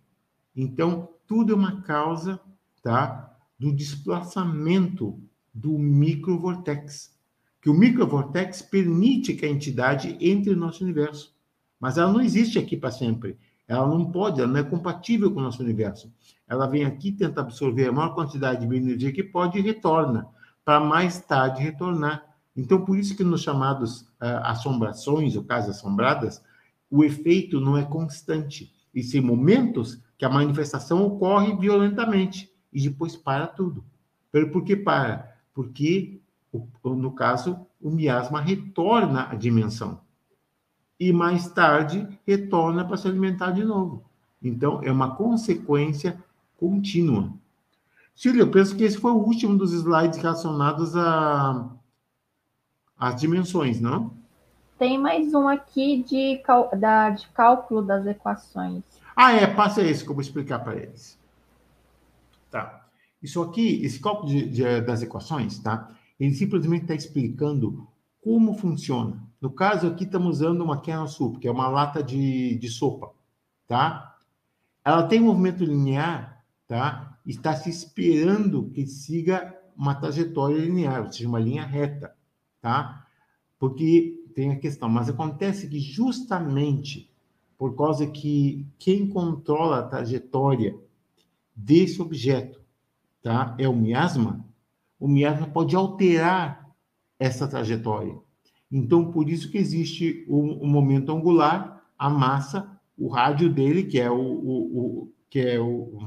Então, 0.54 1.08
tudo 1.26 1.52
é 1.52 1.56
uma 1.56 1.80
causa, 1.82 2.38
tá, 2.82 3.36
do 3.58 3.74
desplaçamento 3.74 5.18
do 5.52 5.78
microvortex. 5.78 7.18
Que 7.60 7.70
o 7.70 7.74
microvortex 7.74 8.62
permite 8.62 9.34
que 9.34 9.46
a 9.46 9.50
entidade 9.50 10.16
entre 10.20 10.54
no 10.54 10.66
nosso 10.66 10.84
universo. 10.84 11.34
Mas 11.78 11.96
ela 11.96 12.12
não 12.12 12.20
existe 12.20 12.58
aqui 12.58 12.76
para 12.76 12.90
sempre. 12.90 13.38
Ela 13.66 13.86
não 13.86 14.10
pode, 14.10 14.40
ela 14.40 14.50
não 14.50 14.58
é 14.58 14.64
compatível 14.64 15.32
com 15.32 15.40
o 15.40 15.42
nosso 15.42 15.62
universo. 15.62 16.12
Ela 16.48 16.66
vem 16.66 16.84
aqui, 16.84 17.12
tenta 17.12 17.40
absorver 17.40 17.86
a 17.86 17.92
maior 17.92 18.14
quantidade 18.14 18.66
de 18.66 18.76
energia 18.76 19.12
que 19.12 19.22
pode 19.22 19.58
e 19.58 19.62
retorna, 19.62 20.26
para 20.64 20.80
mais 20.80 21.20
tarde 21.20 21.62
retornar. 21.62 22.29
Então, 22.56 22.84
por 22.84 22.98
isso 22.98 23.16
que 23.16 23.24
nos 23.24 23.42
chamados 23.42 24.02
uh, 24.02 24.42
assombrações, 24.44 25.36
ou 25.36 25.44
casas 25.44 25.76
assombradas, 25.76 26.42
o 26.90 27.04
efeito 27.04 27.60
não 27.60 27.76
é 27.76 27.84
constante. 27.84 28.72
E 28.94 29.02
sem 29.02 29.20
momentos 29.20 30.02
que 30.18 30.24
a 30.24 30.30
manifestação 30.30 31.04
ocorre 31.06 31.56
violentamente 31.56 32.52
e 32.72 32.80
depois 32.82 33.16
para 33.16 33.46
tudo. 33.46 33.84
Por 34.52 34.64
que 34.64 34.76
para? 34.76 35.36
Porque, 35.54 36.20
no 36.84 37.12
caso, 37.12 37.66
o 37.80 37.90
miasma 37.90 38.40
retorna 38.40 39.28
à 39.30 39.34
dimensão 39.34 40.00
e 41.00 41.12
mais 41.14 41.48
tarde 41.48 42.06
retorna 42.26 42.84
para 42.84 42.98
se 42.98 43.08
alimentar 43.08 43.52
de 43.52 43.64
novo. 43.64 44.04
Então, 44.42 44.80
é 44.82 44.92
uma 44.92 45.16
consequência 45.16 46.22
contínua. 46.58 47.32
Cília, 48.14 48.42
eu 48.42 48.50
penso 48.50 48.76
que 48.76 48.84
esse 48.84 48.98
foi 48.98 49.12
o 49.12 49.16
último 49.24 49.56
dos 49.56 49.72
slides 49.72 50.18
relacionados 50.18 50.94
a 50.94 51.70
às 53.00 53.18
dimensões, 53.18 53.80
não? 53.80 54.12
Tem 54.78 54.98
mais 54.98 55.32
um 55.32 55.48
aqui 55.48 56.02
de, 56.02 56.38
cal... 56.44 56.70
da, 56.76 57.10
de 57.10 57.26
cálculo 57.28 57.82
das 57.82 58.06
equações. 58.06 58.82
Ah, 59.16 59.32
é, 59.32 59.46
passa 59.46 59.82
esse 59.82 60.04
que 60.04 60.10
eu 60.10 60.14
vou 60.14 60.22
explicar 60.22 60.58
para 60.58 60.76
eles. 60.76 61.18
Tá. 62.50 62.86
Isso 63.22 63.42
aqui, 63.42 63.82
esse 63.84 63.98
cálculo 64.00 64.28
de, 64.28 64.48
de, 64.48 64.80
das 64.82 65.02
equações, 65.02 65.58
tá? 65.58 65.90
Ele 66.18 66.34
simplesmente 66.34 66.82
está 66.82 66.94
explicando 66.94 67.88
como 68.22 68.54
funciona. 68.54 69.22
No 69.40 69.50
caso 69.50 69.86
aqui, 69.86 70.04
estamos 70.04 70.36
usando 70.36 70.62
uma 70.62 70.80
Canon 70.80 71.06
Soup, 71.06 71.38
que 71.38 71.48
é 71.48 71.50
uma 71.50 71.68
lata 71.68 72.02
de, 72.02 72.56
de 72.56 72.68
sopa, 72.68 73.10
tá? 73.66 74.14
Ela 74.84 75.04
tem 75.04 75.20
movimento 75.20 75.64
linear, 75.64 76.42
tá? 76.68 77.18
Está 77.26 77.54
se 77.54 77.70
esperando 77.70 78.70
que 78.70 78.86
siga 78.86 79.54
uma 79.76 79.94
trajetória 79.94 80.58
linear, 80.58 81.02
ou 81.04 81.12
seja, 81.12 81.28
uma 81.28 81.38
linha 81.38 81.64
reta, 81.64 82.14
tá? 82.60 83.06
Porque 83.58 84.24
tem 84.34 84.50
a 84.50 84.58
questão, 84.58 84.88
mas 84.88 85.08
acontece 85.08 85.68
que 85.68 85.78
justamente 85.78 87.10
por 87.58 87.76
causa 87.76 88.06
que 88.06 88.66
quem 88.78 89.06
controla 89.06 89.80
a 89.80 89.86
trajetória 89.86 90.74
desse 91.54 92.00
objeto, 92.00 92.58
tá? 93.22 93.54
É 93.58 93.68
o 93.68 93.76
miasma. 93.76 94.46
O 94.98 95.06
miasma 95.06 95.46
pode 95.46 95.76
alterar 95.76 96.74
essa 97.18 97.46
trajetória. 97.46 98.18
Então, 98.72 99.10
por 99.10 99.28
isso 99.28 99.50
que 99.50 99.58
existe 99.58 100.24
o, 100.26 100.38
o 100.64 100.66
momento 100.66 101.12
angular, 101.12 101.84
a 101.98 102.08
massa, 102.08 102.80
o 102.96 103.08
rádio 103.08 103.52
dele, 103.52 103.84
que 103.84 104.00
é 104.00 104.10
o, 104.10 104.16
o, 104.16 104.78
o 104.78 105.12
que 105.28 105.40
é 105.40 105.60
o, 105.60 105.98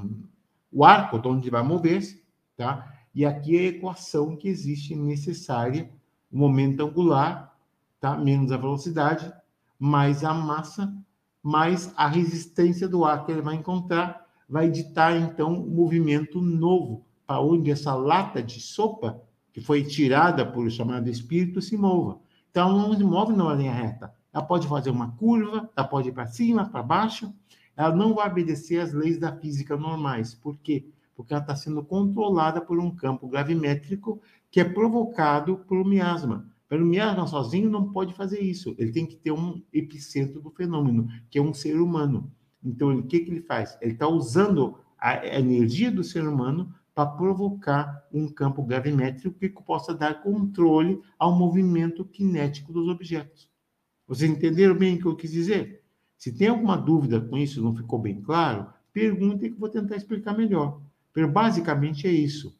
o 0.71 0.83
arco 0.83 1.21
onde 1.29 1.51
vai 1.51 1.61
mover-se, 1.61 2.23
tá? 2.57 2.91
E 3.13 3.23
aqui 3.25 3.57
é 3.57 3.59
a 3.59 3.65
equação 3.65 4.35
que 4.35 4.47
existe 4.47 4.95
necessária, 4.95 5.91
o 6.33 6.37
momento 6.37 6.83
angular, 6.83 7.55
tá? 8.01 8.17
Menos 8.17 8.51
a 8.51 8.57
velocidade, 8.57 9.31
mais 9.77 10.23
a 10.23 10.33
massa, 10.33 10.91
mais 11.43 11.93
a 11.95 12.07
resistência 12.07 12.87
do 12.87 13.05
ar 13.05 13.23
que 13.23 13.31
ele 13.31 13.41
vai 13.41 13.55
encontrar, 13.55 14.25
vai 14.49 14.69
ditar 14.69 15.15
então 15.15 15.53
um 15.53 15.69
movimento 15.69 16.41
novo 16.41 17.05
para 17.27 17.39
onde 17.39 17.69
essa 17.69 17.93
lata 17.93 18.41
de 18.41 18.59
sopa 18.59 19.21
que 19.51 19.61
foi 19.61 19.83
tirada 19.83 20.43
por 20.43 20.69
chamado 20.71 21.07
espírito 21.07 21.61
se 21.61 21.77
mova. 21.77 22.19
Então, 22.49 22.75
não 22.75 22.95
se 22.95 23.03
move 23.03 23.33
numa 23.33 23.53
linha 23.53 23.73
reta. 23.73 24.11
Ela 24.33 24.43
pode 24.43 24.67
fazer 24.67 24.89
uma 24.89 25.11
curva, 25.11 25.69
ela 25.75 25.87
pode 25.87 26.09
ir 26.09 26.11
para 26.11 26.25
cima, 26.25 26.67
para 26.67 26.81
baixo. 26.81 27.31
Ela 27.77 27.95
não 27.95 28.15
vai 28.15 28.27
obedecer 28.27 28.79
às 28.79 28.91
leis 28.91 29.19
da 29.19 29.31
física 29.31 29.77
normais. 29.77 30.33
Por 30.33 30.57
quê? 30.57 30.87
Porque 31.15 31.33
ela 31.33 31.41
está 31.41 31.55
sendo 31.55 31.83
controlada 31.83 32.59
por 32.59 32.79
um 32.79 32.89
campo 32.89 33.27
gravimétrico 33.27 34.19
que 34.53 34.59
é 34.59 34.63
provocado 34.63 35.57
pelo 35.67 35.83
miasma. 35.83 36.47
Pelo 36.69 36.85
miasma 36.85 37.25
sozinho 37.25 37.71
não 37.71 37.91
pode 37.91 38.13
fazer 38.13 38.39
isso. 38.39 38.75
Ele 38.77 38.91
tem 38.91 39.03
que 39.03 39.15
ter 39.15 39.31
um 39.31 39.63
epicentro 39.73 40.39
do 40.39 40.51
fenômeno, 40.51 41.07
que 41.27 41.39
é 41.39 41.41
um 41.41 41.55
ser 41.55 41.81
humano. 41.81 42.31
Então, 42.63 42.95
o 42.95 43.01
que, 43.01 43.21
que 43.21 43.31
ele 43.31 43.41
faz? 43.41 43.75
Ele 43.81 43.93
está 43.93 44.07
usando 44.07 44.77
a 44.99 45.25
energia 45.25 45.89
do 45.91 46.03
ser 46.03 46.27
humano 46.27 46.71
para 46.93 47.09
provocar 47.09 48.07
um 48.13 48.27
campo 48.27 48.61
gravimétrico 48.61 49.39
que 49.39 49.49
possa 49.49 49.91
dar 49.91 50.21
controle 50.21 51.01
ao 51.17 51.35
movimento 51.35 52.07
cinético 52.15 52.71
dos 52.71 52.87
objetos. 52.87 53.49
Vocês 54.07 54.29
entenderam 54.29 54.75
bem 54.75 54.97
o 54.97 54.99
que 54.99 55.07
eu 55.07 55.15
quis 55.15 55.31
dizer? 55.31 55.81
Se 56.15 56.31
tem 56.31 56.49
alguma 56.49 56.77
dúvida 56.77 57.19
com 57.19 57.39
isso, 57.39 57.59
não 57.59 57.75
ficou 57.75 57.97
bem 57.97 58.21
claro, 58.21 58.71
perguntem 58.93 59.49
que 59.49 59.55
eu 59.55 59.59
vou 59.59 59.69
tentar 59.69 59.95
explicar 59.95 60.37
melhor. 60.37 60.79
Pero 61.11 61.27
basicamente 61.27 62.07
é 62.07 62.11
isso. 62.11 62.55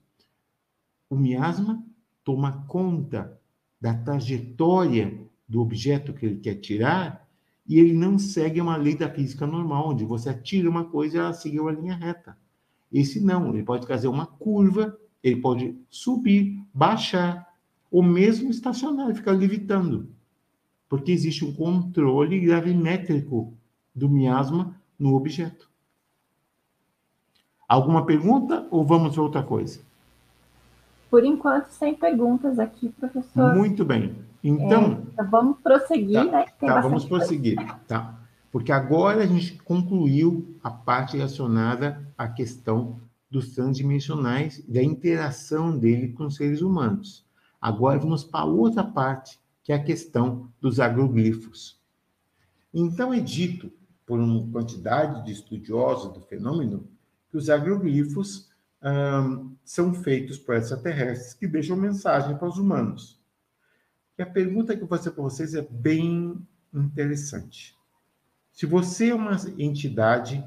O 1.14 1.16
miasma 1.16 1.86
toma 2.24 2.66
conta 2.68 3.40
da 3.80 3.94
trajetória 3.94 5.16
do 5.48 5.62
objeto 5.62 6.12
que 6.12 6.26
ele 6.26 6.40
quer 6.40 6.56
tirar 6.56 7.30
e 7.68 7.78
ele 7.78 7.94
não 7.94 8.18
segue 8.18 8.60
uma 8.60 8.76
lei 8.78 8.98
da 8.98 9.08
física 9.08 9.46
normal, 9.46 9.92
onde 9.92 10.04
você 10.06 10.30
atira 10.30 10.68
uma 10.68 10.86
coisa 10.86 11.16
e 11.16 11.20
ela 11.20 11.32
segue 11.32 11.60
uma 11.60 11.72
linha 11.72 11.94
reta. 11.94 12.36
Esse 12.92 13.20
não, 13.20 13.54
ele 13.54 13.62
pode 13.62 13.86
fazer 13.86 14.08
uma 14.08 14.26
curva, 14.26 14.98
ele 15.22 15.40
pode 15.40 15.78
subir, 15.88 16.60
baixar, 16.74 17.48
ou 17.92 18.02
mesmo 18.02 18.50
estacionar 18.50 19.14
ficar 19.14 19.34
levitando. 19.34 20.10
Porque 20.90 21.12
existe 21.12 21.46
um 21.46 21.54
controle 21.54 22.40
gravimétrico 22.40 23.54
do 23.94 24.10
miasma 24.10 24.76
no 24.98 25.14
objeto. 25.14 25.70
Alguma 27.68 28.04
pergunta 28.04 28.68
ou 28.72 28.84
vamos 28.84 29.14
para 29.14 29.22
outra 29.22 29.44
coisa? 29.44 29.93
Por 31.14 31.24
enquanto, 31.24 31.68
sem 31.68 31.94
perguntas 31.94 32.58
aqui, 32.58 32.90
professor. 32.90 33.54
Muito 33.54 33.86
bem. 33.86 34.16
Então. 34.44 35.06
É, 35.16 35.24
vamos 35.24 35.60
prosseguir, 35.60 36.16
tá, 36.16 36.40
né? 36.40 36.46
tá, 36.60 36.82
vamos 36.82 37.06
prosseguir. 37.06 37.56
Tá. 37.88 38.20
Porque 38.52 38.72
agora 38.72 39.22
a 39.22 39.26
gente 39.28 39.62
concluiu 39.62 40.58
a 40.64 40.72
parte 40.72 41.16
relacionada 41.16 42.04
à 42.18 42.28
questão 42.28 43.00
dos 43.30 43.54
transdimensionais, 43.54 44.66
da 44.68 44.82
interação 44.82 45.78
dele 45.78 46.14
com 46.14 46.26
os 46.26 46.36
seres 46.36 46.64
humanos. 46.64 47.24
Agora 47.62 48.00
vamos 48.00 48.24
para 48.24 48.46
outra 48.46 48.84
parte, 48.84 49.40
que 49.62 49.72
é 49.72 49.76
a 49.76 49.84
questão 49.84 50.50
dos 50.60 50.80
agroglifos. 50.80 51.80
Então 52.74 53.14
é 53.14 53.20
dito 53.20 53.72
por 54.04 54.20
uma 54.20 54.52
quantidade 54.52 55.24
de 55.26 55.32
estudiosos 55.32 56.12
do 56.12 56.22
fenômeno 56.22 56.88
que 57.30 57.38
os 57.38 57.52
agroglifos 57.52 58.52
hum, 58.84 59.56
são 59.64 59.94
feitos 59.94 60.38
por 60.38 60.56
extraterrestres 60.56 61.34
que 61.34 61.48
deixam 61.48 61.78
mensagem 61.78 62.38
para 62.38 62.48
os 62.48 62.58
humanos. 62.58 63.20
E 64.18 64.22
a 64.22 64.26
pergunta 64.26 64.76
que 64.76 64.84
eu 64.84 64.88
vou 64.88 64.98
fazer 64.98 65.12
para 65.12 65.24
vocês 65.24 65.56
é 65.56 65.62
bem 65.62 66.46
interessante. 66.74 67.76
Se 68.52 68.66
você 68.66 69.10
é 69.10 69.16
uma 69.16 69.36
entidade 69.58 70.44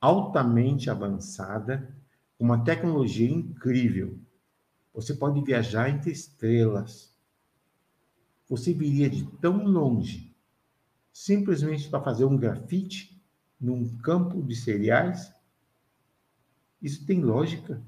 altamente 0.00 0.90
avançada, 0.90 1.94
uma 2.38 2.64
tecnologia 2.64 3.30
incrível. 3.30 4.18
Você 4.94 5.14
pode 5.14 5.40
viajar 5.42 5.88
entre 5.88 6.10
estrelas. 6.10 7.14
Você 8.48 8.72
viria 8.72 9.08
de 9.08 9.24
tão 9.38 9.64
longe 9.64 10.30
simplesmente 11.12 11.88
para 11.88 12.02
fazer 12.02 12.24
um 12.24 12.36
grafite 12.36 13.20
num 13.60 13.96
campo 13.98 14.42
de 14.42 14.56
cereais? 14.56 15.32
Isso 16.82 17.04
tem 17.04 17.20
lógica? 17.20 17.80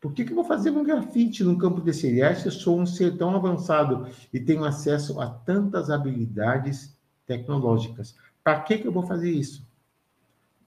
Por 0.00 0.12
que, 0.12 0.24
que 0.24 0.32
eu 0.32 0.36
vou 0.36 0.44
fazer 0.44 0.70
um 0.70 0.82
grafite 0.82 1.44
num 1.44 1.56
campo 1.56 1.80
de 1.80 1.94
cereais 1.94 2.38
se 2.38 2.46
eu 2.46 2.52
sou 2.52 2.80
um 2.80 2.84
ser 2.84 3.16
tão 3.16 3.36
avançado 3.36 4.08
e 4.32 4.40
tenho 4.40 4.64
acesso 4.64 5.20
a 5.20 5.28
tantas 5.28 5.90
habilidades 5.90 6.96
tecnológicas? 7.24 8.16
Para 8.42 8.60
que, 8.62 8.78
que 8.78 8.86
eu 8.88 8.92
vou 8.92 9.06
fazer 9.06 9.30
isso? 9.30 9.64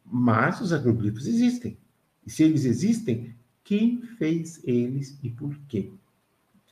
Mas 0.05 0.61
os 0.61 0.71
agroglifos 0.71 1.27
existem. 1.27 1.77
E 2.25 2.31
se 2.31 2.43
eles 2.43 2.63
existem, 2.63 3.35
quem 3.63 4.01
fez 4.01 4.61
eles 4.63 5.19
e 5.21 5.29
por 5.29 5.53
quê? 5.67 5.91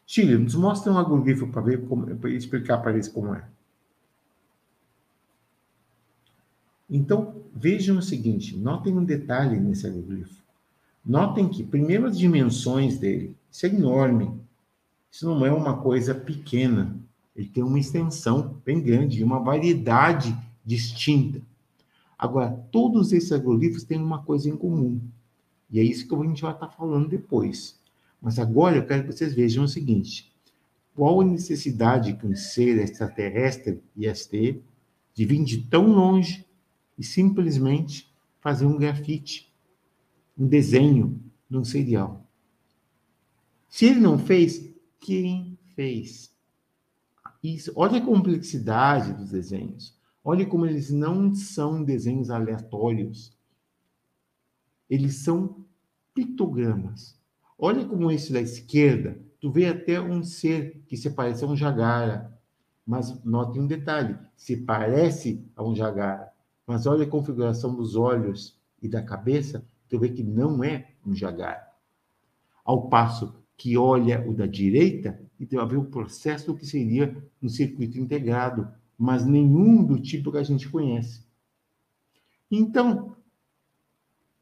Chile, 0.05 0.37
nos 0.37 0.55
mostra 0.55 0.91
um 0.91 0.97
agroglifo 0.97 1.47
para 1.47 1.61
ver 1.61 1.85
como, 1.85 2.09
explicar 2.27 2.77
para 2.77 2.93
eles 2.93 3.07
como 3.07 3.33
é. 3.33 3.45
Então, 6.89 7.43
vejam 7.53 7.97
o 7.97 8.01
seguinte, 8.01 8.55
notem 8.55 8.97
um 8.97 9.03
detalhe 9.03 9.59
nesse 9.59 9.87
agroglifo. 9.87 10.42
Notem 11.05 11.49
que, 11.49 11.63
primeiro, 11.63 12.05
as 12.05 12.17
dimensões 12.17 12.97
dele. 12.97 13.35
Isso 13.51 13.65
é 13.65 13.69
enorme. 13.69 14.31
Isso 15.11 15.25
não 15.25 15.45
é 15.45 15.51
uma 15.51 15.77
coisa 15.77 16.15
pequena. 16.15 16.97
Ele 17.35 17.47
tem 17.47 17.63
uma 17.63 17.79
extensão 17.79 18.61
bem 18.65 18.81
grande, 18.81 19.23
uma 19.23 19.39
variedade 19.39 20.35
distinta. 20.65 21.41
Agora, 22.17 22.51
todos 22.71 23.11
esses 23.11 23.31
agroglifos 23.31 23.83
têm 23.83 24.01
uma 24.01 24.23
coisa 24.23 24.49
em 24.49 24.55
comum. 24.55 25.01
E 25.69 25.79
é 25.79 25.83
isso 25.83 26.07
que 26.07 26.15
a 26.15 26.23
gente 26.23 26.41
vai 26.41 26.53
estar 26.53 26.69
falando 26.69 27.09
depois. 27.09 27.79
Mas 28.21 28.39
agora 28.39 28.77
eu 28.77 28.85
quero 28.85 29.03
que 29.03 29.11
vocês 29.11 29.33
vejam 29.33 29.65
o 29.65 29.67
seguinte: 29.67 30.31
qual 30.95 31.19
a 31.19 31.25
necessidade 31.25 32.13
que 32.13 32.25
um 32.25 32.35
ser 32.35 32.77
extraterrestre 32.77 33.81
ia 33.95 34.13
ter 34.13 34.63
de 35.13 35.25
vir 35.25 35.43
de 35.43 35.63
tão 35.63 35.87
longe 35.87 36.45
e 36.97 37.03
simplesmente 37.03 38.09
fazer 38.39 38.65
um 38.65 38.77
grafite 38.77 39.52
um 40.37 40.47
desenho 40.47 41.21
de 41.49 41.57
um 41.57 41.63
serial. 41.63 42.27
Se 43.69 43.85
ele 43.85 43.99
não 43.99 44.17
fez, 44.17 44.73
quem 44.99 45.57
fez? 45.75 46.31
Isso, 47.43 47.71
olha 47.75 47.97
a 47.97 48.05
complexidade 48.05 49.13
dos 49.13 49.31
desenhos. 49.31 49.97
Olha 50.23 50.45
como 50.45 50.65
eles 50.65 50.89
não 50.89 51.35
são 51.35 51.83
desenhos 51.83 52.29
aleatórios. 52.29 53.37
Eles 54.89 55.15
são 55.17 55.65
pictogramas. 56.13 57.19
Olha 57.57 57.85
como 57.85 58.11
esse 58.11 58.31
da 58.31 58.39
esquerda, 58.39 59.19
tu 59.39 59.51
vê 59.51 59.67
até 59.67 59.99
um 59.99 60.23
ser 60.23 60.81
que 60.87 60.95
se 60.95 61.09
parece 61.09 61.43
a 61.43 61.47
um 61.47 61.55
jagara. 61.55 62.31
Mas 62.85 63.23
note 63.23 63.59
um 63.59 63.67
detalhe, 63.67 64.17
se 64.35 64.57
parece 64.57 65.43
a 65.55 65.63
um 65.63 65.75
jagara. 65.75 66.31
Mas 66.65 66.85
olha 66.85 67.05
a 67.05 67.09
configuração 67.09 67.75
dos 67.75 67.95
olhos 67.95 68.57
e 68.81 68.87
da 68.87 69.01
cabeça, 69.01 69.65
tu 69.89 69.99
vê 69.99 70.09
que 70.09 70.23
não 70.23 70.63
é 70.63 70.93
um 71.05 71.13
jagar. 71.13 71.71
Ao 72.63 72.89
passo 72.89 73.35
que 73.57 73.77
olha 73.77 74.27
o 74.27 74.33
da 74.33 74.45
direita 74.45 75.19
e 75.39 75.45
tem 75.45 75.59
a 75.59 75.65
ver 75.65 75.77
o 75.77 75.85
processo 75.85 76.55
que 76.55 76.65
seria 76.65 77.15
um 77.41 77.49
circuito 77.49 77.99
integrado, 77.99 78.67
mas 78.97 79.25
nenhum 79.25 79.83
do 79.83 79.99
tipo 79.99 80.31
que 80.31 80.37
a 80.37 80.43
gente 80.43 80.69
conhece. 80.69 81.25
Então, 82.49 83.15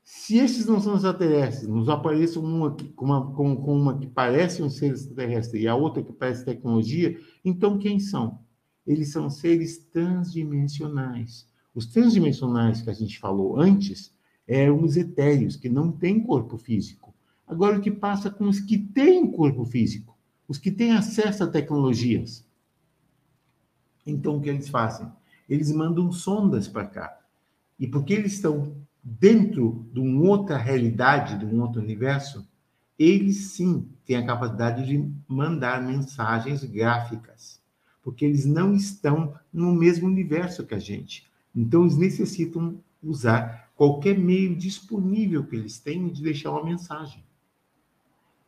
se 0.04 0.38
esses 0.38 0.66
não 0.66 0.80
são 0.80 0.96
extraterrestres, 0.96 1.68
nos 1.68 1.88
apareçam 1.88 2.44
uma, 2.44 2.76
com, 2.96 3.06
uma, 3.06 3.34
com, 3.34 3.56
com 3.56 3.76
uma 3.78 3.98
que 3.98 4.08
parece 4.08 4.62
um 4.62 4.70
ser 4.70 4.94
extraterrestre 4.94 5.62
e 5.62 5.68
a 5.68 5.76
outra 5.76 6.04
que 6.04 6.12
parece 6.12 6.44
tecnologia, 6.44 7.18
então 7.46 7.78
quem 7.78 8.00
são? 8.00 8.40
Eles 8.86 9.12
são 9.12 9.30
seres 9.30 9.78
transdimensionais. 9.78 11.48
Os 11.74 11.86
transdimensionais 11.86 12.82
que 12.82 12.90
a 12.90 12.94
gente 12.94 13.20
falou 13.20 13.60
antes 13.60 14.14
eram 14.48 14.84
os 14.84 14.98
etéreos, 14.98 15.56
que 15.56 15.70
não 15.70 15.92
têm 15.92 16.20
corpo 16.20 16.58
físico. 16.58 17.14
Agora, 17.48 17.78
o 17.78 17.82
que 17.82 17.92
passa 17.92 18.30
com 18.30 18.48
os 18.48 18.60
que 18.60 18.78
têm 18.78 19.30
corpo 19.30 19.66
físico? 19.66 20.18
Os 20.48 20.58
que 20.58 20.72
têm 20.72 20.94
acesso 20.94 21.44
a 21.44 21.48
tecnologias. 21.48 22.46
Então, 24.06 24.38
o 24.38 24.42
que 24.42 24.50
eles 24.50 24.70
fazem? 24.70 25.08
Eles 25.50 25.72
mandam 25.72 26.12
sondas 26.12 26.68
para 26.68 26.86
cá. 26.86 27.20
E 27.80 27.88
porque 27.88 28.14
eles 28.14 28.34
estão 28.34 28.74
dentro 29.04 29.86
de 29.92 30.00
uma 30.00 30.30
outra 30.30 30.58
realidade, 30.58 31.38
de 31.40 31.46
um 31.46 31.62
outro 31.62 31.82
universo, 31.82 32.48
eles 32.98 33.52
sim 33.52 33.88
têm 34.06 34.18
a 34.18 34.26
capacidade 34.26 34.86
de 34.86 35.12
mandar 35.28 35.82
mensagens 35.82 36.64
gráficas, 36.64 37.60
porque 38.04 38.24
eles 38.24 38.46
não 38.46 38.74
estão 38.76 39.34
no 39.52 39.74
mesmo 39.74 40.08
universo 40.08 40.66
que 40.66 40.76
a 40.76 40.80
gente. 40.80 41.28
Então, 41.56 41.82
eles 41.82 41.98
necessitam 41.98 42.80
usar 43.04 43.72
qualquer 43.76 44.18
meio 44.18 44.56
disponível 44.56 45.44
que 45.46 45.56
eles 45.56 45.80
tenham 45.80 46.10
de 46.10 46.22
deixar 46.22 46.52
uma 46.52 46.64
mensagem. 46.64 47.24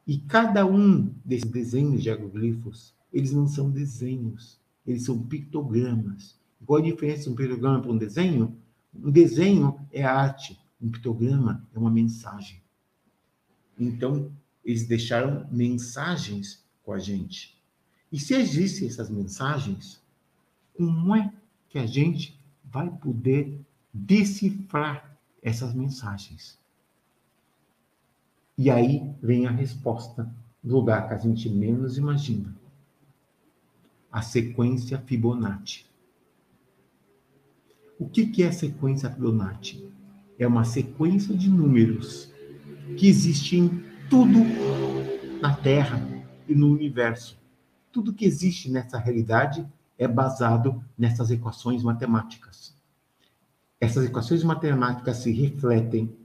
E 0.05 0.17
cada 0.17 0.65
um 0.65 1.13
desses 1.23 1.49
desenhos 1.49 2.03
de 2.03 2.09
agroglifos, 2.09 2.93
eles 3.11 3.31
não 3.31 3.47
são 3.47 3.69
desenhos, 3.69 4.59
eles 4.85 5.05
são 5.05 5.17
pictogramas. 5.23 6.37
Qual 6.65 6.79
a 6.79 6.83
diferença 6.83 7.23
de 7.23 7.29
um 7.29 7.35
pictograma 7.35 7.81
para 7.81 7.91
um 7.91 7.97
desenho? 7.97 8.55
Um 8.93 9.11
desenho 9.11 9.79
é 9.91 10.03
arte, 10.03 10.59
um 10.81 10.89
pictograma 10.89 11.65
é 11.73 11.79
uma 11.79 11.89
mensagem. 11.89 12.61
Então, 13.79 14.31
eles 14.63 14.85
deixaram 14.87 15.47
mensagens 15.51 16.63
com 16.83 16.93
a 16.93 16.99
gente. 16.99 17.57
E 18.11 18.19
se 18.19 18.35
existem 18.35 18.87
essas 18.87 19.09
mensagens, 19.09 20.01
como 20.75 21.15
é 21.15 21.33
que 21.69 21.79
a 21.79 21.85
gente 21.85 22.39
vai 22.63 22.89
poder 22.89 23.59
decifrar 23.93 25.17
essas 25.41 25.73
mensagens. 25.73 26.57
E 28.57 28.71
aí 28.71 29.13
vem 29.21 29.45
a 29.45 29.51
resposta 29.51 30.33
do 30.63 30.75
lugar 30.75 31.07
que 31.07 31.13
a 31.13 31.17
gente 31.17 31.49
menos 31.49 31.97
imagina. 31.97 32.55
A 34.11 34.21
sequência 34.21 34.97
Fibonacci. 34.99 35.85
O 37.99 38.07
que 38.07 38.43
é 38.43 38.47
a 38.47 38.51
sequência 38.51 39.09
Fibonacci? 39.09 39.87
É 40.39 40.47
uma 40.47 40.63
sequência 40.63 41.35
de 41.35 41.49
números 41.49 42.31
que 42.97 43.07
existe 43.07 43.57
em 43.57 43.83
tudo 44.09 44.39
na 45.41 45.55
Terra 45.55 45.99
e 46.47 46.55
no 46.55 46.71
universo. 46.71 47.37
Tudo 47.91 48.13
que 48.13 48.25
existe 48.25 48.71
nessa 48.71 48.97
realidade 48.97 49.67
é 49.97 50.07
basado 50.07 50.83
nessas 50.97 51.29
equações 51.29 51.83
matemáticas 51.83 52.72
essas 53.83 54.05
equações 54.05 54.43
matemáticas 54.43 55.17
se 55.17 55.31
refletem 55.31 56.15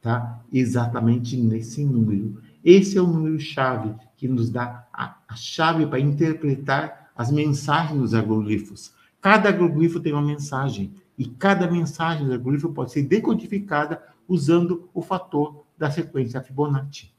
tá? 0.00 0.42
exatamente 0.52 1.36
nesse 1.36 1.84
número. 1.84 2.42
Esse 2.64 2.98
é 2.98 3.00
o 3.02 3.06
número-chave 3.06 3.94
que 4.16 4.28
nos 4.28 4.50
dá 4.50 4.86
a, 4.92 5.16
a 5.28 5.36
chave 5.36 5.86
para 5.86 6.00
interpretar 6.00 7.10
as 7.16 7.30
mensagens 7.30 8.00
dos 8.00 8.14
agroglifos. 8.14 8.92
Cada 9.20 9.48
agroglifo 9.48 10.00
tem 10.00 10.12
uma 10.12 10.22
mensagem, 10.22 10.92
e 11.16 11.26
cada 11.26 11.70
mensagem 11.70 12.26
do 12.26 12.34
agroglifo 12.34 12.72
pode 12.72 12.92
ser 12.92 13.02
decodificada 13.02 14.02
usando 14.28 14.88
o 14.92 15.00
fator 15.00 15.64
da 15.76 15.90
sequência 15.90 16.42
Fibonacci. 16.42 17.12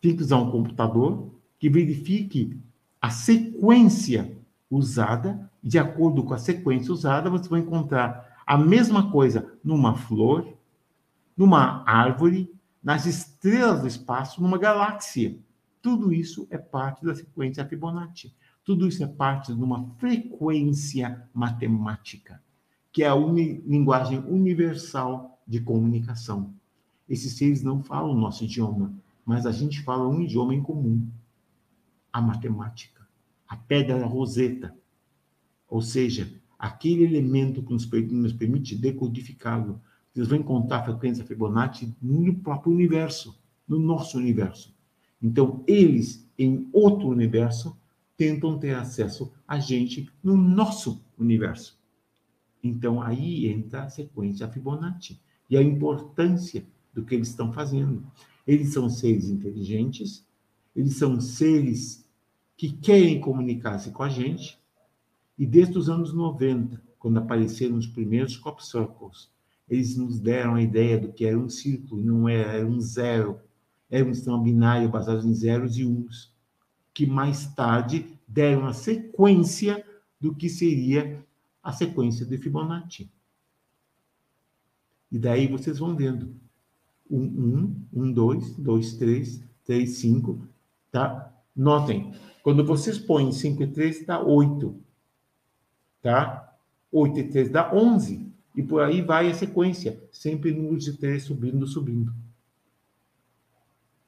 Tem 0.00 0.14
que 0.14 0.22
usar 0.22 0.36
um 0.36 0.50
computador 0.50 1.30
que 1.58 1.70
verifique 1.70 2.58
a 3.00 3.08
sequência 3.08 4.36
usada, 4.70 5.50
de 5.64 5.78
acordo 5.78 6.22
com 6.22 6.34
a 6.34 6.38
sequência 6.38 6.92
usada, 6.92 7.30
você 7.30 7.48
vai 7.48 7.60
encontrar 7.60 8.38
a 8.46 8.58
mesma 8.58 9.10
coisa 9.10 9.50
numa 9.64 9.94
flor, 9.94 10.52
numa 11.34 11.82
árvore, 11.90 12.54
nas 12.82 13.06
estrelas 13.06 13.80
do 13.80 13.86
espaço, 13.86 14.42
numa 14.42 14.58
galáxia. 14.58 15.38
Tudo 15.80 16.12
isso 16.12 16.46
é 16.50 16.58
parte 16.58 17.02
da 17.02 17.14
sequência 17.14 17.64
Fibonacci. 17.64 18.34
Tudo 18.62 18.86
isso 18.86 19.02
é 19.02 19.06
parte 19.06 19.54
de 19.54 19.62
uma 19.62 19.88
frequência 19.96 21.26
matemática, 21.32 22.42
que 22.92 23.02
é 23.02 23.08
a 23.08 23.14
uni 23.14 23.62
linguagem 23.66 24.18
universal 24.18 25.40
de 25.46 25.60
comunicação. 25.60 26.52
Esses 27.08 27.38
seres 27.38 27.62
não 27.62 27.82
falam 27.82 28.10
o 28.10 28.18
nosso 28.18 28.44
idioma, 28.44 28.92
mas 29.24 29.46
a 29.46 29.52
gente 29.52 29.82
fala 29.82 30.06
um 30.06 30.20
idioma 30.20 30.54
em 30.54 30.62
comum, 30.62 31.08
a 32.12 32.20
matemática 32.20 32.94
a 33.54 33.56
pedra 33.56 34.04
roseta, 34.04 34.76
ou 35.74 35.82
seja, 35.82 36.32
aquele 36.56 37.02
elemento 37.02 37.60
que 37.60 37.72
nos, 37.72 37.84
permite 38.32 38.76
decodificá-lo. 38.76 39.80
Vocês 40.12 40.28
vão 40.28 40.38
encontrar 40.38 40.78
a 40.78 40.84
frequência 40.84 41.24
Fibonacci 41.24 41.92
no 42.00 42.32
próprio 42.32 42.72
universo, 42.72 43.36
no 43.66 43.80
nosso 43.80 44.16
universo. 44.16 44.72
Então, 45.20 45.64
eles, 45.66 46.30
em 46.38 46.68
outro 46.72 47.08
universo, 47.08 47.76
tentam 48.16 48.56
ter 48.56 48.76
acesso 48.76 49.32
a 49.48 49.58
gente 49.58 50.08
no 50.22 50.36
nosso 50.36 51.04
universo. 51.18 51.76
Então, 52.62 53.02
aí 53.02 53.48
entra 53.48 53.82
a 53.82 53.90
sequência 53.90 54.46
Fibonacci 54.46 55.20
e 55.50 55.56
a 55.56 55.62
importância 55.62 56.64
do 56.94 57.04
que 57.04 57.16
eles 57.16 57.30
estão 57.30 57.52
fazendo. 57.52 58.06
Eles 58.46 58.72
são 58.72 58.88
seres 58.88 59.28
inteligentes, 59.28 60.24
eles 60.76 60.94
são 60.94 61.20
seres 61.20 62.08
que 62.56 62.70
querem 62.70 63.20
comunicar-se 63.20 63.90
com 63.90 64.04
a 64.04 64.08
gente, 64.08 64.62
e 65.38 65.46
desde 65.46 65.76
os 65.76 65.88
anos 65.88 66.12
90, 66.12 66.80
quando 66.98 67.18
apareceram 67.18 67.76
os 67.76 67.86
primeiros 67.86 68.36
crop 68.36 68.64
circles, 68.64 69.30
eles 69.68 69.96
nos 69.96 70.20
deram 70.20 70.54
a 70.54 70.62
ideia 70.62 70.98
do 70.98 71.12
que 71.12 71.24
era 71.24 71.38
um 71.38 71.48
círculo, 71.48 72.02
não 72.02 72.28
era, 72.28 72.52
era 72.52 72.66
um 72.66 72.80
zero, 72.80 73.40
era 73.90 74.08
um 74.08 74.14
sistema 74.14 74.42
binário 74.42 74.88
baseado 74.88 75.26
em 75.26 75.34
zeros 75.34 75.76
e 75.76 75.84
uns, 75.84 76.32
que 76.92 77.06
mais 77.06 77.46
tarde 77.54 78.06
deram 78.26 78.66
a 78.66 78.72
sequência 78.72 79.84
do 80.20 80.34
que 80.34 80.48
seria 80.48 81.24
a 81.62 81.72
sequência 81.72 82.24
de 82.24 82.38
Fibonacci. 82.38 83.10
E 85.10 85.18
daí 85.18 85.46
vocês 85.46 85.78
vão 85.78 85.96
vendo. 85.96 86.34
Um, 87.10 87.22
um, 87.22 87.86
um, 87.92 88.12
dois, 88.12 88.56
dois, 88.56 88.94
três, 88.94 89.42
três, 89.64 89.98
cinco, 89.98 90.46
tá? 90.90 91.32
Notem, 91.54 92.12
quando 92.42 92.64
vocês 92.64 92.98
põem 92.98 93.30
5 93.32 93.62
e 93.62 93.66
3, 93.68 94.04
dá 94.06 94.20
8. 94.20 94.83
Tá? 96.04 96.54
8 96.92 97.18
e 97.18 97.24
3 97.24 97.48
dá 97.48 97.74
11. 97.74 98.28
E 98.54 98.62
por 98.62 98.82
aí 98.82 99.00
vai 99.00 99.30
a 99.30 99.34
sequência, 99.34 99.98
sempre 100.12 100.52
números 100.52 100.84
de 100.84 100.92
3 100.98 101.22
subindo, 101.22 101.66
subindo. 101.66 102.12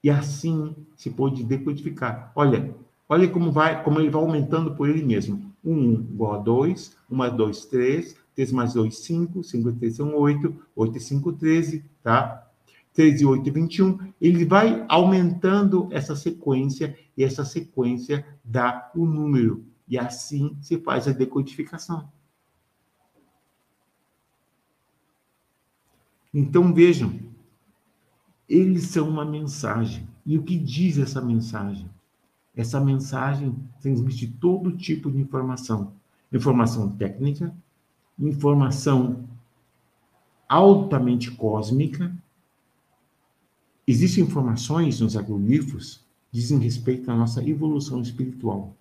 E 0.04 0.10
assim 0.10 0.76
se 0.94 1.08
pode 1.08 1.42
decodificar. 1.42 2.30
Olha, 2.36 2.76
olha 3.08 3.26
como 3.28 3.50
vai, 3.50 3.82
como 3.82 3.98
ele 3.98 4.10
vai 4.10 4.20
aumentando 4.20 4.74
por 4.74 4.90
ele 4.90 5.02
mesmo. 5.02 5.50
1, 5.64 5.72
1 5.72 5.92
igual 6.12 6.34
a 6.34 6.38
2, 6.38 6.96
1 7.10 7.16
mais 7.16 7.32
2, 7.32 7.64
3, 7.64 8.16
3 8.34 8.52
mais 8.52 8.74
2, 8.74 8.98
5, 8.98 9.42
5 9.42 9.70
e 9.70 9.72
3 9.72 9.96
são 9.96 10.14
8, 10.14 10.54
8 10.76 10.98
e 10.98 11.00
5, 11.00 11.32
13, 11.32 11.84
tá? 12.02 12.46
3 12.92 13.22
e 13.22 13.24
8 13.24 13.48
e 13.48 13.50
21. 13.50 13.98
Ele 14.20 14.44
vai 14.44 14.84
aumentando 14.86 15.88
essa 15.90 16.14
sequência, 16.14 16.94
e 17.16 17.24
essa 17.24 17.42
sequência 17.42 18.24
dá 18.44 18.92
o 18.94 19.06
número. 19.06 19.64
E 19.88 19.98
assim 19.98 20.56
se 20.60 20.78
faz 20.78 21.06
a 21.06 21.12
decodificação. 21.12 22.10
Então 26.32 26.74
vejam, 26.74 27.18
eles 28.48 28.84
são 28.84 29.08
uma 29.08 29.24
mensagem. 29.24 30.06
E 30.24 30.36
o 30.36 30.42
que 30.42 30.58
diz 30.58 30.98
essa 30.98 31.20
mensagem? 31.20 31.88
Essa 32.54 32.80
mensagem 32.80 33.54
transmite 33.80 34.26
todo 34.26 34.76
tipo 34.76 35.10
de 35.10 35.18
informação: 35.18 35.92
informação 36.32 36.90
técnica, 36.90 37.54
informação 38.18 39.28
altamente 40.48 41.30
cósmica. 41.30 42.14
Existem 43.86 44.24
informações 44.24 45.00
nos 45.00 45.16
agroglifos 45.16 46.04
que 46.30 46.38
dizem 46.38 46.58
respeito 46.58 47.10
à 47.10 47.16
nossa 47.16 47.46
evolução 47.48 48.00
espiritual. 48.00 48.74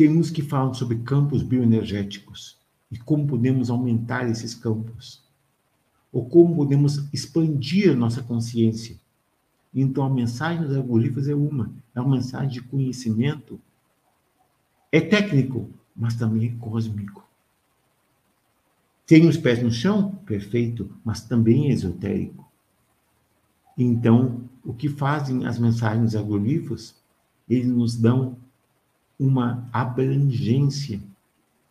Temos 0.00 0.30
que 0.30 0.40
falar 0.40 0.72
sobre 0.72 1.00
campos 1.00 1.42
bioenergéticos 1.42 2.56
e 2.90 2.96
como 2.96 3.26
podemos 3.26 3.68
aumentar 3.68 4.26
esses 4.30 4.54
campos 4.54 5.22
ou 6.10 6.26
como 6.26 6.56
podemos 6.56 7.06
expandir 7.12 7.94
nossa 7.94 8.22
consciência. 8.22 8.98
Então, 9.74 10.02
a 10.02 10.08
mensagem 10.08 10.62
dos 10.66 10.74
algoritmos 10.74 11.28
é 11.28 11.34
uma, 11.34 11.70
é 11.94 12.00
uma 12.00 12.16
mensagem 12.16 12.48
de 12.48 12.62
conhecimento. 12.62 13.60
É 14.90 15.02
técnico, 15.02 15.68
mas 15.94 16.14
também 16.14 16.48
é 16.48 16.54
cósmico. 16.58 17.22
Tem 19.06 19.28
os 19.28 19.36
pés 19.36 19.62
no 19.62 19.70
chão? 19.70 20.12
Perfeito, 20.24 20.90
mas 21.04 21.20
também 21.20 21.68
é 21.68 21.72
esotérico. 21.72 22.50
Então, 23.76 24.48
o 24.64 24.72
que 24.72 24.88
fazem 24.88 25.44
as 25.44 25.58
mensagens 25.58 26.04
dos 26.04 26.16
algoritmos? 26.16 26.94
Eles 27.46 27.66
nos 27.66 27.96
dão 27.98 28.38
uma 29.20 29.68
abrangência 29.70 30.98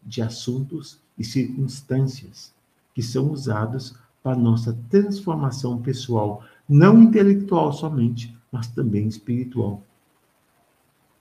de 0.03 0.21
assuntos 0.21 0.99
e 1.17 1.23
circunstâncias 1.23 2.53
que 2.93 3.01
são 3.01 3.31
usados 3.31 3.95
para 4.21 4.37
nossa 4.37 4.77
transformação 4.87 5.81
pessoal, 5.81 6.43
não 6.67 7.01
intelectual 7.01 7.73
somente, 7.73 8.37
mas 8.51 8.67
também 8.67 9.07
espiritual. 9.07 9.83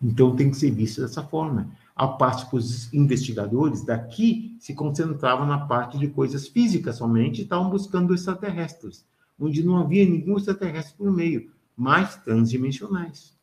Então 0.03 0.37
tem 0.37 0.51
que 0.51 0.57
ser 0.59 0.71
visto 0.71 1.01
dessa 1.01 1.23
forma. 1.23 1.71
A 1.97 2.07
parte 2.07 2.49
que 2.51 2.57
os 2.57 2.93
investigadores 2.93 3.83
daqui 3.83 4.55
se 4.61 4.75
concentravam 4.75 5.47
na 5.47 5.67
parte 5.67 5.99
de 5.99 6.09
coisas 6.09 6.47
físicas 6.47 6.97
somente 6.97 7.41
e 7.41 7.45
estavam 7.45 7.71
buscando 7.71 8.15
extraterrestres, 8.15 9.05
onde 9.41 9.65
não 9.65 9.79
havia 9.79 10.05
nenhum 10.05 10.37
extraterrestre 10.37 10.95
por 10.97 11.11
meio, 11.11 11.51
mas 11.75 12.17
transdimensionais. 12.17 13.35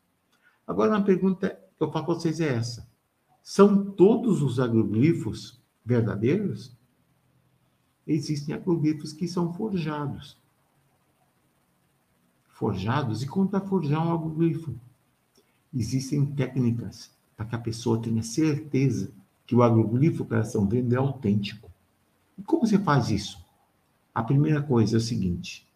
Agora, 0.66 0.92
uma 0.92 1.02
pergunta 1.02 1.58
eu 1.84 1.90
faço 1.92 2.06
para 2.06 2.14
vocês 2.14 2.40
é 2.40 2.54
essa: 2.54 2.88
são 3.42 3.84
todos 3.84 4.42
os 4.42 4.58
agroglifos 4.58 5.60
verdadeiros? 5.84 6.76
existem 8.06 8.54
agroglifos 8.54 9.12
que 9.12 9.26
são 9.26 9.52
forjados. 9.52 10.36
Forjados? 12.48 13.22
E 13.22 13.26
como 13.26 13.48
para 13.48 13.60
forjar 13.60 14.06
um 14.06 14.12
agroglifo? 14.12 14.74
Existem 15.74 16.24
técnicas 16.24 17.10
para 17.36 17.46
que 17.46 17.54
a 17.54 17.58
pessoa 17.58 18.00
tenha 18.00 18.22
certeza 18.22 19.12
que 19.46 19.54
o 19.54 19.62
agroglifo 19.62 20.24
que 20.24 20.32
elas 20.32 20.46
estão 20.46 20.66
vendo 20.66 20.92
é 20.92 20.96
autêntico. 20.96 21.70
E 22.38 22.42
como 22.42 22.66
você 22.66 22.78
faz 22.78 23.10
isso? 23.10 23.44
A 24.14 24.22
primeira 24.22 24.62
coisa 24.62 24.96
é 24.96 24.98
o 24.98 25.00
seguinte: 25.00 25.66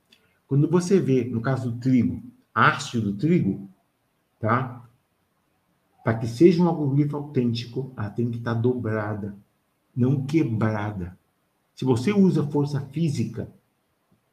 quando 0.47 0.71
você 0.71 1.01
vê, 1.01 1.25
no 1.25 1.41
caso 1.41 1.71
do 1.71 1.79
trigo, 1.79 2.23
a 2.55 2.69
haste 2.69 2.99
do 3.01 3.15
trigo, 3.15 3.69
tá? 4.39 4.89
Para 6.11 6.19
que 6.19 6.27
seja 6.27 6.61
um 6.61 6.69
agroglifo 6.69 7.17
autêntico, 7.17 7.93
ela 7.97 8.11
tem 8.11 8.29
que 8.29 8.39
estar 8.39 8.55
dobrada, 8.55 9.37
não 9.95 10.27
quebrada. 10.27 11.17
Se 11.73 11.85
você 11.85 12.13
usa 12.13 12.45
força 12.49 12.81
física, 12.81 13.49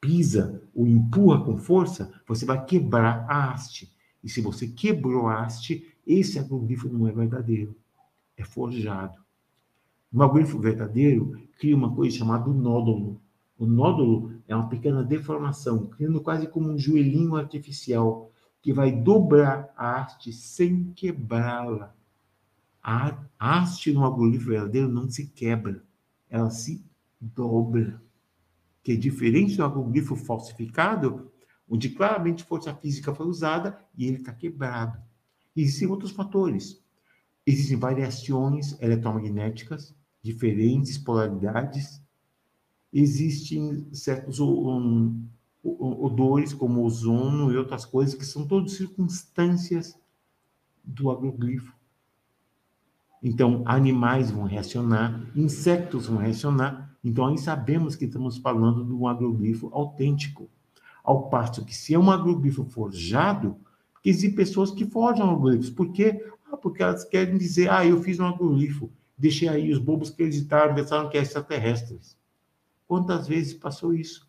pisa 0.02 0.64
ou 0.74 0.88
empurra 0.88 1.46
com 1.46 1.56
força, 1.56 2.12
você 2.28 2.48
vai 2.48 2.66
quebrar 2.66 3.28
a 3.30 3.52
haste. 3.52 3.96
E 4.24 4.28
se 4.28 4.42
você 4.42 4.68
quebrou 4.68 5.28
a 5.28 5.44
haste, 5.44 5.88
esse 6.08 6.40
agroglifo 6.40 6.90
não 6.90 7.08
é 7.08 7.12
verdadeiro, 7.12 7.76
é 8.36 8.44
forjado. 8.44 9.20
Um 10.12 10.24
agroglifo 10.24 10.58
verdadeiro 10.58 11.40
cria 11.60 11.78
uma 11.78 11.94
coisa 11.94 12.18
chamada 12.18 12.50
nódulo. 12.50 13.22
O 13.56 13.68
nódulo 13.68 14.32
é 14.48 14.56
uma 14.56 14.68
pequena 14.68 15.04
deformação, 15.04 15.86
criando 15.86 16.22
quase 16.22 16.48
como 16.48 16.72
um 16.72 16.80
joelhinho 16.80 17.36
artificial, 17.36 18.32
que 18.68 18.74
vai 18.74 18.92
dobrar 18.92 19.74
a 19.78 20.02
haste 20.02 20.34
sem 20.34 20.92
quebrá-la. 20.92 21.96
A 22.84 23.18
haste 23.40 23.94
no 23.94 24.04
agroglifo 24.04 24.48
verdadeiro 24.50 24.90
não 24.90 25.10
se 25.10 25.28
quebra, 25.28 25.82
ela 26.30 26.50
se 26.50 26.86
dobra, 27.18 28.04
que 28.84 28.92
é 28.92 28.96
diferente 28.98 29.56
do 29.56 29.64
agroglifo 29.64 30.18
falsificado, 30.18 31.32
onde 31.66 31.92
claramente 31.92 32.44
força 32.44 32.76
física 32.76 33.16
foi 33.16 33.26
usada 33.28 33.80
e 33.98 34.06
ele 34.06 34.18
está 34.18 34.34
quebrado. 34.34 35.02
Existem 35.56 35.88
outros 35.88 36.12
fatores. 36.12 36.84
Existem 37.46 37.78
variações 37.78 38.78
eletromagnéticas, 38.82 39.96
diferentes 40.22 40.98
polaridades. 40.98 42.04
Existem 42.92 43.88
certos 43.94 44.42
um, 44.42 45.26
odores, 45.64 46.54
como 46.54 46.84
ozono 46.84 47.52
e 47.52 47.58
outras 47.58 47.86
coisas, 47.86 48.16
que 48.16 48.26
são 48.26 48.48
todas 48.48 48.74
circunstâncias 48.74 50.00
do 50.84 51.12
agroglifo. 51.12 51.76
Então, 53.22 53.64
animais 53.66 54.32
vão 54.32 54.44
reacionar, 54.44 55.22
insetos 55.36 56.08
vão 56.08 56.18
reacionar, 56.18 56.88
então, 57.08 57.26
aí 57.26 57.38
sabemos 57.38 57.96
que 57.96 58.04
estamos 58.04 58.38
falando 58.38 58.84
de 58.84 58.92
um 58.92 59.08
agroglifo 59.08 59.70
autêntico. 59.72 60.50
Ao 61.02 61.30
passo 61.30 61.64
que, 61.64 61.74
se 61.74 61.94
é 61.94 62.00
um 62.00 62.12
agroglifo 62.12 62.66
forjado, 62.66 63.56
existem 64.04 64.36
pessoas 64.36 64.72
que 64.72 64.86
forjam 64.86 65.30
agroglifos. 65.30 65.70
Por 65.70 65.94
quê? 65.94 66.22
Ah, 66.52 66.58
porque 66.58 66.84
elas 66.84 67.06
querem 67.06 67.38
dizer, 67.38 67.70
ah, 67.70 67.86
eu 67.86 68.02
fiz 68.02 68.20
um 68.20 68.26
agroglifo. 68.26 68.92
Deixei 69.18 69.48
aí 69.48 69.72
os 69.72 69.80
bobos 69.80 70.12
acreditaram, 70.12 70.76
pensaram 70.76 71.10
que 71.10 71.18
é 71.18 71.22
extraterrestres. 71.22 72.18
Quantas 72.86 73.26
vezes 73.26 73.54
passou 73.54 73.94
isso? 73.94 74.27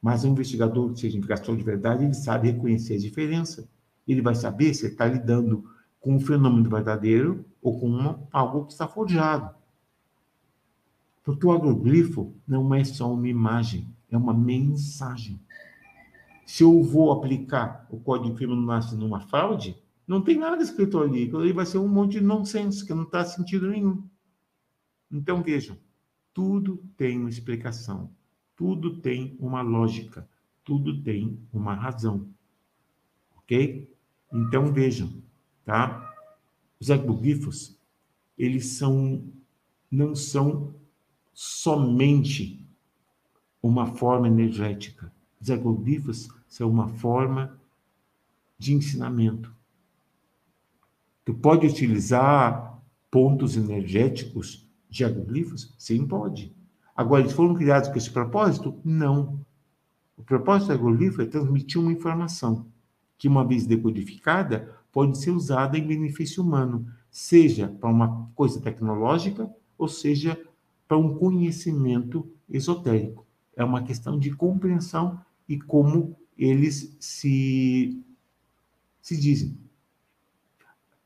Mas 0.00 0.24
o 0.24 0.28
investigador, 0.28 0.96
seja 0.96 1.18
investigador 1.18 1.56
de 1.56 1.62
verdade, 1.62 2.04
ele 2.04 2.14
sabe 2.14 2.50
reconhecer 2.50 2.94
a 2.94 2.98
diferença. 2.98 3.68
Ele 4.08 4.22
vai 4.22 4.34
saber 4.34 4.72
se 4.74 4.86
está 4.86 5.06
lidando 5.06 5.64
com 6.00 6.14
um 6.14 6.20
fenômeno 6.20 6.68
verdadeiro 6.68 7.44
ou 7.60 7.78
com 7.78 7.86
uma, 7.86 8.26
algo 8.32 8.66
que 8.66 8.72
está 8.72 8.88
forjado. 8.88 9.54
Porque 11.22 11.46
o 11.46 11.52
agroglifo 11.52 12.34
não 12.48 12.74
é 12.74 12.82
só 12.82 13.12
uma 13.12 13.28
imagem, 13.28 13.94
é 14.10 14.16
uma 14.16 14.32
mensagem. 14.32 15.38
Se 16.46 16.64
eu 16.64 16.82
vou 16.82 17.12
aplicar 17.12 17.86
o 17.90 18.00
código 18.00 18.36
Fibonacci 18.36 18.96
numa 18.96 19.20
fraude, 19.20 19.80
não 20.06 20.22
tem 20.22 20.36
nada 20.36 20.60
escrito 20.60 20.98
ali. 20.98 21.24
Aquilo 21.24 21.54
vai 21.54 21.66
ser 21.66 21.78
um 21.78 21.86
monte 21.86 22.12
de 22.12 22.20
nonsense, 22.20 22.84
que 22.84 22.92
não 22.92 23.04
traz 23.04 23.28
sentido 23.28 23.68
nenhum. 23.68 24.02
Então, 25.12 25.42
vejam, 25.42 25.76
tudo 26.34 26.82
tem 26.96 27.18
uma 27.18 27.28
explicação. 27.28 28.10
Tudo 28.60 28.98
tem 28.98 29.34
uma 29.40 29.62
lógica, 29.62 30.28
tudo 30.62 31.02
tem 31.02 31.40
uma 31.50 31.72
razão. 31.72 32.28
Ok? 33.38 33.90
Então 34.30 34.70
vejam, 34.70 35.10
tá? 35.64 36.14
Os 36.78 36.90
agroglifos, 36.90 37.74
eles 38.36 38.66
são, 38.66 39.24
não 39.90 40.14
são 40.14 40.74
somente 41.32 42.62
uma 43.62 43.94
forma 43.94 44.28
energética. 44.28 45.10
Os 45.40 45.50
agroglifos 45.50 46.28
são 46.46 46.68
uma 46.68 46.86
forma 46.86 47.58
de 48.58 48.74
ensinamento. 48.74 49.50
Tu 51.24 51.32
pode 51.32 51.66
utilizar 51.66 52.78
pontos 53.10 53.56
energéticos 53.56 54.68
de 54.90 55.02
agroglifos? 55.02 55.74
Sim, 55.78 56.06
pode. 56.06 56.59
Agora, 57.00 57.22
eles 57.22 57.32
foram 57.32 57.54
criados 57.54 57.88
com 57.88 57.96
esse 57.96 58.10
propósito? 58.10 58.78
Não. 58.84 59.40
O 60.18 60.22
propósito 60.22 60.66
do 60.66 60.74
agroglifo 60.74 61.22
é 61.22 61.24
transmitir 61.24 61.80
uma 61.80 61.90
informação 61.90 62.66
que, 63.16 63.26
uma 63.26 63.42
vez 63.42 63.64
decodificada, 63.64 64.76
pode 64.92 65.16
ser 65.16 65.30
usada 65.30 65.78
em 65.78 65.86
benefício 65.86 66.42
humano, 66.42 66.86
seja 67.10 67.68
para 67.68 67.88
uma 67.88 68.28
coisa 68.34 68.60
tecnológica 68.60 69.50
ou 69.78 69.88
seja 69.88 70.38
para 70.86 70.98
um 70.98 71.16
conhecimento 71.16 72.30
esotérico. 72.46 73.24
É 73.56 73.64
uma 73.64 73.82
questão 73.82 74.18
de 74.18 74.32
compreensão 74.32 75.18
e 75.48 75.58
como 75.58 76.14
eles 76.36 76.98
se, 77.00 77.98
se 79.00 79.18
dizem. 79.18 79.56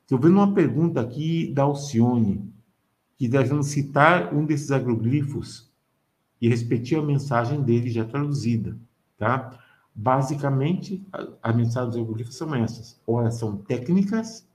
Estou 0.02 0.18
vendo 0.18 0.38
uma 0.38 0.52
pergunta 0.52 1.00
aqui 1.00 1.52
da 1.54 1.62
Alcione, 1.62 2.52
que 3.16 3.28
devemos 3.28 3.68
citar 3.68 4.34
um 4.34 4.44
desses 4.44 4.72
agroglifos 4.72 5.72
e 6.44 6.48
repetir 6.48 6.98
a 6.98 7.02
mensagem 7.02 7.62
dele 7.62 7.88
já 7.88 8.04
traduzida, 8.04 8.76
tá? 9.16 9.58
Basicamente, 9.94 11.02
a, 11.10 11.50
a 11.50 11.52
mensagem 11.54 11.88
dos 11.88 11.98
agroglifos 11.98 12.36
são 12.36 12.54
essas: 12.54 13.00
ou 13.06 13.18
elas 13.18 13.36
são 13.36 13.56
técnicas, 13.56 14.46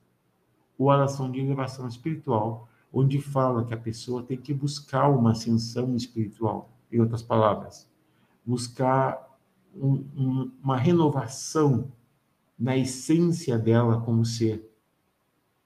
ou 0.78 0.94
elas 0.94 1.14
são 1.14 1.32
de 1.32 1.40
elevação 1.40 1.88
espiritual, 1.88 2.70
onde 2.94 3.20
fala 3.20 3.66
que 3.66 3.74
a 3.74 3.78
pessoa 3.78 4.22
tem 4.22 4.38
que 4.38 4.54
buscar 4.54 5.10
uma 5.10 5.32
ascensão 5.32 5.96
espiritual, 5.96 6.70
em 6.92 7.00
outras 7.00 7.24
palavras, 7.24 7.90
buscar 8.46 9.28
um, 9.76 10.06
um, 10.16 10.52
uma 10.62 10.78
renovação 10.78 11.92
na 12.58 12.78
essência 12.78 13.58
dela 13.58 14.00
como 14.02 14.24
ser 14.24 14.64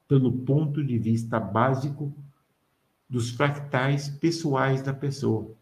pelo 0.08 0.32
ponto 0.32 0.82
de 0.82 0.98
vista 0.98 1.38
básico 1.38 2.14
dos 3.10 3.32
fractais 3.32 4.08
pessoais 4.08 4.82
da 4.82 4.94
pessoa. 4.94 5.54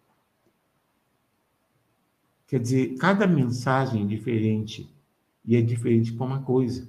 Quer 2.51 2.59
dizer, 2.59 2.97
cada 2.97 3.25
mensagem 3.25 4.03
é 4.03 4.05
diferente 4.05 4.93
e 5.45 5.55
é 5.55 5.61
diferente 5.61 6.11
para 6.11 6.25
uma 6.25 6.41
coisa. 6.41 6.85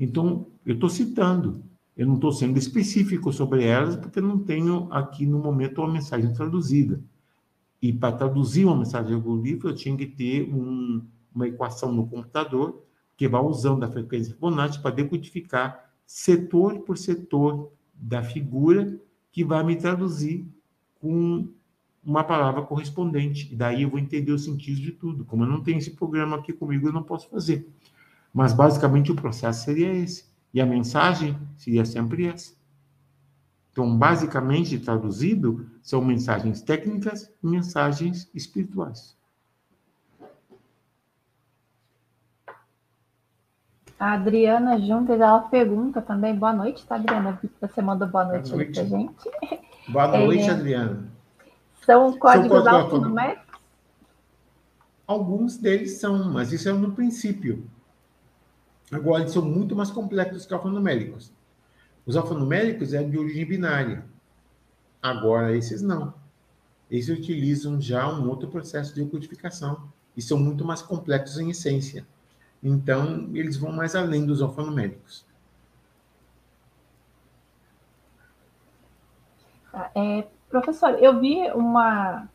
Então, 0.00 0.46
eu 0.64 0.76
estou 0.76 0.88
citando, 0.88 1.62
eu 1.94 2.06
não 2.06 2.14
estou 2.14 2.32
sendo 2.32 2.58
específico 2.58 3.30
sobre 3.30 3.64
elas, 3.64 3.96
porque 3.96 4.18
não 4.18 4.38
tenho 4.38 4.90
aqui 4.90 5.26
no 5.26 5.38
momento 5.38 5.82
uma 5.82 5.92
mensagem 5.92 6.32
traduzida. 6.32 7.02
E 7.82 7.92
para 7.92 8.16
traduzir 8.16 8.64
uma 8.64 8.78
mensagem 8.78 9.20
do 9.20 9.36
livro, 9.36 9.68
eu 9.68 9.74
tinha 9.74 9.94
que 9.94 10.06
ter 10.06 10.50
um, 10.50 11.02
uma 11.34 11.48
equação 11.48 11.92
no 11.92 12.06
computador 12.06 12.82
que 13.14 13.28
vai 13.28 13.42
usando 13.42 13.84
a 13.84 13.90
frequência 13.90 14.32
Fibonacci 14.32 14.80
para 14.80 14.94
decodificar 14.94 15.92
setor 16.06 16.78
por 16.78 16.96
setor 16.96 17.70
da 17.92 18.22
figura 18.22 18.98
que 19.30 19.44
vai 19.44 19.62
me 19.64 19.76
traduzir 19.76 20.46
com 20.98 21.46
uma 22.04 22.24
palavra 22.24 22.62
correspondente. 22.62 23.52
E 23.52 23.56
daí 23.56 23.82
eu 23.82 23.90
vou 23.90 23.98
entender 23.98 24.32
o 24.32 24.38
sentido 24.38 24.80
de 24.80 24.92
tudo. 24.92 25.24
Como 25.24 25.44
eu 25.44 25.48
não 25.48 25.62
tenho 25.62 25.78
esse 25.78 25.92
programa 25.92 26.36
aqui 26.36 26.52
comigo, 26.52 26.88
eu 26.88 26.92
não 26.92 27.02
posso 27.02 27.28
fazer. 27.28 27.68
Mas 28.32 28.52
basicamente 28.52 29.12
o 29.12 29.14
processo 29.16 29.64
seria 29.64 29.92
esse. 29.92 30.26
E 30.52 30.60
a 30.60 30.66
mensagem 30.66 31.36
seria 31.56 31.84
sempre 31.84 32.26
essa. 32.26 32.54
Então, 33.72 33.96
basicamente 33.96 34.78
traduzido, 34.78 35.68
são 35.82 36.04
mensagens 36.04 36.62
técnicas 36.62 37.28
e 37.42 37.46
mensagens 37.46 38.30
espirituais. 38.32 39.16
A 43.98 44.12
Adriana 44.12 44.78
Juntas, 44.78 45.20
ela 45.20 45.40
pergunta 45.40 46.02
também, 46.02 46.36
boa 46.36 46.52
noite, 46.52 46.86
tá, 46.86 46.96
Adriana? 46.96 47.40
Você 47.60 47.82
mandou 47.82 48.06
boa 48.06 48.24
noite, 48.24 48.50
boa 48.50 48.56
noite. 48.62 48.74
pra 48.74 48.84
gente. 48.84 49.30
Boa 49.88 50.06
noite, 50.18 50.44
é, 50.44 50.50
Adriana. 50.50 51.13
São 51.84 52.16
códigos 52.18 52.64
são 52.64 52.76
alfanuméricos? 52.76 53.44
Alguns 55.06 55.56
deles 55.56 55.98
são, 55.98 56.32
mas 56.32 56.52
isso 56.52 56.68
é 56.68 56.72
no 56.72 56.92
princípio. 56.92 57.68
Agora, 58.90 59.22
eles 59.22 59.32
são 59.32 59.44
muito 59.44 59.76
mais 59.76 59.90
complexos 59.90 60.46
que 60.46 60.54
alfanuméricos. 60.54 61.32
Os 62.06 62.16
alfanuméricos 62.16 62.92
é 62.94 63.02
de 63.02 63.18
origem 63.18 63.44
binária. 63.44 64.04
Agora, 65.02 65.56
esses 65.56 65.82
não. 65.82 66.14
Esses 66.90 67.18
utilizam 67.18 67.80
já 67.80 68.08
um 68.08 68.28
outro 68.28 68.48
processo 68.48 68.94
de 68.94 69.04
codificação 69.06 69.88
e 70.16 70.22
são 70.22 70.38
muito 70.38 70.64
mais 70.64 70.80
complexos 70.80 71.38
em 71.38 71.50
essência. 71.50 72.06
Então, 72.62 73.28
eles 73.34 73.56
vão 73.56 73.72
mais 73.72 73.94
além 73.94 74.24
dos 74.24 74.40
alfanuméricos. 74.40 75.26
Tá, 79.70 79.90
é, 79.94 80.26
professor, 80.60 80.90
eu 81.00 81.18
vi 81.18 81.50
uma, 81.52 82.28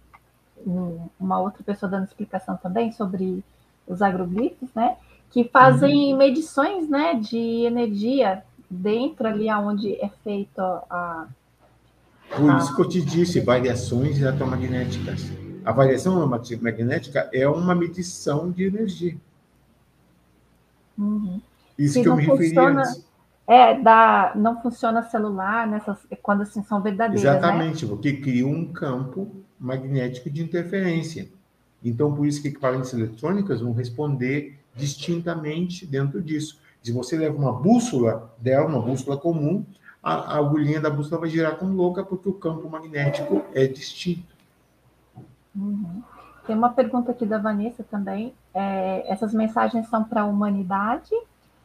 uma 1.20 1.39
outra 1.39 1.63
pessoa 1.63 1.89
dando 1.89 2.05
explicação 2.05 2.57
também 2.57 2.91
sobre 2.91 3.43
os 3.88 4.01
agroglifos, 4.01 4.70
né? 4.76 4.97
Que 5.32 5.45
fazem 5.45 6.11
uhum. 6.11 6.17
medições 6.17 6.89
né, 6.89 7.15
de 7.15 7.38
energia 7.65 8.43
dentro 8.70 9.28
ali 9.28 9.49
onde 9.51 9.93
é 9.95 10.09
feito 10.24 10.59
a. 10.59 11.28
Por 12.36 12.55
isso 12.57 12.76
que 12.76 12.82
eu 12.82 12.89
te 12.89 13.01
disse, 13.01 13.39
variações 13.39 14.20
eletromagnéticas. 14.20 15.26
A 15.65 15.72
variação 15.72 16.26
magnética 16.28 17.30
é 17.34 17.47
uma 17.47 17.74
medição 17.74 18.51
de 18.51 18.65
energia. 18.65 19.17
Uhum. 20.97 21.41
Isso 21.78 21.95
que, 21.95 22.01
que 22.01 22.07
eu 22.07 22.15
me 22.15 22.24
referi 22.24 22.49
funciona, 22.49 22.82
antes. 22.82 23.09
É, 23.52 23.74
da, 23.82 24.32
não 24.36 24.62
funciona 24.62 25.02
celular, 25.02 25.66
nessas, 25.66 25.97
quando 26.22 26.43
assim 26.43 26.62
são 26.62 26.82
verdadeiras. 26.84 27.24
Né? 27.24 27.32
Exatamente, 27.32 27.84
né? 27.84 27.89
porque 27.89 28.14
cria 28.14 28.45
um 28.45 28.72
campo 28.72 29.28
magnético 29.60 30.30
de 30.30 30.43
interferência. 30.43 31.28
Então, 31.84 32.14
por 32.14 32.28
isso 32.28 32.43
que 32.43 32.50
equipamentos 32.50 32.93
eletrônicos 32.93 33.62
vão 33.62 33.74
responder 33.74 34.60
distintamente 34.76 35.84
dentro 35.84 36.22
disso. 36.22 36.60
Se 36.84 36.91
você 36.91 37.18
leva 37.18 37.36
uma 37.36 37.52
bússola 37.52 38.32
dela, 38.38 38.68
uma 38.68 38.82
bússola 38.82 39.18
comum, 39.18 39.66
a, 40.04 40.14
a 40.14 40.38
agulhinha 40.38 40.80
da 40.80 40.91
bússola 40.91 41.22
vai 41.22 41.30
girar 41.32 41.56
como 41.58 41.74
louca, 41.74 42.04
porque 42.04 42.30
o 42.30 42.34
campo 42.34 42.70
magnético 42.70 43.43
é 43.56 43.66
distinto. 43.66 44.36
Uhum. 45.56 46.04
Tem 46.45 46.56
uma 46.56 46.70
pergunta 46.70 47.12
aqui 47.12 47.26
da 47.26 47.39
Vanessa 47.39 47.84
também. 47.84 48.34
É, 48.54 49.12
essas 49.12 49.34
mensagens 49.34 49.88
são 49.88 50.04
para 50.04 50.22
a 50.22 50.26
humanidade? 50.26 51.16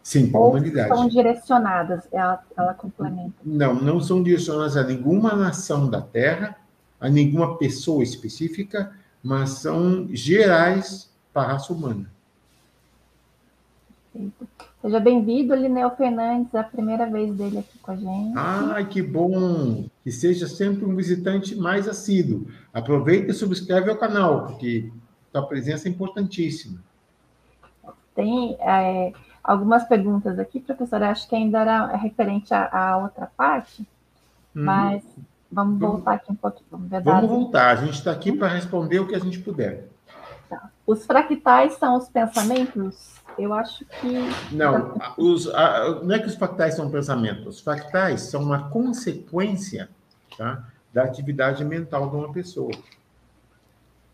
Sim, 0.05 0.30
para 0.30 0.38
a 0.38 0.44
humanidade. 0.44 0.88
São 0.88 1.09
direcionadas, 1.09 2.07
ela, 2.12 2.44
ela 2.55 2.74
complementa. 2.74 3.32
Não, 3.42 3.74
não 3.74 3.98
são 4.02 4.22
direcionadas 4.22 4.76
a 4.76 4.84
nenhuma 4.84 5.34
nação 5.34 5.88
da 5.88 6.02
Terra, 6.02 6.57
a 7.00 7.09
nenhuma 7.09 7.57
pessoa 7.57 8.05
específica, 8.05 8.92
mas 9.22 9.48
são 9.50 10.07
gerais 10.11 11.11
para 11.32 11.48
a 11.48 11.52
raça 11.52 11.72
humana. 11.72 12.12
Seja 14.82 15.00
bem-vindo, 15.00 15.55
Lineu 15.55 15.90
Fernandes, 15.96 16.52
é 16.52 16.59
a 16.59 16.64
primeira 16.64 17.11
vez 17.11 17.34
dele 17.34 17.61
aqui 17.61 17.78
com 17.78 17.90
a 17.90 17.96
gente. 17.96 18.34
Ah, 18.36 18.84
que 18.84 19.00
bom! 19.00 19.86
Que 20.05 20.12
seja 20.12 20.46
sempre 20.46 20.84
um 20.84 20.94
visitante 20.94 21.57
mais 21.57 21.88
assíduo. 21.88 22.46
Aproveita 22.74 23.30
e 23.30 23.34
subscreve 23.34 23.90
o 23.90 23.96
canal, 23.96 24.48
porque 24.48 24.92
sua 25.32 25.46
presença 25.46 25.88
é 25.88 25.90
importantíssima. 25.90 26.78
Tem 28.14 28.55
é, 28.61 29.12
algumas 29.45 29.84
perguntas 29.84 30.38
aqui, 30.38 30.59
professora, 30.59 31.11
acho 31.11 31.28
que 31.28 31.36
ainda 31.36 31.61
era 31.61 31.97
referente 31.97 32.53
à, 32.53 32.68
à 32.72 32.97
outra 32.97 33.30
parte, 33.36 33.86
uhum. 34.57 34.64
mas 34.64 35.05
vamos 35.53 35.78
voltar 35.78 36.14
aqui 36.14 36.32
um 36.32 36.36
pouquinho. 36.36 36.66
Vamos, 36.70 37.05
vamos 37.05 37.30
voltar, 37.30 37.70
a 37.70 37.76
gente 37.76 37.95
está 37.95 38.11
aqui 38.11 38.32
para 38.32 38.49
responder 38.49 38.99
o 38.99 39.07
que 39.07 39.14
a 39.14 39.20
gente 39.20 39.38
puder. 39.38 39.88
Tá. 40.49 40.70
Os 40.86 41.07
fractais 41.07 41.74
são 41.74 41.97
os 41.97 42.09
pensamentos 42.09 43.14
eu 43.38 43.53
acho 43.53 43.84
que. 43.84 44.55
Não, 44.55 44.97
os, 45.16 45.49
a, 45.49 46.01
não 46.03 46.14
é 46.14 46.18
que 46.18 46.26
os 46.26 46.34
fractais 46.34 46.74
são 46.74 46.90
pensamentos. 46.90 47.57
Os 47.57 47.61
fractais 47.61 48.22
são 48.22 48.42
uma 48.42 48.68
consequência 48.70 49.88
tá, 50.36 50.64
da 50.92 51.05
atividade 51.05 51.64
mental 51.64 52.09
de 52.11 52.16
uma 52.16 52.32
pessoa. 52.32 52.72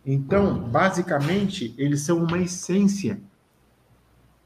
Então, 0.05 0.59
basicamente, 0.59 1.75
eles 1.77 2.03
são 2.03 2.19
uma 2.19 2.39
essência 2.39 3.21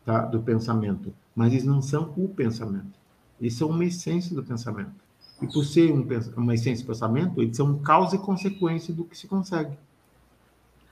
tá, 0.04 0.24
do 0.24 0.40
pensamento, 0.40 1.12
mas 1.34 1.52
eles 1.52 1.64
não 1.64 1.80
são 1.80 2.12
o 2.16 2.28
pensamento. 2.28 2.98
Eles 3.40 3.54
são 3.54 3.68
uma 3.70 3.84
essência 3.84 4.34
do 4.34 4.42
pensamento. 4.42 4.92
E 5.42 5.46
por 5.46 5.64
ser 5.64 5.92
um, 5.92 6.06
uma 6.36 6.54
essência 6.54 6.84
do 6.84 6.88
pensamento, 6.88 7.42
eles 7.42 7.56
são 7.56 7.78
causa 7.78 8.16
e 8.16 8.18
consequência 8.18 8.94
do 8.94 9.04
que 9.04 9.16
se 9.16 9.26
consegue. 9.26 9.76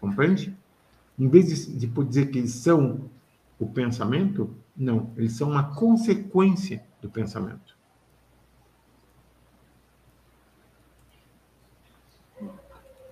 Compreende? 0.01 0.57
Em 1.19 1.29
vez 1.29 1.47
de, 1.47 1.79
de 1.79 1.87
dizer 2.05 2.31
que 2.31 2.39
eles 2.39 2.53
são 2.53 3.09
o 3.59 3.67
pensamento, 3.67 4.51
não, 4.77 5.11
eles 5.17 5.35
são 5.35 5.51
uma 5.51 5.75
consequência 5.75 6.83
do 7.01 7.09
pensamento. 7.09 7.77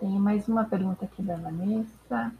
Tem 0.01 0.19
mais 0.19 0.49
uma 0.49 0.65
pergunta 0.65 1.05
aqui 1.05 1.23
da 1.23 1.37
Vanessa. 1.37 2.33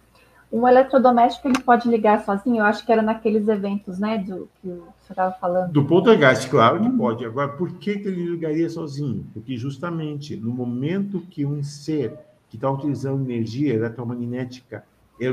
Um 0.53 0.67
eletrodoméstico 0.67 1.47
ele 1.47 1.63
pode 1.63 1.89
ligar 1.89 2.25
sozinho? 2.25 2.59
Eu 2.59 2.65
acho 2.65 2.85
que 2.85 2.91
era 2.91 3.03
naqueles 3.03 3.47
eventos, 3.47 3.99
né, 4.01 4.19
do 4.19 4.49
que 4.61 4.69
você 4.69 5.13
estava 5.13 5.33
falando. 5.35 5.71
Do 5.71 5.85
poltergeist, 5.85 6.49
claro 6.51 6.81
que 6.81 6.91
pode. 6.91 7.25
Agora, 7.25 7.49
por 7.49 7.73
que, 7.75 7.99
que 7.99 8.09
ele 8.09 8.25
ligaria 8.31 8.69
sozinho? 8.69 9.25
Porque 9.33 9.57
justamente 9.57 10.37
no 10.37 10.51
momento 10.51 11.21
que 11.31 11.47
um 11.47 11.63
ser 11.63 12.19
que 12.49 12.57
está 12.57 12.69
utilizando 12.69 13.31
energia 13.31 13.75
eletromagnética 13.75 14.85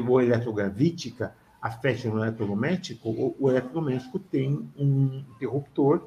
ou 0.07 0.21
eletrogravítica 0.21 1.33
afeta 1.59 2.09
no 2.09 2.19
eletrodoméstico, 2.19 3.35
o 3.39 3.49
eletrodoméstico 3.49 4.19
tem 4.19 4.69
um 4.77 5.23
interruptor 5.35 6.01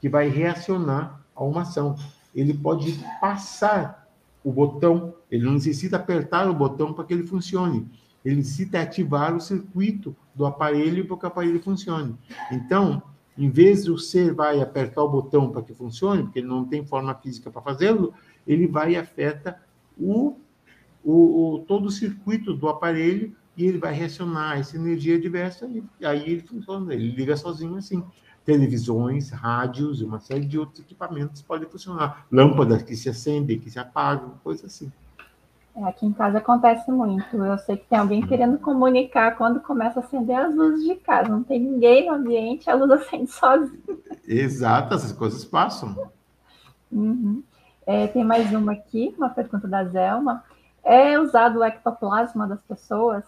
que 0.00 0.08
vai 0.08 0.28
reacionar 0.28 1.20
a 1.34 1.42
uma 1.42 1.62
ação. 1.62 1.96
Ele 2.34 2.52
pode 2.52 3.02
passar 3.20 4.06
o 4.44 4.52
botão, 4.52 5.14
ele 5.30 5.44
não 5.44 5.54
necessita 5.54 5.96
apertar 5.96 6.48
o 6.48 6.54
botão 6.54 6.92
para 6.92 7.04
que 7.04 7.14
ele 7.14 7.26
funcione. 7.26 7.88
Ele 8.26 8.36
necessita 8.36 8.80
ativar 8.80 9.36
o 9.36 9.40
circuito 9.40 10.16
do 10.34 10.44
aparelho 10.44 11.06
para 11.06 11.16
que 11.16 11.24
o 11.24 11.28
aparelho 11.28 11.62
funcione. 11.62 12.16
Então, 12.50 13.00
em 13.38 13.48
vez 13.48 13.84
de 13.84 13.92
o 13.92 13.98
ser 13.98 14.34
vai 14.34 14.60
apertar 14.60 15.04
o 15.04 15.08
botão 15.08 15.48
para 15.48 15.62
que 15.62 15.72
funcione, 15.72 16.24
porque 16.24 16.40
ele 16.40 16.48
não 16.48 16.64
tem 16.64 16.84
forma 16.84 17.14
física 17.14 17.52
para 17.52 17.62
fazê-lo, 17.62 18.12
ele 18.44 18.66
vai 18.66 18.94
e 18.94 18.96
afeta 18.96 19.60
o, 19.96 20.36
o, 21.04 21.54
o, 21.54 21.58
todo 21.68 21.86
o 21.86 21.90
circuito 21.90 22.52
do 22.52 22.68
aparelho 22.68 23.32
e 23.56 23.64
ele 23.64 23.78
vai 23.78 23.94
reacionar 23.94 24.58
essa 24.58 24.76
energia 24.76 25.20
diversa 25.20 25.70
e 26.00 26.04
aí 26.04 26.28
ele 26.28 26.42
funciona, 26.42 26.92
ele 26.92 27.12
liga 27.12 27.36
sozinho 27.36 27.76
assim. 27.76 28.02
Televisões, 28.44 29.30
rádios 29.30 30.00
e 30.00 30.04
uma 30.04 30.18
série 30.18 30.46
de 30.46 30.58
outros 30.58 30.80
equipamentos 30.80 31.42
podem 31.42 31.68
funcionar. 31.68 32.26
Lâmpadas 32.30 32.82
que 32.82 32.96
se 32.96 33.08
acendem, 33.08 33.60
que 33.60 33.70
se 33.70 33.78
apagam, 33.78 34.34
coisas 34.42 34.64
assim. 34.64 34.90
É, 35.76 35.84
aqui 35.84 36.06
em 36.06 36.12
casa 36.12 36.38
acontece 36.38 36.90
muito. 36.90 37.36
Eu 37.36 37.58
sei 37.58 37.76
que 37.76 37.86
tem 37.86 37.98
alguém 37.98 38.26
querendo 38.26 38.58
comunicar 38.58 39.36
quando 39.36 39.60
começa 39.60 40.00
a 40.00 40.02
acender 40.02 40.34
as 40.34 40.54
luzes 40.54 40.84
de 40.84 40.94
casa. 40.94 41.28
Não 41.28 41.42
tem 41.42 41.60
ninguém 41.60 42.06
no 42.06 42.14
ambiente, 42.14 42.70
a 42.70 42.74
luz 42.74 42.90
acende 42.90 43.30
sozinha. 43.30 43.78
Exato, 44.26 44.94
essas 44.94 45.12
coisas 45.12 45.44
passam. 45.44 46.10
Uhum. 46.90 47.42
É, 47.86 48.06
tem 48.06 48.24
mais 48.24 48.50
uma 48.52 48.72
aqui, 48.72 49.14
uma 49.18 49.28
pergunta 49.28 49.68
da 49.68 49.84
Zelma. 49.84 50.42
É 50.82 51.18
usado 51.20 51.58
o 51.58 51.64
ectoplasma 51.64 52.46
das 52.46 52.60
pessoas? 52.62 53.24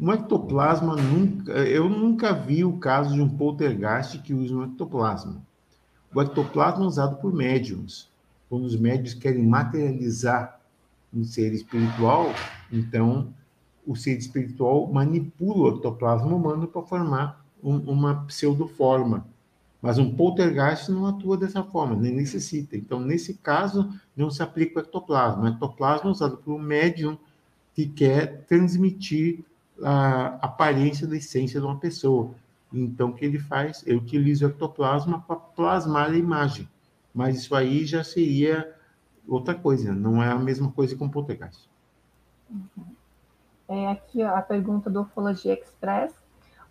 Um 0.00 0.12
ectoplasma 0.12 0.96
nunca. 0.96 1.52
Eu 1.52 1.88
nunca 1.88 2.32
vi 2.32 2.64
o 2.64 2.76
caso 2.78 3.14
de 3.14 3.20
um 3.20 3.28
poltergeist 3.28 4.18
que 4.18 4.34
use 4.34 4.52
um 4.52 4.64
ectoplasma. 4.64 5.36
O 6.12 6.20
ectoplasma 6.20 6.84
é 6.84 6.88
usado 6.88 7.16
por 7.16 7.32
médiums. 7.32 8.10
Quando 8.48 8.64
os 8.64 8.76
médiums 8.76 9.14
querem 9.14 9.46
materializar 9.46 10.57
um 11.12 11.24
ser 11.24 11.52
espiritual, 11.52 12.32
então 12.70 13.32
o 13.86 13.96
ser 13.96 14.18
espiritual 14.18 14.86
manipula 14.92 15.72
o 15.72 15.76
ectoplasma 15.76 16.34
humano 16.34 16.68
para 16.68 16.82
formar 16.82 17.44
um, 17.62 17.76
uma 17.78 18.26
pseudoforma. 18.26 19.26
Mas 19.80 19.96
um 19.96 20.14
poltergeist 20.14 20.90
não 20.90 21.06
atua 21.06 21.36
dessa 21.36 21.62
forma, 21.62 21.94
nem 21.94 22.12
necessita. 22.14 22.76
Então, 22.76 23.00
nesse 23.00 23.34
caso, 23.34 23.88
não 24.16 24.28
se 24.28 24.42
aplica 24.42 24.78
o 24.78 24.82
ectoplasma. 24.82 25.44
O 25.44 25.48
ectoplasma 25.48 26.10
é 26.10 26.12
usado 26.12 26.36
por 26.36 26.52
um 26.52 26.58
médium 26.58 27.16
que 27.74 27.86
quer 27.86 28.44
transmitir 28.48 29.44
a 29.82 30.38
aparência 30.42 31.06
da 31.06 31.16
essência 31.16 31.60
de 31.60 31.66
uma 31.66 31.78
pessoa. 31.78 32.32
Então, 32.72 33.10
o 33.10 33.14
que 33.14 33.24
ele 33.24 33.38
faz? 33.38 33.84
Ele 33.86 33.98
utiliza 33.98 34.46
o 34.46 34.50
ectoplasma 34.50 35.20
para 35.20 35.36
plasmar 35.36 36.10
a 36.10 36.16
imagem. 36.16 36.68
Mas 37.14 37.38
isso 37.38 37.54
aí 37.54 37.86
já 37.86 38.02
seria 38.02 38.74
outra 39.28 39.54
coisa, 39.54 39.92
não 39.92 40.22
é 40.22 40.30
a 40.30 40.38
mesma 40.38 40.70
coisa 40.70 40.96
com 40.96 41.06
o 41.06 41.10
poltergeist. 41.10 41.68
Uhum. 42.50 42.84
É 43.68 43.90
aqui 43.90 44.22
ó, 44.22 44.34
a 44.34 44.42
pergunta 44.42 44.88
do 44.88 45.02
Ufologia 45.02 45.52
Express. 45.52 46.14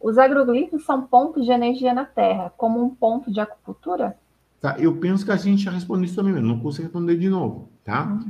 Os 0.01 0.17
agroglifos 0.17 0.85
são 0.85 1.03
pontos 1.07 1.45
de 1.45 1.51
energia 1.51 1.93
na 1.93 2.05
Terra, 2.05 2.51
como 2.57 2.83
um 2.83 2.89
ponto 2.93 3.31
de 3.31 3.39
acupuntura? 3.39 4.17
Tá, 4.59 4.75
eu 4.79 4.97
penso 4.97 5.23
que 5.23 5.31
a 5.31 5.35
gente 5.35 5.63
já 5.63 5.71
respondeu 5.71 6.05
isso 6.05 6.15
também, 6.15 6.41
não 6.41 6.59
consigo 6.59 6.83
responder 6.83 7.17
de 7.17 7.29
novo, 7.29 7.69
tá? 7.83 8.05
Uhum. 8.05 8.29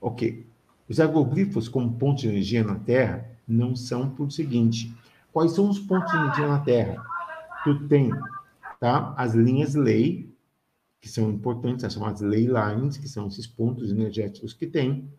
Ok. 0.00 0.46
Os 0.88 0.98
agroglifos 1.00 1.68
como 1.68 1.92
pontos 1.92 2.22
de 2.22 2.28
energia 2.28 2.64
na 2.64 2.76
Terra, 2.76 3.26
não 3.46 3.76
são 3.76 4.08
por 4.08 4.30
seguinte. 4.32 4.94
Quais 5.32 5.52
são 5.52 5.68
os 5.68 5.78
pontos 5.78 6.10
de 6.10 6.18
energia 6.18 6.48
na 6.48 6.60
Terra? 6.60 7.02
Tu 7.64 7.86
tem 7.86 8.10
tá, 8.80 9.12
as 9.16 9.34
linhas 9.34 9.74
lei, 9.74 10.27
que 11.00 11.08
são 11.08 11.30
importantes, 11.30 11.84
as 11.84 11.92
chamadas 11.92 12.20
ley 12.20 12.46
lines, 12.46 12.96
que 12.96 13.08
são 13.08 13.28
esses 13.28 13.46
pontos 13.46 13.90
energéticos 13.90 14.52
que 14.52 14.66
tem, 14.66 15.10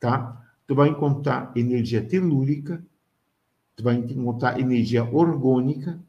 tá? 0.00 0.44
Tu 0.66 0.74
vai 0.74 0.88
encontrar 0.88 1.52
energia 1.56 2.02
telúrica, 2.02 2.84
tu 3.76 3.84
vai 3.84 3.94
encontrar 3.96 4.58
energia 4.58 5.04
orgânica, 5.04 6.00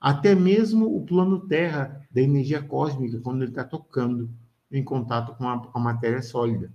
até 0.00 0.34
mesmo 0.34 0.96
o 0.96 1.04
plano 1.04 1.46
Terra 1.46 2.06
da 2.10 2.20
energia 2.20 2.62
cósmica, 2.62 3.20
quando 3.20 3.42
ele 3.42 3.50
está 3.50 3.64
tocando 3.64 4.30
em 4.70 4.82
contato 4.82 5.36
com 5.36 5.48
a, 5.48 5.70
a 5.74 5.78
matéria 5.78 6.22
sólida. 6.22 6.72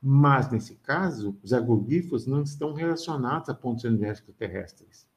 Mas, 0.00 0.50
nesse 0.50 0.76
caso, 0.76 1.36
os 1.42 1.52
agroglifos 1.52 2.26
não 2.26 2.42
estão 2.42 2.72
relacionados 2.72 3.48
a 3.48 3.54
pontos 3.54 3.84
energéticos 3.84 4.34
terrestres. 4.36 5.08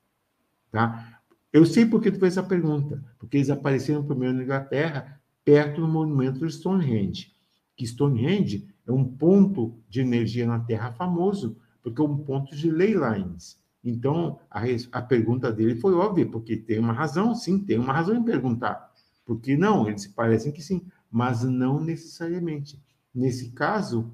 Tá? 0.72 1.22
Eu 1.54 1.66
sei 1.66 1.86
por 1.86 2.02
que 2.02 2.12
tu 2.12 2.20
fez 2.20 2.38
essa 2.38 2.48
pergunta. 2.48 3.04
Porque 3.20 3.38
eles 3.38 3.50
apareceram 3.50 4.04
primeiro 4.04 4.36
na 4.36 4.44
Inglaterra, 4.44 5.21
perto 5.44 5.82
do 5.82 5.88
monumento 5.88 6.46
de 6.46 6.54
Stonehenge. 6.54 7.32
Que 7.76 7.86
Stonehenge 7.86 8.68
é 8.86 8.92
um 8.92 9.06
ponto 9.06 9.76
de 9.90 10.02
energia 10.02 10.46
na 10.46 10.60
Terra 10.60 10.92
famoso, 10.92 11.58
porque 11.82 12.02
é 12.02 12.06
um 12.06 12.18
ponto 12.18 12.56
de 12.56 12.70
ley 12.70 12.94
lines. 12.94 13.60
Então, 13.84 14.40
a, 14.50 14.62
a 14.92 15.02
pergunta 15.02 15.52
dele 15.52 15.76
foi 15.76 15.94
óbvia, 15.94 16.26
porque 16.26 16.56
tem 16.56 16.78
uma 16.78 16.94
razão, 16.94 17.34
sim, 17.34 17.60
tem 17.60 17.80
uma 17.80 17.94
razão 17.94 18.16
em 18.16 18.24
perguntar. 18.24 18.92
Porque 19.26 19.58
não, 19.58 19.88
eles 19.88 20.08
parecem 20.08 20.52
que 20.52 20.62
sim, 20.62 20.86
mas 21.10 21.44
não 21.44 21.82
necessariamente. 21.82 22.82
Nesse 23.14 23.52
caso, 23.52 24.12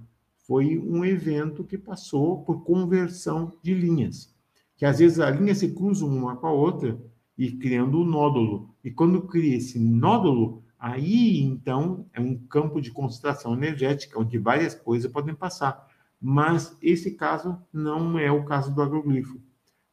foi 0.47 0.79
um 0.79 1.03
evento 1.03 1.63
que 1.63 1.77
passou 1.77 2.43
por 2.43 2.63
conversão 2.63 3.51
de 3.61 3.73
linhas, 3.73 4.33
que 4.77 4.85
às 4.85 4.99
vezes 4.99 5.19
a 5.19 5.29
linha 5.29 5.53
se 5.53 5.73
cruza 5.73 6.05
uma 6.05 6.37
com 6.37 6.47
a 6.47 6.51
outra 6.51 6.97
e 7.37 7.51
criando 7.51 7.99
um 7.99 8.05
nódulo. 8.05 8.73
E 8.83 8.89
quando 8.89 9.23
cria 9.23 9.57
esse 9.57 9.77
nódulo, 9.77 10.63
aí 10.79 11.41
então 11.41 12.05
é 12.13 12.19
um 12.19 12.35
campo 12.37 12.81
de 12.81 12.91
concentração 12.91 13.53
energética 13.53 14.19
onde 14.19 14.37
várias 14.37 14.75
coisas 14.75 15.11
podem 15.11 15.33
passar. 15.33 15.87
Mas 16.21 16.75
esse 16.81 17.11
caso 17.11 17.57
não 17.71 18.17
é 18.17 18.31
o 18.31 18.43
caso 18.43 18.73
do 18.73 18.81
agroglifo. 18.81 19.39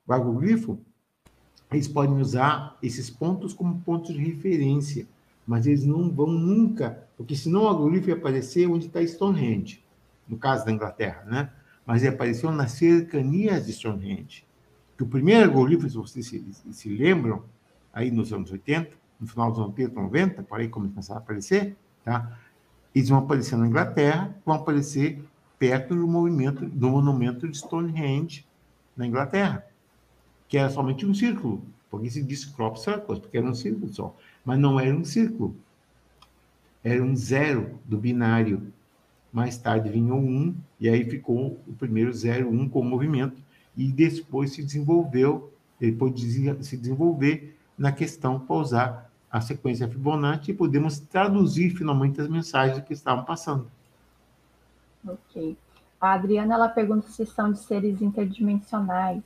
O 0.06 0.12
agroglifo, 0.12 0.78
eles 1.70 1.88
podem 1.88 2.16
usar 2.18 2.78
esses 2.82 3.10
pontos 3.10 3.52
como 3.52 3.80
pontos 3.80 4.14
de 4.14 4.20
referência, 4.20 5.06
mas 5.46 5.66
eles 5.66 5.84
não 5.84 6.10
vão 6.10 6.28
nunca, 6.28 7.06
porque 7.16 7.36
senão 7.36 7.64
o 7.64 7.68
agroglifo 7.68 8.08
ia 8.08 8.14
aparecer 8.14 8.68
onde 8.68 8.86
está 8.86 9.04
Stonehenge 9.06 9.84
no 10.26 10.38
caso 10.38 10.64
da 10.64 10.72
Inglaterra, 10.72 11.24
né? 11.24 11.50
mas 11.86 12.02
ele 12.02 12.14
apareceu 12.14 12.50
nas 12.50 12.72
cercanias 12.72 13.66
de 13.66 13.72
Stonehenge. 13.72 14.44
Que 14.96 15.02
o 15.02 15.06
primeiro 15.06 15.44
agroglifo, 15.44 15.88
se 15.88 15.96
vocês 15.96 16.26
se, 16.26 16.44
se, 16.72 16.88
lembram, 16.88 17.44
aí 17.92 18.10
nos 18.10 18.32
anos 18.32 18.50
80, 18.50 18.96
no 19.24 19.28
final 19.28 19.50
dos 19.50 19.58
anos 19.58 19.70
80, 19.70 20.00
90, 20.00 20.42
por 20.42 20.60
aí 20.60 20.68
começaram 20.68 21.20
a 21.20 21.22
aparecer, 21.22 21.76
tá? 22.04 22.38
eles 22.94 23.08
vão 23.08 23.18
aparecer 23.18 23.56
na 23.56 23.66
Inglaterra, 23.66 24.34
vão 24.44 24.54
aparecer 24.54 25.24
perto 25.58 25.94
do 25.94 26.06
movimento, 26.06 26.66
do 26.66 26.90
monumento 26.90 27.48
de 27.48 27.56
Stonehenge, 27.56 28.46
na 28.96 29.06
Inglaterra, 29.06 29.66
que 30.48 30.56
era 30.58 30.70
somente 30.70 31.04
um 31.04 31.14
círculo, 31.14 31.64
porque 31.90 32.10
se 32.10 32.22
diz 32.22 32.44
crop 32.44 32.78
circles, 32.78 33.18
porque 33.18 33.38
era 33.38 33.46
um 33.46 33.54
círculo 33.54 33.92
só, 33.92 34.14
mas 34.44 34.58
não 34.58 34.78
era 34.78 34.94
um 34.94 35.04
círculo, 35.04 35.56
era 36.82 37.02
um 37.02 37.16
zero 37.16 37.80
do 37.84 37.96
binário 37.96 38.72
mais 39.32 39.56
tarde 39.56 39.90
vinha 39.90 40.14
o 40.14 40.18
1, 40.18 40.54
e 40.78 40.88
aí 40.88 41.04
ficou 41.04 41.58
o 41.66 41.72
primeiro 41.72 42.12
0, 42.12 42.48
1 42.48 42.68
com 42.68 42.80
o 42.80 42.84
movimento, 42.84 43.42
e 43.76 43.90
depois 43.90 44.52
se 44.52 44.62
desenvolveu, 44.62 45.52
ele 45.80 45.90
pôde 45.90 46.24
se 46.60 46.76
desenvolver 46.76 47.58
na 47.76 47.90
questão 47.90 48.38
para 48.38 48.54
usar 48.54 49.13
a 49.34 49.40
sequência 49.40 49.88
Fibonacci 49.88 50.52
e 50.52 50.54
podemos 50.54 51.00
traduzir 51.00 51.70
finalmente 51.70 52.20
as 52.20 52.28
mensagens 52.28 52.84
que 52.84 52.92
estavam 52.92 53.24
passando. 53.24 53.66
Ok. 55.04 55.56
A 56.00 56.12
Adriana 56.12 56.54
ela 56.54 56.68
pergunta 56.68 57.08
se 57.08 57.26
são 57.26 57.50
de 57.50 57.58
seres 57.58 58.00
interdimensionais. 58.00 59.24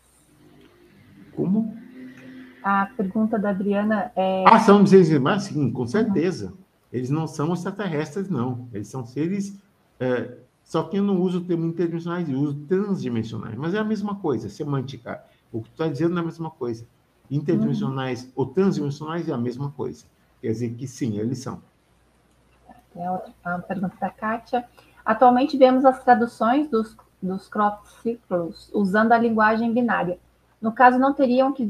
Como? 1.37 1.77
A 2.63 2.87
pergunta 2.97 3.39
da 3.39 3.51
Adriana 3.51 4.11
é. 4.17 4.45
Ah, 4.47 4.59
são 4.61 4.83
de 4.83 4.89
seres 4.89 5.09
interdimensionais? 5.09 5.43
Sim, 5.43 5.71
com 5.71 5.87
certeza. 5.87 6.47
Uhum. 6.47 6.57
Eles 6.91 7.11
não 7.11 7.27
são 7.27 7.53
extraterrestres, 7.53 8.31
não. 8.31 8.67
Eles 8.73 8.89
são 8.89 9.05
seres 9.05 9.61
é, 10.01 10.39
só 10.65 10.85
que 10.85 10.97
eu 10.97 11.03
não 11.03 11.21
uso 11.21 11.41
o 11.41 11.45
termo 11.45 11.67
interdimensionais, 11.67 12.31
eu 12.31 12.39
uso 12.39 12.61
transdimensionais. 12.67 13.57
Mas 13.57 13.75
é 13.75 13.79
a 13.79 13.85
mesma 13.85 14.15
coisa, 14.15 14.49
semântica. 14.49 15.23
O 15.53 15.61
que 15.61 15.69
tu 15.69 15.73
está 15.73 15.87
dizendo 15.87 16.17
é 16.17 16.23
a 16.23 16.25
mesma 16.25 16.51
coisa. 16.51 16.87
Interdimensionais 17.31 18.25
uhum. 18.25 18.31
ou 18.37 18.47
transdimensionais 18.47 19.29
é 19.29 19.33
a 19.33 19.39
mesma 19.39 19.71
coisa. 19.71 20.05
Quer 20.41 20.53
dizer 20.53 20.75
que 20.75 20.87
sim, 20.87 21.19
eles 21.19 21.39
são. 21.39 21.61
Tem 22.95 23.09
outra 23.09 23.59
pergunta 23.67 23.97
da 24.01 24.11
Kátia. 24.11 24.65
Atualmente 25.05 25.57
vemos 25.57 25.85
as 25.85 26.03
traduções 26.03 26.69
dos, 26.69 26.97
dos 27.21 27.49
crop 27.49 27.87
ciclos 28.03 28.71
usando 28.73 29.13
a 29.13 29.19
linguagem 29.19 29.73
binária. 29.73 30.19
No 30.61 30.73
caso, 30.73 30.99
não 30.99 31.15
teriam 31.15 31.53
que 31.53 31.65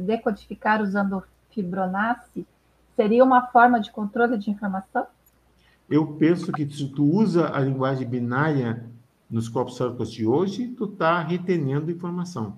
decodificar 0.00 0.80
usando 0.82 1.22
Fibonacci? 1.50 2.46
Seria 2.94 3.22
uma 3.22 3.46
forma 3.48 3.78
de 3.78 3.90
controle 3.90 4.38
de 4.38 4.50
informação? 4.50 5.06
Eu 5.88 6.14
penso 6.14 6.50
que 6.50 6.68
se 6.68 6.88
tu 6.88 7.04
usa 7.04 7.54
a 7.54 7.60
linguagem 7.60 8.08
binária 8.08 8.84
nos 9.30 9.48
crop 9.48 9.70
circles 9.70 10.10
de 10.10 10.26
hoje, 10.26 10.68
tu 10.68 10.84
está 10.84 11.20
retenendo 11.20 11.90
informação. 11.90 12.56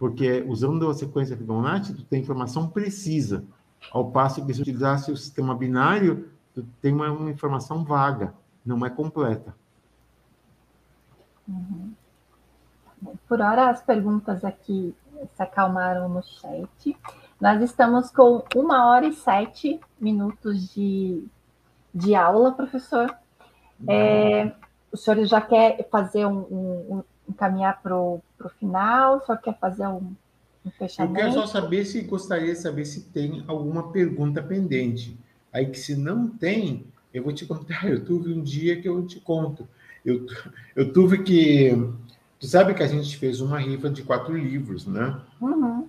Porque 0.00 0.42
usando 0.48 0.88
a 0.88 0.94
sequência 0.94 1.36
Fibonacci, 1.36 1.92
tu 1.92 2.02
tem 2.04 2.22
informação 2.22 2.66
precisa. 2.66 3.44
Ao 3.92 4.10
passo 4.10 4.44
que 4.46 4.54
se 4.54 4.62
utilizasse 4.62 5.12
o 5.12 5.16
sistema 5.16 5.54
binário, 5.54 6.30
tu 6.54 6.64
tem 6.80 6.94
uma, 6.94 7.12
uma 7.12 7.30
informação 7.30 7.84
vaga, 7.84 8.32
não 8.64 8.84
é 8.86 8.88
completa. 8.88 9.54
Uhum. 11.46 11.92
Por 13.28 13.42
hora, 13.42 13.68
as 13.68 13.82
perguntas 13.82 14.42
aqui 14.42 14.94
se 15.34 15.42
acalmaram 15.42 16.08
no 16.08 16.22
chat. 16.22 16.96
Nós 17.38 17.60
estamos 17.60 18.10
com 18.10 18.42
uma 18.56 18.86
hora 18.86 19.06
e 19.06 19.12
sete 19.12 19.78
minutos 20.00 20.72
de, 20.72 21.22
de 21.94 22.14
aula, 22.14 22.52
professor. 22.52 23.14
É, 23.86 24.50
o 24.90 24.96
senhor 24.96 25.22
já 25.26 25.42
quer 25.42 25.86
fazer 25.90 26.24
um, 26.24 26.38
um, 26.38 27.02
um 27.28 27.32
caminhar 27.34 27.82
para 27.82 27.94
o 27.94 28.22
final? 28.48 29.18
O 29.18 29.26
senhor 29.26 29.38
quer 29.38 29.58
fazer 29.58 29.86
um, 29.86 30.14
um 30.64 30.70
fechamento? 30.70 31.18
Eu 31.18 31.22
quero 31.22 31.32
só 31.34 31.46
saber 31.46 31.84
se 31.84 32.00
gostaria 32.02 32.52
de 32.52 32.58
saber 32.58 32.84
se 32.84 33.02
tem 33.02 33.44
alguma 33.46 33.92
pergunta 33.92 34.42
pendente. 34.42 35.18
Aí 35.52 35.66
que 35.66 35.78
se 35.78 35.96
não 35.96 36.28
tem, 36.28 36.86
eu 37.12 37.22
vou 37.22 37.32
te 37.32 37.44
contar. 37.46 37.88
Eu 37.88 38.04
tive 38.04 38.32
um 38.32 38.42
dia 38.42 38.80
que 38.80 38.88
eu 38.88 39.06
te 39.06 39.20
conto. 39.20 39.68
Eu, 40.04 40.26
eu 40.74 40.92
tive 40.92 41.22
que. 41.22 41.70
Tu 42.38 42.46
sabe 42.46 42.72
que 42.72 42.82
a 42.82 42.88
gente 42.88 43.18
fez 43.18 43.40
uma 43.40 43.58
rifa 43.58 43.90
de 43.90 44.02
quatro 44.02 44.34
livros, 44.34 44.86
né? 44.86 45.20
Uhum. 45.40 45.86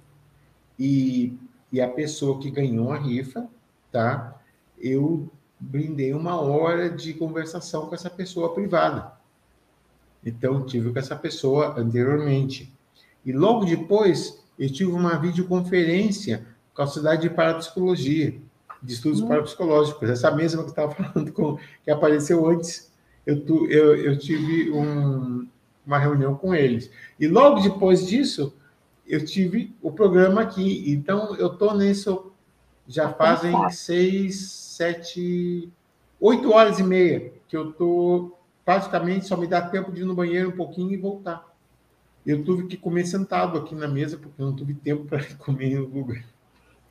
E, 0.78 1.38
e 1.72 1.80
a 1.80 1.88
pessoa 1.88 2.40
que 2.40 2.52
ganhou 2.52 2.92
a 2.92 2.98
rifa, 2.98 3.48
tá? 3.90 4.38
Eu 4.78 5.32
brindei 5.58 6.14
uma 6.14 6.42
hora 6.42 6.90
de 6.90 7.14
conversação 7.14 7.86
com 7.88 7.96
essa 7.96 8.10
pessoa 8.10 8.54
privada. 8.54 9.14
Então, 10.26 10.66
tive 10.66 10.92
com 10.92 11.00
essa 11.00 11.16
pessoa 11.16 11.80
anteriormente. 11.80 12.74
E 13.26 13.32
logo 13.32 13.66
depois, 13.66 14.44
eu 14.58 14.72
tive 14.72 14.92
uma 14.92 15.18
videoconferência 15.18 16.46
com 16.74 16.82
a 16.82 16.88
Sociedade 16.88 17.24
de 17.24 17.30
Parapsicologia 17.30 18.40
de 18.82 18.94
estudos 18.94 19.22
hum. 19.22 19.28
parapsicológicos, 19.28 20.10
essa 20.10 20.32
mesma 20.32 20.64
que 20.64 20.70
estava 20.70 20.92
falando 20.96 21.32
com 21.32 21.58
que 21.84 21.92
apareceu 21.92 22.48
antes. 22.48 22.92
Eu, 23.26 23.46
tu, 23.46 23.68
eu, 23.68 23.96
eu 23.96 24.18
tive 24.18 24.72
um, 24.72 25.48
uma 25.86 26.00
reunião 26.00 26.36
com 26.36 26.56
eles. 26.56 26.90
E 27.20 27.28
logo 27.28 27.62
depois 27.62 28.08
disso, 28.08 28.56
eu 29.08 29.24
tive 29.24 29.76
o 29.82 29.92
programa 29.92 30.42
aqui. 30.42 30.92
Então, 30.92 31.36
eu 31.36 31.48
estou 31.48 31.76
nisso 31.78 32.32
já 32.88 33.10
fazem 33.14 33.54
seis, 33.70 34.50
sete, 34.50 35.72
oito 36.20 36.52
horas 36.52 36.80
e 36.80 36.84
meia 36.84 37.32
que 37.48 37.56
eu 37.56 37.70
estou 37.70 38.38
praticamente 38.66 39.26
só 39.26 39.36
me 39.36 39.48
dá 39.48 39.62
tempo 39.62 39.92
de 39.92 40.02
ir 40.02 40.06
no 40.06 40.16
banheiro 40.16 40.50
um 40.50 40.56
pouquinho 40.56 40.92
e 40.92 40.98
voltar. 40.98 41.46
Eu 42.26 42.44
tive 42.44 42.68
que 42.68 42.78
comer 42.78 43.06
sentado 43.06 43.58
aqui 43.58 43.74
na 43.74 43.88
mesa 43.88 44.18
porque 44.18 44.42
eu 44.42 44.46
não 44.46 44.56
tive 44.56 44.74
tempo 44.74 45.06
para 45.06 45.24
comer 45.40 45.80
no 45.80 45.88
lugar. 45.88 46.24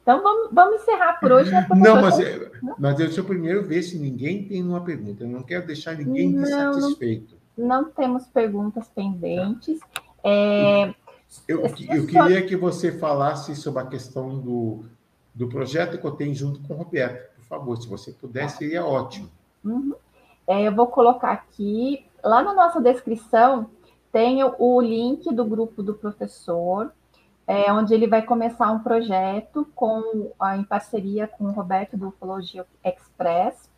Então 0.03 0.23
vamos, 0.23 0.49
vamos 0.53 0.83
encerrar 0.83 1.21
por 1.21 1.31
hoje. 1.31 1.51
Né, 1.51 1.67
não, 1.77 2.01
mas, 2.01 2.19
é, 2.19 2.51
mas 2.79 2.99
eu 2.99 3.13
sou 3.13 3.23
primeiro 3.23 3.63
ver 3.65 3.83
se 3.83 3.99
ninguém 3.99 4.45
tem 4.45 4.63
uma 4.63 4.81
pergunta. 4.81 5.25
Eu 5.25 5.29
não 5.29 5.43
quero 5.43 5.67
deixar 5.67 5.97
ninguém 5.97 6.33
não, 6.33 6.43
insatisfeito. 6.43 7.37
Não, 7.57 7.83
não, 7.83 7.91
temos 7.91 8.27
perguntas 8.27 8.89
pendentes. 8.89 9.79
Tá. 9.79 10.03
É, 10.25 10.95
eu, 11.47 11.63
eu 11.65 12.07
queria 12.07 12.43
que 12.45 12.57
você 12.57 12.99
falasse 12.99 13.55
sobre 13.55 13.83
a 13.83 13.87
questão 13.87 14.39
do, 14.39 14.85
do 15.35 15.49
projeto 15.49 15.99
que 15.99 16.05
eu 16.05 16.13
tenho 16.13 16.35
junto 16.35 16.61
com 16.61 16.75
o 16.75 16.77
Roberto. 16.77 17.31
Por 17.37 17.45
favor, 17.45 17.77
se 17.77 17.89
você 17.89 18.11
pudesse, 18.11 18.59
seria 18.59 18.85
ótimo. 18.85 19.31
Uhum. 19.65 19.95
É, 20.51 20.67
eu 20.67 20.75
vou 20.75 20.89
colocar 20.89 21.31
aqui, 21.31 22.05
lá 22.25 22.43
na 22.43 22.53
nossa 22.53 22.81
descrição, 22.81 23.71
tem 24.11 24.43
o 24.43 24.81
link 24.81 25.33
do 25.33 25.45
grupo 25.45 25.81
do 25.81 25.95
professor 25.95 26.93
é, 27.47 27.73
onde 27.73 27.95
ele 27.95 28.09
vai 28.09 28.23
começar 28.23 28.73
um 28.73 28.81
projeto 28.81 29.65
com, 29.77 30.33
em 30.57 30.65
parceria 30.65 31.29
com 31.29 31.45
o 31.45 31.53
Roberto 31.53 31.97
do 31.97 32.09
Ufologia 32.09 32.67
Express. 32.85 33.71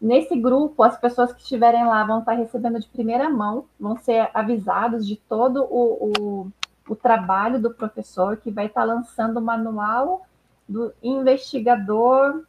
Nesse 0.00 0.34
grupo, 0.34 0.82
as 0.82 0.98
pessoas 0.98 1.30
que 1.30 1.42
estiverem 1.42 1.86
lá 1.86 2.02
vão 2.04 2.20
estar 2.20 2.32
recebendo 2.32 2.80
de 2.80 2.88
primeira 2.88 3.28
mão, 3.28 3.66
vão 3.78 3.96
ser 3.98 4.30
avisados 4.32 5.06
de 5.06 5.16
todo 5.16 5.62
o, 5.64 6.12
o, 6.18 6.52
o 6.88 6.96
trabalho 6.96 7.60
do 7.60 7.74
professor, 7.74 8.38
que 8.38 8.50
vai 8.50 8.64
estar 8.64 8.84
lançando 8.84 9.38
o 9.38 9.42
manual 9.42 10.26
do 10.66 10.90
investigador. 11.02 12.44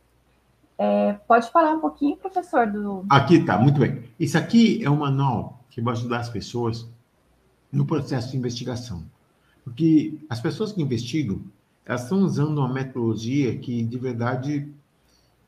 É, 0.77 1.13
pode 1.13 1.49
falar 1.51 1.73
um 1.73 1.79
pouquinho, 1.79 2.17
professor? 2.17 2.67
Do... 2.67 3.05
Aqui 3.09 3.43
tá, 3.43 3.57
muito 3.57 3.79
bem. 3.79 4.03
Isso 4.19 4.37
aqui 4.37 4.83
é 4.83 4.89
um 4.89 4.97
manual 4.97 5.63
que 5.69 5.81
vai 5.81 5.93
ajudar 5.93 6.19
as 6.19 6.29
pessoas 6.29 6.87
no 7.71 7.85
processo 7.85 8.31
de 8.31 8.37
investigação. 8.37 9.03
Porque 9.63 10.17
as 10.29 10.39
pessoas 10.39 10.71
que 10.71 10.81
investigam, 10.81 11.41
elas 11.85 12.03
estão 12.03 12.19
usando 12.19 12.57
uma 12.57 12.71
metodologia 12.71 13.57
que, 13.57 13.83
de 13.83 13.97
verdade, 13.97 14.71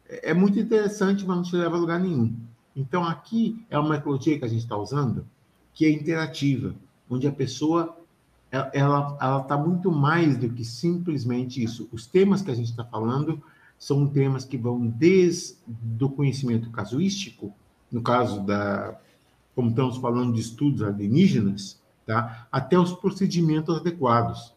é 0.07 0.33
muito 0.33 0.59
interessante, 0.59 1.25
mas 1.25 1.37
não 1.37 1.43
te 1.43 1.55
leva 1.55 1.75
a 1.75 1.79
lugar 1.79 1.99
nenhum. 1.99 2.35
Então, 2.75 3.03
aqui 3.03 3.65
é 3.69 3.77
uma 3.77 3.89
metodologia 3.89 4.37
que 4.37 4.45
a 4.45 4.47
gente 4.47 4.63
está 4.63 4.77
usando 4.77 5.25
que 5.73 5.85
é 5.85 5.91
interativa, 5.91 6.73
onde 7.07 7.27
a 7.27 7.31
pessoa 7.31 7.95
ela 8.51 9.15
está 9.41 9.55
muito 9.55 9.91
mais 9.91 10.37
do 10.37 10.49
que 10.49 10.65
simplesmente 10.65 11.61
isso. 11.61 11.87
Os 11.91 12.07
temas 12.07 12.41
que 12.41 12.49
a 12.49 12.55
gente 12.55 12.71
está 12.71 12.83
falando 12.83 13.43
são 13.77 14.07
temas 14.07 14.43
que 14.43 14.57
vão 14.57 14.87
desde 14.87 15.55
o 16.01 16.09
conhecimento 16.09 16.69
casuístico, 16.71 17.53
no 17.91 18.01
caso 18.01 18.41
da, 18.41 18.99
como 19.55 19.69
estamos 19.69 19.97
falando 19.97 20.33
de 20.33 20.41
estudos 20.41 20.81
alienígenas, 20.81 21.81
tá? 22.05 22.47
até 22.51 22.77
os 22.77 22.93
procedimentos 22.93 23.77
adequados. 23.77 24.53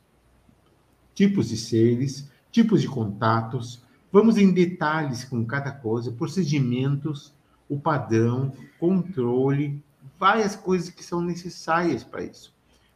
Tipos 1.15 1.49
de 1.49 1.57
seres, 1.57 2.31
tipos 2.51 2.81
de 2.81 2.89
contatos, 2.89 3.83
vamos 4.11 4.39
em 4.39 4.53
detalhes 4.53 5.25
com 5.25 5.45
cada 5.45 5.71
coisa, 5.71 6.13
procedimentos, 6.13 7.33
o 7.69 7.79
padrão, 7.79 8.53
controle, 8.79 9.83
várias 10.19 10.57
coisas 10.57 10.91
que 10.91 11.05
são 11.05 11.21
necessárias 11.21 12.03
para 12.03 12.23
isso. 12.23 12.53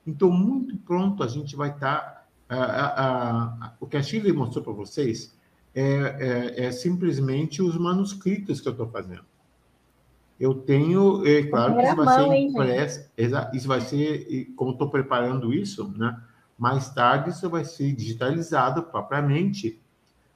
Então, 0.06 0.30
muito 0.30 0.76
pronto 0.76 1.22
a 1.22 1.28
gente 1.28 1.56
vai 1.56 1.70
estar. 1.70 2.26
Tá, 2.46 3.76
o 3.80 3.86
que 3.86 3.96
a 3.96 4.02
Shirley 4.02 4.32
mostrou 4.32 4.62
para 4.62 4.72
vocês 4.74 5.33
é, 5.74 6.54
é, 6.58 6.66
é 6.66 6.72
simplesmente 6.72 7.62
os 7.62 7.76
manuscritos 7.76 8.60
que 8.60 8.68
eu 8.68 8.72
estou 8.72 8.88
fazendo. 8.88 9.24
Eu 10.38 10.54
tenho, 10.54 11.26
é 11.26 11.44
claro 11.44 11.76
que 11.76 11.82
isso 11.82 11.96
vai 11.96 12.14
ser 12.14 12.36
impresso, 12.36 13.10
isso 13.52 13.68
vai 13.68 13.80
ser, 13.80 14.52
como 14.56 14.72
estou 14.72 14.90
preparando 14.90 15.52
isso, 15.52 15.92
né? 15.96 16.20
Mais 16.58 16.88
tarde 16.92 17.30
isso 17.30 17.48
vai 17.48 17.64
ser 17.64 17.92
digitalizado 17.92 18.82
propriamente, 18.82 19.80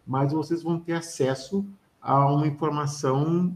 mas 0.07 0.33
vocês 0.33 0.63
vão 0.63 0.79
ter 0.79 0.95
acesso 0.95 1.65
a 2.01 2.27
uma 2.33 2.47
informação 2.47 3.55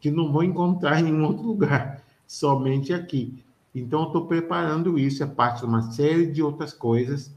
que 0.00 0.10
não 0.10 0.32
vão 0.32 0.42
encontrar 0.42 1.00
em 1.00 1.04
nenhum 1.04 1.24
outro 1.24 1.44
lugar, 1.44 2.02
somente 2.26 2.92
aqui. 2.92 3.42
Então, 3.74 4.04
estou 4.04 4.26
preparando 4.26 4.98
isso, 4.98 5.22
é 5.22 5.26
parte 5.26 5.60
de 5.60 5.66
uma 5.66 5.82
série 5.90 6.26
de 6.26 6.42
outras 6.42 6.72
coisas. 6.72 7.32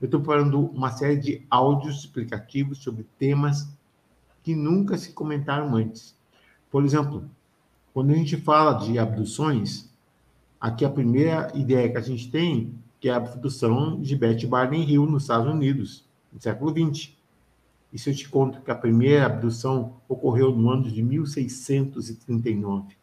Eu 0.00 0.06
estou 0.06 0.20
preparando 0.20 0.60
uma 0.60 0.90
série 0.90 1.16
de 1.16 1.46
áudios 1.50 2.00
explicativos 2.00 2.78
sobre 2.78 3.06
temas 3.18 3.68
que 4.42 4.54
nunca 4.54 4.98
se 4.98 5.12
comentaram 5.12 5.74
antes. 5.74 6.16
Por 6.70 6.84
exemplo, 6.84 7.28
quando 7.94 8.12
a 8.12 8.14
gente 8.14 8.36
fala 8.36 8.74
de 8.74 8.98
abduções, 8.98 9.90
aqui 10.60 10.84
a 10.84 10.90
primeira 10.90 11.50
ideia 11.54 11.90
que 11.90 11.96
a 11.96 12.02
gente 12.02 12.30
tem 12.30 12.74
que 13.00 13.08
é 13.08 13.12
a 13.12 13.16
abdução 13.16 14.00
de 14.00 14.16
Betty 14.16 14.46
Barney 14.46 14.82
Hill 14.82 15.06
nos 15.06 15.24
Estados 15.24 15.52
Unidos, 15.52 16.04
no 16.32 16.40
século 16.40 16.70
XX. 16.70 17.14
E 17.92 17.98
se 17.98 18.10
eu 18.10 18.14
te 18.14 18.28
conto 18.28 18.60
que 18.62 18.70
a 18.70 18.74
primeira 18.74 19.26
abdução 19.26 20.00
ocorreu 20.08 20.54
no 20.54 20.70
ano 20.70 20.90
de 20.90 21.02
1639, 21.02 22.96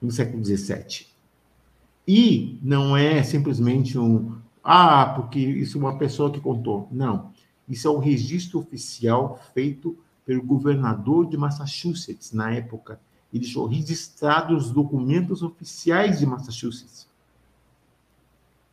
no 0.00 0.10
século 0.10 0.44
XVII. 0.44 1.11
E 2.06 2.58
não 2.62 2.96
é 2.96 3.22
simplesmente 3.22 3.98
um, 3.98 4.36
ah, 4.62 5.12
porque 5.16 5.38
isso 5.38 5.78
é 5.78 5.80
uma 5.80 5.98
pessoa 5.98 6.30
que 6.30 6.40
contou. 6.40 6.88
Não. 6.90 7.30
Isso 7.68 7.86
é 7.86 7.90
um 7.90 7.98
registro 7.98 8.58
oficial 8.58 9.40
feito 9.54 9.96
pelo 10.24 10.42
governador 10.42 11.28
de 11.28 11.36
Massachusetts 11.36 12.32
na 12.32 12.52
época 12.52 13.00
e 13.32 13.38
deixou 13.38 13.66
registrados 13.66 14.66
os 14.66 14.72
documentos 14.72 15.42
oficiais 15.42 16.18
de 16.18 16.26
Massachusetts. 16.26 17.08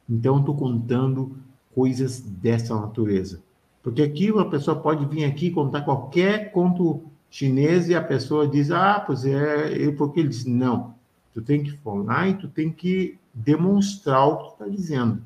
Então, 0.09 0.39
estou 0.39 0.55
contando 0.55 1.37
coisas 1.73 2.19
dessa 2.19 2.75
natureza. 2.75 3.41
Porque 3.81 4.01
aqui 4.01 4.29
a 4.37 4.45
pessoa 4.45 4.75
pode 4.75 5.05
vir 5.05 5.23
aqui 5.23 5.51
contar 5.51 5.81
qualquer 5.81 6.51
conto 6.51 7.03
chinês 7.29 7.89
e 7.89 7.95
a 7.95 8.03
pessoa 8.03 8.47
diz, 8.47 8.71
ah, 8.71 8.99
pois 8.99 9.23
é, 9.23 9.91
porque 9.91 10.19
ele 10.19 10.29
diz, 10.29 10.45
não, 10.45 10.95
tu 11.33 11.41
tem 11.41 11.63
que 11.63 11.71
falar 11.77 12.27
e 12.27 12.33
tu 12.33 12.47
tem 12.47 12.71
que 12.71 13.18
demonstrar 13.39 14.27
o 14.27 14.37
que 14.37 14.47
está 14.53 14.67
dizendo. 14.67 15.21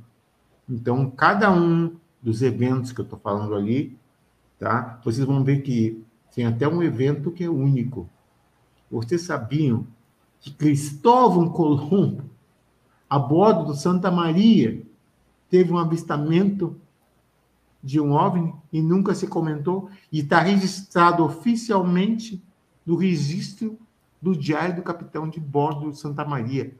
Então, 0.69 1.09
cada 1.09 1.51
um 1.51 1.95
dos 2.21 2.41
eventos 2.41 2.91
que 2.91 3.01
eu 3.01 3.03
estou 3.03 3.19
falando 3.19 3.55
ali, 3.55 3.97
tá? 4.59 4.99
Vocês 5.03 5.25
vão 5.25 5.43
ver 5.43 5.61
que 5.61 6.03
tem 6.33 6.45
até 6.45 6.67
um 6.67 6.81
evento 6.81 7.31
que 7.31 7.43
é 7.43 7.49
único. 7.49 8.09
Vocês 8.89 9.23
sabiam 9.23 9.85
que 10.39 10.51
Cristóvão 10.51 11.49
Colombo, 11.49 12.23
a 13.09 13.17
bordo 13.17 13.65
do 13.65 13.75
Santa 13.75 14.09
Maria, 14.11 14.81
teve 15.49 15.71
um 15.71 15.77
avistamento 15.77 16.75
de 17.83 17.99
um 17.99 18.13
OVNI 18.13 18.53
e 18.71 18.81
nunca 18.81 19.13
se 19.13 19.27
comentou, 19.27 19.89
e 20.11 20.19
está 20.19 20.39
registrado 20.39 21.23
oficialmente 21.23 22.41
no 22.85 22.95
registro 22.95 23.77
do 24.21 24.35
Diário 24.35 24.77
do 24.77 24.81
Capitão 24.81 25.27
de 25.27 25.39
Bordo 25.39 25.89
do 25.89 25.95
Santa 25.95 26.23
Maria. 26.23 26.73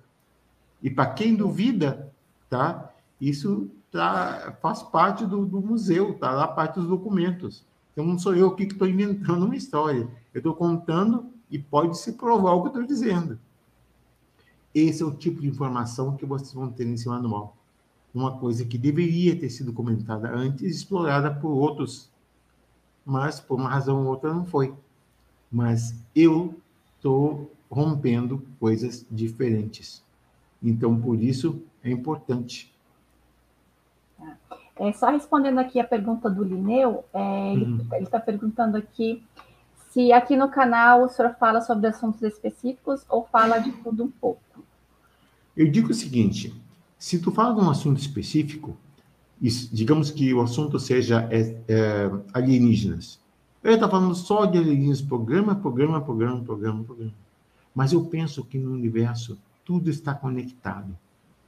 E 0.84 0.90
para 0.90 1.06
quem 1.06 1.34
duvida, 1.34 2.12
tá? 2.50 2.92
Isso 3.20 3.72
tá, 3.90 4.58
faz 4.62 4.84
parte 4.84 5.26
do, 5.26 5.46
do 5.46 5.62
museu, 5.62 6.14
tá 6.20 6.32
lá 6.32 6.46
parte 6.46 6.76
dos 6.76 6.90
documentos. 6.90 7.66
Então 7.94 8.06
não 8.06 8.20
sou 8.20 8.36
eu 8.36 8.50
aqui 8.50 8.66
que 8.66 8.74
estou 8.74 8.88
inventando 8.88 9.46
uma 9.46 9.56
história. 9.56 10.10
Eu 10.34 10.40
estou 10.40 10.54
contando 10.54 11.32
e 11.50 11.58
pode 11.58 11.98
se 11.98 12.14
provar 12.14 12.52
o 12.54 12.62
que 12.62 12.68
eu 12.68 12.82
estou 12.82 12.86
dizendo. 12.86 13.40
Esse 14.76 15.04
é 15.04 15.06
o 15.06 15.12
tipo 15.12 15.40
de 15.40 15.48
informação 15.48 16.18
que 16.18 16.26
vocês 16.26 16.52
vão 16.52 16.70
ter 16.70 16.84
nesse 16.84 17.08
manual. 17.08 17.56
Uma 18.14 18.38
coisa 18.38 18.66
que 18.66 18.78
deveria 18.78 19.40
ter 19.40 19.50
sido 19.50 19.72
comentada 19.72 20.30
antes, 20.30 20.76
explorada 20.76 21.34
por 21.34 21.52
outros, 21.52 22.10
mas 23.06 23.40
por 23.40 23.60
uma 23.60 23.70
razão 23.70 24.02
ou 24.02 24.08
outra 24.08 24.34
não 24.34 24.46
foi. 24.46 24.74
Mas 25.52 25.96
eu 26.16 26.56
estou 26.98 27.52
rompendo 27.70 28.42
coisas 28.60 29.06
diferentes. 29.10 30.04
Então, 30.64 30.99
por 30.99 31.22
isso, 31.22 31.61
é 31.84 31.91
importante. 31.91 32.73
É, 34.76 34.91
só 34.94 35.10
respondendo 35.10 35.60
aqui 35.60 35.80
a 35.80 35.84
pergunta 35.84 36.30
do 36.30 36.44
Lineu, 36.44 37.03
é, 37.14 37.53
ele 37.53 37.65
uhum. 37.65 37.88
está 37.99 38.19
perguntando 38.19 38.77
aqui 38.77 39.23
se 39.91 40.11
aqui 40.11 40.35
no 40.35 40.49
canal 40.49 41.03
o 41.03 41.10
senhor 41.10 41.35
fala 41.40 41.61
sobre 41.61 41.88
assuntos 41.88 42.23
específicos 42.23 43.06
ou 43.07 43.27
fala 43.31 43.60
de 43.60 43.72
tudo 43.72 44.03
um 44.03 44.10
pouco. 44.10 44.41
Eu 45.56 45.69
digo 45.69 45.91
o 45.91 45.94
seguinte: 45.94 46.52
se 46.98 47.19
tu 47.19 47.31
fala 47.31 47.53
de 47.53 47.61
um 47.61 47.69
assunto 47.69 47.99
específico, 47.99 48.76
digamos 49.40 50.10
que 50.10 50.34
o 50.34 50.41
assunto 50.41 50.80
seja 50.80 51.27
é, 51.30 51.56
é, 51.68 52.11
alienígenas. 52.34 53.22
Eu 53.64 53.73
estou 53.73 53.90
falando 53.90 54.15
só 54.15 54.45
de 54.45 54.57
alienígenas, 54.57 55.02
programa, 55.02 55.56
programa, 55.56 56.02
programa, 56.02 56.41
programa, 56.41 56.84
programa. 56.84 57.14
Mas 57.76 57.94
eu 57.94 58.03
penso 58.06 58.44
que 58.44 58.57
no 58.57 58.72
universo 58.72 59.38
tudo 59.65 59.90
está 59.90 60.14
conectado. 60.14 60.98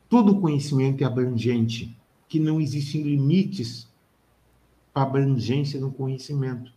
Todo 0.09 0.39
conhecimento 0.39 1.03
é 1.03 1.05
abrangente, 1.05 1.97
que 2.27 2.39
não 2.39 2.61
existem 2.61 3.01
limites 3.01 3.87
para 4.93 5.03
abrangência 5.03 5.79
no 5.79 5.91
conhecimento. 5.91 6.71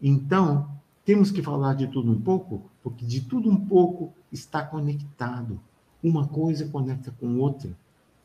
Então, 0.00 0.70
temos 1.04 1.30
que 1.30 1.42
falar 1.42 1.74
de 1.74 1.86
tudo 1.86 2.10
um 2.10 2.20
pouco, 2.20 2.70
porque 2.82 3.04
de 3.04 3.20
tudo 3.20 3.50
um 3.50 3.56
pouco 3.56 4.12
está 4.32 4.62
conectado. 4.64 5.60
Uma 6.02 6.26
coisa 6.26 6.68
conecta 6.68 7.10
com 7.20 7.38
outra. 7.38 7.76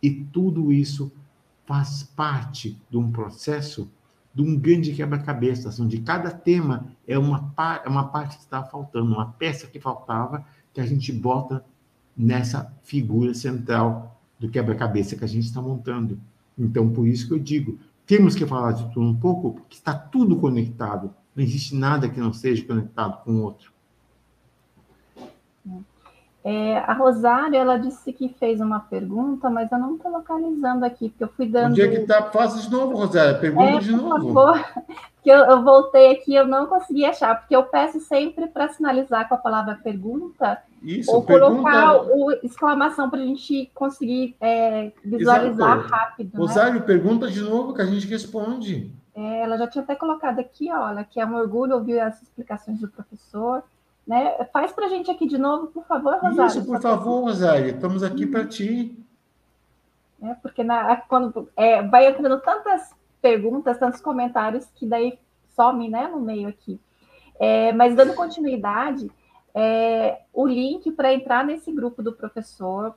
E 0.01 0.09
tudo 0.09 0.71
isso 0.71 1.11
faz 1.65 2.03
parte 2.03 2.77
de 2.89 2.97
um 2.97 3.11
processo, 3.11 3.89
de 4.33 4.41
um 4.41 4.57
grande 4.57 4.93
quebra-cabeça, 4.93 5.69
onde 5.81 5.99
cada 5.99 6.31
tema 6.31 6.87
é 7.07 7.17
uma, 7.17 7.53
é 7.83 7.89
uma 7.89 8.07
parte 8.07 8.37
que 8.37 8.43
está 8.43 8.63
faltando, 8.63 9.13
uma 9.13 9.27
peça 9.33 9.67
que 9.67 9.79
faltava, 9.79 10.45
que 10.73 10.81
a 10.81 10.85
gente 10.85 11.11
bota 11.11 11.63
nessa 12.21 12.71
figura 12.83 13.33
central 13.33 14.21
do 14.39 14.49
quebra-cabeça 14.49 15.15
que 15.15 15.23
a 15.23 15.27
gente 15.27 15.45
está 15.45 15.61
montando. 15.61 16.19
Então, 16.57 16.89
por 16.89 17.07
isso 17.07 17.27
que 17.27 17.33
eu 17.33 17.39
digo, 17.39 17.79
temos 18.05 18.35
que 18.35 18.45
falar 18.45 18.73
de 18.73 18.83
tudo 18.93 19.07
um 19.07 19.15
pouco, 19.15 19.53
porque 19.53 19.75
está 19.75 19.93
tudo 19.93 20.35
conectado. 20.35 21.13
Não 21.35 21.43
existe 21.43 21.75
nada 21.75 22.09
que 22.09 22.19
não 22.19 22.31
seja 22.31 22.63
conectado 22.63 23.23
com 23.23 23.31
o 23.33 23.41
outro. 23.41 23.71
É, 26.43 26.79
a 26.79 26.93
Rosário, 26.93 27.55
ela 27.55 27.77
disse 27.77 28.11
que 28.11 28.29
fez 28.39 28.59
uma 28.59 28.79
pergunta, 28.79 29.47
mas 29.47 29.71
eu 29.71 29.77
não 29.77 29.95
estou 29.95 30.11
localizando 30.11 30.83
aqui, 30.83 31.09
porque 31.09 31.23
eu 31.23 31.27
fui 31.27 31.45
dando... 31.45 31.71
Onde 31.71 31.81
é 31.83 31.87
que 31.87 31.97
está? 31.97 32.23
Faça 32.23 32.59
de 32.59 32.71
novo, 32.71 32.97
Rosário, 32.97 33.39
pergunta 33.39 33.69
é, 33.69 33.79
de 33.79 33.91
novo. 33.91 34.33
Favor, 34.33 34.65
que 35.21 35.29
eu, 35.29 35.37
eu, 35.37 35.63
voltei 35.63 36.11
aqui, 36.11 36.33
eu 36.33 36.47
não 36.47 36.65
consegui 36.65 37.05
achar, 37.05 37.39
porque 37.39 37.55
eu 37.55 37.63
peço 37.63 37.99
sempre 37.99 38.47
para 38.47 38.69
sinalizar 38.69 39.29
com 39.29 39.35
a 39.35 39.37
palavra 39.37 39.79
pergunta, 39.83 40.57
Isso, 40.81 41.11
ou 41.11 41.21
pergunta... 41.21 41.61
colocar 41.61 42.01
o 42.01 42.31
exclamação 42.43 43.07
para 43.07 43.19
a 43.19 43.25
gente 43.25 43.69
conseguir 43.75 44.35
é, 44.41 44.91
visualizar 45.05 45.77
Exato. 45.77 45.93
rápido. 45.93 46.33
Né? 46.33 46.39
Rosário, 46.39 46.79
né? 46.79 46.85
pergunta 46.85 47.27
de 47.27 47.41
novo 47.41 47.75
que 47.75 47.83
a 47.83 47.85
gente 47.85 48.07
responde. 48.07 48.91
É, 49.13 49.43
ela 49.43 49.57
já 49.57 49.67
tinha 49.67 49.83
até 49.83 49.93
colocado 49.93 50.39
aqui, 50.39 50.71
olha, 50.71 51.03
que 51.03 51.19
é 51.19 51.25
um 51.25 51.35
orgulho 51.35 51.75
ouvir 51.75 51.99
as 51.99 52.19
explicações 52.23 52.79
do 52.79 52.87
professor. 52.87 53.61
Né? 54.05 54.43
Faz 54.51 54.71
para 54.71 54.87
a 54.87 54.89
gente 54.89 55.09
aqui 55.11 55.27
de 55.27 55.37
novo, 55.37 55.67
por 55.67 55.85
favor, 55.85 56.19
Rosário. 56.19 56.47
Isso, 56.47 56.65
por 56.65 56.81
favor, 56.81 57.21
Rosário, 57.21 57.67
estamos 57.67 58.03
aqui 58.03 58.25
para 58.25 58.45
ti. 58.45 58.97
É, 60.21 60.33
porque 60.35 60.63
na, 60.63 60.97
quando 60.97 61.49
é, 61.55 61.81
vai 61.81 62.07
entrando 62.07 62.39
tantas 62.41 62.93
perguntas, 63.21 63.77
tantos 63.77 64.01
comentários, 64.01 64.65
que 64.75 64.85
daí 64.85 65.17
some 65.55 65.89
né, 65.89 66.07
no 66.07 66.19
meio 66.19 66.47
aqui. 66.47 66.79
É, 67.39 67.71
mas 67.73 67.95
dando 67.95 68.13
continuidade, 68.13 69.11
é, 69.53 70.21
o 70.33 70.45
link 70.45 70.91
para 70.91 71.13
entrar 71.13 71.43
nesse 71.43 71.71
grupo 71.71 72.03
do 72.03 72.13
professor, 72.13 72.95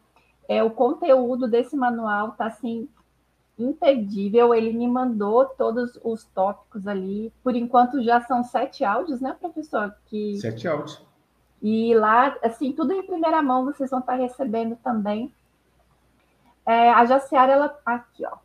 é, 0.49 0.63
o 0.63 0.71
conteúdo 0.71 1.49
desse 1.49 1.77
manual 1.77 2.31
está 2.31 2.47
assim 2.47 2.89
imperdível. 3.59 4.55
Ele 4.55 4.73
me 4.73 4.87
mandou 4.89 5.47
todos 5.47 5.99
os 6.03 6.25
tópicos 6.25 6.87
ali. 6.87 7.33
Por 7.43 7.55
enquanto 7.55 8.03
já 8.03 8.21
são 8.23 8.43
sete 8.43 8.85
áudios, 8.85 9.21
né, 9.21 9.37
professor? 9.39 9.95
Que... 10.07 10.37
Sete 10.39 10.69
áudios. 10.69 11.03
E 11.63 11.95
lá, 11.95 12.37
assim, 12.43 12.73
tudo 12.73 12.93
em 12.93 13.07
primeira 13.07 13.43
mão 13.43 13.65
vocês 13.65 13.91
vão 13.91 14.01
estar 14.01 14.15
recebendo 14.15 14.77
também. 14.77 15.33
É, 16.67 16.91
a 16.91 17.05
Jaciara, 17.05 17.53
ela. 17.53 17.79
Aqui, 17.85 18.25
ó. 18.27 18.37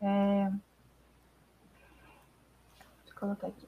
É... 0.00 0.50
Deixa 3.04 3.10
eu 3.10 3.20
colocar 3.20 3.46
aqui. 3.46 3.66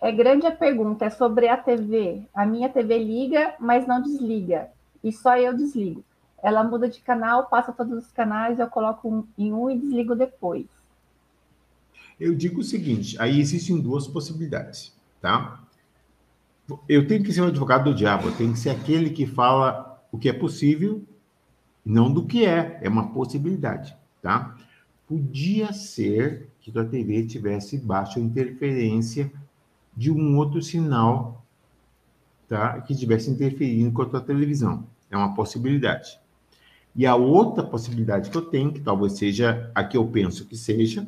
É 0.00 0.12
grande 0.12 0.46
a 0.46 0.54
pergunta, 0.54 1.04
é 1.04 1.10
sobre 1.10 1.48
a 1.48 1.56
TV. 1.56 2.22
A 2.34 2.44
minha 2.44 2.68
TV 2.68 2.98
liga, 2.98 3.54
mas 3.58 3.86
não 3.86 4.02
desliga. 4.02 4.70
E 5.02 5.12
só 5.12 5.36
eu 5.36 5.54
desligo. 5.54 6.04
Ela 6.46 6.62
muda 6.62 6.88
de 6.88 7.00
canal, 7.00 7.48
passa 7.48 7.72
todos 7.72 8.04
os 8.04 8.12
canais, 8.12 8.60
eu 8.60 8.68
coloco 8.68 9.12
um, 9.12 9.26
em 9.36 9.52
um 9.52 9.68
e 9.68 9.76
desligo 9.76 10.14
depois. 10.14 10.64
Eu 12.20 12.36
digo 12.36 12.60
o 12.60 12.62
seguinte: 12.62 13.20
aí 13.20 13.40
existem 13.40 13.80
duas 13.80 14.06
possibilidades, 14.06 14.96
tá? 15.20 15.60
Eu 16.88 17.04
tenho 17.08 17.24
que 17.24 17.32
ser 17.32 17.40
o 17.40 17.48
advogado 17.48 17.90
do 17.90 17.94
diabo, 17.96 18.30
tenho 18.30 18.52
que 18.52 18.60
ser 18.60 18.70
aquele 18.70 19.10
que 19.10 19.26
fala 19.26 20.00
o 20.12 20.16
que 20.16 20.28
é 20.28 20.32
possível, 20.32 21.02
não 21.84 22.12
do 22.12 22.24
que 22.24 22.46
é, 22.46 22.78
é 22.80 22.88
uma 22.88 23.12
possibilidade, 23.12 23.96
tá? 24.22 24.56
Podia 25.08 25.72
ser 25.72 26.48
que 26.60 26.70
tua 26.70 26.84
TV 26.84 27.26
tivesse 27.26 27.76
baixa 27.76 28.20
interferência 28.20 29.32
de 29.96 30.12
um 30.12 30.36
outro 30.36 30.62
sinal, 30.62 31.44
tá? 32.46 32.80
Que 32.82 32.92
estivesse 32.92 33.28
interferindo 33.28 33.90
com 33.90 34.02
a 34.02 34.06
tua 34.06 34.20
televisão. 34.20 34.86
É 35.10 35.16
uma 35.16 35.34
possibilidade. 35.34 36.24
E 36.96 37.04
a 37.04 37.14
outra 37.14 37.62
possibilidade 37.62 38.30
que 38.30 38.36
eu 38.36 38.42
tenho, 38.42 38.72
que 38.72 38.80
talvez 38.80 39.12
seja 39.12 39.70
a 39.74 39.84
que 39.84 39.98
eu 39.98 40.06
penso 40.06 40.46
que 40.46 40.56
seja, 40.56 41.06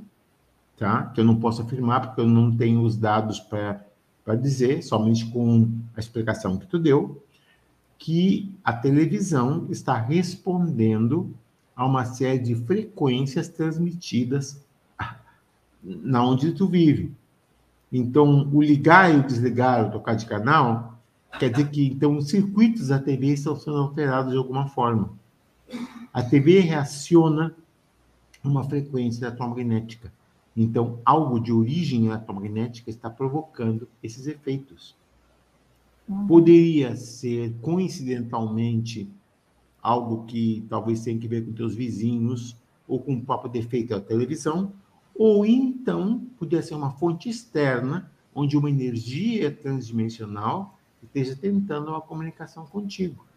tá? 0.77 1.07
Que 1.07 1.21
eu 1.21 1.25
não 1.25 1.37
posso 1.37 1.63
afirmar 1.63 2.07
porque 2.07 2.21
eu 2.21 2.27
não 2.27 2.55
tenho 2.55 2.83
os 2.83 2.95
dados 2.95 3.41
para 3.41 4.35
dizer, 4.39 4.83
somente 4.83 5.25
com 5.31 5.67
a 5.97 6.01
explicação 6.01 6.59
que 6.59 6.67
tu 6.67 6.79
deu, 6.79 7.25
que 7.97 8.55
a 8.63 8.73
televisão 8.73 9.67
está 9.71 9.99
respondendo 9.99 11.35
a 11.75 11.87
uma 11.87 12.05
série 12.05 12.39
de 12.39 12.55
frequências 12.55 13.49
transmitidas 13.49 14.63
na 15.83 16.23
onde 16.23 16.53
tu 16.53 16.69
vive. 16.69 17.15
Então, 17.91 18.47
o 18.53 18.61
ligar 18.61 19.15
e 19.15 19.21
o 19.21 19.27
desligar, 19.27 19.87
o 19.87 19.91
tocar 19.91 20.15
de 20.15 20.27
canal, 20.27 20.99
quer 21.39 21.49
dizer 21.49 21.71
que 21.71 21.87
então 21.87 22.19
os 22.19 22.29
circuitos 22.29 22.89
da 22.89 22.99
TV 22.99 23.29
estão 23.29 23.57
sendo 23.57 23.79
alterados 23.79 24.33
de 24.33 24.37
alguma 24.37 24.69
forma. 24.69 25.17
A 26.13 26.23
TV 26.23 26.61
reaciona 26.61 27.55
uma 28.43 28.65
frequência 28.65 29.27
eletromagnética. 29.27 30.13
Então, 30.57 31.01
algo 31.05 31.39
de 31.39 31.53
origem 31.53 32.07
eletromagnética 32.07 32.91
está 32.91 33.09
provocando 33.09 33.89
esses 34.03 34.27
efeitos. 34.27 34.97
Uhum. 36.09 36.27
Poderia 36.27 36.97
ser, 36.97 37.55
coincidentalmente, 37.61 39.09
algo 39.83 40.25
que 40.25 40.65
talvez 40.69 41.05
tenha 41.05 41.19
que 41.19 41.29
ver 41.29 41.45
com 41.45 41.53
teus 41.53 41.75
vizinhos, 41.75 42.57
ou 42.89 42.99
com 42.99 43.15
o 43.15 43.23
próprio 43.23 43.53
defeito 43.53 43.91
da 43.91 44.01
televisão, 44.01 44.73
ou 45.15 45.45
então 45.45 46.27
podia 46.39 46.63
ser 46.63 46.75
uma 46.75 46.93
fonte 46.93 47.29
externa, 47.29 48.11
onde 48.35 48.57
uma 48.57 48.71
energia 48.71 49.51
transdimensional 49.51 50.79
esteja 51.03 51.37
tentando 51.37 51.91
uma 51.91 52.01
comunicação 52.01 52.65
contigo. 52.67 53.28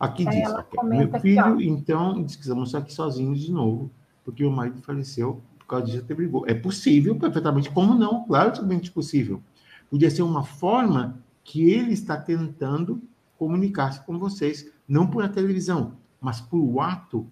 Aqui 0.00 0.24
diz, 0.24 0.50
meu 0.82 1.20
filho, 1.20 1.44
aqui, 1.44 1.68
então, 1.68 2.24
diz 2.24 2.34
que 2.34 2.42
estamos 2.42 2.74
aqui 2.74 2.90
sozinhos 2.90 3.38
de 3.38 3.52
novo, 3.52 3.90
porque 4.24 4.42
o 4.42 4.50
marido 4.50 4.80
faleceu 4.80 5.42
por 5.58 5.66
causa 5.66 5.84
disso 5.84 5.98
até 5.98 6.14
brigou. 6.14 6.46
É 6.48 6.54
possível, 6.54 7.14
perfeitamente, 7.16 7.70
como 7.70 7.94
não? 7.94 8.24
Claro 8.24 8.50
que 8.50 8.60
é 8.60 8.90
possível. 8.90 9.42
Podia 9.90 10.10
ser 10.10 10.22
uma 10.22 10.42
forma 10.42 11.22
que 11.44 11.70
ele 11.70 11.92
está 11.92 12.16
tentando 12.16 13.02
comunicar-se 13.38 14.00
com 14.04 14.18
vocês, 14.18 14.72
não 14.88 15.06
por 15.06 15.22
a 15.22 15.28
televisão, 15.28 15.92
mas 16.18 16.40
por 16.40 16.58
o 16.58 16.80
ato 16.80 17.26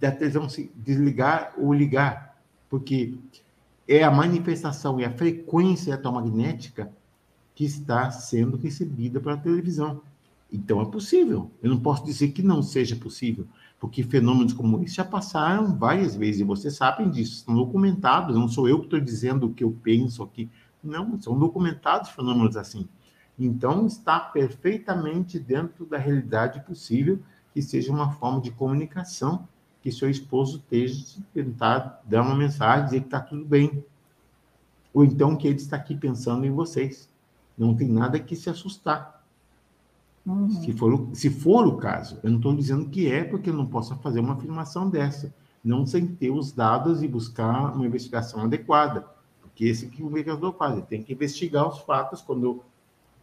da 0.00 0.10
televisão 0.10 0.48
se 0.48 0.72
desligar 0.74 1.52
ou 1.58 1.72
ligar, 1.72 2.40
porque 2.70 3.14
é 3.86 4.02
a 4.02 4.10
manifestação 4.10 4.98
e 4.98 5.04
a 5.04 5.10
frequência 5.10 5.90
eletromagnética 5.90 6.90
que 7.54 7.64
está 7.64 8.10
sendo 8.10 8.56
recebida 8.56 9.20
pela 9.20 9.36
televisão. 9.36 10.00
Então 10.50 10.80
é 10.80 10.86
possível. 10.86 11.50
Eu 11.62 11.70
não 11.70 11.80
posso 11.80 12.04
dizer 12.04 12.28
que 12.28 12.42
não 12.42 12.62
seja 12.62 12.96
possível, 12.96 13.46
porque 13.78 14.02
fenômenos 14.02 14.52
como 14.52 14.82
esse 14.82 14.94
já 14.94 15.04
passaram 15.04 15.76
várias 15.76 16.16
vezes, 16.16 16.40
e 16.40 16.44
vocês 16.44 16.74
sabem 16.74 17.10
disso, 17.10 17.44
são 17.44 17.54
documentados, 17.54 18.34
não 18.34 18.48
sou 18.48 18.68
eu 18.68 18.78
que 18.78 18.86
estou 18.86 19.00
dizendo 19.00 19.46
o 19.46 19.54
que 19.54 19.62
eu 19.62 19.76
penso 19.82 20.22
aqui. 20.22 20.50
Não, 20.82 21.20
são 21.20 21.38
documentados 21.38 22.10
fenômenos 22.10 22.56
assim. 22.56 22.88
Então 23.38 23.86
está 23.86 24.18
perfeitamente 24.18 25.38
dentro 25.38 25.86
da 25.86 25.98
realidade 25.98 26.60
possível 26.64 27.20
que 27.52 27.62
seja 27.62 27.92
uma 27.92 28.12
forma 28.12 28.40
de 28.40 28.50
comunicação 28.50 29.46
que 29.80 29.92
seu 29.92 30.10
esposo 30.10 30.58
esteja 30.58 31.20
tentar 31.32 32.02
dar 32.04 32.22
uma 32.22 32.34
mensagem, 32.34 32.84
dizer 32.86 33.00
que 33.00 33.06
está 33.06 33.20
tudo 33.20 33.44
bem. 33.44 33.84
Ou 34.92 35.04
então 35.04 35.36
que 35.36 35.46
ele 35.46 35.56
está 35.56 35.76
aqui 35.76 35.96
pensando 35.96 36.44
em 36.44 36.50
vocês. 36.50 37.08
Não 37.56 37.74
tem 37.74 37.88
nada 37.88 38.18
que 38.18 38.34
se 38.34 38.50
assustar. 38.50 39.17
Uhum. 40.28 40.50
Se, 40.50 40.72
for, 40.74 41.08
se 41.14 41.30
for 41.30 41.66
o 41.66 41.78
caso, 41.78 42.20
eu 42.22 42.30
não 42.30 42.36
estou 42.36 42.54
dizendo 42.54 42.90
que 42.90 43.10
é, 43.10 43.24
porque 43.24 43.48
eu 43.48 43.54
não 43.54 43.66
posso 43.66 43.96
fazer 43.96 44.20
uma 44.20 44.34
afirmação 44.34 44.90
dessa, 44.90 45.34
não 45.64 45.86
sem 45.86 46.06
ter 46.06 46.30
os 46.30 46.52
dados 46.52 47.02
e 47.02 47.08
buscar 47.08 47.74
uma 47.74 47.86
investigação 47.86 48.42
adequada. 48.42 49.06
Porque 49.40 49.64
esse 49.64 49.88
que 49.88 50.02
o 50.02 50.06
investigador 50.06 50.52
faz, 50.52 50.74
ele 50.74 50.82
tem 50.82 51.02
que 51.02 51.14
investigar 51.14 51.66
os 51.66 51.78
fatos 51.78 52.20
quando 52.20 52.62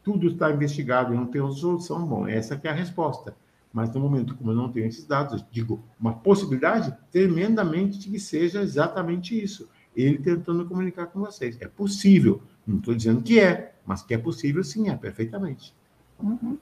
tudo 0.03 0.27
está 0.27 0.52
investigado 0.52 1.14
e 1.14 1.18
não 1.18 1.27
tem 1.27 1.41
solução, 1.53 2.06
bom, 2.06 2.27
essa 2.27 2.57
que 2.57 2.68
é 2.68 2.72
a 2.72 2.73
resposta. 2.73 3.36
Mas 3.72 3.94
no 3.94 3.99
momento 3.99 4.36
como 4.36 4.52
eu 4.52 4.56
não 4.56 4.72
tenho 4.72 4.88
esses 4.88 5.06
dados, 5.06 5.45
digo, 5.52 5.84
uma 5.99 6.14
possibilidade 6.14 6.95
tremendamente 7.11 7.99
de 7.99 8.10
que 8.10 8.19
seja 8.19 8.61
exatamente 8.61 9.40
isso. 9.40 9.69
Ele 9.95 10.18
tentando 10.18 10.65
comunicar 10.65 11.07
com 11.07 11.19
vocês. 11.19 11.57
É 11.61 11.68
possível. 11.68 12.41
Não 12.65 12.77
estou 12.77 12.95
dizendo 12.95 13.22
que 13.22 13.40
é, 13.40 13.76
mas 13.86 14.02
que 14.02 14.14
é 14.14 14.18
possível, 14.18 14.64
sim, 14.64 14.90
é 14.90 14.95
perfeitamente. 14.95 15.73
Uhum. 16.22 16.57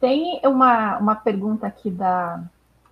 Tem 0.00 0.40
uma, 0.44 0.98
uma 0.98 1.14
pergunta 1.14 1.66
aqui 1.66 1.90
da, 1.90 2.42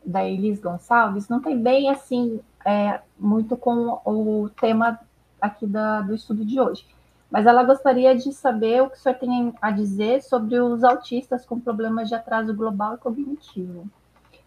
da 0.05 0.24
Elis 0.24 0.60
Gonçalves, 0.60 1.28
não 1.28 1.40
tem 1.40 1.60
bem 1.60 1.90
assim 1.90 2.40
é, 2.64 3.01
muito 3.18 3.56
com 3.56 4.01
o 4.05 4.51
tema 4.60 4.98
aqui 5.40 5.66
da, 5.66 6.01
do 6.01 6.14
estudo 6.14 6.44
de 6.44 6.59
hoje, 6.59 6.86
mas 7.31 7.47
ela 7.47 7.62
gostaria 7.64 8.16
de 8.16 8.32
saber 8.32 8.82
o 8.82 8.90
que 8.90 8.97
o 8.97 9.01
senhor 9.01 9.16
tem 9.16 9.52
a 9.60 9.70
dizer 9.70 10.22
sobre 10.22 10.59
os 10.59 10.82
autistas 10.82 11.44
com 11.44 11.60
problemas 11.60 12.09
de 12.09 12.14
atraso 12.14 12.55
global 12.55 12.94
e 12.94 12.98
cognitivo. 12.98 13.86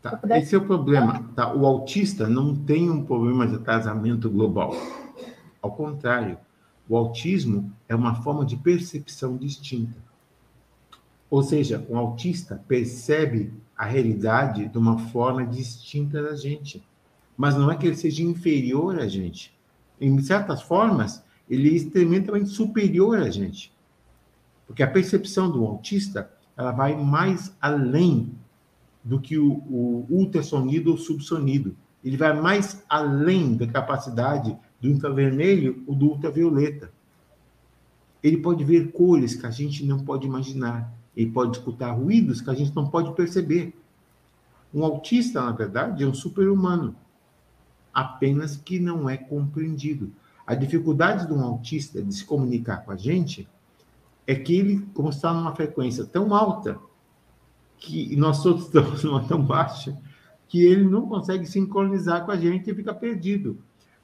Tá, 0.01 0.19
Esse 0.37 0.55
é 0.55 0.57
o 0.57 0.65
problema. 0.65 1.23
Tá? 1.35 1.53
O 1.53 1.65
autista 1.65 2.27
não 2.27 2.55
tem 2.55 2.89
um 2.89 3.03
problema 3.03 3.47
de 3.47 3.55
atrasamento 3.55 4.29
global. 4.29 4.73
Ao 5.61 5.71
contrário, 5.71 6.37
o 6.87 6.95
autismo 6.95 7.71
é 7.89 7.95
uma 7.95 8.15
forma 8.15 8.45
de 8.45 8.55
percepção 8.55 9.35
distinta. 9.35 10.06
Ou 11.29 11.43
seja, 11.43 11.85
um 11.89 11.97
autista 11.97 12.63
percebe 12.67 13.53
a 13.75 13.85
realidade 13.85 14.67
de 14.67 14.77
uma 14.77 14.97
forma 14.97 15.45
distinta 15.45 16.21
da 16.23 16.35
gente. 16.35 16.83
Mas 17.35 17.55
não 17.55 17.69
é 17.69 17.75
que 17.75 17.85
ele 17.85 17.95
seja 17.95 18.23
inferior 18.23 18.99
a 18.99 19.07
gente. 19.07 19.55
Em 19.99 20.19
certas 20.21 20.61
formas, 20.61 21.23
ele 21.49 21.69
é 21.69 21.73
extremamente 21.73 22.47
superior 22.47 23.19
a 23.19 23.29
gente. 23.29 23.71
Porque 24.65 24.83
a 24.83 24.89
percepção 24.89 25.51
do 25.51 25.65
autista 25.65 26.31
ela 26.55 26.71
vai 26.71 26.95
mais 26.95 27.55
além 27.61 28.33
do 29.03 29.21
que 29.21 29.37
o, 29.37 29.53
o 29.69 30.07
ultrassonido 30.09 30.91
ou 30.91 30.97
subsonido. 30.97 31.75
Ele 32.03 32.17
vai 32.17 32.39
mais 32.39 32.83
além 32.89 33.55
da 33.55 33.67
capacidade 33.67 34.57
do 34.81 34.89
infravermelho 34.89 35.83
ou 35.87 35.95
do 35.95 36.07
ultravioleta. 36.07 36.91
Ele 38.21 38.37
pode 38.37 38.63
ver 38.63 38.91
cores 38.91 39.35
que 39.35 39.45
a 39.45 39.51
gente 39.51 39.85
não 39.85 39.99
pode 39.99 40.25
imaginar. 40.25 40.91
Ele 41.17 41.31
pode 41.31 41.57
escutar 41.57 41.93
ruídos 41.93 42.41
que 42.41 42.49
a 42.51 42.53
gente 42.53 42.75
não 42.75 42.87
pode 42.87 43.11
perceber. 43.15 43.73
Um 44.71 44.85
autista, 44.85 45.41
na 45.41 45.51
verdade, 45.51 46.03
é 46.03 46.07
um 46.07 46.13
super-humano, 46.13 46.95
apenas 47.91 48.55
que 48.55 48.79
não 48.79 49.09
é 49.09 49.17
compreendido. 49.17 50.11
A 50.45 50.53
dificuldade 50.53 51.25
de 51.25 51.33
um 51.33 51.41
autista 51.43 52.03
de 52.03 52.13
se 52.13 52.23
comunicar 52.23 52.85
com 52.85 52.91
a 52.91 52.95
gente 52.95 53.49
é 54.27 54.35
que 54.35 54.55
ele, 54.55 54.87
como 54.93 55.09
está 55.09 55.33
numa 55.33 55.55
frequência 55.55 56.05
tão 56.05 56.35
alta, 56.35 56.79
que 57.79 58.15
nós 58.15 58.43
todos 58.43 58.65
estamos 58.65 59.03
numa 59.03 59.23
tão 59.27 59.41
baixa, 59.43 59.97
que 60.47 60.63
ele 60.63 60.85
não 60.85 61.09
consegue 61.09 61.47
sincronizar 61.47 62.25
com 62.25 62.31
a 62.31 62.37
gente 62.37 62.69
e 62.69 62.75
fica 62.75 62.93
perdido. 62.93 63.57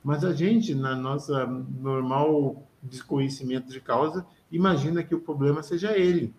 Mas 0.04 0.26
a 0.26 0.34
gente, 0.34 0.74
na 0.74 0.96
nossa 0.96 1.46
normal 1.46 2.68
desconhecimento 2.82 3.72
de 3.72 3.80
causa, 3.80 4.26
imagina 4.52 5.04
que 5.04 5.14
o 5.14 5.22
problema 5.22 5.62
seja 5.62 5.96
ele 5.96 6.34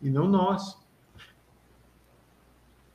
e 0.00 0.10
não 0.10 0.28
nós. 0.28 0.78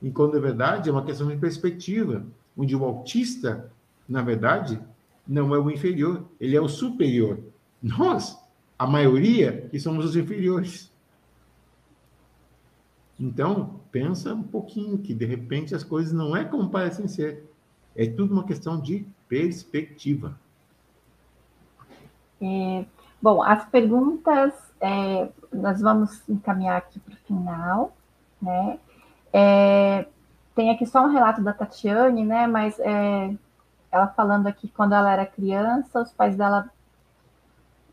E 0.00 0.10
quando 0.10 0.36
é 0.36 0.40
verdade, 0.40 0.88
é 0.88 0.92
uma 0.92 1.04
questão 1.04 1.28
de 1.28 1.36
perspectiva, 1.36 2.26
onde 2.56 2.76
o 2.76 2.84
autista, 2.84 3.70
na 4.08 4.22
verdade, 4.22 4.80
não 5.26 5.54
é 5.54 5.58
o 5.58 5.70
inferior, 5.70 6.24
ele 6.38 6.56
é 6.56 6.60
o 6.60 6.68
superior. 6.68 7.40
Nós, 7.82 8.38
a 8.78 8.86
maioria, 8.86 9.68
que 9.70 9.78
somos 9.78 10.04
os 10.04 10.16
inferiores. 10.16 10.92
Então, 13.18 13.80
pensa 13.90 14.34
um 14.34 14.42
pouquinho 14.42 14.98
que 14.98 15.14
de 15.14 15.24
repente 15.24 15.74
as 15.74 15.84
coisas 15.84 16.12
não 16.12 16.36
é 16.36 16.44
como 16.44 16.68
parecem 16.68 17.06
ser. 17.06 17.44
É 17.96 18.06
tudo 18.06 18.34
uma 18.34 18.44
questão 18.44 18.80
de 18.80 19.06
perspectiva. 19.28 20.38
É, 22.42 22.84
bom, 23.22 23.42
as 23.42 23.64
perguntas 23.66 24.52
é, 24.80 25.30
nós 25.54 25.80
vamos 25.80 26.26
encaminhar 26.28 26.76
aqui 26.76 26.98
para 27.00 27.14
o 27.14 27.18
final, 27.18 27.92
né? 28.40 28.78
É, 29.32 30.06
tem 30.54 30.70
aqui 30.70 30.86
só 30.86 31.04
um 31.04 31.10
relato 31.10 31.42
da 31.42 31.52
Tatiane, 31.52 32.24
né? 32.24 32.46
Mas 32.46 32.78
é, 32.78 33.34
ela 33.90 34.06
falando 34.08 34.46
aqui 34.46 34.68
quando 34.68 34.94
ela 34.94 35.12
era 35.12 35.26
criança, 35.26 36.02
os 36.02 36.12
pais 36.12 36.36
dela 36.36 36.70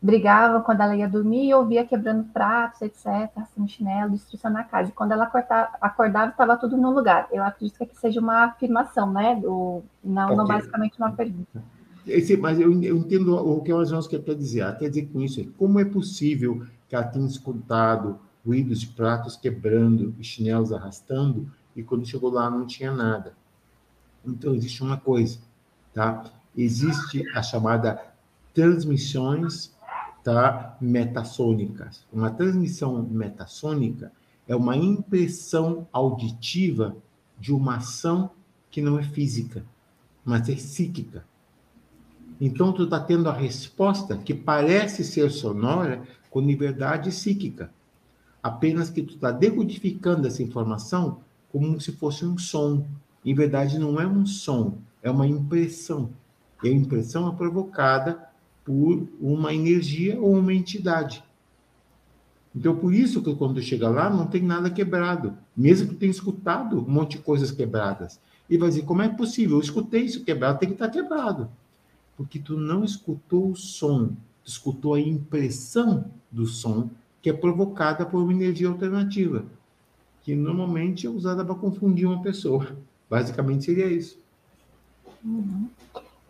brigavam 0.02 0.60
quando 0.62 0.80
ela 0.80 0.96
ia 0.96 1.08
dormir 1.08 1.48
e 1.48 1.54
ouvia 1.54 1.86
quebrando 1.86 2.24
pratos, 2.32 2.82
etc., 2.82 3.30
assim, 3.36 3.68
chinelo, 3.68 4.10
destruição 4.10 4.50
na 4.50 4.64
casa. 4.64 4.90
E 4.90 4.92
quando 4.92 5.12
ela 5.12 5.24
acordava, 5.24 5.70
acordava, 5.80 6.30
estava 6.30 6.56
tudo 6.56 6.76
no 6.76 6.90
lugar. 6.90 7.28
Eu 7.30 7.44
acredito 7.44 7.76
que 7.76 7.84
aqui 7.84 7.96
seja 7.96 8.20
uma 8.20 8.46
afirmação, 8.46 9.12
né? 9.12 9.36
Do, 9.36 9.82
não, 10.02 10.34
não 10.34 10.44
basicamente 10.44 10.98
uma 10.98 11.12
pergunta. 11.12 11.62
Esse, 12.06 12.36
mas 12.36 12.58
eu, 12.58 12.72
eu, 12.82 12.96
entendo 12.96 13.34
o 13.34 13.60
que 13.62 13.72
a 13.72 13.82
Jones 13.84 14.06
quer 14.06 14.20
dizer. 14.34 14.76
Quer 14.78 14.88
dizer 14.88 15.06
com 15.06 15.20
isso, 15.20 15.40
é 15.40 15.46
como 15.56 15.78
é 15.78 15.84
possível 15.84 16.66
que 16.88 16.94
ela 16.94 17.04
tinha 17.04 17.26
escutado 17.26 18.18
ruídos 18.44 18.80
de 18.80 18.88
pratos 18.88 19.36
quebrando 19.36 20.14
e 20.18 20.24
chinelos 20.24 20.72
arrastando, 20.72 21.48
e 21.76 21.82
quando 21.82 22.06
chegou 22.06 22.30
lá 22.30 22.50
não 22.50 22.66
tinha 22.66 22.92
nada. 22.92 23.34
Então, 24.26 24.54
existe 24.54 24.82
uma 24.82 24.96
coisa, 24.96 25.38
tá? 25.94 26.24
Existe 26.56 27.24
a 27.34 27.42
chamada 27.42 28.12
transmissões 28.52 29.72
tá, 30.22 30.76
metassônicas. 30.80 32.06
Uma 32.12 32.30
transmissão 32.30 33.02
metassônica 33.02 34.12
é 34.46 34.54
uma 34.54 34.76
impressão 34.76 35.88
auditiva 35.92 36.96
de 37.38 37.52
uma 37.52 37.76
ação 37.76 38.30
que 38.70 38.80
não 38.80 38.98
é 38.98 39.02
física, 39.02 39.64
mas 40.24 40.48
é 40.48 40.54
psíquica. 40.54 41.24
Então, 42.44 42.72
tu 42.72 42.82
está 42.82 42.98
tendo 42.98 43.28
a 43.28 43.32
resposta 43.32 44.16
que 44.16 44.34
parece 44.34 45.04
ser 45.04 45.30
sonora, 45.30 46.02
com 46.28 46.40
liberdade 46.40 47.08
psíquica. 47.08 47.70
Apenas 48.42 48.90
que 48.90 49.00
tu 49.00 49.14
está 49.14 49.30
decodificando 49.30 50.26
essa 50.26 50.42
informação 50.42 51.20
como 51.52 51.80
se 51.80 51.92
fosse 51.92 52.26
um 52.26 52.36
som. 52.36 52.84
Em 53.24 53.32
verdade, 53.32 53.78
não 53.78 54.00
é 54.00 54.08
um 54.08 54.26
som, 54.26 54.78
é 55.00 55.08
uma 55.08 55.24
impressão. 55.24 56.10
E 56.64 56.68
a 56.68 56.72
impressão 56.72 57.28
é 57.28 57.36
provocada 57.36 58.20
por 58.64 59.06
uma 59.20 59.54
energia 59.54 60.20
ou 60.20 60.36
uma 60.36 60.52
entidade. 60.52 61.22
Então, 62.56 62.74
por 62.74 62.92
isso 62.92 63.22
que 63.22 63.36
quando 63.36 63.62
chega 63.62 63.88
lá, 63.88 64.10
não 64.10 64.26
tem 64.26 64.42
nada 64.42 64.68
quebrado. 64.68 65.38
Mesmo 65.56 65.90
que 65.90 65.94
tenha 65.94 66.10
escutado 66.10 66.80
um 66.80 66.90
monte 66.90 67.18
de 67.18 67.22
coisas 67.22 67.52
quebradas. 67.52 68.18
E 68.50 68.58
vai 68.58 68.68
dizer, 68.68 68.82
como 68.82 69.00
é 69.00 69.08
possível? 69.08 69.58
Eu 69.58 69.62
escutei 69.62 70.02
isso 70.02 70.24
quebrado, 70.24 70.58
tem 70.58 70.70
que 70.70 70.74
estar 70.74 70.88
quebrado. 70.88 71.48
Porque 72.22 72.38
tu 72.38 72.56
não 72.56 72.84
escutou 72.84 73.50
o 73.50 73.56
som, 73.56 74.10
tu 74.44 74.48
escutou 74.48 74.94
a 74.94 75.00
impressão 75.00 76.04
do 76.30 76.46
som 76.46 76.88
que 77.20 77.28
é 77.28 77.32
provocada 77.32 78.06
por 78.06 78.22
uma 78.22 78.32
energia 78.32 78.68
alternativa, 78.68 79.44
que 80.22 80.32
normalmente 80.32 81.04
é 81.04 81.10
usada 81.10 81.44
para 81.44 81.56
confundir 81.56 82.06
uma 82.06 82.22
pessoa. 82.22 82.76
Basicamente 83.10 83.64
seria 83.64 83.86
isso. 83.86 84.18
Uhum. 85.24 85.68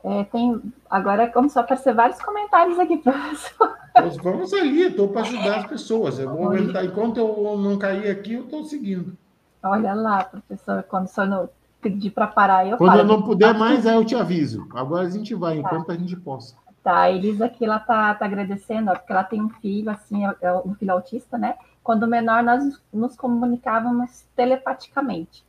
É, 0.03 0.25
tem, 0.25 0.63
agora 0.91 1.31
começou 1.31 1.61
a 1.61 1.65
aparecer 1.65 1.95
vários 1.95 2.21
comentários 2.23 2.79
aqui, 2.79 2.97
professor. 2.97 3.77
Vamos 4.23 4.55
ali, 4.55 4.85
estou 4.85 5.09
para 5.09 5.21
ajudar 5.21 5.59
as 5.59 5.67
pessoas. 5.67 6.19
Eu 6.19 6.31
vou 6.31 6.47
aumentar. 6.47 6.87
Enquanto 6.87 7.19
eu 7.19 7.59
não 7.59 7.79
cair 7.79 8.11
aqui, 8.11 8.33
eu 8.33 8.45
estou 8.45 8.65
seguindo. 8.65 9.15
Olha 9.63 9.93
lá, 9.93 10.25
professor, 10.25 10.83
quando 10.85 11.05
o 11.05 11.09
senhor 11.09 11.27
não 11.27 11.49
pedir 11.83 12.11
para 12.11 12.27
parar, 12.27 12.67
eu 12.67 12.79
Quando 12.79 12.91
paro. 12.91 13.03
eu 13.03 13.07
não 13.07 13.23
puder 13.23 13.53
mais, 13.53 13.87
aí 13.87 13.95
eu 13.95 14.05
te 14.05 14.15
aviso. 14.15 14.67
Agora 14.73 15.07
a 15.07 15.11
gente 15.11 15.35
vai, 15.35 15.59
enquanto 15.59 15.87
tá. 15.87 15.93
a 15.93 15.97
gente 15.97 16.17
possa. 16.17 16.55
Tá, 16.83 17.03
a 17.03 17.11
Elisa 17.11 17.47
aqui, 17.47 17.65
ela 17.65 17.79
tá, 17.79 18.15
tá 18.15 18.25
agradecendo, 18.25 18.91
ó, 18.91 18.95
porque 18.95 19.13
ela 19.13 19.25
tem 19.25 19.41
um 19.41 19.49
filho, 19.49 19.91
assim, 19.91 20.25
é, 20.27 20.35
é 20.41 20.53
um 20.55 20.75
filho 20.75 20.93
autista, 20.93 21.37
né? 21.37 21.55
Quando 21.83 22.07
menor, 22.07 22.43
nós 22.43 22.81
nos 22.93 23.17
comunicávamos 23.17 24.25
telepaticamente. 24.35 25.45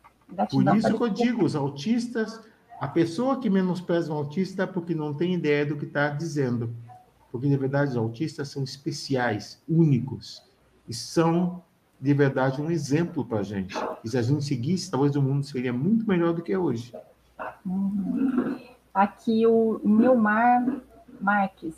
Por 0.50 0.76
isso 0.76 0.98
que 0.98 1.04
eu 1.04 1.10
digo, 1.10 1.46
os 1.46 1.56
autistas, 1.56 2.42
a 2.80 2.88
pessoa 2.88 3.40
que 3.40 3.50
menospreza 3.50 4.12
um 4.12 4.18
autista 4.18 4.64
é 4.64 4.68
porque 4.68 4.96
não 4.96 5.14
tem 5.14 5.36
ideia 5.36 5.66
do 5.66 5.78
que 5.78 5.86
está 5.86 6.10
dizendo. 6.10 6.74
Porque, 7.32 7.48
de 7.48 7.58
verdade, 7.58 7.92
os 7.92 7.98
autistas 7.98 8.50
são 8.50 8.64
especiais, 8.64 9.62
únicos, 9.68 10.44
e 10.88 10.94
são, 10.94 11.64
de 12.04 12.14
verdade, 12.14 12.62
um 12.62 12.70
exemplo 12.70 13.24
para 13.24 13.40
a 13.40 13.44
gente. 13.44 13.78
E 14.04 14.10
se 14.10 14.18
a 14.18 14.22
gente 14.22 14.44
seguisse, 14.44 14.92
talvez 14.92 15.16
o 15.16 15.22
mundo 15.22 15.46
seria 15.46 15.72
muito 15.72 16.06
melhor 16.06 16.34
do 16.34 16.42
que 16.42 16.52
é 16.52 16.60
hoje. 16.60 16.94
Uhum. 17.66 18.60
Aqui 18.94 19.48
o 19.48 19.80
Nilmar 19.82 20.82
Marques. 21.22 21.74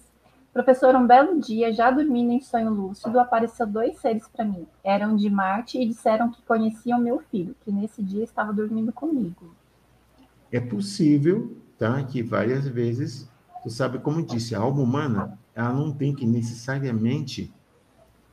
Professor, 0.52 0.96
um 0.96 1.06
belo 1.06 1.40
dia, 1.40 1.72
já 1.72 1.92
dormindo 1.92 2.32
em 2.32 2.42
sonho 2.42 2.72
lúcido, 2.72 3.20
apareceu 3.20 3.68
dois 3.68 4.00
seres 4.00 4.28
para 4.28 4.44
mim. 4.44 4.66
Eram 4.84 5.16
de 5.16 5.30
Marte 5.30 5.78
e 5.80 5.86
disseram 5.86 6.32
que 6.32 6.42
conheciam 6.42 6.98
meu 6.98 7.20
filho, 7.30 7.56
que 7.64 7.72
nesse 7.72 8.02
dia 8.02 8.24
estava 8.24 8.52
dormindo 8.52 8.92
comigo. 8.92 9.54
É 10.52 10.60
possível, 10.60 11.56
tá, 11.78 12.02
que 12.04 12.24
várias 12.24 12.68
vezes, 12.68 13.30
tu 13.62 13.70
sabe 13.70 14.00
como 14.00 14.26
disse, 14.26 14.56
a 14.56 14.60
alma 14.60 14.82
humana, 14.82 15.38
ela 15.54 15.72
não 15.72 15.92
tem 15.92 16.16
que 16.16 16.26
necessariamente 16.26 17.54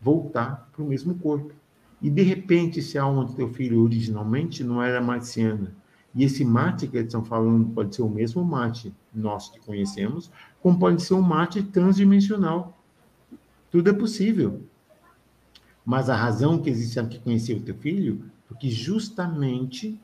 voltar 0.00 0.70
para 0.72 0.82
o 0.82 0.86
mesmo 0.86 1.16
corpo. 1.16 1.60
E 2.02 2.10
de 2.10 2.22
repente, 2.22 2.82
se 2.82 2.98
a 2.98 3.04
alma 3.04 3.24
do 3.24 3.32
teu 3.32 3.48
filho 3.48 3.82
originalmente 3.82 4.64
não 4.64 4.82
era 4.82 5.00
marciana, 5.00 5.74
e 6.14 6.24
esse 6.24 6.44
mate 6.44 6.86
que 6.86 6.96
eles 6.96 7.06
estão 7.06 7.24
falando 7.24 7.70
pode 7.70 7.94
ser 7.94 8.02
o 8.02 8.08
mesmo 8.08 8.44
mate 8.44 8.92
nós 9.14 9.48
que 9.48 9.60
conhecemos, 9.60 10.30
como 10.60 10.78
pode 10.78 11.02
ser 11.02 11.14
um 11.14 11.22
mate 11.22 11.62
transdimensional. 11.62 12.76
Tudo 13.70 13.88
é 13.88 13.92
possível. 13.92 14.60
Mas 15.84 16.10
a 16.10 16.16
razão 16.16 16.58
que 16.58 16.68
existe 16.68 17.00
aqui 17.00 17.18
conhecer 17.20 17.56
o 17.56 17.62
teu 17.62 17.74
filho, 17.74 18.24
porque 18.46 18.68
justamente 18.68 19.98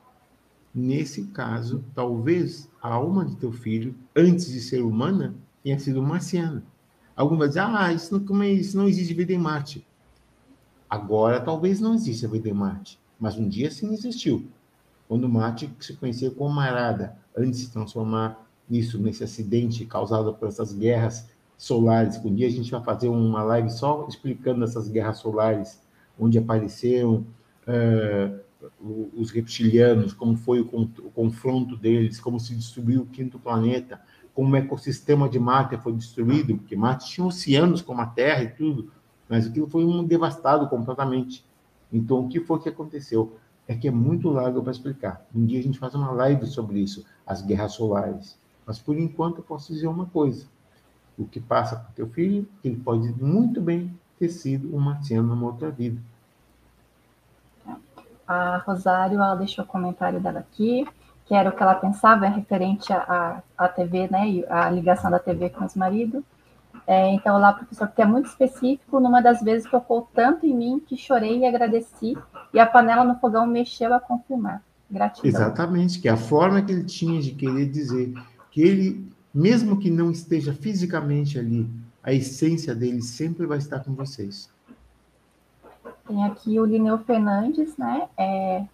nesse 0.74 1.24
caso, 1.24 1.84
talvez 1.94 2.70
a 2.80 2.88
alma 2.88 3.24
de 3.24 3.36
teu 3.36 3.50
filho, 3.50 3.94
antes 4.14 4.50
de 4.50 4.60
ser 4.60 4.82
humana, 4.82 5.34
tenha 5.62 5.78
sido 5.78 6.02
marciana. 6.02 6.62
Alguns 7.16 7.38
vão 7.38 7.48
dizer, 7.48 7.60
ah, 7.60 7.92
isso 7.92 8.16
não, 8.16 8.44
isso 8.44 8.76
não 8.76 8.88
existe 8.88 9.12
vida 9.12 9.32
em 9.32 9.38
Marte. 9.38 9.84
Agora, 10.88 11.40
talvez 11.40 11.80
não 11.80 11.94
exista 11.94 12.26
em 12.26 12.52
Marte, 12.52 12.98
mas 13.18 13.36
um 13.36 13.48
dia 13.48 13.70
sim 13.70 13.92
existiu 13.92 14.48
quando 15.08 15.28
Marte 15.28 15.70
se 15.80 15.94
conhecia 15.94 16.30
como 16.30 16.54
Marada, 16.54 17.16
antes 17.36 17.60
de 17.60 17.66
se 17.66 17.72
transformar 17.72 18.46
nisso, 18.68 18.98
nesse 18.98 19.24
acidente 19.24 19.86
causado 19.86 20.34
por 20.34 20.48
essas 20.48 20.74
guerras 20.74 21.26
solares. 21.56 22.22
Um 22.22 22.34
dia 22.34 22.46
a 22.46 22.50
gente 22.50 22.70
vai 22.70 22.84
fazer 22.84 23.08
uma 23.08 23.42
live 23.42 23.70
só 23.70 24.06
explicando 24.06 24.62
essas 24.62 24.86
guerras 24.86 25.18
solares, 25.18 25.80
onde 26.18 26.36
apareceram 26.36 27.26
uh, 27.66 28.38
os 29.16 29.30
reptilianos, 29.30 30.12
como 30.12 30.36
foi 30.36 30.60
o, 30.60 30.64
o, 30.64 31.10
confronto 31.10 31.74
deles, 31.76 32.20
como 32.20 32.38
se 32.38 32.54
destruiu 32.54 33.02
o 33.02 33.06
quinto 33.06 33.38
planeta, 33.38 34.00
como 34.34 34.52
o 34.52 34.56
ecossistema 34.56 35.28
de 35.28 35.38
Marte 35.38 35.76
foi 35.78 35.94
destruído, 35.94 36.56
porque 36.56 36.76
Marte 36.76 37.08
tinha 37.08 37.26
oceanos 37.26 37.80
como 37.80 38.02
a 38.02 38.06
Terra 38.06 38.42
e 38.42 38.48
tudo, 38.48 38.92
mas 39.28 39.46
aquilo 39.46 39.68
foi 39.68 39.84
um 39.84 40.04
devastado 40.04 40.68
completamente. 40.68 41.44
Então, 41.92 42.20
o 42.20 42.28
que 42.28 42.40
foi 42.40 42.60
que 42.60 42.68
aconteceu? 42.68 43.38
é 43.68 43.74
que 43.74 43.86
é 43.86 43.90
muito 43.90 44.30
largo 44.30 44.62
para 44.62 44.72
explicar. 44.72 45.22
Um 45.34 45.44
dia 45.44 45.60
a 45.60 45.62
gente 45.62 45.78
faz 45.78 45.94
uma 45.94 46.10
live 46.10 46.46
sobre 46.46 46.80
isso, 46.80 47.04
as 47.26 47.42
guerras 47.42 47.74
solares. 47.74 48.38
Mas 48.66 48.78
por 48.78 48.98
enquanto 48.98 49.38
eu 49.38 49.44
posso 49.44 49.72
dizer 49.72 49.86
uma 49.86 50.06
coisa: 50.06 50.46
o 51.18 51.26
que 51.26 51.38
passa 51.38 51.76
com 51.76 51.92
teu 51.92 52.08
filho, 52.08 52.48
ele 52.64 52.76
pode 52.76 53.12
muito 53.22 53.60
bem 53.60 53.94
ter 54.18 54.30
sido 54.30 54.74
um 54.74 54.80
marciano 54.80 55.28
numa 55.28 55.46
outra 55.46 55.70
vida. 55.70 56.00
A 58.26 58.58
Rosário, 58.58 59.16
ela 59.16 59.34
deixou 59.34 59.64
o 59.64 59.68
comentário 59.68 60.20
dela 60.20 60.40
aqui, 60.40 60.86
que 61.26 61.34
era 61.34 61.50
o 61.50 61.52
que 61.52 61.62
ela 61.62 61.74
pensava 61.74 62.26
é 62.26 62.28
referente 62.28 62.92
à, 62.92 63.42
à 63.56 63.68
TV, 63.68 64.08
né, 64.10 64.44
a 64.48 64.68
ligação 64.70 65.10
da 65.10 65.18
TV 65.18 65.50
com 65.50 65.64
os 65.64 65.74
maridos. 65.74 66.22
É, 66.88 67.12
então, 67.12 67.38
lá, 67.38 67.52
professor, 67.52 67.86
porque 67.86 68.00
é 68.00 68.06
muito 68.06 68.30
específico, 68.30 68.98
numa 68.98 69.20
das 69.20 69.42
vezes 69.42 69.70
tocou 69.70 70.08
tanto 70.14 70.46
em 70.46 70.56
mim 70.56 70.80
que 70.80 70.96
chorei 70.96 71.40
e 71.40 71.44
agradeci, 71.44 72.16
e 72.54 72.58
a 72.58 72.64
panela 72.64 73.04
no 73.04 73.16
fogão 73.16 73.46
mexeu 73.46 73.92
a 73.92 74.00
confirmar. 74.00 74.62
Gratidão. 74.90 75.28
Exatamente, 75.28 76.00
que 76.00 76.08
é 76.08 76.12
a 76.12 76.16
forma 76.16 76.62
que 76.62 76.72
ele 76.72 76.84
tinha 76.84 77.20
de 77.20 77.32
querer 77.32 77.66
dizer 77.66 78.14
que 78.50 78.62
ele, 78.62 79.06
mesmo 79.34 79.78
que 79.78 79.90
não 79.90 80.10
esteja 80.10 80.54
fisicamente 80.54 81.38
ali, 81.38 81.68
a 82.02 82.14
essência 82.14 82.74
dele 82.74 83.02
sempre 83.02 83.44
vai 83.44 83.58
estar 83.58 83.80
com 83.80 83.92
vocês. 83.92 84.50
Tem 86.06 86.24
aqui 86.24 86.58
o 86.58 86.64
Lineu 86.64 86.96
Fernandes, 87.00 87.76
né? 87.76 88.08
É, 88.16 88.64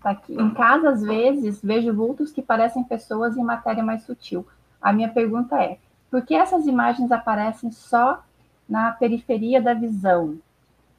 tá 0.00 0.10
aqui. 0.10 0.40
Em 0.40 0.50
casa, 0.50 0.90
às 0.90 1.02
vezes, 1.02 1.60
vejo 1.60 1.92
vultos 1.92 2.30
que 2.30 2.42
parecem 2.42 2.84
pessoas 2.84 3.36
em 3.36 3.42
matéria 3.42 3.82
mais 3.82 4.04
sutil. 4.04 4.46
A 4.80 4.92
minha 4.92 5.08
pergunta 5.08 5.60
é: 5.60 5.78
por 6.10 6.22
que 6.22 6.34
essas 6.34 6.66
imagens 6.66 7.12
aparecem 7.12 7.70
só 7.70 8.22
na 8.68 8.90
periferia 8.90 9.62
da 9.62 9.74
visão? 9.74 10.38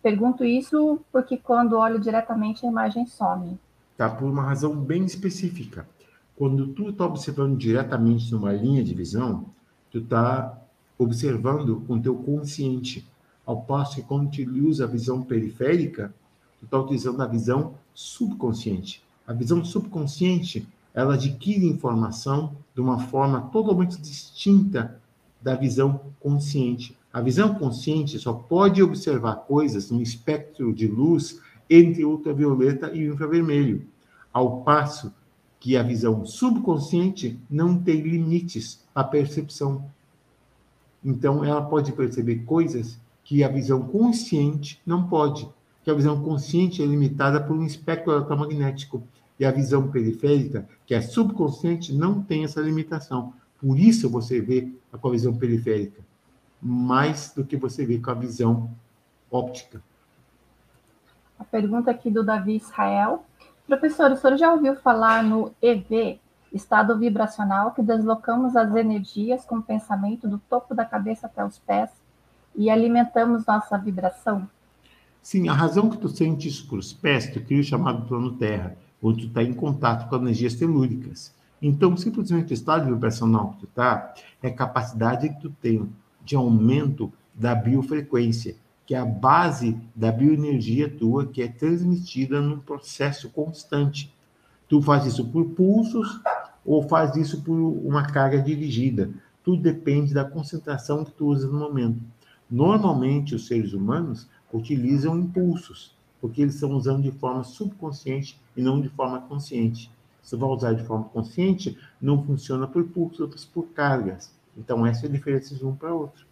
Pergunto 0.02 0.46
isso 0.46 1.00
porque 1.12 1.38
quando 1.38 1.78
olho 1.78 2.00
diretamente 2.00 2.66
a 2.66 2.70
imagem 2.70 3.06
some. 3.06 3.60
Tá, 3.98 4.10
por 4.10 4.30
uma 4.30 4.44
razão 4.44 4.76
bem 4.76 5.04
específica. 5.04 5.88
Quando 6.36 6.68
tu 6.70 6.90
está 6.90 7.06
observando 7.06 7.58
diretamente 7.58 8.32
numa 8.32 8.54
linha 8.54 8.84
de 8.84 8.96
visão, 8.96 9.46
tu 9.92 10.00
está 10.00 10.58
observando 10.98 11.84
com 11.86 12.02
teu 12.02 12.16
consciente. 12.16 13.08
Ao 13.46 13.62
passo 13.62 13.96
que 13.96 14.02
quando 14.02 14.32
tu 14.32 14.42
usa 14.68 14.86
a 14.86 14.88
visão 14.88 15.22
periférica, 15.22 16.14
tu 16.60 16.66
está 16.66 16.80
utilizando 16.80 17.22
a 17.22 17.28
visão 17.28 17.74
subconsciente. 17.94 19.04
A 19.28 19.34
visão 19.34 19.64
subconsciente, 19.64 20.68
ela 20.94 21.16
adquire 21.16 21.68
informação 21.68 22.54
de 22.74 22.82
uma 22.82 23.00
forma 23.00 23.42
totalmente 23.52 24.02
distinta 24.02 25.01
da 25.42 25.56
visão 25.56 26.00
consciente. 26.20 26.98
A 27.12 27.20
visão 27.22 27.54
consciente 27.56 28.18
só 28.20 28.34
pode 28.34 28.82
observar 28.82 29.36
coisas 29.48 29.92
no 29.92 30.02
espectro 30.02 30.74
de 30.74 30.88
luz 30.88 31.40
entre 31.70 32.06
ultravioleta 32.06 32.92
e 32.94 33.06
infravermelho, 33.06 33.86
ao 34.32 34.62
passo 34.62 35.14
que 35.60 35.78
a 35.78 35.84
visão 35.84 36.26
subconsciente 36.26 37.40
não 37.50 37.78
tem 37.78 38.02
limites 38.02 38.84
à 38.96 39.04
percepção. 39.04 39.86
Então, 41.04 41.44
ela 41.44 41.62
pode 41.62 41.92
perceber 41.92 42.40
coisas 42.46 43.00
que 43.24 43.44
a 43.44 43.48
visão 43.48 43.84
consciente 43.84 44.82
não 44.86 45.08
pode, 45.08 45.48
que 45.84 45.92
a 45.92 45.94
visão 45.94 46.22
consciente 46.22 46.82
é 46.82 46.86
limitada 46.86 47.42
por 47.42 47.56
um 47.56 47.66
espectro 47.66 48.12
eletromagnético, 48.12 49.04
e 49.40 49.46
a 49.46 49.52
visão 49.52 49.88
periférica, 49.88 50.68
que 50.86 50.94
é 50.94 51.02
subconsciente, 51.02 51.92
não 51.94 52.22
tem 52.22 52.44
essa 52.44 52.62
limitação. 52.62 53.34
Por 53.62 53.78
isso 53.78 54.10
você 54.10 54.42
vê 54.42 54.74
com 55.00 55.08
a 55.08 55.12
visão 55.12 55.34
periférica, 55.34 56.02
mais 56.62 57.32
do 57.34 57.46
que 57.46 57.56
você 57.56 57.86
vê 57.86 58.00
com 58.00 58.10
a 58.10 58.16
visão 58.16 58.70
óptica. 59.30 59.82
A 61.38 61.44
pergunta 61.44 61.92
aqui 61.92 62.10
do 62.10 62.24
Davi 62.24 62.56
Israel. 62.56 63.24
Professor, 63.68 64.12
o 64.12 64.18
senhor 64.18 64.38
já 64.38 64.52
ouviu 64.52 64.76
falar 64.76 65.24
no 65.24 65.54
EV, 65.62 66.20
estado 66.52 66.98
vibracional, 66.98 67.72
que 67.72 67.82
deslocamos 67.82 68.56
as 68.56 68.76
energias 68.76 69.46
com 69.46 69.58
o 69.58 69.64
pensamento 69.64 70.28
do 70.28 70.38
topo 70.38 70.76
da 70.76 70.84
cabeça 70.84 71.28
até 71.28 71.46
os 71.46 71.58
pés 71.60 71.90
e 72.56 72.70
alimentamos 72.70 73.46
nossa 73.46 73.78
vibração? 73.78 74.50
Sim, 75.22 75.48
a 75.48 75.54
razão 75.54 75.90
que 75.90 75.98
tu 75.98 76.10
sente 76.10 76.48
isso 76.48 76.68
para 76.68 76.80
os 76.80 76.92
pés, 76.92 77.30
tu 77.32 77.40
cria 77.42 77.62
o 77.62 77.64
chamado 77.64 78.08
plano 78.08 78.36
Terra, 78.38 78.76
onde 79.02 79.22
tu 79.22 79.28
está 79.28 79.44
em 79.44 79.54
contato 79.54 80.10
com 80.10 80.16
energias 80.16 80.56
telúricas. 80.56 81.34
Então, 81.62 81.96
simplesmente 81.96 82.52
o 82.52 82.56
estado 82.56 82.88
vibracional 82.88 83.52
que 83.52 83.60
tu 83.60 83.66
está 83.66 84.14
é 84.42 84.50
capacidade 84.50 85.30
que 85.30 85.42
tu 85.42 85.50
tem 85.62 85.88
de 86.24 86.36
aumento 86.36 87.12
da 87.34 87.54
biofrequência, 87.54 88.56
que 88.86 88.96
é 88.96 88.98
a 88.98 89.06
base 89.06 89.78
da 89.96 90.12
bioenergia 90.12 90.90
tua, 90.90 91.28
que 91.28 91.42
é 91.42 91.48
transmitida 91.48 92.42
num 92.42 92.60
processo 92.60 93.30
constante. 93.30 94.14
Tu 94.68 94.82
faz 94.82 95.06
isso 95.06 95.28
por 95.28 95.46
pulsos 95.52 96.20
ou 96.66 96.88
faz 96.88 97.16
isso 97.16 97.42
por 97.44 97.54
uma 97.54 98.08
carga 98.08 98.42
dirigida. 98.42 99.12
Tudo 99.44 99.62
depende 99.62 100.14
da 100.14 100.26
concentração 100.26 101.04
que 101.04 101.12
tu 101.12 101.28
usa 101.28 101.48
no 101.48 101.60
momento. 101.60 102.00
Normalmente, 102.50 103.36
os 103.36 103.48
seres 103.48 103.74
humanos 103.74 104.28
utilizam 104.52 105.18
impulsos, 105.18 105.96
porque 106.20 106.42
eles 106.42 106.56
estão 106.56 106.72
usando 106.72 107.04
de 107.04 107.12
forma 107.12 107.44
subconsciente 107.44 108.40
e 108.56 108.62
não 108.62 108.82
de 108.82 108.90
forma 108.90 109.22
consciente. 109.22 109.90
Se 110.22 110.36
vai 110.36 110.50
usar 110.50 110.74
de 110.74 110.84
forma 110.84 111.06
consciente, 111.06 111.78
não 112.02 112.24
funciona 112.24 112.68
por 112.68 112.84
pulsos, 112.84 113.20
outros 113.20 113.46
por 113.46 113.64
cargas. 113.68 114.34
Então, 114.58 114.86
essa 114.86 115.06
é 115.06 115.10
a 115.10 115.12
diferença 115.12 115.56
de 115.56 115.66
um 115.66 115.76
para 115.76 115.94
outro. 115.94 116.26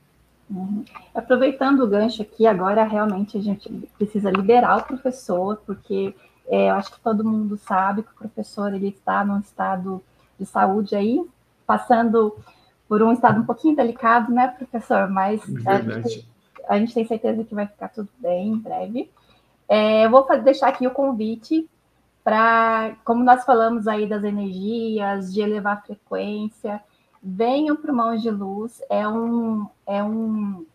Uhum. 0.49 0.83
Aproveitando 1.13 1.81
o 1.81 1.87
gancho 1.87 2.21
aqui, 2.21 2.47
agora 2.47 2.83
realmente 2.83 3.37
a 3.37 3.41
gente 3.41 3.69
precisa 3.97 4.31
liberar 4.31 4.77
o 4.77 4.83
professor, 4.83 5.61
porque 5.65 6.15
é, 6.47 6.69
eu 6.69 6.75
acho 6.75 6.91
que 6.91 6.99
todo 7.01 7.23
mundo 7.23 7.57
sabe 7.57 8.01
que 8.01 8.11
o 8.11 8.15
professor 8.15 8.73
ele 8.73 8.89
está 8.89 9.23
num 9.23 9.39
estado 9.39 10.03
de 10.39 10.45
saúde 10.45 10.95
aí, 10.95 11.23
passando 11.67 12.35
por 12.87 13.03
um 13.03 13.13
estado 13.13 13.39
um 13.39 13.45
pouquinho 13.45 13.75
delicado, 13.75 14.31
né, 14.31 14.47
professor? 14.47 15.07
Mas 15.07 15.41
a 15.67 15.79
gente, 15.79 16.27
a 16.67 16.79
gente, 16.79 16.93
tem 16.95 17.05
certeza 17.05 17.43
que 17.43 17.53
vai 17.53 17.67
ficar 17.67 17.89
tudo 17.89 18.09
bem 18.17 18.49
em 18.49 18.57
breve. 18.57 19.11
É, 19.67 20.05
eu 20.05 20.09
vou 20.09 20.27
deixar 20.41 20.69
aqui 20.69 20.87
o 20.87 20.91
convite 20.91 21.69
para, 22.23 22.95
como 23.03 23.23
nós 23.23 23.43
falamos 23.45 23.87
aí 23.87 24.07
das 24.07 24.23
energias, 24.23 25.33
de 25.33 25.41
elevar 25.41 25.77
a 25.77 25.81
frequência, 25.81 26.81
venham 27.21 27.75
para 27.75 27.91
o 27.91 27.95
Mãos 27.95 28.21
de 28.21 28.29
Luz, 28.29 28.81
é 28.89 29.07
um, 29.07 29.67
é 29.87 30.03
um 30.03 30.65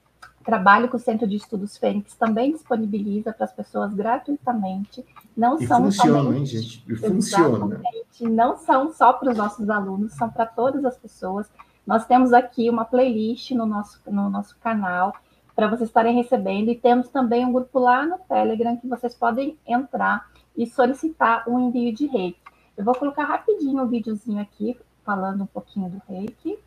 trabalho 0.44 0.88
que 0.88 0.96
o 0.96 0.98
Centro 0.98 1.26
de 1.26 1.36
Estudos 1.36 1.76
Fênix 1.76 2.14
também 2.14 2.52
disponibiliza 2.52 3.32
para 3.32 3.46
as 3.46 3.52
pessoas 3.52 3.94
gratuitamente. 3.94 5.04
Não 5.36 5.58
e 5.58 5.66
são 5.66 5.84
funciona, 5.84 6.22
somente, 6.22 6.38
hein, 6.38 6.46
gente? 6.46 6.84
E 6.86 6.96
funciona. 6.96 7.80
Não 8.20 8.56
são 8.58 8.92
só 8.92 9.12
para 9.14 9.30
os 9.30 9.36
nossos 9.36 9.68
alunos, 9.70 10.12
são 10.12 10.28
para 10.28 10.46
todas 10.46 10.84
as 10.84 10.96
pessoas. 10.96 11.50
Nós 11.86 12.06
temos 12.06 12.32
aqui 12.32 12.68
uma 12.68 12.84
playlist 12.84 13.50
no 13.52 13.66
nosso, 13.66 14.00
no 14.06 14.28
nosso 14.30 14.56
canal 14.58 15.14
para 15.54 15.68
vocês 15.68 15.88
estarem 15.88 16.16
recebendo 16.16 16.68
e 16.68 16.74
temos 16.74 17.08
também 17.08 17.44
um 17.44 17.52
grupo 17.52 17.78
lá 17.78 18.04
no 18.04 18.18
Telegram 18.18 18.76
que 18.76 18.88
vocês 18.88 19.14
podem 19.14 19.56
entrar 19.66 20.28
e 20.56 20.66
solicitar 20.66 21.48
um 21.48 21.68
envio 21.68 21.93
de 21.93 22.06
reiki. 22.06 22.40
Eu 22.76 22.85
vou 22.85 22.94
colocar 22.94 23.24
rapidinho 23.24 23.82
o 23.82 23.85
um 23.85 23.89
videozinho 23.89 24.40
aqui 24.40 24.76
falando 25.05 25.43
um 25.43 25.47
pouquinho 25.47 25.90
do 25.90 26.02
reiki. 26.09 26.59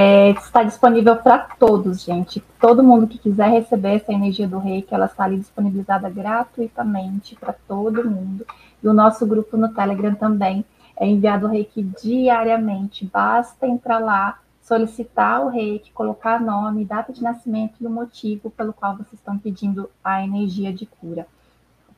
É, 0.00 0.30
está 0.30 0.62
disponível 0.62 1.16
para 1.16 1.38
todos, 1.58 2.04
gente. 2.04 2.40
Todo 2.60 2.84
mundo 2.84 3.08
que 3.08 3.18
quiser 3.18 3.48
receber 3.50 3.96
essa 3.96 4.12
energia 4.12 4.46
do 4.46 4.56
reiki, 4.56 4.94
ela 4.94 5.06
está 5.06 5.24
ali 5.24 5.38
disponibilizada 5.38 6.08
gratuitamente 6.08 7.34
para 7.34 7.52
todo 7.52 8.08
mundo. 8.08 8.46
E 8.80 8.86
o 8.86 8.92
nosso 8.92 9.26
grupo 9.26 9.56
no 9.56 9.74
Telegram 9.74 10.14
também 10.14 10.64
é 10.96 11.04
enviado 11.04 11.46
o 11.46 11.50
reiki 11.50 11.82
diariamente. 12.00 13.10
Basta 13.12 13.66
entrar 13.66 13.98
lá, 13.98 14.38
solicitar 14.62 15.44
o 15.44 15.48
reiki, 15.48 15.90
colocar 15.90 16.40
nome, 16.40 16.84
data 16.84 17.12
de 17.12 17.20
nascimento 17.20 17.74
e 17.80 17.86
o 17.86 17.90
motivo 17.90 18.50
pelo 18.50 18.72
qual 18.72 18.96
vocês 18.96 19.14
estão 19.14 19.36
pedindo 19.36 19.90
a 20.04 20.22
energia 20.22 20.72
de 20.72 20.86
cura. 20.86 21.26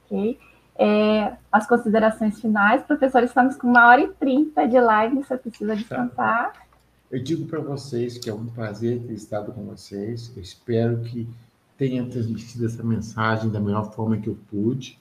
Ok? 0.06 0.38
É, 0.74 1.34
as 1.52 1.66
considerações 1.66 2.40
finais, 2.40 2.82
professor, 2.82 3.22
estamos 3.22 3.56
com 3.56 3.68
uma 3.68 3.88
hora 3.88 4.00
e 4.00 4.08
trinta 4.08 4.66
de 4.66 4.80
live, 4.80 5.16
você 5.16 5.36
precisa 5.36 5.76
descansar. 5.76 6.69
Eu 7.10 7.20
digo 7.20 7.44
para 7.46 7.58
vocês 7.58 8.16
que 8.18 8.30
é 8.30 8.34
um 8.34 8.46
prazer 8.46 9.00
ter 9.02 9.14
estado 9.14 9.50
com 9.52 9.64
vocês. 9.64 10.32
Eu 10.36 10.40
espero 10.40 11.00
que 11.00 11.28
tenha 11.76 12.06
transmitido 12.06 12.64
essa 12.64 12.84
mensagem 12.84 13.50
da 13.50 13.58
melhor 13.58 13.92
forma 13.92 14.16
que 14.16 14.28
eu 14.28 14.38
pude. 14.48 14.96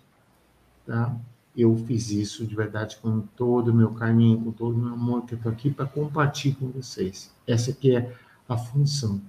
Tá? 0.88 1.16
Eu 1.56 1.78
fiz 1.86 2.10
isso 2.10 2.48
de 2.48 2.56
verdade 2.56 2.98
com 2.98 3.22
todo 3.22 3.68
o 3.68 3.74
meu 3.76 3.92
carinho, 3.92 4.44
com 4.44 4.52
todo 4.52 4.76
o 4.76 4.80
meu 4.80 4.94
amor, 4.94 5.24
que 5.24 5.36
eu 5.36 5.38
estou 5.38 5.52
aqui 5.52 5.70
para 5.70 5.86
compartilhar 5.86 6.56
com 6.56 6.70
vocês. 6.70 7.32
Essa 7.46 7.72
que 7.72 7.96
é 7.96 8.12
a 8.48 8.58
função. 8.58 9.22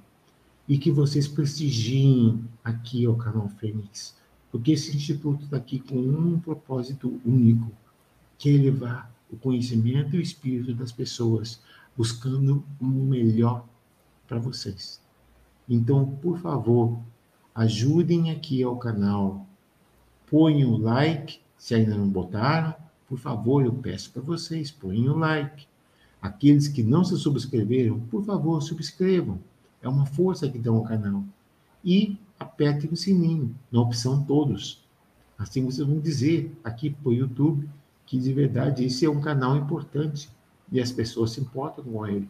E 0.66 0.78
que 0.78 0.90
vocês 0.90 1.28
prestigiem 1.28 2.42
aqui 2.64 3.06
o 3.06 3.14
canal 3.14 3.48
Fênix, 3.58 4.16
porque 4.50 4.72
esse 4.72 4.96
instituto 4.96 5.44
está 5.44 5.56
aqui 5.58 5.80
com 5.80 5.98
um 5.98 6.40
propósito 6.40 7.20
único, 7.26 7.70
que 8.38 8.48
é 8.48 8.52
elevar 8.52 9.12
o 9.30 9.36
conhecimento 9.36 10.14
e 10.14 10.18
o 10.18 10.22
espírito 10.22 10.72
das 10.72 10.92
pessoas 10.92 11.60
buscando 12.00 12.64
o 12.80 12.86
melhor 12.86 13.62
para 14.26 14.38
vocês. 14.38 15.02
Então, 15.68 16.06
por 16.06 16.38
favor, 16.38 16.98
ajudem 17.54 18.30
aqui 18.30 18.62
ao 18.62 18.78
canal, 18.78 19.46
ponham 20.26 20.70
o 20.70 20.78
like, 20.78 21.40
se 21.58 21.74
ainda 21.74 21.94
não 21.94 22.08
botaram, 22.08 22.74
por 23.06 23.18
favor, 23.18 23.62
eu 23.62 23.74
peço 23.74 24.10
para 24.12 24.22
vocês, 24.22 24.70
ponham 24.70 25.14
o 25.14 25.18
like. 25.18 25.66
Aqueles 26.22 26.68
que 26.68 26.82
não 26.82 27.04
se 27.04 27.18
subscreveram, 27.18 28.00
por 28.00 28.24
favor, 28.24 28.62
subscrevam. 28.62 29.38
É 29.82 29.86
uma 29.86 30.06
força 30.06 30.48
que 30.48 30.58
dão 30.58 30.76
ao 30.76 30.84
canal. 30.84 31.22
E 31.84 32.16
apertem 32.38 32.88
o 32.90 32.96
sininho, 32.96 33.54
na 33.70 33.78
opção 33.78 34.24
todos. 34.24 34.82
Assim 35.36 35.62
vocês 35.62 35.86
vão 35.86 36.00
dizer 36.00 36.50
aqui 36.64 36.88
para 36.88 37.10
o 37.10 37.12
YouTube 37.12 37.68
que 38.06 38.18
de 38.18 38.32
verdade 38.32 38.86
esse 38.86 39.04
é 39.04 39.10
um 39.10 39.20
canal 39.20 39.54
importante 39.54 40.30
e 40.70 40.80
as 40.80 40.92
pessoas 40.92 41.32
se 41.32 41.40
importam 41.40 41.84
com 41.84 42.06
ele. 42.06 42.28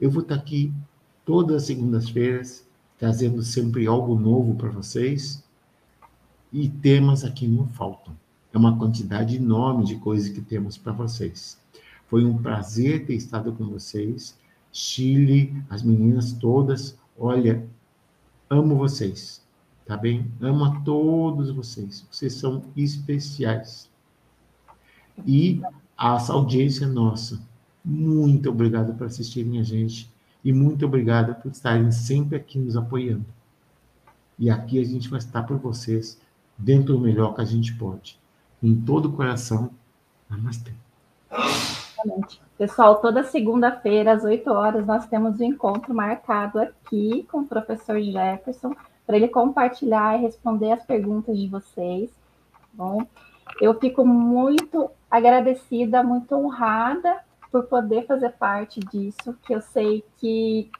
Eu 0.00 0.10
vou 0.10 0.22
estar 0.22 0.36
aqui 0.36 0.72
todas 1.24 1.56
as 1.56 1.66
segundas-feiras, 1.66 2.66
trazendo 2.98 3.42
sempre 3.42 3.86
algo 3.86 4.18
novo 4.18 4.54
para 4.54 4.70
vocês 4.70 5.42
e 6.52 6.68
temas 6.68 7.24
aqui 7.24 7.46
não 7.46 7.66
faltam. 7.68 8.16
É 8.52 8.58
uma 8.58 8.78
quantidade 8.78 9.36
enorme 9.36 9.84
de 9.84 9.96
coisas 9.96 10.30
que 10.30 10.40
temos 10.40 10.78
para 10.78 10.92
vocês. 10.92 11.58
Foi 12.06 12.24
um 12.24 12.38
prazer 12.38 13.06
ter 13.06 13.14
estado 13.14 13.52
com 13.52 13.66
vocês. 13.66 14.38
Chile, 14.72 15.62
as 15.68 15.82
meninas 15.82 16.32
todas, 16.32 16.98
olha, 17.18 17.66
amo 18.48 18.76
vocês, 18.76 19.44
tá 19.86 19.96
bem? 19.96 20.30
Amo 20.40 20.64
a 20.64 20.80
todos 20.80 21.50
vocês. 21.50 22.06
Vocês 22.10 22.34
são 22.34 22.62
especiais. 22.76 23.90
E 25.26 25.60
a 25.96 26.18
audiência 26.32 26.86
nossa, 26.86 27.40
muito 27.88 28.50
obrigado 28.50 28.92
por 28.92 29.06
assistirem 29.06 29.58
a 29.58 29.62
gente 29.62 30.12
e 30.44 30.52
muito 30.52 30.84
obrigado 30.84 31.34
por 31.40 31.50
estarem 31.50 31.90
sempre 31.90 32.36
aqui 32.36 32.58
nos 32.58 32.76
apoiando. 32.76 33.24
E 34.38 34.50
aqui 34.50 34.78
a 34.78 34.84
gente 34.84 35.08
vai 35.08 35.18
estar 35.18 35.42
por 35.44 35.56
vocês 35.56 36.20
dentro 36.56 36.92
do 36.92 37.00
melhor 37.00 37.34
que 37.34 37.40
a 37.40 37.46
gente 37.46 37.74
pode. 37.74 38.20
Com 38.60 38.78
todo 38.82 39.06
o 39.06 39.12
coração. 39.12 39.70
Namastê. 40.28 40.70
Pessoal, 42.58 42.96
toda 42.96 43.24
segunda-feira, 43.24 44.12
às 44.12 44.22
8 44.22 44.50
horas, 44.50 44.86
nós 44.86 45.06
temos 45.06 45.40
um 45.40 45.44
encontro 45.44 45.94
marcado 45.94 46.60
aqui 46.60 47.26
com 47.30 47.38
o 47.40 47.46
professor 47.46 47.98
Jefferson, 48.00 48.76
para 49.06 49.16
ele 49.16 49.28
compartilhar 49.28 50.18
e 50.18 50.22
responder 50.22 50.72
as 50.72 50.84
perguntas 50.84 51.38
de 51.38 51.48
vocês. 51.48 52.10
Tá 52.10 52.58
bom, 52.74 53.06
eu 53.62 53.72
fico 53.80 54.04
muito 54.04 54.90
agradecida, 55.10 56.02
muito 56.02 56.34
honrada 56.34 57.26
por 57.50 57.64
poder 57.64 58.06
fazer 58.06 58.30
parte 58.30 58.80
disso, 58.80 59.36
que 59.42 59.54
eu 59.54 59.60
sei 59.60 60.04
que 60.18 60.70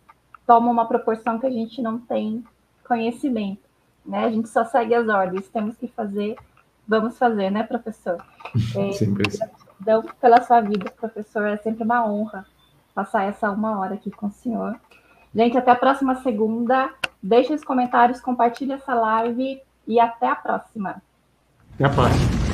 toma 0.46 0.70
uma 0.70 0.86
proporção 0.86 1.38
que 1.38 1.46
a 1.46 1.50
gente 1.50 1.80
não 1.82 1.98
tem 1.98 2.44
conhecimento, 2.86 3.62
né? 4.04 4.24
A 4.24 4.30
gente 4.30 4.48
só 4.48 4.64
segue 4.64 4.94
as 4.94 5.08
ordens, 5.08 5.48
temos 5.48 5.76
que 5.76 5.88
fazer 5.88 6.36
vamos 6.88 7.18
fazer, 7.18 7.50
né, 7.50 7.62
professor? 7.62 8.16
É, 8.74 8.92
sempre 8.92 9.28
assim. 9.28 9.44
Então, 9.80 10.02
pela 10.18 10.40
sua 10.40 10.62
vida, 10.62 10.90
professor, 10.90 11.46
é 11.46 11.56
sempre 11.58 11.84
uma 11.84 12.04
honra 12.04 12.46
passar 12.94 13.24
essa 13.24 13.50
uma 13.50 13.78
hora 13.78 13.94
aqui 13.94 14.10
com 14.10 14.26
o 14.26 14.32
senhor. 14.32 14.74
Gente, 15.34 15.56
até 15.58 15.70
a 15.70 15.76
próxima 15.76 16.16
segunda. 16.22 16.90
Deixe 17.22 17.52
os 17.52 17.62
comentários, 17.62 18.20
compartilhe 18.20 18.72
essa 18.72 18.94
live 18.94 19.60
e 19.86 20.00
até 20.00 20.28
a 20.28 20.36
próxima. 20.36 21.02
Até 21.74 21.84
a 21.84 21.90
próxima. 21.90 22.47